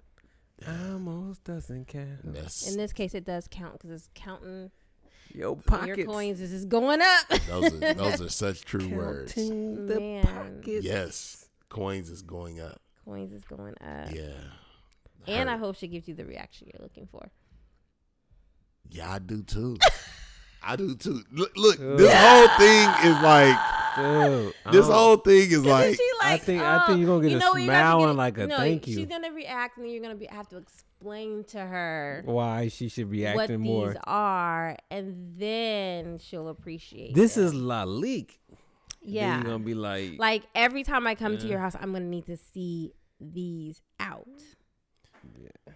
Almost 0.69 1.45
doesn't 1.45 1.89
count. 1.89 2.33
That's 2.35 2.71
in 2.71 2.77
this 2.79 2.93
case 2.93 3.15
it 3.15 3.25
does 3.25 3.49
count 3.51 3.75
because 3.75 3.91
it's 3.91 4.09
counting 4.15 4.71
Your 5.35 5.57
pockets. 5.57 5.97
your 5.99 6.07
coins 6.07 6.39
this 6.41 6.53
is 6.53 6.65
going 6.65 7.01
up 7.01 7.29
those 7.49 7.73
are 7.75 7.95
those 7.95 8.21
are 8.21 8.29
such 8.45 8.65
true 8.65 8.89
words. 8.89 9.33
Counting 9.35 9.87
the 9.87 10.01
Man. 10.01 10.25
pockets. 10.25 10.85
Yes, 10.85 11.49
coins 11.69 12.11
is 12.11 12.23
going 12.23 12.61
up. 12.61 12.81
Coins 13.05 13.33
is 13.33 13.45
going 13.45 13.75
up. 13.81 14.13
Yeah. 14.13 14.35
And 15.27 15.49
I 15.49 15.57
hope 15.57 15.77
she 15.77 15.87
gives 15.89 16.09
you 16.09 16.15
the 16.15 16.25
reaction 16.25 16.69
you're 16.73 16.83
looking 16.83 17.07
for. 17.11 17.31
Yeah, 18.91 19.13
I 19.13 19.19
do 19.21 19.43
too. 19.43 19.77
I 20.65 20.77
do 20.77 20.95
too. 20.95 21.23
Look, 21.33 21.53
look 21.57 21.81
Ugh. 21.81 21.97
this 21.99 22.13
whole 22.15 22.49
thing 22.59 22.89
is 23.05 23.23
like 23.23 23.59
Dude, 23.97 24.55
this 24.73 24.87
whole 24.87 25.17
thing 25.17 25.51
is 25.51 25.55
Isn't 25.55 25.67
like 26.25 26.27
I 26.27 26.33
like, 26.33 26.43
think- 26.43 26.63
I 26.63 26.79
think 26.87 26.89
oh, 26.91 26.95
you're 27.01 27.07
gonna 27.07 27.23
get 27.23 27.31
you 27.33 27.37
a 27.37 27.41
know 27.41 27.53
what 27.53 27.63
smile 27.63 27.99
get- 28.01 28.09
and 28.09 28.19
like 28.19 28.39
a 28.39 28.47
no, 28.47 28.57
thank 28.57 28.87
you. 28.89 28.95
She's 28.95 29.07
gonna 29.07 29.33
react, 29.33 29.77
and 29.77 29.87
then 29.87 29.93
you're 29.93 30.03
gonna 30.03 30.15
be 30.15 30.27
have 30.27 30.49
to 30.49 30.57
explain 30.59 31.45
to 31.49 31.59
her 31.61 32.23
why 32.25 32.69
she 32.69 32.89
should 32.89 33.11
be 33.11 33.25
what 33.25 33.43
acting 33.43 33.63
these 33.63 33.69
more. 33.69 33.97
are, 34.05 34.77
and 34.91 35.35
then 35.39 36.19
she'll 36.19 36.49
appreciate. 36.49 37.15
This 37.15 37.35
them. 37.35 37.45
is 37.47 37.55
La 37.55 37.85
Leak. 37.85 38.41
Then 39.05 39.13
yeah. 39.15 39.35
you're 39.37 39.45
gonna 39.45 39.59
be 39.65 39.75
like, 39.75 40.19
Like 40.19 40.43
every 40.55 40.85
time 40.85 41.07
I 41.07 41.15
come 41.17 41.37
to 41.39 41.47
your 41.47 41.59
house, 41.59 41.75
I'm 41.75 41.93
gonna 41.93 42.05
need 42.05 42.27
to 42.27 42.37
see 42.37 42.93
these 43.21 43.81
out. 43.99 44.29
yeah. 45.39 45.73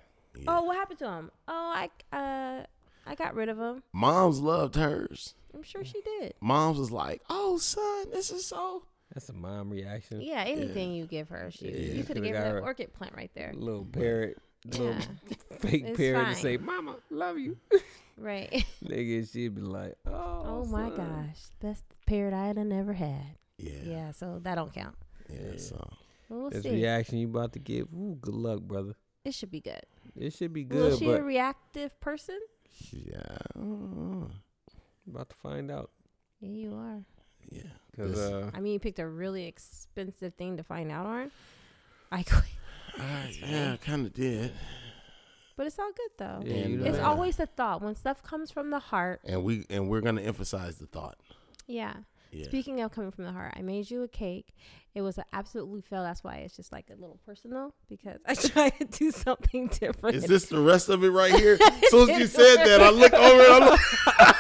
Oh, 0.47 0.65
what 0.65 0.77
happened 0.77 0.99
to 1.01 1.05
them? 1.07 1.31
Oh, 1.49 1.75
I 2.13 2.17
uh, 2.17 2.63
I 3.07 3.15
got 3.15 3.35
rid 3.35 3.49
of 3.49 3.57
them. 3.57 3.83
Mom's 3.93 4.41
loved 4.41 4.77
hers. 4.77 5.35
I'm 5.55 5.63
sure 5.63 5.85
she 5.85 6.01
did. 6.03 6.35
Mom's 6.41 6.79
was 6.79 6.91
like, 6.93 7.23
"Oh, 7.31 7.57
son, 7.59 8.11
this 8.13 8.31
is 8.31 8.45
so." 8.47 8.85
That's 9.17 9.31
a 9.31 9.33
mom 9.33 9.71
reaction. 9.71 10.21
Yeah, 10.21 10.45
anything 10.47 10.93
you 10.93 11.07
give 11.07 11.31
her, 11.31 11.51
she 11.51 11.65
Yeah, 11.71 11.77
you 11.79 11.93
you 11.95 12.05
could 12.05 12.17
have 12.19 12.25
given 12.25 12.41
her 12.43 12.49
got 12.49 12.55
that 12.55 12.61
her- 12.61 12.63
orchid 12.63 12.93
plant 12.93 13.15
right 13.17 13.31
there. 13.35 13.53
Little 13.55 13.85
parrot, 13.87 14.37
little 14.67 14.89
Yeah, 14.89 15.01
fake 15.61 15.85
It's 15.87 15.97
parrot 15.97 16.25
fine. 16.27 16.35
to 16.35 16.41
say, 16.41 16.57
"Mama, 16.59 16.97
love 17.11 17.39
you." 17.39 17.57
right. 18.19 18.51
Nigga, 18.85 19.33
she'd 19.33 19.55
be 19.55 19.63
like, 19.63 19.95
"Oh, 20.07 20.43
Oh 20.45 20.65
my 20.67 20.91
son." 20.91 20.97
gosh, 20.97 21.41
best 21.61 21.85
parrot 22.07 22.35
I 22.35 22.49
had 22.49 22.57
never 22.59 22.93
had. 22.93 23.37
Yeah, 23.59 23.73
Yeah, 23.85 23.91
yeah. 23.91 24.11
so 24.13 24.39
that 24.43 24.57
don't 24.57 24.73
count. 24.75 24.97
Yeah. 25.31 25.57
So 25.57 25.89
we'll 26.29 26.51
This 26.51 26.63
see. 26.65 26.71
reaction 26.73 27.19
you 27.19 27.27
about 27.29 27.55
to 27.55 27.59
give, 27.59 27.89
ooh, 27.95 28.19
good 28.21 28.35
luck, 28.35 28.61
brother. 28.61 28.95
It 29.25 29.33
should 29.35 29.51
be 29.51 29.61
good. 29.61 29.81
It 30.15 30.35
should 30.35 30.53
be 30.53 30.65
Will 30.67 30.87
Is 30.89 30.99
she 30.99 31.07
but 31.07 31.21
a 31.21 31.25
reactive 31.25 31.99
person? 32.01 32.39
yeah, 32.93 33.39
about 35.09 35.31
to 35.31 35.37
find 35.37 35.71
out. 35.71 35.91
Yeah, 36.41 36.49
you 36.51 36.75
are. 36.75 37.03
yeah. 37.51 37.63
Cause 37.97 38.19
uh, 38.19 38.51
I 38.55 38.61
mean, 38.61 38.75
you 38.75 38.79
picked 38.79 38.99
a 38.99 39.07
really 39.09 39.47
expensive 39.47 40.35
thing 40.35 40.57
to 40.59 40.63
find 40.63 40.91
out 40.93 41.07
on. 41.07 41.31
I 42.13 42.23
quit. 42.23 42.45
I, 42.99 43.35
yeah, 43.47 43.73
I 43.73 43.77
kind 43.77 44.07
of 44.07 44.13
did. 44.13 44.53
But 45.57 45.67
it's 45.67 45.79
all 45.79 45.91
good 45.97 46.11
though. 46.19 46.43
yeah, 46.45 46.55
And, 46.65 46.75
you 46.75 46.85
It's 46.85 46.99
know, 46.99 47.05
uh, 47.05 47.09
always 47.09 47.37
the 47.37 47.47
thought. 47.47 47.81
When 47.83 47.95
stuff 47.95 48.23
comes 48.23 48.51
from 48.51 48.71
the 48.71 48.79
heart. 48.79 49.21
And 49.25 49.43
we 49.43 49.65
and 49.71 49.89
we're 49.89 50.03
gonna 50.03 50.21
emphasize 50.23 50.77
the 50.77 50.87
thought. 50.87 51.17
Yeah. 51.67 51.95
Yeah, 52.33 52.45
Speaking 52.47 52.81
of 52.83 52.91
coming 52.93 53.13
from 53.13 53.25
the 53.25 53.33
heart, 53.33 53.55
I 53.57 53.63
made 53.63 53.89
you 53.91 54.03
a 54.03 54.09
cake. 54.09 54.49
It 54.95 55.01
was 55.01 55.17
an 55.17 55.25
absolutely 55.33 55.81
fail. 55.81 56.03
That's 56.03 56.25
why 56.25 56.37
it's 56.39 56.57
just 56.57 56.73
like 56.73 56.87
a 56.91 56.95
little 56.95 57.19
personal 57.25 57.73
because 57.89 58.19
I 58.27 58.35
tried 58.35 58.71
to 58.79 58.85
do 58.85 59.11
something 59.11 59.69
different. 59.69 60.17
is 60.17 60.25
this 60.25 60.47
the 60.47 60.61
rest 60.61 60.89
of 60.89 61.03
it 61.05 61.11
right 61.11 61.33
here? 61.33 61.57
As 61.63 61.91
soon 61.91 62.11
as 62.11 62.19
you 62.19 62.27
said 62.27 62.57
that, 62.57 62.83
I 62.83 62.91
look 62.91 63.13
over 63.15 63.43
and 63.43 63.65
I'm 63.65 63.71
like, 63.71 64.37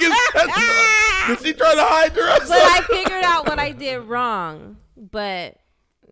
I'm 0.00 0.10
looking 0.10 0.52
at 0.52 1.26
Did 1.28 1.46
she 1.46 1.52
try 1.52 1.74
to 1.74 1.82
hide 1.82 2.12
her? 2.12 2.26
rest 2.26 2.48
but 2.48 2.58
I 2.58 2.80
figured 2.82 3.24
out 3.24 3.46
what 3.46 3.58
I 3.58 3.72
did 3.72 4.00
wrong. 4.00 4.76
But 4.96 5.56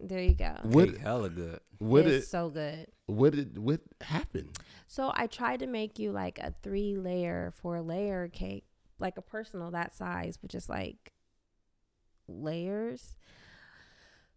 there 0.01 0.20
you 0.20 0.35
go. 0.35 0.55
What 0.62 0.90
cake 0.90 1.01
hella 1.01 1.31
good. 1.31 1.61
what 1.78 2.06
it's 2.06 2.27
did 2.27 2.31
so 2.31 2.48
good. 2.51 2.86
what 3.06 3.32
did 3.35 3.59
what 3.59 3.81
happened? 4.01 4.59
So 4.86 5.12
I 5.15 5.27
tried 5.27 5.61
to 5.61 5.66
make 5.66 5.98
you 5.98 6.12
like 6.12 6.39
a 6.39 6.55
three 6.62 6.97
layer, 6.97 7.52
four 7.56 7.81
layer 7.81 8.28
cake, 8.28 8.65
like 8.98 9.19
a 9.19 9.23
personal 9.23 9.70
that 9.73 9.94
size, 9.94 10.36
but 10.36 10.51
just 10.51 10.69
like 10.69 11.12
layers. 12.28 13.16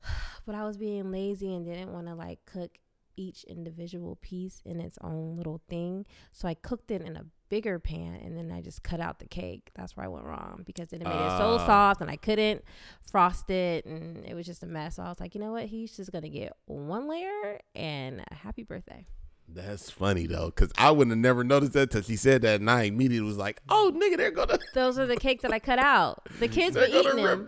But 0.46 0.56
I 0.56 0.64
was 0.64 0.78
being 0.78 1.12
lazy 1.12 1.54
and 1.54 1.66
didn't 1.66 1.92
want 1.92 2.08
to 2.08 2.16
like 2.16 2.40
cook 2.46 2.78
each 3.18 3.44
individual 3.44 4.16
piece 4.22 4.62
in 4.64 4.80
its 4.80 4.98
own 5.02 5.36
little 5.36 5.62
thing. 5.68 6.06
So 6.32 6.48
I 6.48 6.54
cooked 6.54 6.90
it 6.90 7.02
in 7.02 7.18
a 7.18 7.26
bigger 7.50 7.80
pan 7.80 8.16
and 8.24 8.36
then 8.38 8.52
I 8.52 8.62
just 8.62 8.84
cut 8.84 9.00
out 9.00 9.20
the 9.20 9.26
cake. 9.28 9.72
That's 9.76 9.96
where 9.96 10.06
I 10.06 10.10
went 10.10 10.26
wrong 10.26 10.64
because 10.66 10.90
then 10.90 11.02
it 11.02 11.06
made 11.06 11.12
it 11.14 11.38
so 11.38 11.58
Ah. 11.60 11.66
soft 11.66 12.02
and 12.02 12.10
I 12.10 12.16
couldn't 12.18 12.64
frost 13.10 13.50
it 13.50 13.86
and 13.86 14.26
it 14.26 14.34
was 14.34 14.46
just 14.46 14.64
a 14.64 14.68
mess. 14.68 14.96
So 14.96 15.04
I 15.04 15.10
was 15.10 15.20
like, 15.20 15.36
you 15.36 15.42
know 15.42 15.52
what? 15.52 15.66
He's 15.66 15.96
just 15.96 16.12
gonna 16.12 16.30
get 16.30 16.54
one 16.66 17.08
layer 17.08 17.60
and 17.76 18.22
a 18.30 18.36
happy 18.36 18.64
birthday. 18.64 19.06
That's 19.50 19.90
funny 19.90 20.28
though, 20.28 20.48
because 20.48 20.72
I 20.78 20.92
wouldn't 20.92 21.12
have 21.12 21.20
never 21.20 21.44
noticed 21.44 21.72
that 21.74 21.90
till 21.92 22.02
she 22.02 22.18
said 22.18 22.42
that, 22.42 22.60
and 22.60 22.70
I 22.70 22.84
immediately 22.84 23.26
was 23.26 23.38
like, 23.38 23.62
"Oh, 23.70 23.94
nigga, 23.96 24.18
they're 24.18 24.30
gonna 24.32 24.60
Those 24.74 25.00
are 25.00 25.06
the 25.06 25.16
cake 25.16 25.42
that 25.44 25.54
I 25.54 25.60
cut 25.60 25.80
out. 25.80 26.28
The 26.40 26.48
kids 26.50 26.76
were 26.76 26.86
they're 26.86 27.00
eating 27.14 27.24
them. 27.24 27.48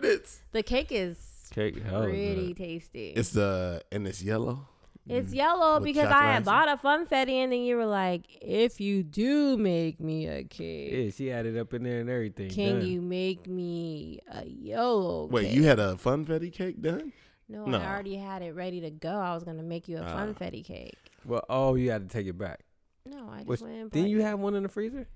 The 0.52 0.62
cake 0.62 0.88
is 0.92 1.18
Cake 1.50 1.84
pretty 1.86 2.54
tasty. 2.54 3.10
It's 3.10 3.36
uh 3.36 3.80
and 3.92 4.06
it's 4.06 4.22
yellow. 4.22 4.66
It's 5.10 5.32
yellow 5.34 5.74
With 5.74 5.84
because 5.84 6.08
I 6.10 6.32
had 6.32 6.44
bought 6.44 6.68
a 6.68 6.76
funfetti 6.76 7.32
and 7.42 7.52
then 7.52 7.60
you 7.62 7.76
were 7.76 7.86
like, 7.86 8.22
if 8.40 8.80
you 8.80 9.02
do 9.02 9.56
make 9.56 10.00
me 10.00 10.26
a 10.28 10.44
cake, 10.44 10.92
Yeah, 10.92 11.10
she 11.10 11.26
had 11.26 11.46
it 11.46 11.56
up 11.58 11.74
in 11.74 11.82
there 11.82 12.00
and 12.00 12.08
everything. 12.10 12.50
can 12.50 12.78
done. 12.80 12.86
you 12.88 13.00
make 13.02 13.46
me 13.46 14.20
a 14.32 14.44
yellow 14.46 15.26
Wait, 15.26 15.46
cake? 15.46 15.54
you 15.56 15.64
had 15.64 15.78
a 15.80 15.94
funfetti 15.94 16.52
cake 16.52 16.80
done? 16.80 17.12
no, 17.48 17.64
No. 17.66 17.78
I 17.78 17.86
already 17.86 18.16
had 18.16 18.42
it 18.42 18.54
ready 18.54 18.80
to 18.82 18.90
go. 18.90 19.10
I 19.10 19.34
was 19.34 19.42
gonna 19.44 19.62
make 19.62 19.88
you 19.88 19.98
a 19.98 20.02
Ah. 20.02 20.16
funfetti 20.18 20.64
cake. 20.64 20.94
Well, 21.24 21.44
oh, 21.50 21.74
you 21.74 21.90
had 21.90 22.08
to 22.08 22.12
take 22.12 22.26
it 22.26 22.38
back. 22.38 22.60
No, 23.04 23.28
I 23.30 23.38
just 23.38 23.48
Which- 23.48 23.60
went 23.62 23.92
Didn't 23.92 24.04
bought 24.04 24.10
you 24.10 24.20
it. 24.20 24.22
have 24.24 24.38
one 24.38 24.54
in 24.54 24.62
the 24.62 24.68
freezer? 24.68 25.08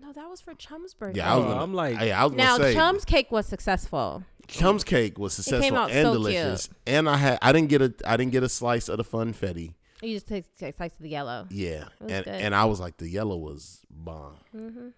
No, 0.00 0.12
that 0.12 0.28
was 0.30 0.40
for 0.40 0.54
Chum's 0.54 0.94
birthday. 0.94 1.18
Yeah, 1.18 1.32
I 1.32 1.36
was 1.36 1.44
Oh, 1.44 1.48
gonna. 1.48 1.62
I'm 1.62 1.74
like- 1.74 1.96
hey, 1.96 2.12
I 2.12 2.24
was 2.24 2.32
now 2.34 2.56
gonna 2.56 2.70
say 2.70 2.74
Chum's 2.74 3.04
cake 3.04 3.30
was 3.32 3.46
successful. 3.46 4.22
Chum's 4.48 4.84
cake 4.84 5.18
was 5.18 5.34
came 5.36 5.42
successful 5.44 5.76
out 5.78 5.90
and 5.90 6.06
so 6.06 6.12
delicious, 6.14 6.68
and 6.86 7.08
I 7.08 7.16
had 7.16 7.38
I 7.42 7.52
didn't 7.52 7.68
get 7.68 7.82
a 7.82 7.94
I 8.06 8.16
didn't 8.16 8.32
get 8.32 8.42
a 8.42 8.48
slice 8.48 8.88
of 8.88 8.96
the 8.98 9.04
funfetti. 9.04 9.74
You 10.02 10.14
just 10.14 10.26
take 10.28 10.54
take 10.56 10.76
slice 10.76 10.92
of 10.92 11.00
the 11.00 11.08
yellow. 11.08 11.46
Yeah, 11.50 11.84
was 12.00 12.12
and 12.12 12.24
good. 12.24 12.34
and 12.34 12.54
I 12.54 12.64
was 12.64 12.80
like 12.80 12.96
the 12.96 13.08
yellow 13.08 13.36
was 13.36 13.80
bomb. 13.90 14.36
hmm 14.52 14.88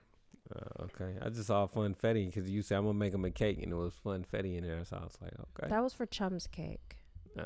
Uh, 0.54 0.84
okay, 0.84 1.14
I 1.22 1.28
just 1.30 1.46
saw 1.48 1.66
funfetti 1.66 2.26
because 2.26 2.50
you 2.50 2.62
said 2.62 2.78
I'm 2.78 2.84
gonna 2.84 2.98
make 2.98 3.14
him 3.14 3.24
a 3.24 3.30
cake 3.30 3.62
and 3.62 3.72
it 3.72 3.76
was 3.76 3.94
funfetti 4.04 4.56
in 4.58 4.64
there, 4.64 4.84
so 4.84 4.96
I 4.96 5.04
was 5.04 5.16
like, 5.22 5.32
okay, 5.58 5.68
That 5.70 5.82
was 5.82 5.92
for 5.94 6.06
Chum's 6.06 6.46
cake. 6.46 6.96
nah. 7.36 7.44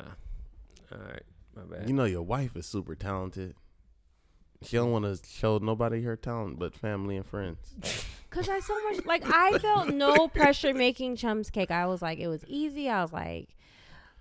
all 0.93 0.99
right, 0.99 1.23
my 1.55 1.63
bad. 1.63 1.89
You 1.89 1.95
know 1.95 2.05
your 2.05 2.23
wife 2.23 2.57
is 2.57 2.67
super 2.67 2.95
talented. 2.95 3.55
She 4.67 4.77
don't 4.77 4.93
want 4.93 5.05
to 5.05 5.19
show 5.29 5.59
nobody 5.59 6.03
her 6.03 6.17
talent 6.17 6.59
but 6.59 6.75
family 6.75 7.17
and 7.17 7.27
friends. 7.27 7.59
Cause 8.31 8.49
I 8.49 8.59
so 8.59 8.75
much 8.91 9.07
like 9.07 9.23
I 9.25 9.59
felt 9.59 9.91
no 9.91 10.27
pressure 10.35 10.75
making 10.75 11.17
Chum's 11.17 11.51
cake. 11.51 11.71
I 11.71 11.87
was 11.87 12.03
like, 12.03 12.19
it 12.19 12.27
was 12.27 12.45
easy. 12.49 12.89
I 12.89 13.01
was 13.01 13.13
like, 13.13 13.57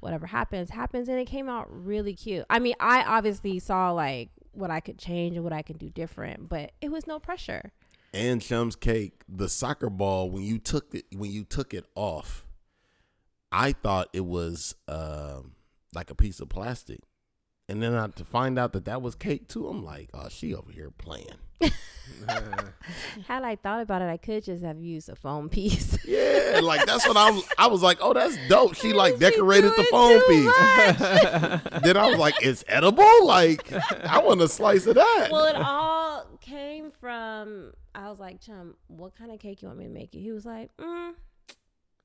whatever 0.01 0.27
happens, 0.27 0.69
happens, 0.69 1.09
and 1.09 1.17
it 1.17 1.25
came 1.25 1.49
out 1.49 1.67
really 1.69 2.13
cute. 2.13 2.45
I 2.47 2.59
mean, 2.59 2.75
I 2.79 3.03
obviously 3.03 3.57
saw 3.57 3.91
like 3.91 4.29
what 4.51 4.69
I 4.69 4.81
could 4.81 4.99
change 4.99 5.35
and 5.35 5.43
what 5.43 5.53
I 5.53 5.63
could 5.63 5.79
do 5.79 5.89
different, 5.89 6.47
but 6.47 6.73
it 6.79 6.91
was 6.91 7.07
no 7.07 7.17
pressure. 7.17 7.71
And 8.13 8.39
Chum's 8.39 8.75
cake, 8.75 9.23
the 9.27 9.49
soccer 9.49 9.89
ball 9.89 10.29
when 10.29 10.43
you 10.43 10.59
took 10.59 10.93
it 10.93 11.05
when 11.15 11.31
you 11.31 11.43
took 11.43 11.73
it 11.73 11.85
off, 11.95 12.45
I 13.51 13.71
thought 13.71 14.09
it 14.13 14.25
was 14.25 14.75
um, 14.87 15.53
like 15.95 16.11
a 16.11 16.15
piece 16.15 16.39
of 16.39 16.49
plastic. 16.49 16.99
And 17.69 17.81
then 17.81 17.93
I, 17.95 18.07
to 18.07 18.25
find 18.25 18.59
out 18.59 18.73
that 18.73 18.85
that 18.85 19.01
was 19.01 19.15
cake 19.15 19.47
too, 19.47 19.67
I'm 19.67 19.83
like, 19.85 20.09
oh, 20.13 20.27
she 20.29 20.53
over 20.53 20.71
here 20.71 20.91
playing. 20.91 21.27
Had 23.27 23.43
I 23.43 23.55
thought 23.55 23.81
about 23.81 24.01
it, 24.01 24.09
I 24.09 24.17
could 24.17 24.43
just 24.43 24.63
have 24.63 24.81
used 24.81 25.07
a 25.09 25.15
foam 25.15 25.49
piece. 25.49 25.97
Yeah, 26.13 26.59
like 26.61 26.85
that's 26.85 27.07
what 27.07 27.15
I 27.17 27.31
was. 27.31 27.43
I 27.57 27.67
was 27.67 27.81
like, 27.81 27.97
oh, 28.01 28.13
that's 28.13 28.37
dope. 28.47 28.75
She 28.75 28.93
like 28.93 29.17
decorated 29.19 29.71
the 29.71 29.85
foam 29.89 30.19
piece. 30.27 31.81
then 31.81 31.97
I 31.97 32.09
was 32.09 32.17
like, 32.17 32.35
it's 32.41 32.63
edible. 32.67 33.25
Like 33.25 33.71
I 34.05 34.19
want 34.19 34.41
a 34.41 34.47
slice 34.47 34.85
of 34.85 34.95
that. 34.95 35.29
well, 35.31 35.45
it 35.45 35.55
all 35.55 36.25
came 36.41 36.91
from. 36.91 37.71
I 37.95 38.09
was 38.09 38.19
like, 38.19 38.41
Chum, 38.41 38.75
what 38.87 39.15
kind 39.15 39.31
of 39.31 39.39
cake 39.39 39.61
you 39.61 39.69
want 39.69 39.79
me 39.79 39.85
to 39.85 39.91
make 39.91 40.13
you? 40.13 40.21
He 40.21 40.31
was 40.31 40.45
like, 40.45 40.69
mm, 40.77 41.13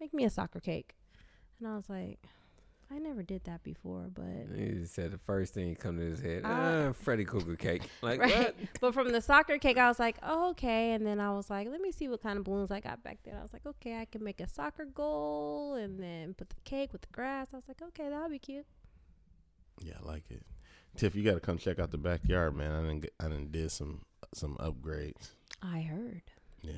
make 0.01 0.15
me 0.15 0.25
a 0.25 0.31
soccer 0.31 0.61
cake, 0.61 0.95
and 1.59 1.69
I 1.69 1.75
was 1.75 1.91
like, 1.91 2.21
I 2.91 2.99
never 2.99 3.23
did 3.23 3.45
that 3.45 3.63
before, 3.63 4.09
but 4.13 4.25
he 4.57 4.85
said 4.87 5.11
the 5.13 5.19
first 5.19 5.53
thing 5.53 5.69
that 5.69 5.79
come 5.79 5.99
to 5.99 6.03
his 6.05 6.21
head, 6.21 6.43
Uh, 6.45 6.49
ah, 6.89 6.93
Freddy 6.93 7.25
Krueger 7.25 7.55
cake. 7.57 7.83
Like 8.03 8.21
right. 8.21 8.39
what? 8.39 8.57
But 8.81 8.95
from 8.95 9.13
the 9.13 9.21
soccer 9.21 9.59
cake, 9.59 9.77
I 9.77 9.89
was 9.89 9.99
like, 9.99 10.17
oh, 10.23 10.51
okay. 10.51 10.93
And 10.93 11.05
then 11.07 11.21
I 11.21 11.33
was 11.33 11.51
like, 11.51 11.69
let 11.69 11.81
me 11.83 11.93
see 11.93 12.09
what 12.09 12.23
kind 12.23 12.39
of 12.39 12.45
balloons 12.45 12.71
I 12.71 12.81
got 12.81 13.03
back 13.03 13.19
there. 13.25 13.37
I 13.39 13.43
was 13.43 13.53
like, 13.53 13.67
okay, 13.67 13.99
I 14.01 14.07
can 14.07 14.25
make 14.25 14.41
a 14.41 14.49
soccer 14.49 14.87
goal 14.87 15.75
and 15.75 16.01
then 16.01 16.33
put 16.35 16.49
the 16.49 16.57
cake 16.65 16.93
with 16.93 17.03
the 17.03 17.09
grass. 17.13 17.49
I 17.53 17.57
was 17.57 17.69
like, 17.69 17.83
okay, 17.83 18.09
that'll 18.09 18.31
be 18.31 18.39
cute. 18.39 18.65
yeah, 19.83 19.95
I 20.03 20.07
like 20.07 20.31
it. 20.31 20.43
Tiff, 20.97 21.15
you 21.15 21.23
got 21.23 21.35
to 21.35 21.41
come 21.41 21.59
check 21.59 21.79
out 21.79 21.91
the 21.91 21.99
backyard, 21.99 22.57
man. 22.57 22.73
I 22.73 22.81
didn't. 22.81 23.07
I 23.21 23.25
didn't 23.29 23.53
did 23.53 23.71
some 23.71 24.03
some 24.35 24.57
upgrades. 24.57 25.31
I 25.63 25.83
heard. 25.83 26.23
Yeah, 26.63 26.73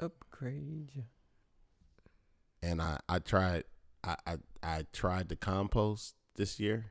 Upgrade 0.00 0.90
you. 0.94 1.04
and 2.62 2.82
I 2.82 2.98
I 3.08 3.20
tried. 3.20 3.64
I 4.06 4.16
I, 4.26 4.36
I 4.62 4.86
tried 4.92 5.28
to 5.30 5.36
compost 5.36 6.14
this 6.36 6.60
year, 6.60 6.86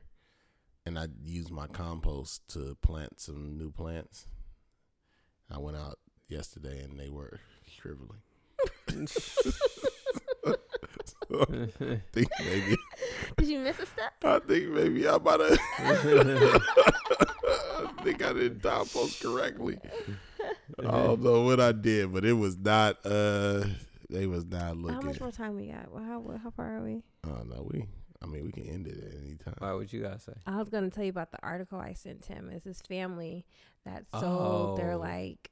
and 0.84 0.98
I 0.98 1.08
used 1.24 1.50
my 1.50 1.66
compost 1.66 2.46
to 2.48 2.76
plant 2.82 3.20
some 3.20 3.56
new 3.56 3.70
plants. 3.70 4.26
I 5.50 5.58
went 5.58 5.76
out 5.76 5.98
yesterday, 6.28 6.82
and 6.82 6.98
they 6.98 7.08
were 7.08 7.40
shriveling. 7.66 8.20
I 8.68 9.06
think 12.12 12.28
maybe. 12.44 12.76
Did 13.36 13.48
you 13.48 13.58
miss 13.60 13.78
a 13.78 13.86
step? 13.86 14.12
I 14.24 14.38
think 14.40 14.68
maybe 14.70 15.08
I 15.08 15.18
might 15.18 15.40
have. 15.40 15.58
I 17.78 17.92
think 18.02 18.24
I 18.24 18.32
didn't 18.32 18.60
time 18.60 18.86
post 18.86 19.22
correctly. 19.22 19.78
I 20.78 20.82
don't 20.82 21.22
know 21.22 21.42
what 21.42 21.60
I 21.60 21.72
did, 21.72 22.12
but 22.12 22.24
it 22.24 22.32
was 22.34 22.56
not. 22.56 22.98
uh 23.04 23.64
They 24.10 24.26
was 24.26 24.44
not 24.44 24.76
looking. 24.76 24.94
How 24.94 25.00
much 25.00 25.20
more 25.20 25.32
time 25.32 25.56
we 25.56 25.66
got? 25.68 25.90
Well, 25.92 26.04
how 26.04 26.22
how 26.42 26.50
far 26.50 26.76
are 26.78 26.82
we? 26.82 27.02
Uh, 27.26 27.30
I 27.32 27.36
don't 27.38 27.48
know. 27.50 27.68
We. 27.70 27.86
I 28.22 28.26
mean, 28.26 28.44
we 28.46 28.50
can 28.52 28.64
end 28.66 28.86
it 28.86 28.96
at 28.96 29.12
any 29.20 29.34
time. 29.36 29.54
All 29.60 29.68
right, 29.68 29.74
would 29.76 29.92
you 29.92 30.00
gotta 30.02 30.18
say? 30.18 30.32
I 30.46 30.56
was 30.56 30.68
gonna 30.70 30.90
tell 30.90 31.04
you 31.04 31.10
about 31.10 31.32
the 31.32 31.38
article 31.42 31.78
I 31.78 31.92
sent 31.92 32.24
him. 32.26 32.48
It's 32.50 32.64
this 32.64 32.80
family 32.80 33.44
that 33.84 34.04
sold 34.10 34.78
their 34.78 34.92
Oh. 34.92 34.98
like 34.98 35.50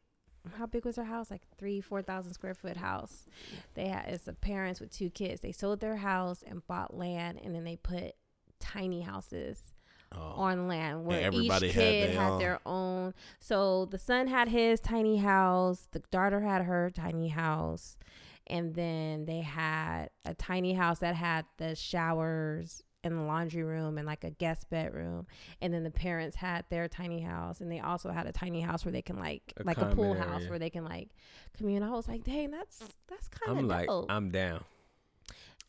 how 0.59 0.67
big 0.67 0.85
was 0.85 0.97
their 0.97 1.05
house? 1.05 1.31
Like 1.31 1.43
three, 1.59 1.81
four 1.81 2.01
thousand 2.03 2.33
square 2.35 2.55
foot 2.55 2.77
house. 2.77 3.27
They 3.75 3.89
had 3.89 4.07
it's 4.09 4.25
the 4.25 4.33
parents 4.35 4.81
with 4.81 4.91
two 4.91 5.11
kids. 5.11 5.41
They 5.41 5.53
sold 5.53 5.81
their 5.81 5.97
house 5.97 6.43
and 6.47 6.67
bought 6.67 6.95
land 6.97 7.39
and 7.43 7.55
then 7.55 7.65
they 7.65 7.77
put 7.77 8.13
tiny 8.61 9.03
houses 9.03 9.73
Oh. 10.17 10.21
on 10.21 10.69
land 10.69 11.05
where 11.07 11.21
everybody 11.23 11.67
each 11.67 11.73
had 11.75 11.83
kid 11.83 12.11
their 12.15 12.21
had 12.21 12.31
own. 12.31 12.39
their 12.39 12.61
own. 12.65 13.15
So 13.41 13.87
the 13.87 13.99
son 13.99 14.29
had 14.29 14.49
his 14.49 14.79
tiny 14.79 15.17
house, 15.17 15.89
the 15.91 15.99
daughter 16.13 16.41
had 16.41 16.63
her 16.63 16.89
tiny 16.89 17.29
house, 17.29 17.97
and 18.47 18.75
then 18.75 19.25
they 19.25 19.41
had 19.41 20.11
a 20.25 20.35
tiny 20.35 20.75
house 20.75 20.99
that 21.01 21.15
had 21.15 21.45
the 21.57 21.75
showers 21.75 22.83
and 23.03 23.19
the 23.19 23.23
laundry 23.23 23.63
room 23.63 23.99
and 23.99 24.07
like 24.07 24.25
a 24.25 24.31
guest 24.31 24.69
bedroom. 24.71 25.27
And 25.61 25.73
then 25.73 25.85
the 25.85 25.91
parents 25.91 26.37
had 26.37 26.65
their 26.71 26.89
tiny 26.89 27.21
house 27.21 27.61
and 27.61 27.71
they 27.71 27.81
also 27.81 28.11
had 28.11 28.27
a 28.27 28.33
tiny 28.33 28.61
house 28.61 28.85
where 28.85 28.93
they 28.93 29.03
can 29.03 29.19
like 29.19 29.53
A 29.59 29.65
like 29.65 29.79
a 29.79 29.87
pool 29.87 30.15
common 30.15 30.29
house 30.29 30.49
where 30.49 30.59
they 30.59 30.71
can 30.71 30.85
like 30.85 31.11
commune. 31.57 31.83
I 31.83 31.91
was 31.91 32.09
like, 32.09 32.25
dang, 32.25 32.51
that's 32.51 32.81
that's 33.09 33.29
kind 33.29 33.59
I'm 33.59 33.65
of 33.65 33.71
like, 33.71 33.89
dope. 33.89 34.07
I'm 34.09 34.31
down. 34.31 34.65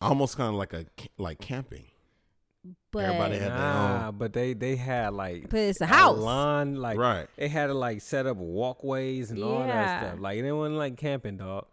Almost 0.02 0.38
kind 0.38 0.50
of 0.50 0.56
like 0.56 0.74
a 0.74 0.86
like 1.18 1.40
camping. 1.40 1.86
but 2.92 3.06
everybody 3.06 3.38
had 3.38 3.52
their 3.52 3.58
Nah, 3.58 4.12
but 4.12 4.34
they 4.34 4.54
they 4.54 4.76
had 4.76 5.14
like 5.14 5.50
but 5.50 5.60
it's 5.60 5.82
a 5.82 5.86
a 5.86 5.88
house. 5.88 6.18
lawn, 6.18 6.76
like 6.76 6.98
right. 6.98 7.28
they 7.38 7.48
had 7.48 7.68
to 7.68 7.74
like 7.74 8.02
set 8.02 8.26
up 8.26 8.38
walkways 8.38 9.32
and 9.32 9.44
all 9.44 9.60
that 9.60 10.02
stuff. 10.02 10.20
Like 10.20 10.38
it 10.38 10.52
wasn't 10.52 10.78
like 10.78 10.98
camping, 10.98 11.38
dog. 11.38 11.66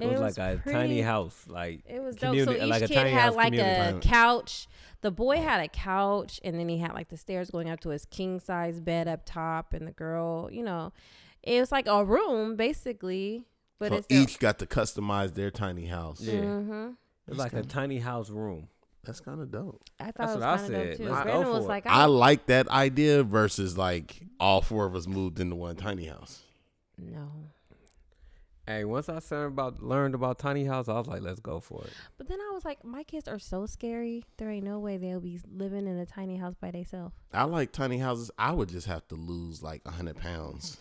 It, 0.00 0.06
It 0.06 0.10
was, 0.10 0.20
was 0.20 0.38
like 0.38 0.54
a 0.56 0.58
pretty- 0.60 0.78
tiny 0.78 1.00
house, 1.02 1.44
like 1.48 1.80
It 1.86 2.02
was 2.02 2.16
dope. 2.16 2.34
Communi- 2.34 2.44
So 2.46 2.52
each 2.52 2.62
like 2.68 2.86
kid 2.88 3.06
had 3.06 3.34
like 3.34 3.52
community. 3.52 3.96
a 3.98 4.00
couch. 4.00 4.66
The 5.02 5.10
boy 5.12 5.36
had 5.36 5.60
a 5.60 5.68
couch, 5.68 6.40
and 6.42 6.58
then 6.58 6.68
he 6.68 6.78
had 6.78 6.94
like 6.94 7.08
the 7.10 7.16
stairs 7.16 7.50
going 7.50 7.70
up 7.70 7.78
to 7.80 7.90
his 7.90 8.04
king 8.06 8.40
size 8.40 8.80
bed 8.80 9.06
up 9.06 9.20
top, 9.24 9.72
and 9.72 9.86
the 9.86 9.92
girl, 9.92 10.48
you 10.50 10.62
know, 10.64 10.92
it 11.42 11.60
was 11.60 11.70
like 11.70 11.86
a 11.86 12.04
room 12.04 12.56
basically. 12.56 13.44
But 13.78 13.90
so 13.90 13.94
it's 13.98 14.06
each 14.10 14.38
got 14.38 14.58
to 14.60 14.66
customize 14.66 15.34
their 15.34 15.50
tiny 15.50 15.86
house. 15.86 16.20
Yeah. 16.20 16.40
Mhm. 16.40 16.96
it's 17.28 17.36
like 17.38 17.52
a 17.52 17.56
kinda- 17.56 17.68
tiny 17.68 17.98
house 17.98 18.30
room. 18.30 18.68
That's 19.04 19.20
kind 19.20 19.40
of 19.40 19.50
dope. 19.50 19.82
I 20.00 20.04
thought 20.06 20.14
That's 20.16 20.32
it 20.32 20.36
was 20.36 20.40
what 20.40 20.48
I 20.48 20.56
kind 20.56 20.60
of 20.60 20.66
said. 20.66 20.86
dope 20.88 20.96
too. 20.96 21.04
Let's 21.04 21.16
go 21.18 21.22
Brandon 21.24 21.44
for 21.46 21.52
was 21.52 21.64
it. 21.66 21.68
like, 21.68 21.86
I 21.86 21.90
I, 21.90 22.04
like 22.06 22.46
that 22.46 22.68
idea 22.68 23.22
versus 23.22 23.76
like 23.78 24.22
all 24.40 24.62
four 24.62 24.86
of 24.86 24.94
us 24.96 25.06
moved 25.06 25.38
into 25.40 25.54
one 25.56 25.76
tiny 25.76 26.06
house. 26.06 26.42
no. 26.98 27.28
Hey, 28.66 28.84
once 28.84 29.10
I 29.10 29.20
learned 29.30 29.52
about 29.52 29.82
learned 29.82 30.14
about 30.14 30.38
tiny 30.38 30.64
house, 30.64 30.88
I 30.88 30.94
was 30.94 31.06
like, 31.06 31.20
let's 31.20 31.40
go 31.40 31.60
for 31.60 31.84
it. 31.84 31.92
But 32.16 32.28
then 32.28 32.38
I 32.40 32.50
was 32.54 32.64
like, 32.64 32.82
my 32.84 33.02
kids 33.02 33.28
are 33.28 33.38
so 33.38 33.66
scary. 33.66 34.24
There 34.38 34.50
ain't 34.50 34.64
no 34.64 34.78
way 34.78 34.96
they'll 34.96 35.20
be 35.20 35.38
living 35.52 35.86
in 35.86 35.98
a 35.98 36.06
tiny 36.06 36.36
house 36.36 36.54
by 36.58 36.70
themselves. 36.70 37.14
I 37.32 37.44
like 37.44 37.72
tiny 37.72 37.98
houses. 37.98 38.30
I 38.38 38.52
would 38.52 38.70
just 38.70 38.86
have 38.86 39.06
to 39.08 39.16
lose 39.16 39.62
like 39.62 39.86
hundred 39.86 40.16
pounds. 40.16 40.78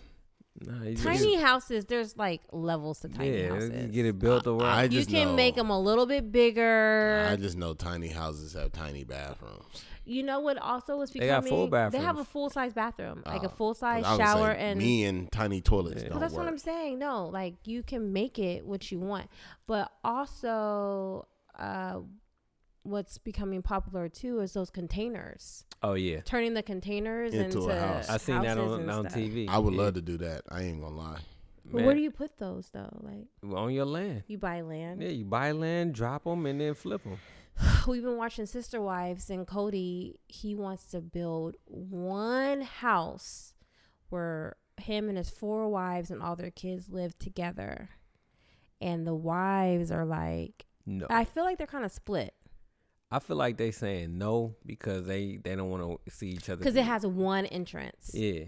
Nah, 0.62 0.84
you 0.84 0.92
just- 0.94 1.04
Tiny 1.04 1.36
houses, 1.36 1.86
there's 1.86 2.16
like 2.16 2.42
levels 2.52 3.00
to 3.00 3.10
tiny 3.10 3.42
yeah, 3.42 3.50
houses. 3.50 3.72
you 3.82 3.88
get 3.90 4.06
it 4.06 4.20
built 4.20 4.48
around. 4.48 4.62
I 4.62 4.84
you 4.84 5.06
can 5.06 5.30
know, 5.30 5.36
make 5.36 5.56
them 5.56 5.70
a 5.70 5.80
little 5.80 6.06
bit 6.06 6.32
bigger. 6.32 7.28
I 7.30 7.36
just 7.36 7.58
know 7.58 7.74
tiny 7.74 8.10
houses 8.10 8.54
have 8.54 8.72
tiny 8.72 9.04
bathrooms. 9.04 9.84
You 10.06 10.24
know 10.24 10.40
what? 10.42 10.58
Also, 10.58 10.98
was 10.98 11.12
They 11.12 11.20
becoming 11.22 11.50
got 11.50 11.50
full 11.50 11.90
They 11.92 12.00
have 12.00 12.18
a 12.18 12.26
full 12.26 12.50
size 12.50 12.74
bathroom, 12.74 13.24
like 13.26 13.44
Uh, 13.44 13.48
a 13.48 13.50
full 13.50 13.74
size 13.74 14.04
shower, 14.04 14.54
say 14.54 14.60
and 14.60 14.78
me 14.80 15.06
and 15.06 15.32
tiny 15.32 15.62
toilets 15.62 16.02
Yeah. 16.04 16.10
don't 16.10 16.12
well, 16.12 16.20
that's 16.20 16.34
work. 16.34 16.44
what 16.44 16.48
I'm 16.52 16.58
saying. 16.58 17.00
No, 17.00 17.28
like 17.28 17.56
you 17.66 17.84
can 17.84 18.12
make 18.12 18.38
it 18.38 18.66
what 18.66 18.92
you 18.92 19.00
want, 19.00 19.30
but 19.66 19.92
also, 20.04 21.28
uh, 21.58 22.00
what's 22.84 23.18
becoming 23.18 23.62
popular 23.62 24.10
too 24.10 24.40
is 24.42 24.54
those 24.54 24.70
containers. 24.70 25.66
oh 25.82 25.94
yeah, 25.94 26.22
Turning 26.22 26.54
the 26.54 26.64
containers 26.64 27.34
Into 27.34 27.60
into, 27.60 27.72
a 27.72 27.80
house. 27.80 28.10
I've 28.10 28.22
seen 28.22 28.42
that 28.42 28.58
on 28.58 28.90
on 28.90 29.10
stuff. 29.10 29.20
TV. 29.20 29.48
I 29.48 29.58
would 29.58 29.74
yeah. 29.74 29.82
love 29.82 29.94
to 29.96 30.02
do 30.02 30.18
that. 30.18 30.42
I 30.50 30.64
ain't 30.64 30.82
gonna 30.82 30.96
lie. 30.96 31.20
But 31.66 31.84
where 31.86 31.96
do 31.96 32.02
you 32.02 32.12
put 32.12 32.38
those 32.38 32.70
though? 32.74 32.90
Like 33.02 33.28
on 33.56 33.72
your 33.74 33.86
land. 33.86 34.24
you 34.28 34.38
buy 34.38 34.60
land. 34.62 35.02
Yeah, 35.02 35.10
you 35.10 35.24
buy 35.24 35.52
land, 35.54 35.94
drop 35.96 36.26
them, 36.26 36.46
and 36.46 36.60
then 36.60 36.74
flip 36.74 37.04
them. 37.04 37.18
We've 37.88 38.04
been 38.04 38.18
watching 38.18 38.46
Sister 38.46 38.82
Wives, 38.82 39.30
and 39.30 39.48
Kody 39.48 40.16
he 40.28 40.56
wants 40.56 40.86
to 40.92 41.02
build 41.02 41.56
one 41.66 42.62
house 42.62 43.54
where 44.10 44.56
him 44.78 45.10
and 45.10 45.18
his 45.18 45.30
four 45.30 45.68
wives 45.70 46.12
and 46.12 46.22
all 46.22 46.36
their 46.36 46.52
kids 46.52 46.90
live 46.90 47.18
together. 47.20 47.90
And 48.82 49.08
the 49.08 49.16
wives 49.16 49.92
are 49.92 50.06
like, 50.06 50.66
No, 50.86 51.08
I 51.10 51.26
feel 51.26 51.44
like 51.44 51.58
they're 51.58 51.68
kind 51.68 51.86
of 51.86 51.92
split 51.92 52.34
I 53.14 53.20
feel 53.20 53.38
like 53.38 53.58
they 53.58 53.70
saying 53.70 54.18
no 54.18 54.56
because 54.66 55.06
they 55.06 55.38
they 55.38 55.56
don't 55.56 55.70
want 55.70 56.02
to 56.04 56.12
see 56.12 56.30
each 56.30 56.50
other. 56.50 56.58
because 56.58 56.76
it 56.76 56.84
has 56.84 57.06
one 57.06 57.46
entrance. 57.46 58.10
yeah. 58.14 58.46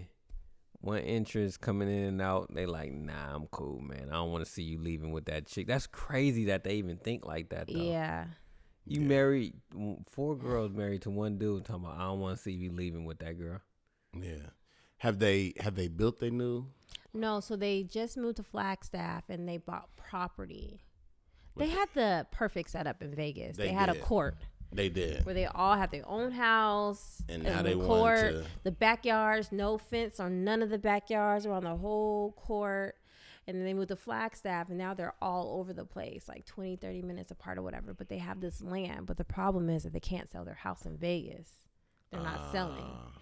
One 0.80 0.98
entrance 0.98 1.56
coming 1.56 1.88
in 1.88 2.04
and 2.04 2.22
out, 2.22 2.54
they 2.54 2.66
like, 2.66 2.92
nah, 2.92 3.34
I'm 3.34 3.46
cool, 3.46 3.80
man. 3.80 4.08
I 4.10 4.14
don't 4.14 4.30
want 4.30 4.44
to 4.44 4.50
see 4.50 4.62
you 4.62 4.78
leaving 4.78 5.10
with 5.10 5.24
that 5.24 5.46
chick. 5.46 5.66
That's 5.66 5.86
crazy 5.86 6.44
that 6.46 6.64
they 6.64 6.74
even 6.74 6.96
think 6.98 7.24
like 7.24 7.48
that. 7.48 7.68
Though. 7.68 7.80
Yeah. 7.80 8.26
You 8.86 9.00
Yeah. 9.02 9.06
married 9.08 9.54
four 10.06 10.36
girls 10.36 10.72
married 10.72 11.02
to 11.02 11.10
one 11.10 11.38
dude. 11.38 11.64
Talking 11.64 11.84
about, 11.84 11.96
I 11.98 12.04
don't 12.04 12.20
want 12.20 12.36
to 12.36 12.42
see 12.42 12.52
you 12.52 12.70
leaving 12.72 13.04
with 13.04 13.18
that 13.18 13.38
girl. 13.38 13.60
Yeah. 14.14 14.50
Have 14.98 15.18
they 15.18 15.54
have 15.60 15.74
they 15.74 15.88
built 15.88 16.20
their 16.20 16.30
new? 16.30 16.66
No, 17.12 17.40
so 17.40 17.56
they 17.56 17.82
just 17.82 18.16
moved 18.16 18.36
to 18.36 18.42
Flagstaff 18.42 19.24
and 19.28 19.48
they 19.48 19.56
bought 19.58 19.94
property. 19.96 20.82
They 21.56 21.68
had 21.68 21.88
the 21.94 22.26
perfect 22.30 22.70
setup 22.70 23.02
in 23.02 23.14
Vegas. 23.14 23.56
They, 23.56 23.68
They 23.68 23.72
had 23.72 23.88
a 23.88 23.98
court. 23.98 24.36
They 24.72 24.88
did. 24.90 25.24
where 25.24 25.34
they 25.34 25.46
all 25.46 25.74
have 25.76 25.90
their 25.90 26.06
own 26.06 26.32
house 26.32 27.22
And 27.28 27.44
now 27.44 27.62
they 27.62 27.72
the 27.72 27.78
want 27.78 27.88
court, 27.88 28.18
to- 28.32 28.44
the 28.64 28.72
backyards, 28.72 29.52
no 29.52 29.78
fence 29.78 30.20
on 30.20 30.44
none 30.44 30.60
of 30.60 30.68
the 30.70 30.78
backyards 30.78 31.46
around 31.46 31.64
the 31.64 31.76
whole 31.76 32.32
court. 32.32 32.96
And 33.48 33.56
then 33.56 33.64
they 33.64 33.74
moved 33.74 33.88
to 33.88 33.96
Flagstaff, 33.96 34.68
and 34.70 34.78
now 34.78 34.92
they're 34.92 35.14
all 35.22 35.58
over 35.60 35.72
the 35.72 35.84
place, 35.84 36.28
like 36.28 36.46
20, 36.46 36.76
30 36.76 37.02
minutes 37.02 37.30
apart 37.30 37.58
or 37.58 37.62
whatever. 37.62 37.94
But 37.94 38.08
they 38.08 38.18
have 38.18 38.40
this 38.40 38.60
land. 38.60 39.06
But 39.06 39.18
the 39.18 39.24
problem 39.24 39.70
is 39.70 39.84
that 39.84 39.92
they 39.92 40.00
can't 40.00 40.28
sell 40.28 40.44
their 40.44 40.54
house 40.54 40.84
in 40.84 40.96
Vegas. 40.96 41.48
They're 42.10 42.20
not 42.20 42.50
selling. 42.50 42.82
Ah, 42.84 43.12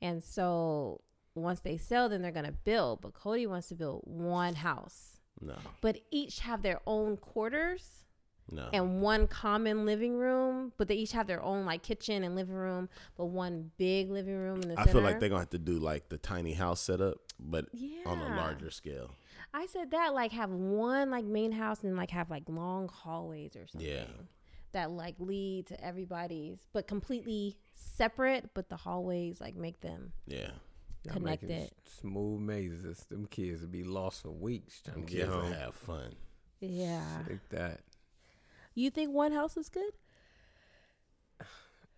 And 0.00 0.22
so 0.24 1.02
once 1.34 1.60
they 1.60 1.76
sell, 1.76 2.08
then 2.08 2.22
they're 2.22 2.30
going 2.32 2.46
to 2.46 2.52
build. 2.52 3.02
But 3.02 3.12
Kody 3.12 3.46
wants 3.46 3.68
to 3.68 3.74
build 3.74 4.02
one 4.04 4.54
house, 4.54 5.18
No, 5.40 5.56
but 5.82 5.98
each 6.10 6.40
have 6.40 6.62
their 6.62 6.80
own 6.86 7.16
quarters 7.18 8.04
no. 8.50 8.68
and 8.72 9.00
one 9.02 9.26
common 9.26 9.84
living 9.84 10.16
room, 10.16 10.72
but 10.78 10.88
they 10.88 10.94
each 10.94 11.12
have 11.12 11.26
their 11.26 11.42
own 11.42 11.64
like 11.66 11.82
kitchen 11.82 12.22
and 12.24 12.34
living 12.36 12.54
room, 12.54 12.88
but 13.16 13.26
one 13.26 13.70
big 13.78 14.10
living 14.10 14.36
room 14.38 14.62
in 14.62 14.68
the 14.68 14.74
I 14.78 14.84
center. 14.84 14.92
feel 14.92 15.02
like 15.02 15.20
they're 15.20 15.28
gonna 15.30 15.40
have 15.40 15.50
to 15.50 15.58
do 15.58 15.78
like 15.78 16.08
the 16.08 16.18
tiny 16.18 16.52
house 16.52 16.80
setup, 16.80 17.18
but 17.40 17.66
yeah. 17.72 18.00
on 18.06 18.18
a 18.18 18.36
larger 18.36 18.70
scale. 18.70 19.10
I 19.56 19.66
said 19.66 19.92
that 19.92 20.12
like 20.14 20.32
have 20.32 20.50
one 20.50 21.10
like 21.10 21.24
main 21.24 21.52
house 21.52 21.82
and 21.84 21.96
like 21.96 22.10
have 22.10 22.28
like 22.28 22.42
long 22.48 22.88
hallways 22.88 23.54
or 23.56 23.66
something. 23.68 23.88
Yeah. 23.88 24.04
That 24.72 24.90
like 24.90 25.14
lead 25.20 25.66
to 25.68 25.82
everybody's, 25.84 26.58
but 26.72 26.88
completely 26.88 27.56
separate. 27.74 28.50
But 28.54 28.68
the 28.68 28.76
hallways 28.76 29.40
like 29.40 29.54
make 29.54 29.80
them. 29.80 30.12
Yeah, 30.26 30.50
Y'all 31.04 31.14
Connected. 31.14 31.62
s- 31.62 31.70
Smooth 32.00 32.40
mazes. 32.40 33.04
Them 33.08 33.26
kids 33.26 33.60
would 33.60 33.70
be 33.70 33.84
lost 33.84 34.22
for 34.22 34.30
weeks 34.32 34.82
trying 34.82 34.96
them 34.96 35.06
to 35.06 35.12
get 35.12 35.20
kids 35.26 35.32
will 35.34 35.42
home. 35.42 35.52
have 35.52 35.74
fun. 35.76 36.14
Yeah. 36.60 37.04
Like 37.30 37.48
that. 37.50 37.80
You 38.74 38.90
think 38.90 39.12
one 39.14 39.30
house 39.30 39.56
is 39.56 39.68
good? 39.68 39.92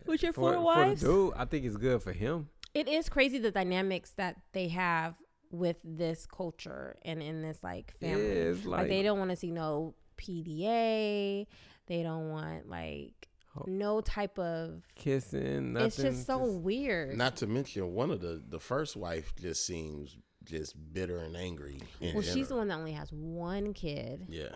With 0.05 0.21
your 0.23 0.31
For, 0.33 0.41
four 0.41 0.51
for 0.51 0.55
the 0.57 0.61
wives? 0.61 1.01
dude, 1.01 1.33
I 1.35 1.45
think 1.45 1.65
it's 1.65 1.75
good 1.77 2.01
for 2.03 2.13
him. 2.13 2.49
it 2.73 2.87
is 2.87 3.09
crazy 3.09 3.39
the 3.39 3.49
dynamics 3.51 4.11
that 4.17 4.35
they 4.53 4.67
have 4.67 5.15
with 5.51 5.77
this 5.83 6.25
culture 6.25 6.97
and 7.03 7.21
in 7.21 7.41
this 7.41 7.59
like 7.63 7.93
family. 7.99 8.37
Yeah, 8.37 8.53
like, 8.65 8.65
like, 8.65 8.87
they 8.89 9.03
don't 9.03 9.19
want 9.19 9.31
to 9.31 9.35
see 9.37 9.51
no 9.51 9.95
PDA. 10.17 11.47
They 11.87 12.03
don't 12.03 12.29
want 12.29 12.69
like 12.69 13.27
no 13.65 14.01
type 14.01 14.37
of. 14.37 14.83
kissing. 14.95 15.73
Nothing, 15.73 15.87
it's 15.87 15.97
just 15.97 16.25
so 16.27 16.45
weird. 16.45 17.17
Not 17.17 17.37
to 17.37 17.47
mention 17.47 17.93
one 17.93 18.11
of 18.11 18.21
the 18.21 18.41
the 18.47 18.59
first 18.59 18.95
wife 18.95 19.33
just 19.35 19.65
seems 19.65 20.17
just 20.43 20.75
bitter 20.93 21.17
and 21.19 21.35
angry. 21.35 21.79
in 21.99 22.13
well, 22.13 22.23
she's 22.23 22.49
the 22.49 22.55
one 22.55 22.67
that 22.67 22.77
only 22.77 22.93
has 22.93 23.11
one 23.11 23.73
kid. 23.73 24.27
Yeah, 24.29 24.49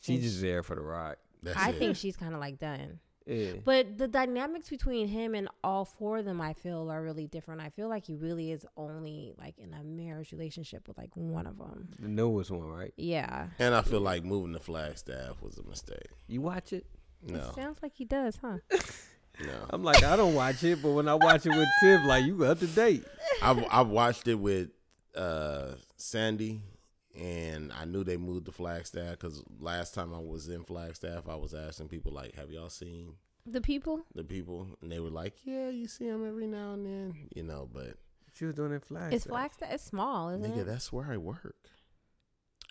She's 0.00 0.22
just 0.22 0.40
there 0.40 0.62
for 0.62 0.74
the 0.74 0.82
ride. 0.82 1.16
that's 1.42 1.56
I 1.58 1.70
it. 1.70 1.76
think 1.78 1.96
she's 1.96 2.16
kind 2.16 2.34
of 2.34 2.40
like 2.40 2.58
done. 2.58 3.00
Yeah. 3.26 3.52
But 3.64 3.98
the 3.98 4.06
dynamics 4.06 4.68
between 4.68 5.08
him 5.08 5.34
and 5.34 5.48
all 5.64 5.84
four 5.84 6.18
of 6.18 6.24
them, 6.24 6.40
I 6.40 6.52
feel, 6.52 6.90
are 6.90 7.02
really 7.02 7.26
different. 7.26 7.60
I 7.60 7.70
feel 7.70 7.88
like 7.88 8.06
he 8.06 8.14
really 8.14 8.52
is 8.52 8.64
only 8.76 9.34
like 9.38 9.58
in 9.58 9.74
a 9.74 9.82
marriage 9.82 10.32
relationship 10.32 10.86
with 10.86 10.96
like 10.96 11.10
one 11.14 11.46
of 11.46 11.58
them. 11.58 11.88
The 11.98 12.08
newest 12.08 12.50
one, 12.50 12.68
right? 12.68 12.94
Yeah. 12.96 13.48
And 13.58 13.74
I 13.74 13.82
feel 13.82 14.00
like 14.00 14.24
moving 14.24 14.52
to 14.52 14.60
Flagstaff 14.60 15.42
was 15.42 15.58
a 15.58 15.64
mistake. 15.64 16.08
You 16.28 16.40
watch 16.40 16.72
it? 16.72 16.86
No, 17.22 17.52
Sounds 17.54 17.78
like 17.82 17.94
he 17.94 18.04
does, 18.04 18.38
huh? 18.40 18.58
no. 19.40 19.66
I'm 19.70 19.82
like, 19.82 20.04
I 20.04 20.16
don't 20.16 20.34
watch 20.34 20.62
it, 20.62 20.80
but 20.80 20.90
when 20.90 21.08
I 21.08 21.14
watch 21.14 21.46
it 21.46 21.50
with 21.50 21.68
Tiff, 21.80 22.00
like 22.04 22.24
you 22.24 22.44
up 22.44 22.60
to 22.60 22.66
date. 22.68 23.04
I've 23.42 23.64
I've 23.70 23.88
watched 23.88 24.28
it 24.28 24.36
with 24.36 24.70
uh, 25.16 25.72
Sandy, 25.96 26.60
and 27.18 27.72
I 27.72 27.84
knew 27.84 28.04
they 28.04 28.16
moved 28.16 28.46
to 28.46 28.52
Flagstaff 28.52 29.12
because 29.12 29.42
last 29.60 29.94
time 29.94 30.12
I 30.14 30.18
was 30.18 30.48
in 30.48 30.64
Flagstaff, 30.64 31.28
I 31.28 31.34
was 31.36 31.54
asking 31.54 31.88
people 31.88 32.12
like, 32.12 32.34
"Have 32.36 32.50
y'all 32.50 32.68
seen 32.68 33.14
The 33.46 33.60
people? 33.60 34.02
the 34.14 34.24
people?" 34.24 34.68
And 34.82 34.90
they 34.92 35.00
were 35.00 35.10
like, 35.10 35.34
"Yeah, 35.44 35.68
you 35.70 35.86
see 35.88 36.06
them 36.08 36.26
every 36.26 36.46
now 36.46 36.72
and 36.74 36.84
then, 36.86 37.28
you 37.34 37.42
know." 37.42 37.68
But 37.72 37.96
She 38.34 38.44
was 38.44 38.54
doing 38.54 38.72
it 38.72 38.84
flag. 38.84 39.12
It's 39.14 39.24
Flagstaff. 39.26 39.70
It's 39.72 39.84
small, 39.84 40.28
isn't 40.30 40.42
nigga, 40.52 40.58
it? 40.60 40.66
that's 40.66 40.92
where 40.92 41.10
I 41.10 41.16
work. 41.16 41.70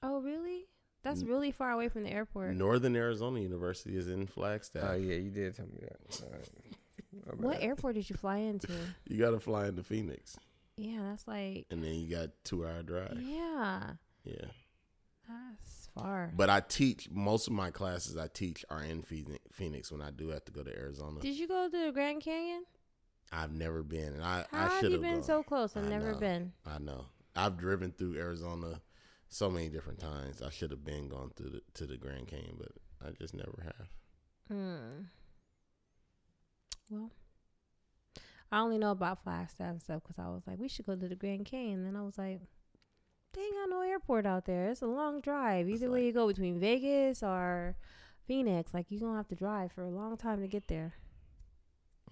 Oh, 0.03 0.21
really? 0.21 0.67
That's 1.03 1.21
N- 1.21 1.27
really 1.27 1.51
far 1.51 1.71
away 1.71 1.87
from 1.89 2.03
the 2.03 2.11
airport. 2.11 2.55
Northern 2.55 2.95
Arizona 2.95 3.39
University 3.39 3.95
is 3.97 4.07
in 4.07 4.27
Flagstaff. 4.27 4.83
Oh 4.83 4.93
yeah, 4.95 5.15
you 5.15 5.29
did 5.31 5.55
tell 5.55 5.65
me 5.67 5.79
that. 5.81 6.21
All 6.23 6.31
right. 6.31 7.39
What 7.39 7.61
airport 7.61 7.95
did 7.95 8.09
you 8.09 8.15
fly 8.15 8.37
into? 8.37 8.71
You 9.07 9.17
got 9.17 9.31
to 9.31 9.39
fly 9.39 9.67
into 9.67 9.83
Phoenix, 9.83 10.37
Yeah, 10.77 10.99
that's 11.03 11.27
like 11.27 11.65
and 11.71 11.81
then 11.83 11.93
you 11.95 12.13
got 12.13 12.29
two 12.43 12.65
hour 12.65 12.83
drive. 12.83 13.19
yeah, 13.21 13.93
Yeah. 14.25 14.47
that's 15.27 15.89
far. 15.95 16.31
But 16.35 16.49
I 16.49 16.59
teach 16.61 17.09
most 17.11 17.47
of 17.47 17.53
my 17.53 17.71
classes. 17.71 18.17
I 18.17 18.27
teach 18.27 18.65
are 18.69 18.83
in 18.83 19.01
Phoenix, 19.01 19.39
Phoenix 19.51 19.91
when 19.91 20.01
I 20.01 20.11
do 20.11 20.29
have 20.29 20.43
to 20.45 20.51
go 20.51 20.63
to 20.63 20.75
Arizona. 20.75 21.19
Did 21.21 21.37
you 21.37 21.47
go 21.47 21.69
to 21.69 21.85
the 21.85 21.91
Grand 21.91 22.21
Canyon? 22.21 22.63
I've 23.31 23.51
never 23.51 23.81
been, 23.83 24.13
and 24.13 24.23
I 24.23 24.45
How 24.51 24.57
I 24.57 24.63
have 24.63 24.71
should 24.79 24.91
you 24.91 24.91
have 24.93 25.01
been 25.01 25.13
gone. 25.15 25.23
so 25.23 25.43
close 25.43 25.75
and 25.75 25.85
I 25.87 25.89
never 25.89 26.11
know. 26.13 26.19
been? 26.19 26.53
I 26.65 26.77
know. 26.79 27.05
I've 27.35 27.57
driven 27.57 27.91
through 27.91 28.17
Arizona 28.17 28.81
so 29.29 29.49
many 29.49 29.67
different 29.67 29.99
times. 29.99 30.41
I 30.41 30.49
should 30.49 30.71
have 30.71 30.85
been 30.85 31.09
gone 31.09 31.31
to 31.37 31.43
the 31.43 31.61
to 31.73 31.85
the 31.87 31.97
Grand 31.97 32.27
Canyon, 32.27 32.55
but 32.59 32.71
I 33.05 33.11
just 33.11 33.33
never 33.33 33.63
have. 33.63 33.87
Hmm. 34.47 35.01
Well, 36.89 37.11
I 38.51 38.59
only 38.59 38.77
know 38.77 38.91
about 38.91 39.23
Flagstaff 39.23 39.69
and 39.71 39.81
stuff 39.81 40.03
because 40.03 40.19
I 40.23 40.29
was 40.29 40.43
like, 40.45 40.59
we 40.59 40.69
should 40.69 40.85
go 40.85 40.95
to 40.95 41.07
the 41.07 41.15
Grand 41.15 41.45
Canyon. 41.45 41.79
And 41.79 41.87
then 41.87 41.95
I 41.99 42.03
was 42.05 42.17
like, 42.17 42.41
they 43.35 43.41
ain't 43.41 43.53
got 43.55 43.69
no 43.69 43.81
airport 43.81 44.25
out 44.25 44.45
there. 44.45 44.69
It's 44.69 44.81
a 44.81 44.87
long 44.87 45.21
drive. 45.21 45.67
It's 45.67 45.81
Either 45.81 45.91
way 45.91 46.05
you 46.05 46.11
go 46.13 46.27
between 46.27 46.59
Vegas 46.59 47.21
or 47.21 47.75
Phoenix, 48.27 48.73
like 48.73 48.87
you're 48.89 49.01
gonna 49.01 49.17
have 49.17 49.27
to 49.27 49.35
drive 49.35 49.71
for 49.71 49.83
a 49.83 49.89
long 49.89 50.17
time 50.17 50.41
to 50.41 50.47
get 50.47 50.67
there. 50.67 50.93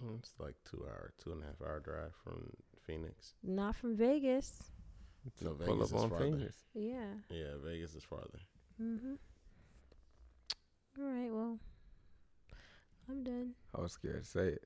Mm, 0.04 0.20
It's 0.20 0.34
like 0.40 0.56
two 0.70 0.84
hour, 0.88 1.14
two 1.24 1.32
and 1.32 1.42
a 1.44 1.46
half 1.46 1.62
hour 1.62 1.80
drive 1.80 2.12
from 2.24 2.50
Phoenix. 2.86 3.34
Not 3.44 3.76
from 3.76 3.96
Vegas. 3.96 4.64
No, 5.42 5.52
Pull 5.52 5.76
Vegas 5.78 5.92
up 5.94 5.98
is 5.98 6.04
on 6.04 6.10
farther. 6.10 6.26
Phoenix. 6.26 6.56
Yeah. 6.74 7.06
Yeah, 7.30 7.54
Vegas 7.64 7.96
is 7.96 8.04
farther. 8.04 8.40
Mhm. 8.82 9.18
All 11.00 11.06
right. 11.06 11.32
Well, 11.32 11.58
I'm 13.10 13.24
done. 13.24 13.54
I 13.74 13.82
was 13.82 13.94
scared 13.94 14.24
to 14.24 14.30
say 14.30 14.58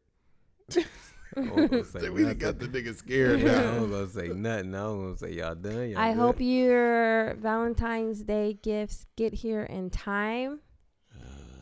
it. 0.76 0.88
I 1.36 1.82
say 1.84 2.10
we 2.10 2.24
done 2.24 2.24
nothing. 2.24 2.38
got 2.38 2.60
the 2.60 2.68
nigga 2.68 2.95
scared 2.95 3.40
I 3.41 3.44
now. 3.44 3.80
was 3.86 3.91
gonna 3.91 4.10
say 4.10 4.28
nothing. 4.34 4.76
I 4.76 4.88
was 4.88 5.20
gonna 5.22 5.32
say 5.32 5.38
y'all 5.38 5.56
done. 5.56 5.90
Y'all 5.90 5.99
I 5.99 6.14
good? 6.14 6.20
hope 6.20 6.36
your 6.40 7.34
Valentine's 7.36 8.24
Day 8.24 8.58
gifts 8.62 9.06
get 9.16 9.34
here 9.34 9.64
in 9.64 9.90
time, 9.90 10.60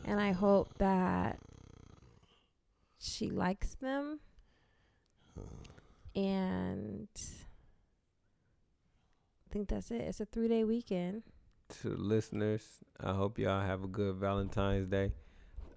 and 0.04 0.20
I 0.20 0.32
hope 0.32 0.76
that 0.78 1.38
she 2.98 3.30
likes 3.30 3.74
them. 3.76 4.20
And 6.14 7.08
I 7.14 7.18
think 9.52 9.68
that's 9.68 9.90
it. 9.90 10.00
It's 10.02 10.20
a 10.20 10.24
three 10.26 10.48
day 10.48 10.64
weekend. 10.64 11.22
to 11.82 11.88
listeners. 11.90 12.62
I 13.00 13.12
hope 13.12 13.38
y'all 13.38 13.60
have 13.60 13.84
a 13.84 13.88
good 13.88 14.16
Valentine's 14.16 14.88
Day. 14.88 15.12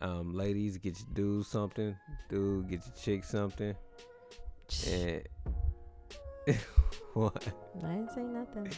Um, 0.02 0.34
ladies, 0.34 0.78
get 0.78 0.98
your 1.00 1.08
dude 1.14 1.46
something. 1.46 1.96
Dude, 2.30 2.70
get 2.70 2.82
your 2.86 2.96
chick 2.96 3.24
something. 3.24 3.76
And 4.88 5.24
what? 7.14 7.48
I 7.84 7.88
didn't 7.88 8.12
say 8.12 8.22
nothing. 8.24 8.72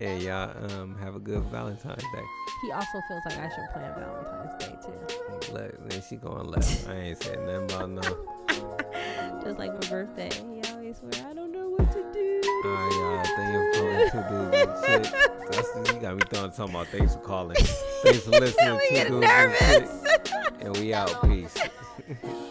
And 0.00 0.22
y'all 0.22 0.72
um 0.72 0.96
have 0.98 1.14
a 1.14 1.20
good 1.20 1.42
Valentine's 1.44 2.02
Day. 2.02 2.24
He 2.64 2.72
also 2.72 2.98
feels 3.08 3.22
like 3.26 3.38
I 3.38 3.48
should 3.48 3.70
plan 3.72 3.94
Valentine's 3.98 4.64
Day 4.64 4.74
too. 4.84 5.52
Look, 5.54 5.88
then 5.88 6.02
she 6.08 6.16
going 6.16 6.46
left. 6.48 6.88
I 6.88 6.94
ain't 6.94 7.22
said 7.22 7.38
nothing 7.46 7.70
about 7.70 7.90
no. 7.90 8.02
Just 9.44 9.58
like 9.58 9.72
my 9.72 9.88
birthday. 9.88 10.30
He 10.32 10.72
always 10.72 10.96
swear, 10.98 11.26
I 11.28 11.34
don't 11.34 11.52
know 11.52 11.68
what 11.68 11.90
to 11.92 12.02
do. 12.12 12.40
All 12.64 12.70
right, 12.72 12.92
y'all. 12.98 13.36
Thank 13.36 13.52
you 13.52 14.10
for 14.10 14.20
calling 14.20 14.50
two 14.50 14.60
dudes 14.60 14.82
and 14.88 15.04
chick. 15.04 15.12
That's 15.52 15.94
you 15.94 16.00
got 16.00 16.16
me 16.16 16.22
throwing 16.28 16.50
talking 16.50 16.74
about. 16.74 16.86
Thanks 16.88 17.12
for 17.14 17.20
calling. 17.20 17.56
Thanks 18.02 18.20
for 18.24 18.30
listening 18.30 18.68
I'm 18.68 18.78
to 18.78 18.86
getting 18.90 19.12
dudes 19.20 19.26
and 19.30 19.52
chick. 19.54 19.80
nervous. 19.82 20.05
And 20.60 20.76
we 20.78 20.92
out. 20.94 21.22
Peace. 21.22 21.56